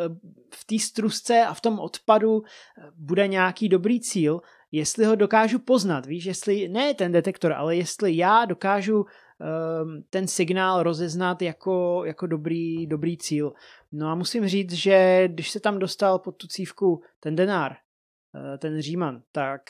v 0.55 0.65
té 0.65 0.78
strusce 0.78 1.43
a 1.43 1.55
v 1.55 1.61
tom 1.61 1.78
odpadu 1.78 2.43
bude 2.97 3.28
nějaký 3.28 3.69
dobrý 3.69 4.01
cíl, 4.01 4.40
jestli 4.73 5.05
ho 5.05 5.15
dokážu 5.15 5.59
poznat, 5.59 6.07
víš, 6.07 6.24
jestli 6.24 6.69
ne 6.69 6.94
ten 6.94 7.12
detektor, 7.12 7.52
ale 7.52 7.77
jestli 7.77 8.16
já 8.16 8.44
dokážu 8.44 9.05
ten 10.11 10.29
signál 10.29 10.83
rozeznat 10.83 11.43
jako, 11.43 12.03
jako 12.05 12.27
dobrý, 12.27 12.87
dobrý 12.87 13.19
cíl. 13.19 13.53
No 13.93 14.09
a 14.09 14.15
musím 14.15 14.49
říct, 14.49 14.73
že 14.73 15.29
když 15.29 15.51
se 15.51 15.61
tam 15.61 15.79
dostal 15.79 16.19
pod 16.19 16.33
tu 16.33 16.47
cívku 16.47 17.03
ten 17.21 17.37
denár, 17.37 17.73
eh, 17.73 18.59
ten 18.59 18.81
Říman, 18.81 19.23
tak 19.33 19.62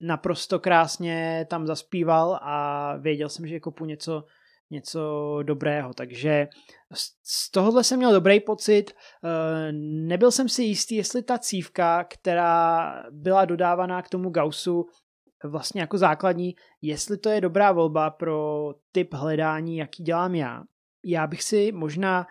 naprosto 0.00 0.58
krásně 0.58 1.46
tam 1.50 1.66
zaspíval 1.66 2.38
a 2.42 2.96
věděl 2.96 3.28
jsem, 3.28 3.46
že 3.46 3.60
kopu 3.60 3.84
něco, 3.84 4.24
něco 4.70 5.00
dobrého. 5.42 5.94
Takže 5.94 6.48
z 7.22 7.50
tohohle 7.50 7.84
jsem 7.84 7.98
měl 7.98 8.12
dobrý 8.12 8.40
pocit. 8.40 8.84
Eh, 8.90 9.72
nebyl 9.82 10.30
jsem 10.30 10.48
si 10.48 10.62
jistý, 10.62 10.94
jestli 10.94 11.22
ta 11.22 11.38
cívka, 11.38 12.04
která 12.04 12.92
byla 13.10 13.44
dodávaná 13.44 14.02
k 14.02 14.08
tomu 14.08 14.30
Gaussu, 14.30 14.86
vlastně 15.44 15.80
jako 15.80 15.98
základní, 15.98 16.54
jestli 16.82 17.18
to 17.18 17.28
je 17.28 17.40
dobrá 17.40 17.72
volba 17.72 18.10
pro 18.10 18.70
typ 18.92 19.14
hledání, 19.14 19.76
jaký 19.76 20.02
dělám 20.02 20.34
já. 20.34 20.62
Já 21.04 21.26
bych 21.26 21.42
si 21.42 21.72
možná 21.72 22.26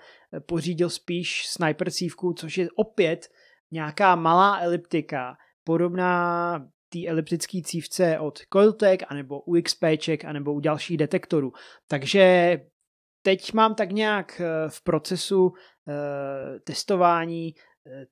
pořídil 0.45 0.89
spíš 0.89 1.47
sniper 1.47 1.91
cívku, 1.91 2.34
což 2.34 2.57
je 2.57 2.67
opět 2.75 3.27
nějaká 3.71 4.15
malá 4.15 4.59
eliptika, 4.59 5.38
podobná 5.63 6.59
té 6.89 7.07
eliptické 7.07 7.61
cívce 7.61 8.19
od 8.19 8.39
Coiltech, 8.53 8.99
anebo 9.07 9.41
u 9.41 9.61
XPček, 9.61 10.25
anebo 10.25 10.53
u 10.53 10.59
dalších 10.59 10.97
detektorů. 10.97 11.51
Takže 11.88 12.57
teď 13.21 13.53
mám 13.53 13.75
tak 13.75 13.91
nějak 13.91 14.41
eh, 14.41 14.69
v 14.69 14.84
procesu 14.84 15.53
eh, 15.88 16.59
testování 16.59 17.53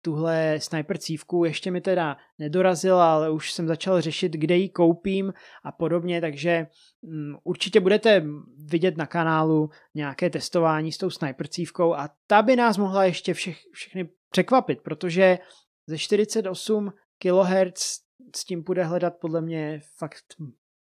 tuhle 0.02 0.60
sniper 0.60 0.97
cívku 0.97 1.45
ještě 1.45 1.72
mi 1.72 1.81
teda 1.81 2.18
nedorazila, 2.39 3.14
ale 3.14 3.30
už 3.30 3.52
jsem 3.52 3.68
začal 3.68 4.02
řešit, 4.02 4.31
kde 4.31 4.56
ji 4.56 4.69
koupím 4.69 5.34
a 5.64 5.72
podobně, 5.72 6.22
takže 6.22 6.68
um, 7.02 7.38
určitě 7.43 7.80
budete 7.80 8.23
vidět 8.57 8.97
na 8.97 9.06
kanálu 9.06 9.69
nějaké 9.93 10.30
testování 10.30 10.91
s 10.91 10.97
tou 10.97 11.10
sniper 11.10 11.47
cívkou 11.47 11.93
a 11.93 12.10
ta 12.27 12.41
by 12.41 12.56
nás 12.56 12.77
mohla 12.77 13.06
ještě 13.06 13.34
všech, 13.34 13.57
všechny 13.73 14.10
překvapit, 14.31 14.81
protože 14.81 15.39
ze 15.88 15.97
48 15.97 16.93
kHz 17.18 17.99
s 18.35 18.45
tím 18.45 18.64
bude 18.64 18.84
hledat 18.84 19.14
podle 19.22 19.41
mě 19.41 19.81
fakt 19.97 20.26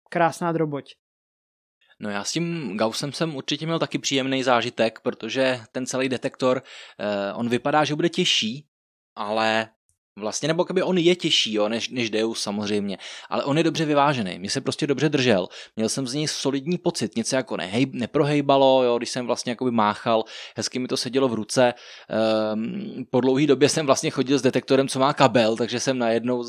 krásná 0.09 0.51
droboť. 0.51 0.95
No 1.99 2.09
já 2.09 2.23
s 2.23 2.31
tím 2.31 2.77
Gaussem 2.77 3.13
jsem 3.13 3.35
určitě 3.35 3.65
měl 3.65 3.79
taky 3.79 3.99
příjemný 3.99 4.43
zážitek, 4.43 4.99
protože 4.99 5.59
ten 5.71 5.85
celý 5.85 6.09
detektor, 6.09 6.61
eh, 6.99 7.33
on 7.33 7.49
vypadá, 7.49 7.83
že 7.83 7.95
bude 7.95 8.09
těžší, 8.09 8.67
ale 9.15 9.73
Vlastně, 10.19 10.47
nebo 10.47 10.63
kdyby 10.63 10.83
on 10.83 10.97
je 10.97 11.15
těžší, 11.15 11.53
jo, 11.53 11.69
než, 11.69 11.89
než 11.89 12.09
Deus 12.09 12.41
samozřejmě, 12.41 12.97
ale 13.29 13.43
on 13.43 13.57
je 13.57 13.63
dobře 13.63 13.85
vyvážený, 13.85 14.39
mě 14.39 14.49
se 14.49 14.61
prostě 14.61 14.87
dobře 14.87 15.09
držel, 15.09 15.47
měl 15.75 15.89
jsem 15.89 16.07
z 16.07 16.13
něj 16.13 16.27
solidní 16.27 16.77
pocit, 16.77 17.15
něco 17.15 17.35
jako 17.35 17.57
nehej, 17.57 17.85
neprohejbalo, 17.91 18.83
jo, 18.83 18.97
když 18.97 19.09
jsem 19.09 19.25
vlastně 19.25 19.51
jakoby 19.51 19.71
máchal, 19.71 20.23
hezky 20.57 20.79
mi 20.79 20.87
to 20.87 20.97
sedělo 20.97 21.27
v 21.27 21.33
ruce, 21.33 21.73
ehm, 22.09 23.05
po 23.09 23.21
dlouhé 23.21 23.47
době 23.47 23.69
jsem 23.69 23.85
vlastně 23.85 24.09
chodil 24.09 24.39
s 24.39 24.41
detektorem, 24.41 24.87
co 24.87 24.99
má 24.99 25.13
kabel, 25.13 25.57
takže 25.57 25.79
jsem 25.79 25.97
najednou 25.97 26.45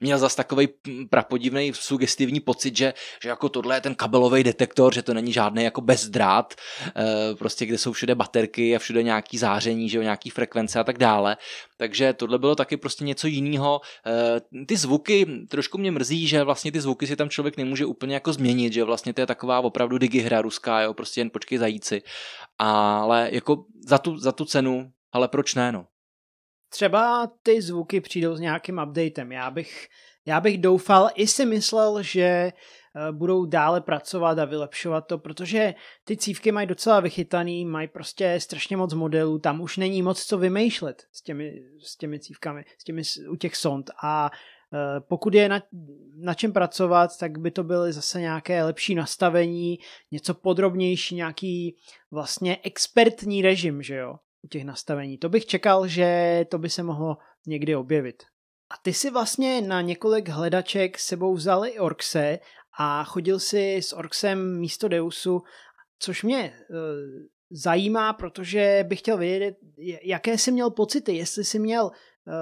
měl 0.00 0.18
zas 0.18 0.34
takový 0.34 0.68
prapodivný 1.10 1.72
sugestivní 1.74 2.40
pocit, 2.40 2.76
že, 2.76 2.94
že 3.22 3.28
jako 3.28 3.48
tohle 3.48 3.76
je 3.76 3.80
ten 3.80 3.94
kabelový 3.94 4.44
detektor, 4.44 4.94
že 4.94 5.02
to 5.02 5.14
není 5.14 5.32
žádný 5.32 5.64
jako 5.64 5.80
bezdrát, 5.80 6.54
e, 6.96 7.34
prostě 7.34 7.66
kde 7.66 7.78
jsou 7.78 7.92
všude 7.92 8.14
baterky 8.14 8.76
a 8.76 8.78
všude 8.78 9.02
nějaký 9.02 9.38
záření, 9.38 9.88
že 9.88 9.98
jo, 9.98 10.02
nějaký 10.02 10.30
frekvence 10.30 10.80
a 10.80 10.84
tak 10.84 10.98
dále, 10.98 11.36
takže 11.76 12.12
tohle 12.12 12.38
bylo 12.38 12.54
taky 12.54 12.76
prostě 12.76 13.05
něco 13.06 13.26
jiného. 13.26 13.80
Eh, 14.06 14.64
ty 14.66 14.76
zvuky, 14.76 15.26
trošku 15.48 15.78
mě 15.78 15.90
mrzí, 15.90 16.26
že 16.26 16.44
vlastně 16.44 16.72
ty 16.72 16.80
zvuky 16.80 17.06
si 17.06 17.16
tam 17.16 17.28
člověk 17.28 17.56
nemůže 17.56 17.86
úplně 17.86 18.14
jako 18.14 18.32
změnit, 18.32 18.72
že 18.72 18.84
vlastně 18.84 19.14
to 19.14 19.20
je 19.20 19.26
taková 19.26 19.60
opravdu 19.60 19.98
digihra 19.98 20.42
ruská, 20.42 20.80
jo, 20.80 20.94
prostě 20.94 21.20
jen 21.20 21.30
počkej 21.30 21.58
zajíci. 21.58 22.02
Ale 22.58 23.28
jako 23.32 23.64
za 23.86 23.98
tu, 23.98 24.18
za 24.18 24.32
tu 24.32 24.44
cenu, 24.44 24.90
ale 25.12 25.28
proč 25.28 25.54
ne, 25.54 25.72
no? 25.72 25.86
Třeba 26.68 27.30
ty 27.42 27.62
zvuky 27.62 28.00
přijdou 28.00 28.36
s 28.36 28.40
nějakým 28.40 28.80
updatem. 28.88 29.32
Já 29.32 29.50
bych, 29.50 29.86
já 30.26 30.40
bych 30.40 30.58
doufal, 30.58 31.10
i 31.14 31.26
si 31.26 31.46
myslel, 31.46 32.02
že 32.02 32.52
Eh, 32.52 32.85
budou 33.12 33.44
dále 33.44 33.80
pracovat 33.80 34.38
a 34.38 34.44
vylepšovat 34.44 35.06
to, 35.06 35.18
protože 35.18 35.74
ty 36.04 36.16
cívky 36.16 36.52
mají 36.52 36.66
docela 36.66 37.00
vychytaný, 37.00 37.64
mají 37.64 37.88
prostě 37.88 38.40
strašně 38.40 38.76
moc 38.76 38.94
modelů, 38.94 39.38
tam 39.38 39.60
už 39.60 39.76
není 39.76 40.02
moc 40.02 40.24
co 40.24 40.38
vymýšlet 40.38 41.02
s 41.12 41.22
těmi, 41.22 41.62
s 41.78 41.96
těmi 41.96 42.20
cívkami, 42.20 42.64
s 42.78 42.84
těmi, 42.84 43.02
u 43.30 43.36
těch 43.36 43.56
sond 43.56 43.90
a 44.02 44.30
eh, 44.74 45.00
pokud 45.00 45.34
je 45.34 45.48
na, 45.48 45.62
na 46.16 46.34
čem 46.34 46.52
pracovat, 46.52 47.18
tak 47.18 47.38
by 47.38 47.50
to 47.50 47.64
byly 47.64 47.92
zase 47.92 48.20
nějaké 48.20 48.64
lepší 48.64 48.94
nastavení, 48.94 49.78
něco 50.10 50.34
podrobnější, 50.34 51.14
nějaký 51.14 51.76
vlastně 52.10 52.58
expertní 52.62 53.42
režim, 53.42 53.82
že 53.82 53.96
jo, 53.96 54.16
u 54.42 54.48
těch 54.48 54.64
nastavení. 54.64 55.18
To 55.18 55.28
bych 55.28 55.46
čekal, 55.46 55.88
že 55.88 56.40
to 56.50 56.58
by 56.58 56.70
se 56.70 56.82
mohlo 56.82 57.16
někdy 57.46 57.76
objevit. 57.76 58.22
A 58.70 58.74
ty 58.82 58.92
si 58.92 59.10
vlastně 59.10 59.60
na 59.60 59.80
několik 59.80 60.28
hledaček 60.28 60.98
sebou 60.98 61.34
vzal 61.34 61.66
i 61.66 61.78
Orxe 61.78 62.38
a 62.78 63.04
chodil 63.04 63.38
si 63.38 63.76
s 63.76 63.92
Orksem 63.92 64.58
místo 64.58 64.88
Deusu, 64.88 65.42
což 65.98 66.22
mě 66.22 66.52
uh, 66.70 66.76
zajímá, 67.50 68.12
protože 68.12 68.84
bych 68.88 68.98
chtěl 68.98 69.18
vědět, 69.18 69.56
jaké 70.02 70.38
jsi 70.38 70.52
měl 70.52 70.70
pocity, 70.70 71.12
jestli 71.16 71.44
jsi 71.44 71.58
měl 71.58 71.84
uh, 71.84 71.92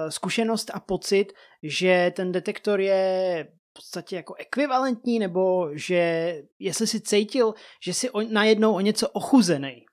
zkušenost 0.09 0.71
a 0.73 0.79
pocit, 0.79 1.33
že 1.63 2.11
ten 2.15 2.31
detektor 2.31 2.81
je 2.81 3.47
v 3.69 3.73
podstatě 3.73 4.15
jako 4.15 4.33
ekvivalentní, 4.33 5.19
nebo 5.19 5.69
že 5.73 6.33
jestli 6.59 6.87
si 6.87 7.01
cítil, 7.01 7.53
že 7.83 7.93
jsi 7.93 8.09
o, 8.09 8.21
najednou 8.21 8.73
o 8.73 8.79
něco 8.79 9.09
ochuzený. 9.09 9.85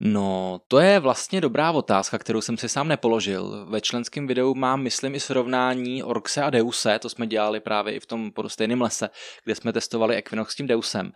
No, 0.00 0.60
to 0.68 0.78
je 0.78 1.00
vlastně 1.00 1.40
dobrá 1.40 1.72
otázka, 1.72 2.18
kterou 2.18 2.40
jsem 2.40 2.56
si 2.56 2.68
sám 2.68 2.88
nepoložil. 2.88 3.66
Ve 3.70 3.80
členském 3.80 4.26
videu 4.26 4.54
mám, 4.54 4.82
myslím, 4.82 5.14
i 5.14 5.20
srovnání 5.20 6.02
Orxe 6.02 6.42
a 6.42 6.50
Deuse, 6.50 6.98
to 6.98 7.08
jsme 7.08 7.26
dělali 7.26 7.60
právě 7.60 7.94
i 7.94 8.00
v 8.00 8.06
tom 8.06 8.32
podostejném 8.32 8.82
lese, 8.82 9.10
kde 9.44 9.54
jsme 9.54 9.72
testovali 9.72 10.16
Equinox 10.16 10.52
s 10.52 10.56
tím 10.56 10.66
Deusem. 10.66 11.12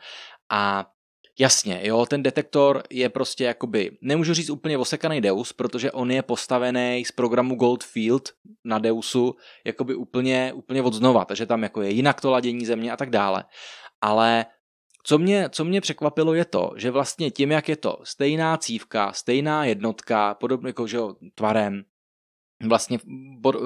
A 0.51 0.86
Jasně, 1.39 1.81
jo, 1.82 2.07
ten 2.07 2.23
detektor 2.23 2.82
je 2.90 3.09
prostě 3.09 3.44
jakoby, 3.44 3.98
nemůžu 4.02 4.35
říct 4.35 4.51
úplně 4.51 4.78
osekaný 4.78 5.20
Deus, 5.20 5.52
protože 5.52 5.93
on 5.93 6.11
je 6.11 6.23
postavený 6.23 7.05
z 7.07 7.12
programu 7.12 7.55
Goldfield 7.55 8.28
na 8.65 8.78
Deusu 8.78 9.35
jakoby 9.66 9.94
úplně, 9.94 10.52
úplně 10.55 10.82
od 10.82 10.94
znova, 10.94 11.24
takže 11.24 11.47
tam 11.47 11.62
jako 11.62 11.82
je 11.82 11.90
jinak 11.90 12.20
to 12.20 12.31
ladění 12.31 12.66
země 12.66 12.93
a 12.93 12.97
tak 12.97 13.11
dále. 13.11 13.44
Ale 14.01 14.47
co 15.02 15.18
mě, 15.18 15.48
co 15.51 15.64
mě 15.64 15.81
překvapilo 15.81 16.35
je 16.35 16.44
to, 16.44 16.72
že 16.77 16.90
vlastně 16.90 17.31
tím, 17.31 17.51
jak 17.51 17.68
je 17.68 17.77
to 17.77 17.98
stejná 18.05 18.56
cívka, 18.56 19.12
stejná 19.12 19.64
jednotka, 19.64 20.35
podobně 20.35 20.68
jako 20.68 20.86
že 20.86 20.98
tvarem, 21.35 21.82
vlastně 22.68 22.98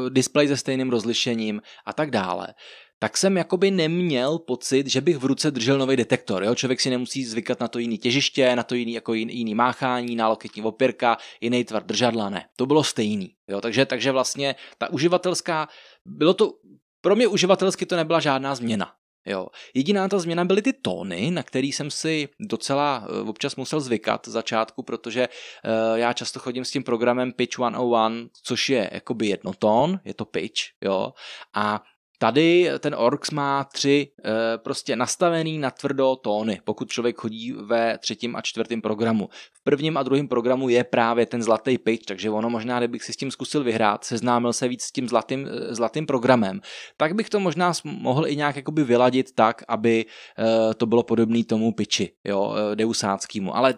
display 0.08 0.48
se 0.48 0.56
stejným 0.56 0.90
rozlišením 0.90 1.62
a 1.86 1.92
tak 1.92 2.10
dále, 2.10 2.54
tak 2.98 3.16
jsem 3.16 3.36
jakoby 3.36 3.70
neměl 3.70 4.38
pocit, 4.38 4.86
že 4.86 5.00
bych 5.00 5.16
v 5.16 5.24
ruce 5.24 5.50
držel 5.50 5.78
nový 5.78 5.96
detektor. 5.96 6.44
Jo? 6.44 6.54
Člověk 6.54 6.80
si 6.80 6.90
nemusí 6.90 7.24
zvykat 7.24 7.60
na 7.60 7.68
to 7.68 7.78
jiný 7.78 7.98
těžiště, 7.98 8.56
na 8.56 8.62
to 8.62 8.74
jiný, 8.74 8.92
jako 8.92 9.14
jiný, 9.14 9.36
jiný 9.36 9.54
máchání, 9.54 10.16
na 10.16 10.28
loketní 10.28 10.62
opěrka, 10.62 11.16
jiný 11.40 11.64
tvar 11.64 11.86
držadla, 11.86 12.30
ne. 12.30 12.48
To 12.56 12.66
bylo 12.66 12.84
stejný. 12.84 13.34
Jo? 13.48 13.60
Takže, 13.60 13.86
takže 13.86 14.12
vlastně 14.12 14.54
ta 14.78 14.92
uživatelská, 14.92 15.68
bylo 16.04 16.34
to, 16.34 16.52
pro 17.00 17.16
mě 17.16 17.26
uživatelsky 17.26 17.86
to 17.86 17.96
nebyla 17.96 18.20
žádná 18.20 18.54
změna. 18.54 18.92
Jo. 19.26 19.46
Jediná 19.74 20.08
ta 20.08 20.18
změna 20.18 20.44
byly 20.44 20.62
ty 20.62 20.72
tóny, 20.72 21.30
na 21.30 21.42
který 21.42 21.72
jsem 21.72 21.90
si 21.90 22.28
docela 22.40 23.06
eh, 23.06 23.20
občas 23.20 23.56
musel 23.56 23.80
zvykat 23.80 24.28
začátku, 24.28 24.82
protože 24.82 25.28
uh, 25.28 25.98
já 25.98 26.12
často 26.12 26.40
chodím 26.40 26.64
s 26.64 26.70
tím 26.70 26.84
programem 26.84 27.32
Pitch 27.32 27.54
101, 27.54 28.28
což 28.42 28.70
je 28.70 28.90
jakoby 28.92 29.26
jednotón, 29.26 30.00
je 30.04 30.14
to 30.14 30.24
pitch, 30.24 30.60
jo, 30.80 31.12
a 31.54 31.82
Tady 32.24 32.70
ten 32.78 32.94
Orks 32.94 33.30
má 33.30 33.64
tři 33.64 34.08
e, 34.24 34.58
prostě 34.58 34.96
nastavený 34.96 35.58
na 35.58 35.70
tvrdo 35.70 36.16
tóny, 36.16 36.60
pokud 36.64 36.88
člověk 36.88 37.16
chodí 37.20 37.52
ve 37.52 37.98
třetím 37.98 38.36
a 38.36 38.40
čtvrtém 38.40 38.80
programu. 38.80 39.28
V 39.52 39.62
prvním 39.64 39.96
a 39.96 40.02
druhém 40.02 40.28
programu 40.28 40.68
je 40.68 40.84
právě 40.84 41.26
ten 41.26 41.42
zlatý 41.42 41.78
pitch, 41.78 42.04
takže 42.04 42.30
ono 42.30 42.50
možná, 42.50 42.78
kdybych 42.78 43.04
si 43.04 43.12
s 43.12 43.16
tím 43.16 43.30
zkusil 43.30 43.64
vyhrát, 43.64 44.04
seznámil 44.04 44.52
se 44.52 44.68
víc 44.68 44.82
s 44.82 44.92
tím 44.92 45.08
zlatým, 45.08 45.48
e, 45.48 45.74
zlatým 45.74 46.06
programem, 46.06 46.60
tak 46.96 47.14
bych 47.14 47.28
to 47.28 47.40
možná 47.40 47.72
mohl 47.84 48.26
i 48.26 48.36
nějak 48.36 48.56
jakoby 48.56 48.84
vyladit 48.84 49.34
tak, 49.34 49.62
aby 49.68 50.06
e, 50.38 50.74
to 50.74 50.86
bylo 50.86 51.02
podobné 51.02 51.44
tomu 51.44 51.72
pitchi, 51.72 52.12
jo, 52.24 52.54
deusáckému, 52.74 53.56
ale 53.56 53.74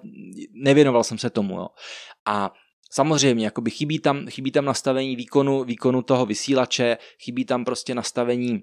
nevěnoval 0.52 1.04
jsem 1.04 1.18
se 1.18 1.30
tomu, 1.30 1.56
jo. 1.56 1.68
A 2.26 2.52
Samozřejmě, 2.90 3.44
jakoby 3.44 3.70
chybí 3.70 3.98
tam, 3.98 4.26
chybí 4.26 4.50
tam 4.50 4.64
nastavení 4.64 5.16
výkonu, 5.16 5.64
výkonu 5.64 6.02
toho 6.02 6.26
vysílače, 6.26 6.98
chybí 7.24 7.44
tam 7.44 7.64
prostě 7.64 7.94
nastavení 7.94 8.62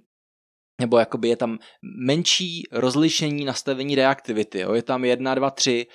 nebo 0.82 0.98
jakoby 0.98 1.30
je 1.30 1.36
tam 1.36 1.60
menší 2.06 2.64
rozlišení 2.72 3.46
nastavení 3.46 3.96
reaktivity. 3.96 4.60
Jo? 4.60 4.74
Je 4.74 4.82
tam 4.82 5.06
1, 5.06 5.36
2, 5.36 5.50
3, 5.50 5.88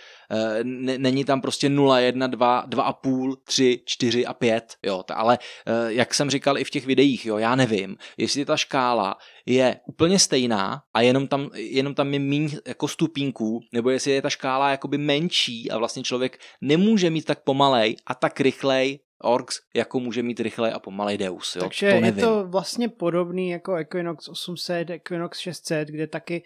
není 0.74 1.24
tam 1.24 1.40
prostě 1.40 1.68
0, 1.68 2.00
1, 2.00 2.26
2, 2.26 2.66
2,5, 2.66 3.36
3, 3.44 3.82
4 3.84 4.26
a 4.26 4.34
5. 4.34 4.76
Jo? 4.86 5.02
Ale 5.14 5.38
eh, 5.66 5.92
jak 5.92 6.14
jsem 6.14 6.30
říkal 6.30 6.58
i 6.58 6.64
v 6.64 6.70
těch 6.70 6.86
videích, 6.86 7.26
jo, 7.26 7.38
já 7.38 7.56
nevím, 7.56 7.96
jestli 8.16 8.44
ta 8.44 8.56
škála 8.56 9.16
je 9.46 9.80
úplně 9.86 10.18
stejná 10.18 10.82
a 10.94 11.00
jenom 11.00 11.26
tam, 11.28 11.50
jenom 11.54 11.94
tam 11.94 12.14
je 12.14 12.20
méně 12.20 12.58
jako 12.66 12.88
stupínků, 12.88 13.60
nebo 13.72 13.90
jestli 13.90 14.10
je 14.10 14.22
ta 14.22 14.30
škála 14.30 14.70
jakoby 14.70 14.98
menší 14.98 15.70
a 15.70 15.78
vlastně 15.78 16.02
člověk 16.02 16.38
nemůže 16.60 17.10
mít 17.10 17.24
tak 17.24 17.44
pomalej 17.44 17.96
a 18.06 18.14
tak 18.14 18.40
rychlej 18.40 18.98
Orks 19.22 19.60
jako 19.74 20.00
může 20.00 20.22
mít 20.22 20.40
rychle 20.40 20.72
a 20.72 20.78
pomalej 20.78 21.18
Deus. 21.18 21.56
Jo? 21.56 21.62
Takže 21.62 21.90
to 21.90 22.04
je 22.04 22.12
to 22.12 22.46
vlastně 22.46 22.88
podobný 22.88 23.50
jako 23.50 23.74
Equinox 23.74 24.28
800, 24.28 24.90
Equinox 24.90 25.38
600, 25.38 25.88
kde 25.88 26.06
taky, 26.06 26.42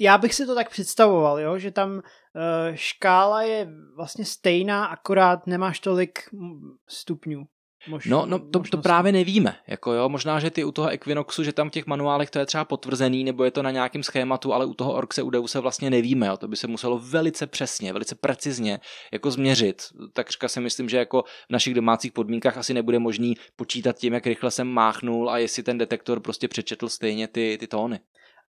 já 0.00 0.18
bych 0.18 0.34
si 0.34 0.46
to 0.46 0.54
tak 0.54 0.70
představoval, 0.70 1.40
jo? 1.40 1.58
že 1.58 1.70
tam 1.70 1.92
uh, 1.92 2.00
škála 2.74 3.42
je 3.42 3.68
vlastně 3.96 4.24
stejná, 4.24 4.86
akorát 4.86 5.46
nemáš 5.46 5.80
tolik 5.80 6.18
stupňů. 6.88 7.46
Mož, 7.88 8.06
no, 8.06 8.26
no 8.26 8.38
to, 8.38 8.60
to 8.70 8.78
právě 8.78 9.12
nevíme. 9.12 9.56
Jako 9.66 9.92
jo, 9.92 10.08
možná, 10.08 10.40
že 10.40 10.50
ty 10.50 10.64
u 10.64 10.72
toho 10.72 10.88
Equinoxu, 10.88 11.44
že 11.44 11.52
tam 11.52 11.68
v 11.68 11.72
těch 11.72 11.86
manuálech 11.86 12.30
to 12.30 12.38
je 12.38 12.46
třeba 12.46 12.64
potvrzený, 12.64 13.24
nebo 13.24 13.44
je 13.44 13.50
to 13.50 13.62
na 13.62 13.70
nějakém 13.70 14.02
schématu, 14.02 14.52
ale 14.52 14.66
u 14.66 14.74
toho 14.74 14.92
Orxe, 14.92 15.22
u 15.22 15.30
Deuse 15.30 15.60
vlastně 15.60 15.90
nevíme. 15.90 16.26
Jo. 16.26 16.36
To 16.36 16.48
by 16.48 16.56
se 16.56 16.66
muselo 16.66 16.98
velice 16.98 17.46
přesně, 17.46 17.92
velice 17.92 18.14
precizně 18.14 18.80
jako 19.12 19.30
změřit. 19.30 19.82
Takřka 20.12 20.48
si 20.48 20.60
myslím, 20.60 20.88
že 20.88 20.96
jako 20.96 21.22
v 21.22 21.50
našich 21.50 21.74
domácích 21.74 22.12
podmínkách 22.12 22.56
asi 22.56 22.74
nebude 22.74 22.98
možný 22.98 23.34
počítat 23.56 23.98
tím, 23.98 24.12
jak 24.12 24.26
rychle 24.26 24.50
jsem 24.50 24.68
máchnul 24.68 25.30
a 25.30 25.38
jestli 25.38 25.62
ten 25.62 25.78
detektor 25.78 26.20
prostě 26.20 26.48
přečetl 26.48 26.88
stejně 26.88 27.28
ty, 27.28 27.56
ty 27.60 27.66
tóny. 27.66 28.00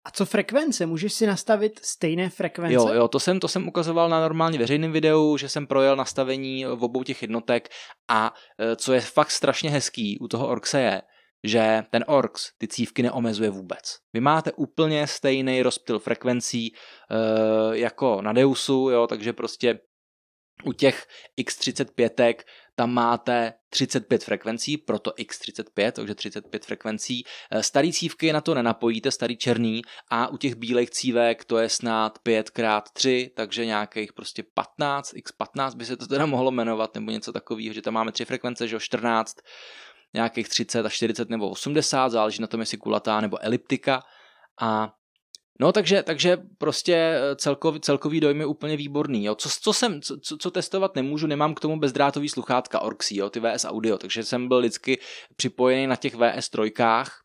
A 0.07 0.11
co 0.11 0.25
frekvence? 0.25 0.85
Můžeš 0.85 1.13
si 1.13 1.27
nastavit 1.27 1.79
stejné 1.84 2.29
frekvence? 2.29 2.73
Jo, 2.73 2.88
jo, 2.93 3.07
to 3.07 3.19
jsem, 3.19 3.39
to 3.39 3.47
jsem 3.47 3.67
ukazoval 3.67 4.09
na 4.09 4.21
normálně 4.21 4.59
veřejném 4.59 4.91
videu, 4.91 5.38
že 5.38 5.49
jsem 5.49 5.67
projel 5.67 5.95
nastavení 5.95 6.65
v 6.65 6.84
obou 6.84 7.03
těch 7.03 7.21
jednotek 7.21 7.69
a 8.07 8.34
e, 8.59 8.75
co 8.75 8.93
je 8.93 9.01
fakt 9.01 9.31
strašně 9.31 9.69
hezký 9.69 10.19
u 10.19 10.27
toho 10.27 10.47
Orxe 10.47 10.81
je, 10.81 11.01
že 11.43 11.84
ten 11.91 12.05
Orx 12.07 12.51
ty 12.57 12.67
cívky 12.67 13.03
neomezuje 13.03 13.49
vůbec. 13.49 13.97
Vy 14.13 14.19
máte 14.19 14.51
úplně 14.51 15.07
stejný 15.07 15.61
rozptyl 15.61 15.99
frekvencí 15.99 16.67
e, 16.67 16.73
jako 17.77 18.21
na 18.21 18.34
Deusu, 18.34 18.89
jo, 18.89 19.07
takže 19.07 19.34
prostě 19.34 19.79
u 20.65 20.73
těch 20.73 21.07
X35 21.41 22.35
tam 22.80 22.94
máte 22.94 23.54
35 23.70 24.24
frekvencí, 24.24 24.78
proto 24.78 25.12
X35, 25.12 25.91
takže 25.91 26.16
35 26.16 26.66
frekvencí. 26.66 27.24
Eh, 27.52 27.64
starý 27.64 27.94
cívky 27.94 28.34
na 28.34 28.41
to 28.41 28.56
nenapojíte, 28.56 29.12
starý 29.12 29.38
černý 29.38 29.82
a 30.12 30.28
u 30.28 30.38
těch 30.38 30.56
bílých 30.56 30.90
cívek 30.90 31.45
to 31.45 31.58
je 31.58 31.70
snad 31.70 32.20
5x3, 32.24 33.30
takže 33.36 33.66
nějakých 33.66 34.14
prostě 34.14 34.44
15, 34.54 35.14
X15 35.14 35.76
by 35.76 35.86
se 35.86 35.98
to 35.98 36.08
teda 36.08 36.26
mohlo 36.26 36.52
jmenovat, 36.52 36.95
nebo 36.95 37.12
něco 37.12 37.34
takového, 37.34 37.74
že 37.74 37.82
tam 37.82 37.94
máme 37.94 38.12
tři 38.12 38.26
frekvence, 38.26 38.68
že 38.68 38.80
14, 38.80 39.36
nějakých 40.14 40.49
30 40.49 40.86
a 40.86 40.90
40 40.90 41.30
nebo 41.30 41.49
80, 41.49 42.10
záleží 42.10 42.41
na 42.41 42.48
tom, 42.48 42.60
jestli 42.60 42.78
kulatá 42.78 43.22
nebo 43.22 43.38
eliptika. 43.44 44.04
A 44.62 44.94
No 45.59 45.71
takže, 45.71 46.03
takže 46.03 46.38
prostě 46.57 46.95
eh, 46.95 47.35
celkový, 47.35 47.79
celkový 47.79 48.19
dojem 48.19 48.39
je 48.39 48.45
úplně 48.45 48.77
výborný. 48.77 49.25
Jo. 49.25 49.35
Co, 49.35 49.49
co, 49.61 49.73
jsem, 49.73 50.01
co, 50.01 50.38
co, 50.38 50.51
testovat 50.51 50.95
nemůžu, 50.95 51.27
nemám 51.27 51.53
k 51.53 51.59
tomu 51.59 51.79
bezdrátový 51.79 52.29
sluchátka 52.29 52.79
Orxy, 52.79 53.17
jo, 53.17 53.29
ty 53.29 53.39
VS 53.39 53.65
Audio, 53.65 53.97
takže 53.97 54.23
jsem 54.23 54.47
byl 54.47 54.59
vždycky 54.59 54.99
připojený 55.35 55.88
na 55.88 55.95
těch 55.95 56.15
VS 56.15 56.49
trojkách, 56.49 57.21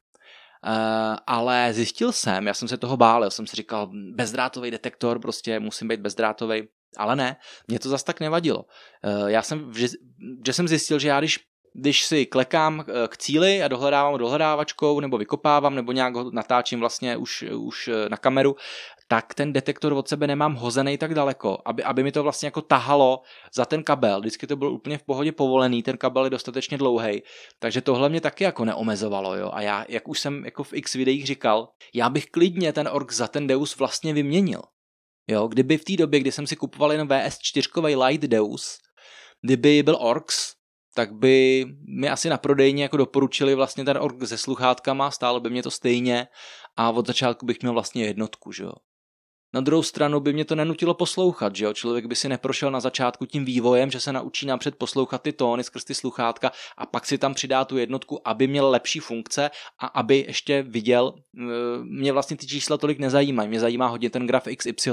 Uh, 0.66 1.16
ale 1.26 1.72
zjistil 1.72 2.12
jsem, 2.12 2.46
já 2.46 2.54
jsem 2.54 2.68
se 2.68 2.76
toho 2.76 2.96
bál, 2.96 3.24
já 3.24 3.30
jsem 3.30 3.46
si 3.46 3.56
říkal, 3.56 3.90
bezdrátový 4.14 4.70
detektor, 4.70 5.20
prostě 5.20 5.60
musím 5.60 5.88
být 5.88 6.00
bezdrátový, 6.00 6.68
ale 6.96 7.16
ne, 7.16 7.36
mě 7.68 7.78
to 7.78 7.88
zas 7.88 8.02
tak 8.02 8.20
nevadilo. 8.20 8.58
Uh, 8.58 9.26
já 9.26 9.42
jsem, 9.42 9.72
že, 9.74 9.88
že 10.46 10.52
jsem 10.52 10.68
zjistil, 10.68 10.98
že 10.98 11.08
já 11.08 11.18
když 11.20 11.38
když 11.74 12.04
si 12.04 12.26
klekám 12.26 12.84
eh, 12.88 13.08
k 13.08 13.16
cíli 13.16 13.62
a 13.62 13.68
dohledávám 13.68 14.18
dohledávačkou 14.18 15.00
nebo 15.00 15.18
vykopávám 15.18 15.74
nebo 15.74 15.92
nějak 15.92 16.14
ho 16.14 16.30
natáčím 16.30 16.80
vlastně 16.80 17.16
už, 17.16 17.42
už 17.42 17.88
eh, 17.88 18.08
na 18.08 18.16
kameru, 18.16 18.56
tak 19.08 19.34
ten 19.34 19.52
detektor 19.52 19.92
od 19.92 20.08
sebe 20.08 20.26
nemám 20.26 20.54
hozený 20.54 20.98
tak 20.98 21.14
daleko, 21.14 21.58
aby, 21.64 21.84
aby 21.84 22.02
mi 22.02 22.12
to 22.12 22.22
vlastně 22.22 22.46
jako 22.46 22.62
tahalo 22.62 23.22
za 23.54 23.64
ten 23.64 23.82
kabel. 23.82 24.20
Vždycky 24.20 24.46
to 24.46 24.56
bylo 24.56 24.70
úplně 24.70 24.98
v 24.98 25.02
pohodě 25.02 25.32
povolený, 25.32 25.82
ten 25.82 25.98
kabel 25.98 26.24
je 26.24 26.30
dostatečně 26.30 26.78
dlouhý, 26.78 27.22
takže 27.58 27.80
tohle 27.80 28.08
mě 28.08 28.20
taky 28.20 28.44
jako 28.44 28.64
neomezovalo. 28.64 29.36
Jo? 29.36 29.50
A 29.52 29.60
já, 29.60 29.84
jak 29.88 30.08
už 30.08 30.20
jsem 30.20 30.44
jako 30.44 30.64
v 30.64 30.72
x 30.72 30.92
videích 30.92 31.26
říkal, 31.26 31.68
já 31.94 32.10
bych 32.10 32.26
klidně 32.26 32.72
ten 32.72 32.88
ork 32.92 33.12
za 33.12 33.28
ten 33.28 33.46
Deus 33.46 33.76
vlastně 33.76 34.14
vyměnil. 34.14 34.62
Jo, 35.28 35.48
kdyby 35.48 35.78
v 35.78 35.84
té 35.84 35.96
době, 35.96 36.20
kdy 36.20 36.32
jsem 36.32 36.46
si 36.46 36.56
kupoval 36.56 36.92
jen 36.92 37.08
VS4 37.08 38.06
Light 38.06 38.30
Deus, 38.30 38.78
kdyby 39.42 39.82
byl 39.82 39.96
Orks, 40.00 40.54
tak 40.94 41.12
by 41.14 41.66
mi 42.00 42.08
asi 42.08 42.28
na 42.28 42.38
prodejně 42.38 42.82
jako 42.82 42.96
doporučili 42.96 43.54
vlastně 43.54 43.84
ten 43.84 43.98
org 43.98 44.26
se 44.26 44.38
sluchátkama, 44.38 45.10
stálo 45.10 45.40
by 45.40 45.50
mě 45.50 45.62
to 45.62 45.70
stejně 45.70 46.28
a 46.76 46.90
od 46.90 47.06
začátku 47.06 47.46
bych 47.46 47.62
měl 47.62 47.72
vlastně 47.72 48.04
jednotku, 48.04 48.52
že 48.52 48.64
jo. 48.64 48.72
Na 49.54 49.60
druhou 49.60 49.82
stranu 49.82 50.20
by 50.20 50.32
mě 50.32 50.44
to 50.44 50.54
nenutilo 50.54 50.94
poslouchat, 50.94 51.56
že 51.56 51.64
jo? 51.64 51.72
Člověk 51.72 52.06
by 52.06 52.16
si 52.16 52.28
neprošel 52.28 52.70
na 52.70 52.80
začátku 52.80 53.26
tím 53.26 53.44
vývojem, 53.44 53.90
že 53.90 54.00
se 54.00 54.12
naučí 54.12 54.46
napřed 54.46 54.76
poslouchat 54.76 55.22
ty 55.22 55.32
tóny 55.32 55.64
skrz 55.64 55.84
ty 55.84 55.94
sluchátka 55.94 56.52
a 56.76 56.86
pak 56.86 57.06
si 57.06 57.18
tam 57.18 57.34
přidá 57.34 57.64
tu 57.64 57.78
jednotku, 57.78 58.28
aby 58.28 58.46
měl 58.46 58.70
lepší 58.70 58.98
funkce 58.98 59.50
a 59.78 59.86
aby 59.86 60.24
ještě 60.28 60.62
viděl, 60.62 61.14
eh, 61.16 61.42
mě 61.82 62.12
vlastně 62.12 62.36
ty 62.36 62.46
čísla 62.46 62.78
tolik 62.78 62.98
nezajímají, 62.98 63.48
mě 63.48 63.60
zajímá 63.60 63.86
hodně 63.86 64.10
ten 64.10 64.26
graf 64.26 64.48
XY, 64.56 64.92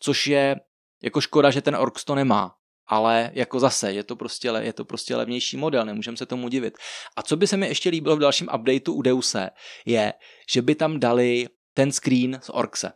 což 0.00 0.26
je 0.26 0.56
jako 1.02 1.20
škoda, 1.20 1.50
že 1.50 1.62
ten 1.62 1.76
Orks 1.76 2.04
to 2.04 2.14
nemá, 2.14 2.54
ale 2.90 3.30
jako 3.34 3.60
zase 3.60 3.92
je 3.92 4.04
to 4.04 4.16
prostě, 4.16 4.48
je 4.58 4.72
to 4.72 4.84
prostě 4.84 5.16
levnější 5.16 5.56
model, 5.56 5.84
nemůžeme 5.84 6.16
se 6.16 6.26
tomu 6.26 6.48
divit. 6.48 6.78
A 7.16 7.22
co 7.22 7.36
by 7.36 7.46
se 7.46 7.56
mi 7.56 7.68
ještě 7.68 7.90
líbilo 7.90 8.16
v 8.16 8.20
dalším 8.20 8.48
updateu 8.54 8.92
u 8.92 9.02
Deuse, 9.02 9.50
je, 9.86 10.12
že 10.52 10.62
by 10.62 10.74
tam 10.74 11.00
dali 11.00 11.46
ten 11.74 11.92
screen 11.92 12.40
z 12.42 12.50
Orkse. 12.52 12.92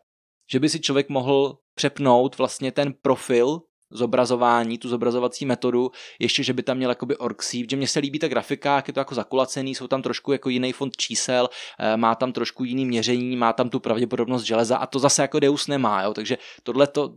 Že 0.50 0.60
by 0.60 0.68
si 0.68 0.80
člověk 0.80 1.08
mohl 1.08 1.58
přepnout 1.74 2.38
vlastně 2.38 2.72
ten 2.72 2.92
profil 3.02 3.60
zobrazování, 3.94 4.78
tu 4.78 4.88
zobrazovací 4.88 5.46
metodu, 5.46 5.90
ještě, 6.18 6.42
že 6.42 6.52
by 6.52 6.62
tam 6.62 6.76
měl 6.76 6.90
jakoby 6.90 7.16
orksí, 7.16 7.66
že 7.70 7.76
mně 7.76 7.88
se 7.88 8.00
líbí 8.00 8.18
ta 8.18 8.28
grafika, 8.28 8.76
jak 8.76 8.88
je 8.88 8.94
to 8.94 9.00
jako 9.00 9.14
zakulacený, 9.14 9.74
jsou 9.74 9.86
tam 9.86 10.02
trošku 10.02 10.32
jako 10.32 10.48
jiný 10.48 10.72
fond 10.72 10.96
čísel, 10.96 11.48
eh, 11.78 11.96
má 11.96 12.14
tam 12.14 12.32
trošku 12.32 12.64
jiný 12.64 12.84
měření, 12.84 13.36
má 13.36 13.52
tam 13.52 13.70
tu 13.70 13.80
pravděpodobnost 13.80 14.42
železa 14.42 14.76
a 14.76 14.86
to 14.86 14.98
zase 14.98 15.22
jako 15.22 15.40
Deus 15.40 15.66
nemá, 15.66 16.02
jo? 16.02 16.14
takže 16.14 16.38
tohle 16.62 16.86
to, 16.86 17.14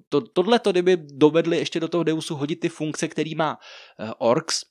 to, 0.59 0.71
kdyby 0.71 0.97
dovedli 0.97 1.57
ještě 1.57 1.79
do 1.79 1.87
toho 1.87 2.03
Deusu 2.03 2.35
hodit 2.35 2.59
ty 2.59 2.69
funkce, 2.69 3.07
který 3.07 3.35
má 3.35 3.57
eh, 3.99 4.11
Orks, 4.17 4.61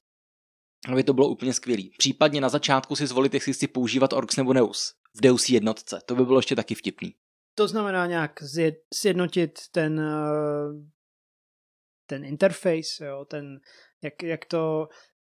aby 0.92 1.04
to 1.04 1.12
bylo 1.12 1.28
úplně 1.28 1.52
skvělý. 1.52 1.92
Případně 1.98 2.40
na 2.40 2.48
začátku 2.48 2.96
si 2.96 3.06
zvolit, 3.06 3.34
jestli 3.34 3.52
chci 3.52 3.66
používat 3.66 4.12
Orks 4.12 4.36
nebo 4.36 4.52
Deus 4.52 4.94
v 5.16 5.20
Deus 5.20 5.48
jednotce. 5.48 6.00
To 6.06 6.14
by 6.14 6.24
bylo 6.24 6.38
ještě 6.38 6.56
taky 6.56 6.74
vtipný. 6.74 7.14
To 7.54 7.68
znamená 7.68 8.06
nějak 8.06 8.32
sjednotit 8.94 9.58
ten, 9.72 10.00
eh, 10.00 10.95
ten 12.06 12.24
interface, 12.24 13.04
jo, 13.06 13.24
ten, 13.24 13.58
jak, 14.02 14.22
jak, 14.22 14.44
to, 14.44 14.88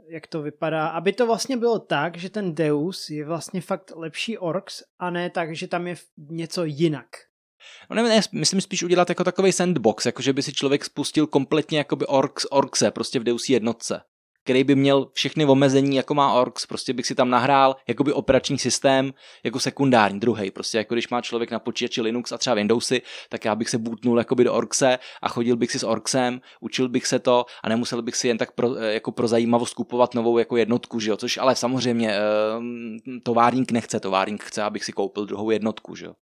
jak 0.09 0.27
to 0.27 0.41
vypadá, 0.41 0.87
aby 0.87 1.13
to 1.13 1.27
vlastně 1.27 1.57
bylo 1.57 1.79
tak, 1.79 2.17
že 2.17 2.29
ten 2.29 2.55
Deus 2.55 3.09
je 3.09 3.25
vlastně 3.25 3.61
fakt 3.61 3.91
lepší 3.95 4.37
Orks 4.37 4.83
a 4.99 5.09
ne 5.09 5.29
tak, 5.29 5.55
že 5.55 5.67
tam 5.67 5.87
je 5.87 5.95
něco 6.17 6.63
jinak. 6.63 7.07
No 7.89 7.95
ne, 7.95 8.03
ne, 8.03 8.21
myslím 8.31 8.61
spíš 8.61 8.83
udělat 8.83 9.09
jako 9.09 9.23
takový 9.23 9.51
sandbox, 9.51 10.05
jako 10.05 10.21
že 10.21 10.33
by 10.33 10.43
si 10.43 10.53
člověk 10.53 10.85
spustil 10.85 11.27
kompletně 11.27 11.77
jakoby 11.77 12.05
Orks, 12.05 12.45
Orkse, 12.51 12.91
prostě 12.91 13.19
v 13.19 13.23
Deus 13.23 13.49
jednotce 13.49 14.01
který 14.47 14.63
by 14.63 14.75
měl 14.75 15.07
všechny 15.13 15.45
omezení, 15.45 15.95
jako 15.95 16.13
má 16.13 16.33
Orks, 16.33 16.65
prostě 16.65 16.93
bych 16.93 17.05
si 17.05 17.15
tam 17.15 17.29
nahrál 17.29 17.75
jakoby 17.87 18.13
operační 18.13 18.57
systém 18.59 19.13
jako 19.43 19.59
sekundární, 19.59 20.19
druhý, 20.19 20.51
prostě 20.51 20.77
jako 20.77 20.95
když 20.95 21.09
má 21.09 21.21
člověk 21.21 21.51
na 21.51 21.59
počítači 21.59 22.01
Linux 22.01 22.31
a 22.31 22.37
třeba 22.37 22.53
Windowsy, 22.53 23.01
tak 23.29 23.45
já 23.45 23.55
bych 23.55 23.69
se 23.69 23.77
bootnul 23.77 24.17
jakoby 24.17 24.43
do 24.43 24.53
Orkse 24.53 24.99
a 25.21 25.29
chodil 25.29 25.55
bych 25.55 25.71
si 25.71 25.79
s 25.79 25.83
Orksem, 25.83 26.41
učil 26.59 26.89
bych 26.89 27.07
se 27.07 27.19
to 27.19 27.45
a 27.63 27.69
nemusel 27.69 28.01
bych 28.01 28.15
si 28.15 28.27
jen 28.27 28.37
tak 28.37 28.51
pro, 28.51 28.75
jako 28.75 29.11
pro 29.11 29.27
zajímavost 29.27 29.73
kupovat 29.73 30.13
novou 30.13 30.37
jako 30.37 30.57
jednotku, 30.57 30.99
že 30.99 31.09
jo? 31.09 31.17
což 31.17 31.37
ale 31.37 31.55
samozřejmě 31.55 32.11
ehm, 32.11 32.97
továrník 33.23 33.71
nechce, 33.71 33.99
továrník 33.99 34.43
chce, 34.43 34.63
abych 34.63 34.83
si 34.83 34.91
koupil 34.91 35.25
druhou 35.25 35.51
jednotku, 35.51 35.95
že 35.95 36.05
jo. 36.05 36.13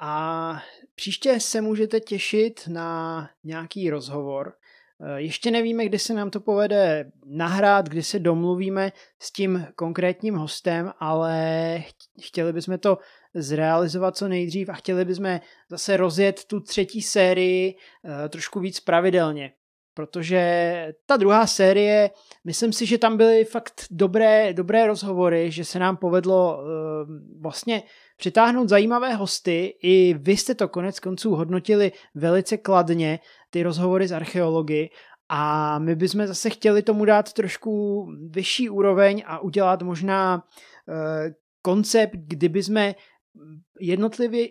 A 0.00 0.62
příště 0.94 1.40
se 1.40 1.60
můžete 1.60 2.00
těšit 2.00 2.60
na 2.68 3.30
nějaký 3.44 3.90
rozhovor, 3.90 4.52
Eh, 4.52 4.59
ještě 5.16 5.50
nevíme, 5.50 5.84
kdy 5.84 5.98
se 5.98 6.14
nám 6.14 6.30
to 6.30 6.40
povede 6.40 7.10
nahrát, 7.26 7.88
kdy 7.88 8.02
se 8.02 8.18
domluvíme 8.18 8.92
s 9.22 9.32
tím 9.32 9.66
konkrétním 9.74 10.34
hostem, 10.34 10.92
ale 10.98 11.82
chtěli 12.22 12.52
bychom 12.52 12.78
to 12.78 12.98
zrealizovat 13.34 14.16
co 14.16 14.28
nejdřív 14.28 14.68
a 14.68 14.72
chtěli 14.72 15.04
bychom 15.04 15.40
zase 15.70 15.96
rozjet 15.96 16.44
tu 16.44 16.60
třetí 16.60 17.02
sérii 17.02 17.74
eh, 18.04 18.28
trošku 18.28 18.60
víc 18.60 18.80
pravidelně. 18.80 19.52
Protože 19.94 20.92
ta 21.06 21.16
druhá 21.16 21.46
série, 21.46 22.10
myslím 22.44 22.72
si, 22.72 22.86
že 22.86 22.98
tam 22.98 23.16
byly 23.16 23.44
fakt 23.44 23.84
dobré, 23.90 24.52
dobré 24.52 24.86
rozhovory, 24.86 25.50
že 25.50 25.64
se 25.64 25.78
nám 25.78 25.96
povedlo 25.96 26.58
uh, 26.58 26.62
vlastně 27.42 27.82
přitáhnout 28.16 28.68
zajímavé 28.68 29.14
hosty. 29.14 29.74
I 29.82 30.14
vy 30.18 30.36
jste 30.36 30.54
to 30.54 30.68
konec 30.68 31.00
konců 31.00 31.34
hodnotili 31.34 31.92
velice 32.14 32.56
kladně, 32.56 33.18
ty 33.50 33.62
rozhovory 33.62 34.08
z 34.08 34.12
archeology. 34.12 34.90
A 35.28 35.78
my 35.78 35.96
bychom 35.96 36.26
zase 36.26 36.50
chtěli 36.50 36.82
tomu 36.82 37.04
dát 37.04 37.32
trošku 37.32 38.06
vyšší 38.30 38.70
úroveň 38.70 39.22
a 39.26 39.38
udělat 39.38 39.82
možná 39.82 40.44
uh, 40.88 40.94
koncept, 41.62 42.14
kdyby 42.14 42.62
jsme 42.62 42.94
jednotlivě, 43.80 44.48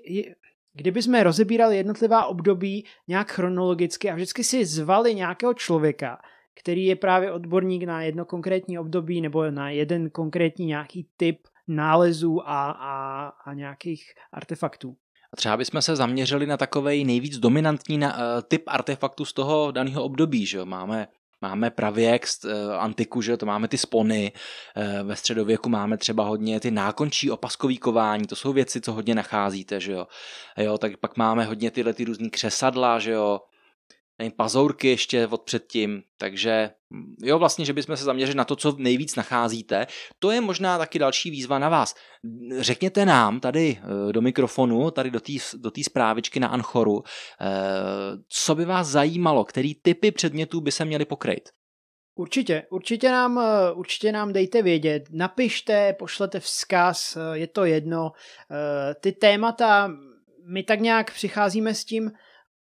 kdyby 0.74 1.02
jsme 1.02 1.24
rozebírali 1.24 1.78
jednotlivá 1.78 2.26
období 2.26 2.86
nějak 3.08 3.32
chronologicky 3.32 4.10
a 4.10 4.16
vždycky 4.16 4.44
si 4.44 4.66
zvali 4.66 5.16
nějakého 5.16 5.54
člověka, 5.54 6.18
který 6.60 6.86
je 6.86 6.96
právě 6.96 7.32
odborník 7.32 7.84
na 7.84 8.02
jedno 8.02 8.26
konkrétní 8.26 8.80
období 8.80 9.22
nebo 9.22 9.52
na 9.52 9.70
jeden 9.70 10.10
konkrétní 10.10 10.66
nějaký 10.66 11.08
typ 11.18 11.48
nálezů 11.68 12.50
a, 12.50 12.72
a, 12.72 13.28
a 13.46 13.54
nějakých 13.54 14.04
artefaktů. 14.32 14.96
A 15.34 15.36
třeba 15.36 15.58
bychom 15.58 15.82
se 15.82 15.96
zaměřili 15.96 16.46
na 16.46 16.58
takový 16.58 17.06
nejvíc 17.06 17.38
dominantní 17.38 17.98
na, 17.98 18.18
uh, 18.18 18.22
typ 18.48 18.64
artefaktu 18.68 19.26
z 19.26 19.34
toho 19.34 19.72
daného 19.72 20.04
období, 20.04 20.46
že 20.46 20.66
Máme 20.66 21.08
Máme 21.42 21.72
pravěk, 21.72 22.26
uh, 22.46 22.52
antiku, 22.74 23.22
že 23.22 23.38
to 23.38 23.46
máme 23.46 23.68
ty 23.68 23.78
spony, 23.78 24.32
uh, 24.78 25.08
ve 25.08 25.16
středověku 25.16 25.70
máme 25.70 25.98
třeba 25.98 26.24
hodně 26.24 26.60
ty 26.60 26.72
nákončí 26.72 27.32
opaskový 27.32 27.78
kování, 27.78 28.28
to 28.28 28.36
jsou 28.36 28.54
věci, 28.54 28.82
co 28.82 28.94
hodně 28.94 29.16
nacházíte, 29.16 29.80
že 29.80 29.92
jo. 29.92 30.08
jo 30.58 30.78
tak 30.78 30.98
pak 30.98 31.18
máme 31.18 31.46
hodně 31.46 31.72
tyhle 31.72 31.94
ty 31.94 32.04
různý 32.04 32.30
křesadla, 32.30 33.00
že 33.00 33.12
jo, 33.12 33.40
nevím, 34.20 34.32
pazourky 34.32 34.88
ještě 34.88 35.28
od 35.28 35.42
předtím, 35.42 36.04
takže 36.18 36.70
jo, 37.24 37.40
vlastně, 37.40 37.66
že 37.66 37.74
bychom 37.74 37.98
se 37.98 38.04
zaměřili 38.04 38.38
na 38.38 38.46
to, 38.46 38.56
co 38.56 38.76
nejvíc 38.78 39.16
nacházíte. 39.16 39.88
To 40.20 40.32
je 40.32 40.42
možná 40.42 40.78
taky 40.78 41.00
další 41.00 41.32
výzva 41.32 41.60
na 41.60 41.70
vás. 41.70 41.96
Řekněte 42.60 43.06
nám 43.06 43.40
tady 43.40 43.80
eh, 43.80 44.14
do 44.14 44.22
mikrofonu, 44.22 44.92
tady 44.92 45.12
do 45.12 45.20
té 45.20 45.34
do 45.58 45.72
zprávičky 45.84 46.40
na 46.40 46.48
Anchoru, 46.48 47.04
eh, 47.42 47.48
co 48.30 48.56
by 48.56 48.66
vás 48.66 48.88
zajímalo, 48.88 49.46
který 49.46 49.76
typy 49.76 50.12
předmětů 50.12 50.62
by 50.62 50.72
se 50.72 50.86
měly 50.86 51.06
pokryt. 51.06 51.50
Určitě, 52.16 52.64
určitě 52.70 53.12
nám, 53.12 53.40
eh, 53.40 53.72
určitě 53.72 54.12
nám 54.12 54.34
dejte 54.34 54.62
vědět, 54.62 55.04
napište, 55.12 55.96
pošlete 56.00 56.40
vzkaz, 56.40 57.18
je 57.34 57.48
to 57.48 57.66
jedno. 57.66 58.12
Ty 59.02 59.12
témata, 59.12 59.92
my 60.54 60.64
tak 60.64 60.80
nějak 60.80 61.14
přicházíme 61.14 61.74
s 61.74 61.86
tím, 61.86 62.12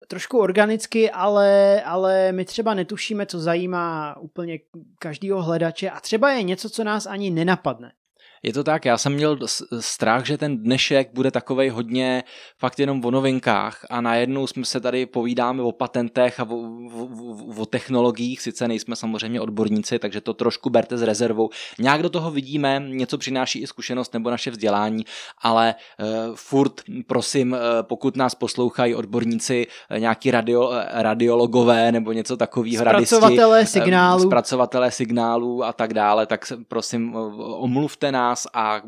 trošku 0.09 0.39
organicky, 0.39 1.11
ale, 1.11 1.83
ale 1.83 2.33
my 2.33 2.45
třeba 2.45 2.75
netušíme, 2.75 3.27
co 3.27 3.41
zajímá 3.41 4.17
úplně 4.21 4.59
každýho 4.99 5.43
hledače 5.43 5.91
a 5.91 6.01
třeba 6.01 6.31
je 6.31 6.43
něco, 6.43 6.71
co 6.71 6.85
nás 6.85 7.07
ani 7.07 7.31
nenapadne. 7.31 7.93
Je 8.43 8.53
to 8.53 8.65
tak, 8.65 8.85
já 8.85 8.99
jsem 8.99 9.13
měl 9.13 9.39
strach, 9.81 10.27
že 10.27 10.39
ten 10.39 10.59
dnešek 10.59 11.11
bude 11.15 11.31
takovej 11.31 11.69
hodně 11.69 12.25
fakt 12.59 12.79
jenom 12.79 13.05
o 13.05 13.11
novinkách 13.11 13.87
a 13.91 14.01
najednou 14.01 14.47
jsme 14.47 14.65
se 14.65 14.81
tady 14.81 15.07
povídáme 15.07 15.63
o 15.63 15.73
patentech 15.73 16.41
a 16.41 16.47
o, 16.51 16.57
o, 16.57 17.63
o 17.63 17.67
technologiích, 17.67 18.41
sice 18.41 18.69
nejsme 18.69 18.97
samozřejmě 18.97 19.41
odborníci, 19.41 19.99
takže 19.99 20.21
to 20.21 20.35
trošku 20.35 20.71
berte 20.71 20.99
s 20.99 21.03
rezervou. 21.03 21.51
Nějak 21.79 22.03
do 22.03 22.11
toho 22.11 22.31
vidíme, 22.31 22.85
něco 22.89 23.19
přináší 23.19 23.63
i 23.63 23.67
zkušenost 23.67 24.15
nebo 24.15 24.31
naše 24.31 24.51
vzdělání, 24.51 25.05
ale 25.43 25.75
uh, 25.99 26.35
furt 26.35 26.73
prosím, 27.07 27.53
uh, 27.53 27.59
pokud 27.83 28.17
nás 28.17 28.35
poslouchají 28.35 28.95
odborníci, 28.95 29.67
uh, 29.91 29.99
nějaký 29.99 30.31
radio, 30.31 30.69
uh, 30.69 30.77
radiologové 30.91 31.93
nebo 31.93 32.13
něco 32.13 32.37
takového, 32.37 32.85
zpracovatelé 32.85 33.57
radisti, 33.57 33.81
signálů. 33.81 34.23
Uh, 34.23 34.29
zpracovatelé 34.29 34.91
signálů 34.91 35.65
a 35.65 35.73
tak 35.73 35.95
dále, 35.95 36.27
tak 36.27 36.53
prosím 36.69 37.15
omluvte 37.57 38.13
nás, 38.13 38.36
nás 38.37 38.47
a 38.55 38.83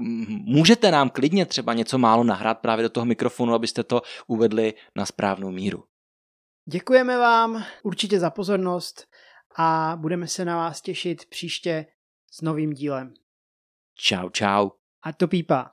můžete 0.45 0.91
nám 0.91 1.11
klidně 1.11 1.47
třeba 1.47 1.75
něco 1.75 1.99
málo 1.99 2.25
nahrát 2.25 2.59
právě 2.59 2.83
do 2.83 2.89
toho 2.89 3.07
mikrofonu, 3.07 3.55
abyste 3.55 3.85
to 3.85 4.03
uvedli 4.27 4.75
na 4.97 5.07
správnou 5.07 5.51
míru. 5.51 5.85
Děkujeme 6.69 7.19
vám 7.19 7.65
určitě 7.83 8.21
za 8.21 8.31
pozornost 8.31 9.07
a 9.57 9.97
budeme 9.97 10.29
se 10.29 10.45
na 10.45 10.57
vás 10.57 10.81
těšit 10.81 11.27
příště 11.29 11.87
s 12.31 12.41
novým 12.41 12.73
dílem. 12.73 13.15
Čau, 13.95 14.31
čau. 14.31 14.71
A 15.03 15.13
to 15.13 15.29
pípa. 15.29 15.71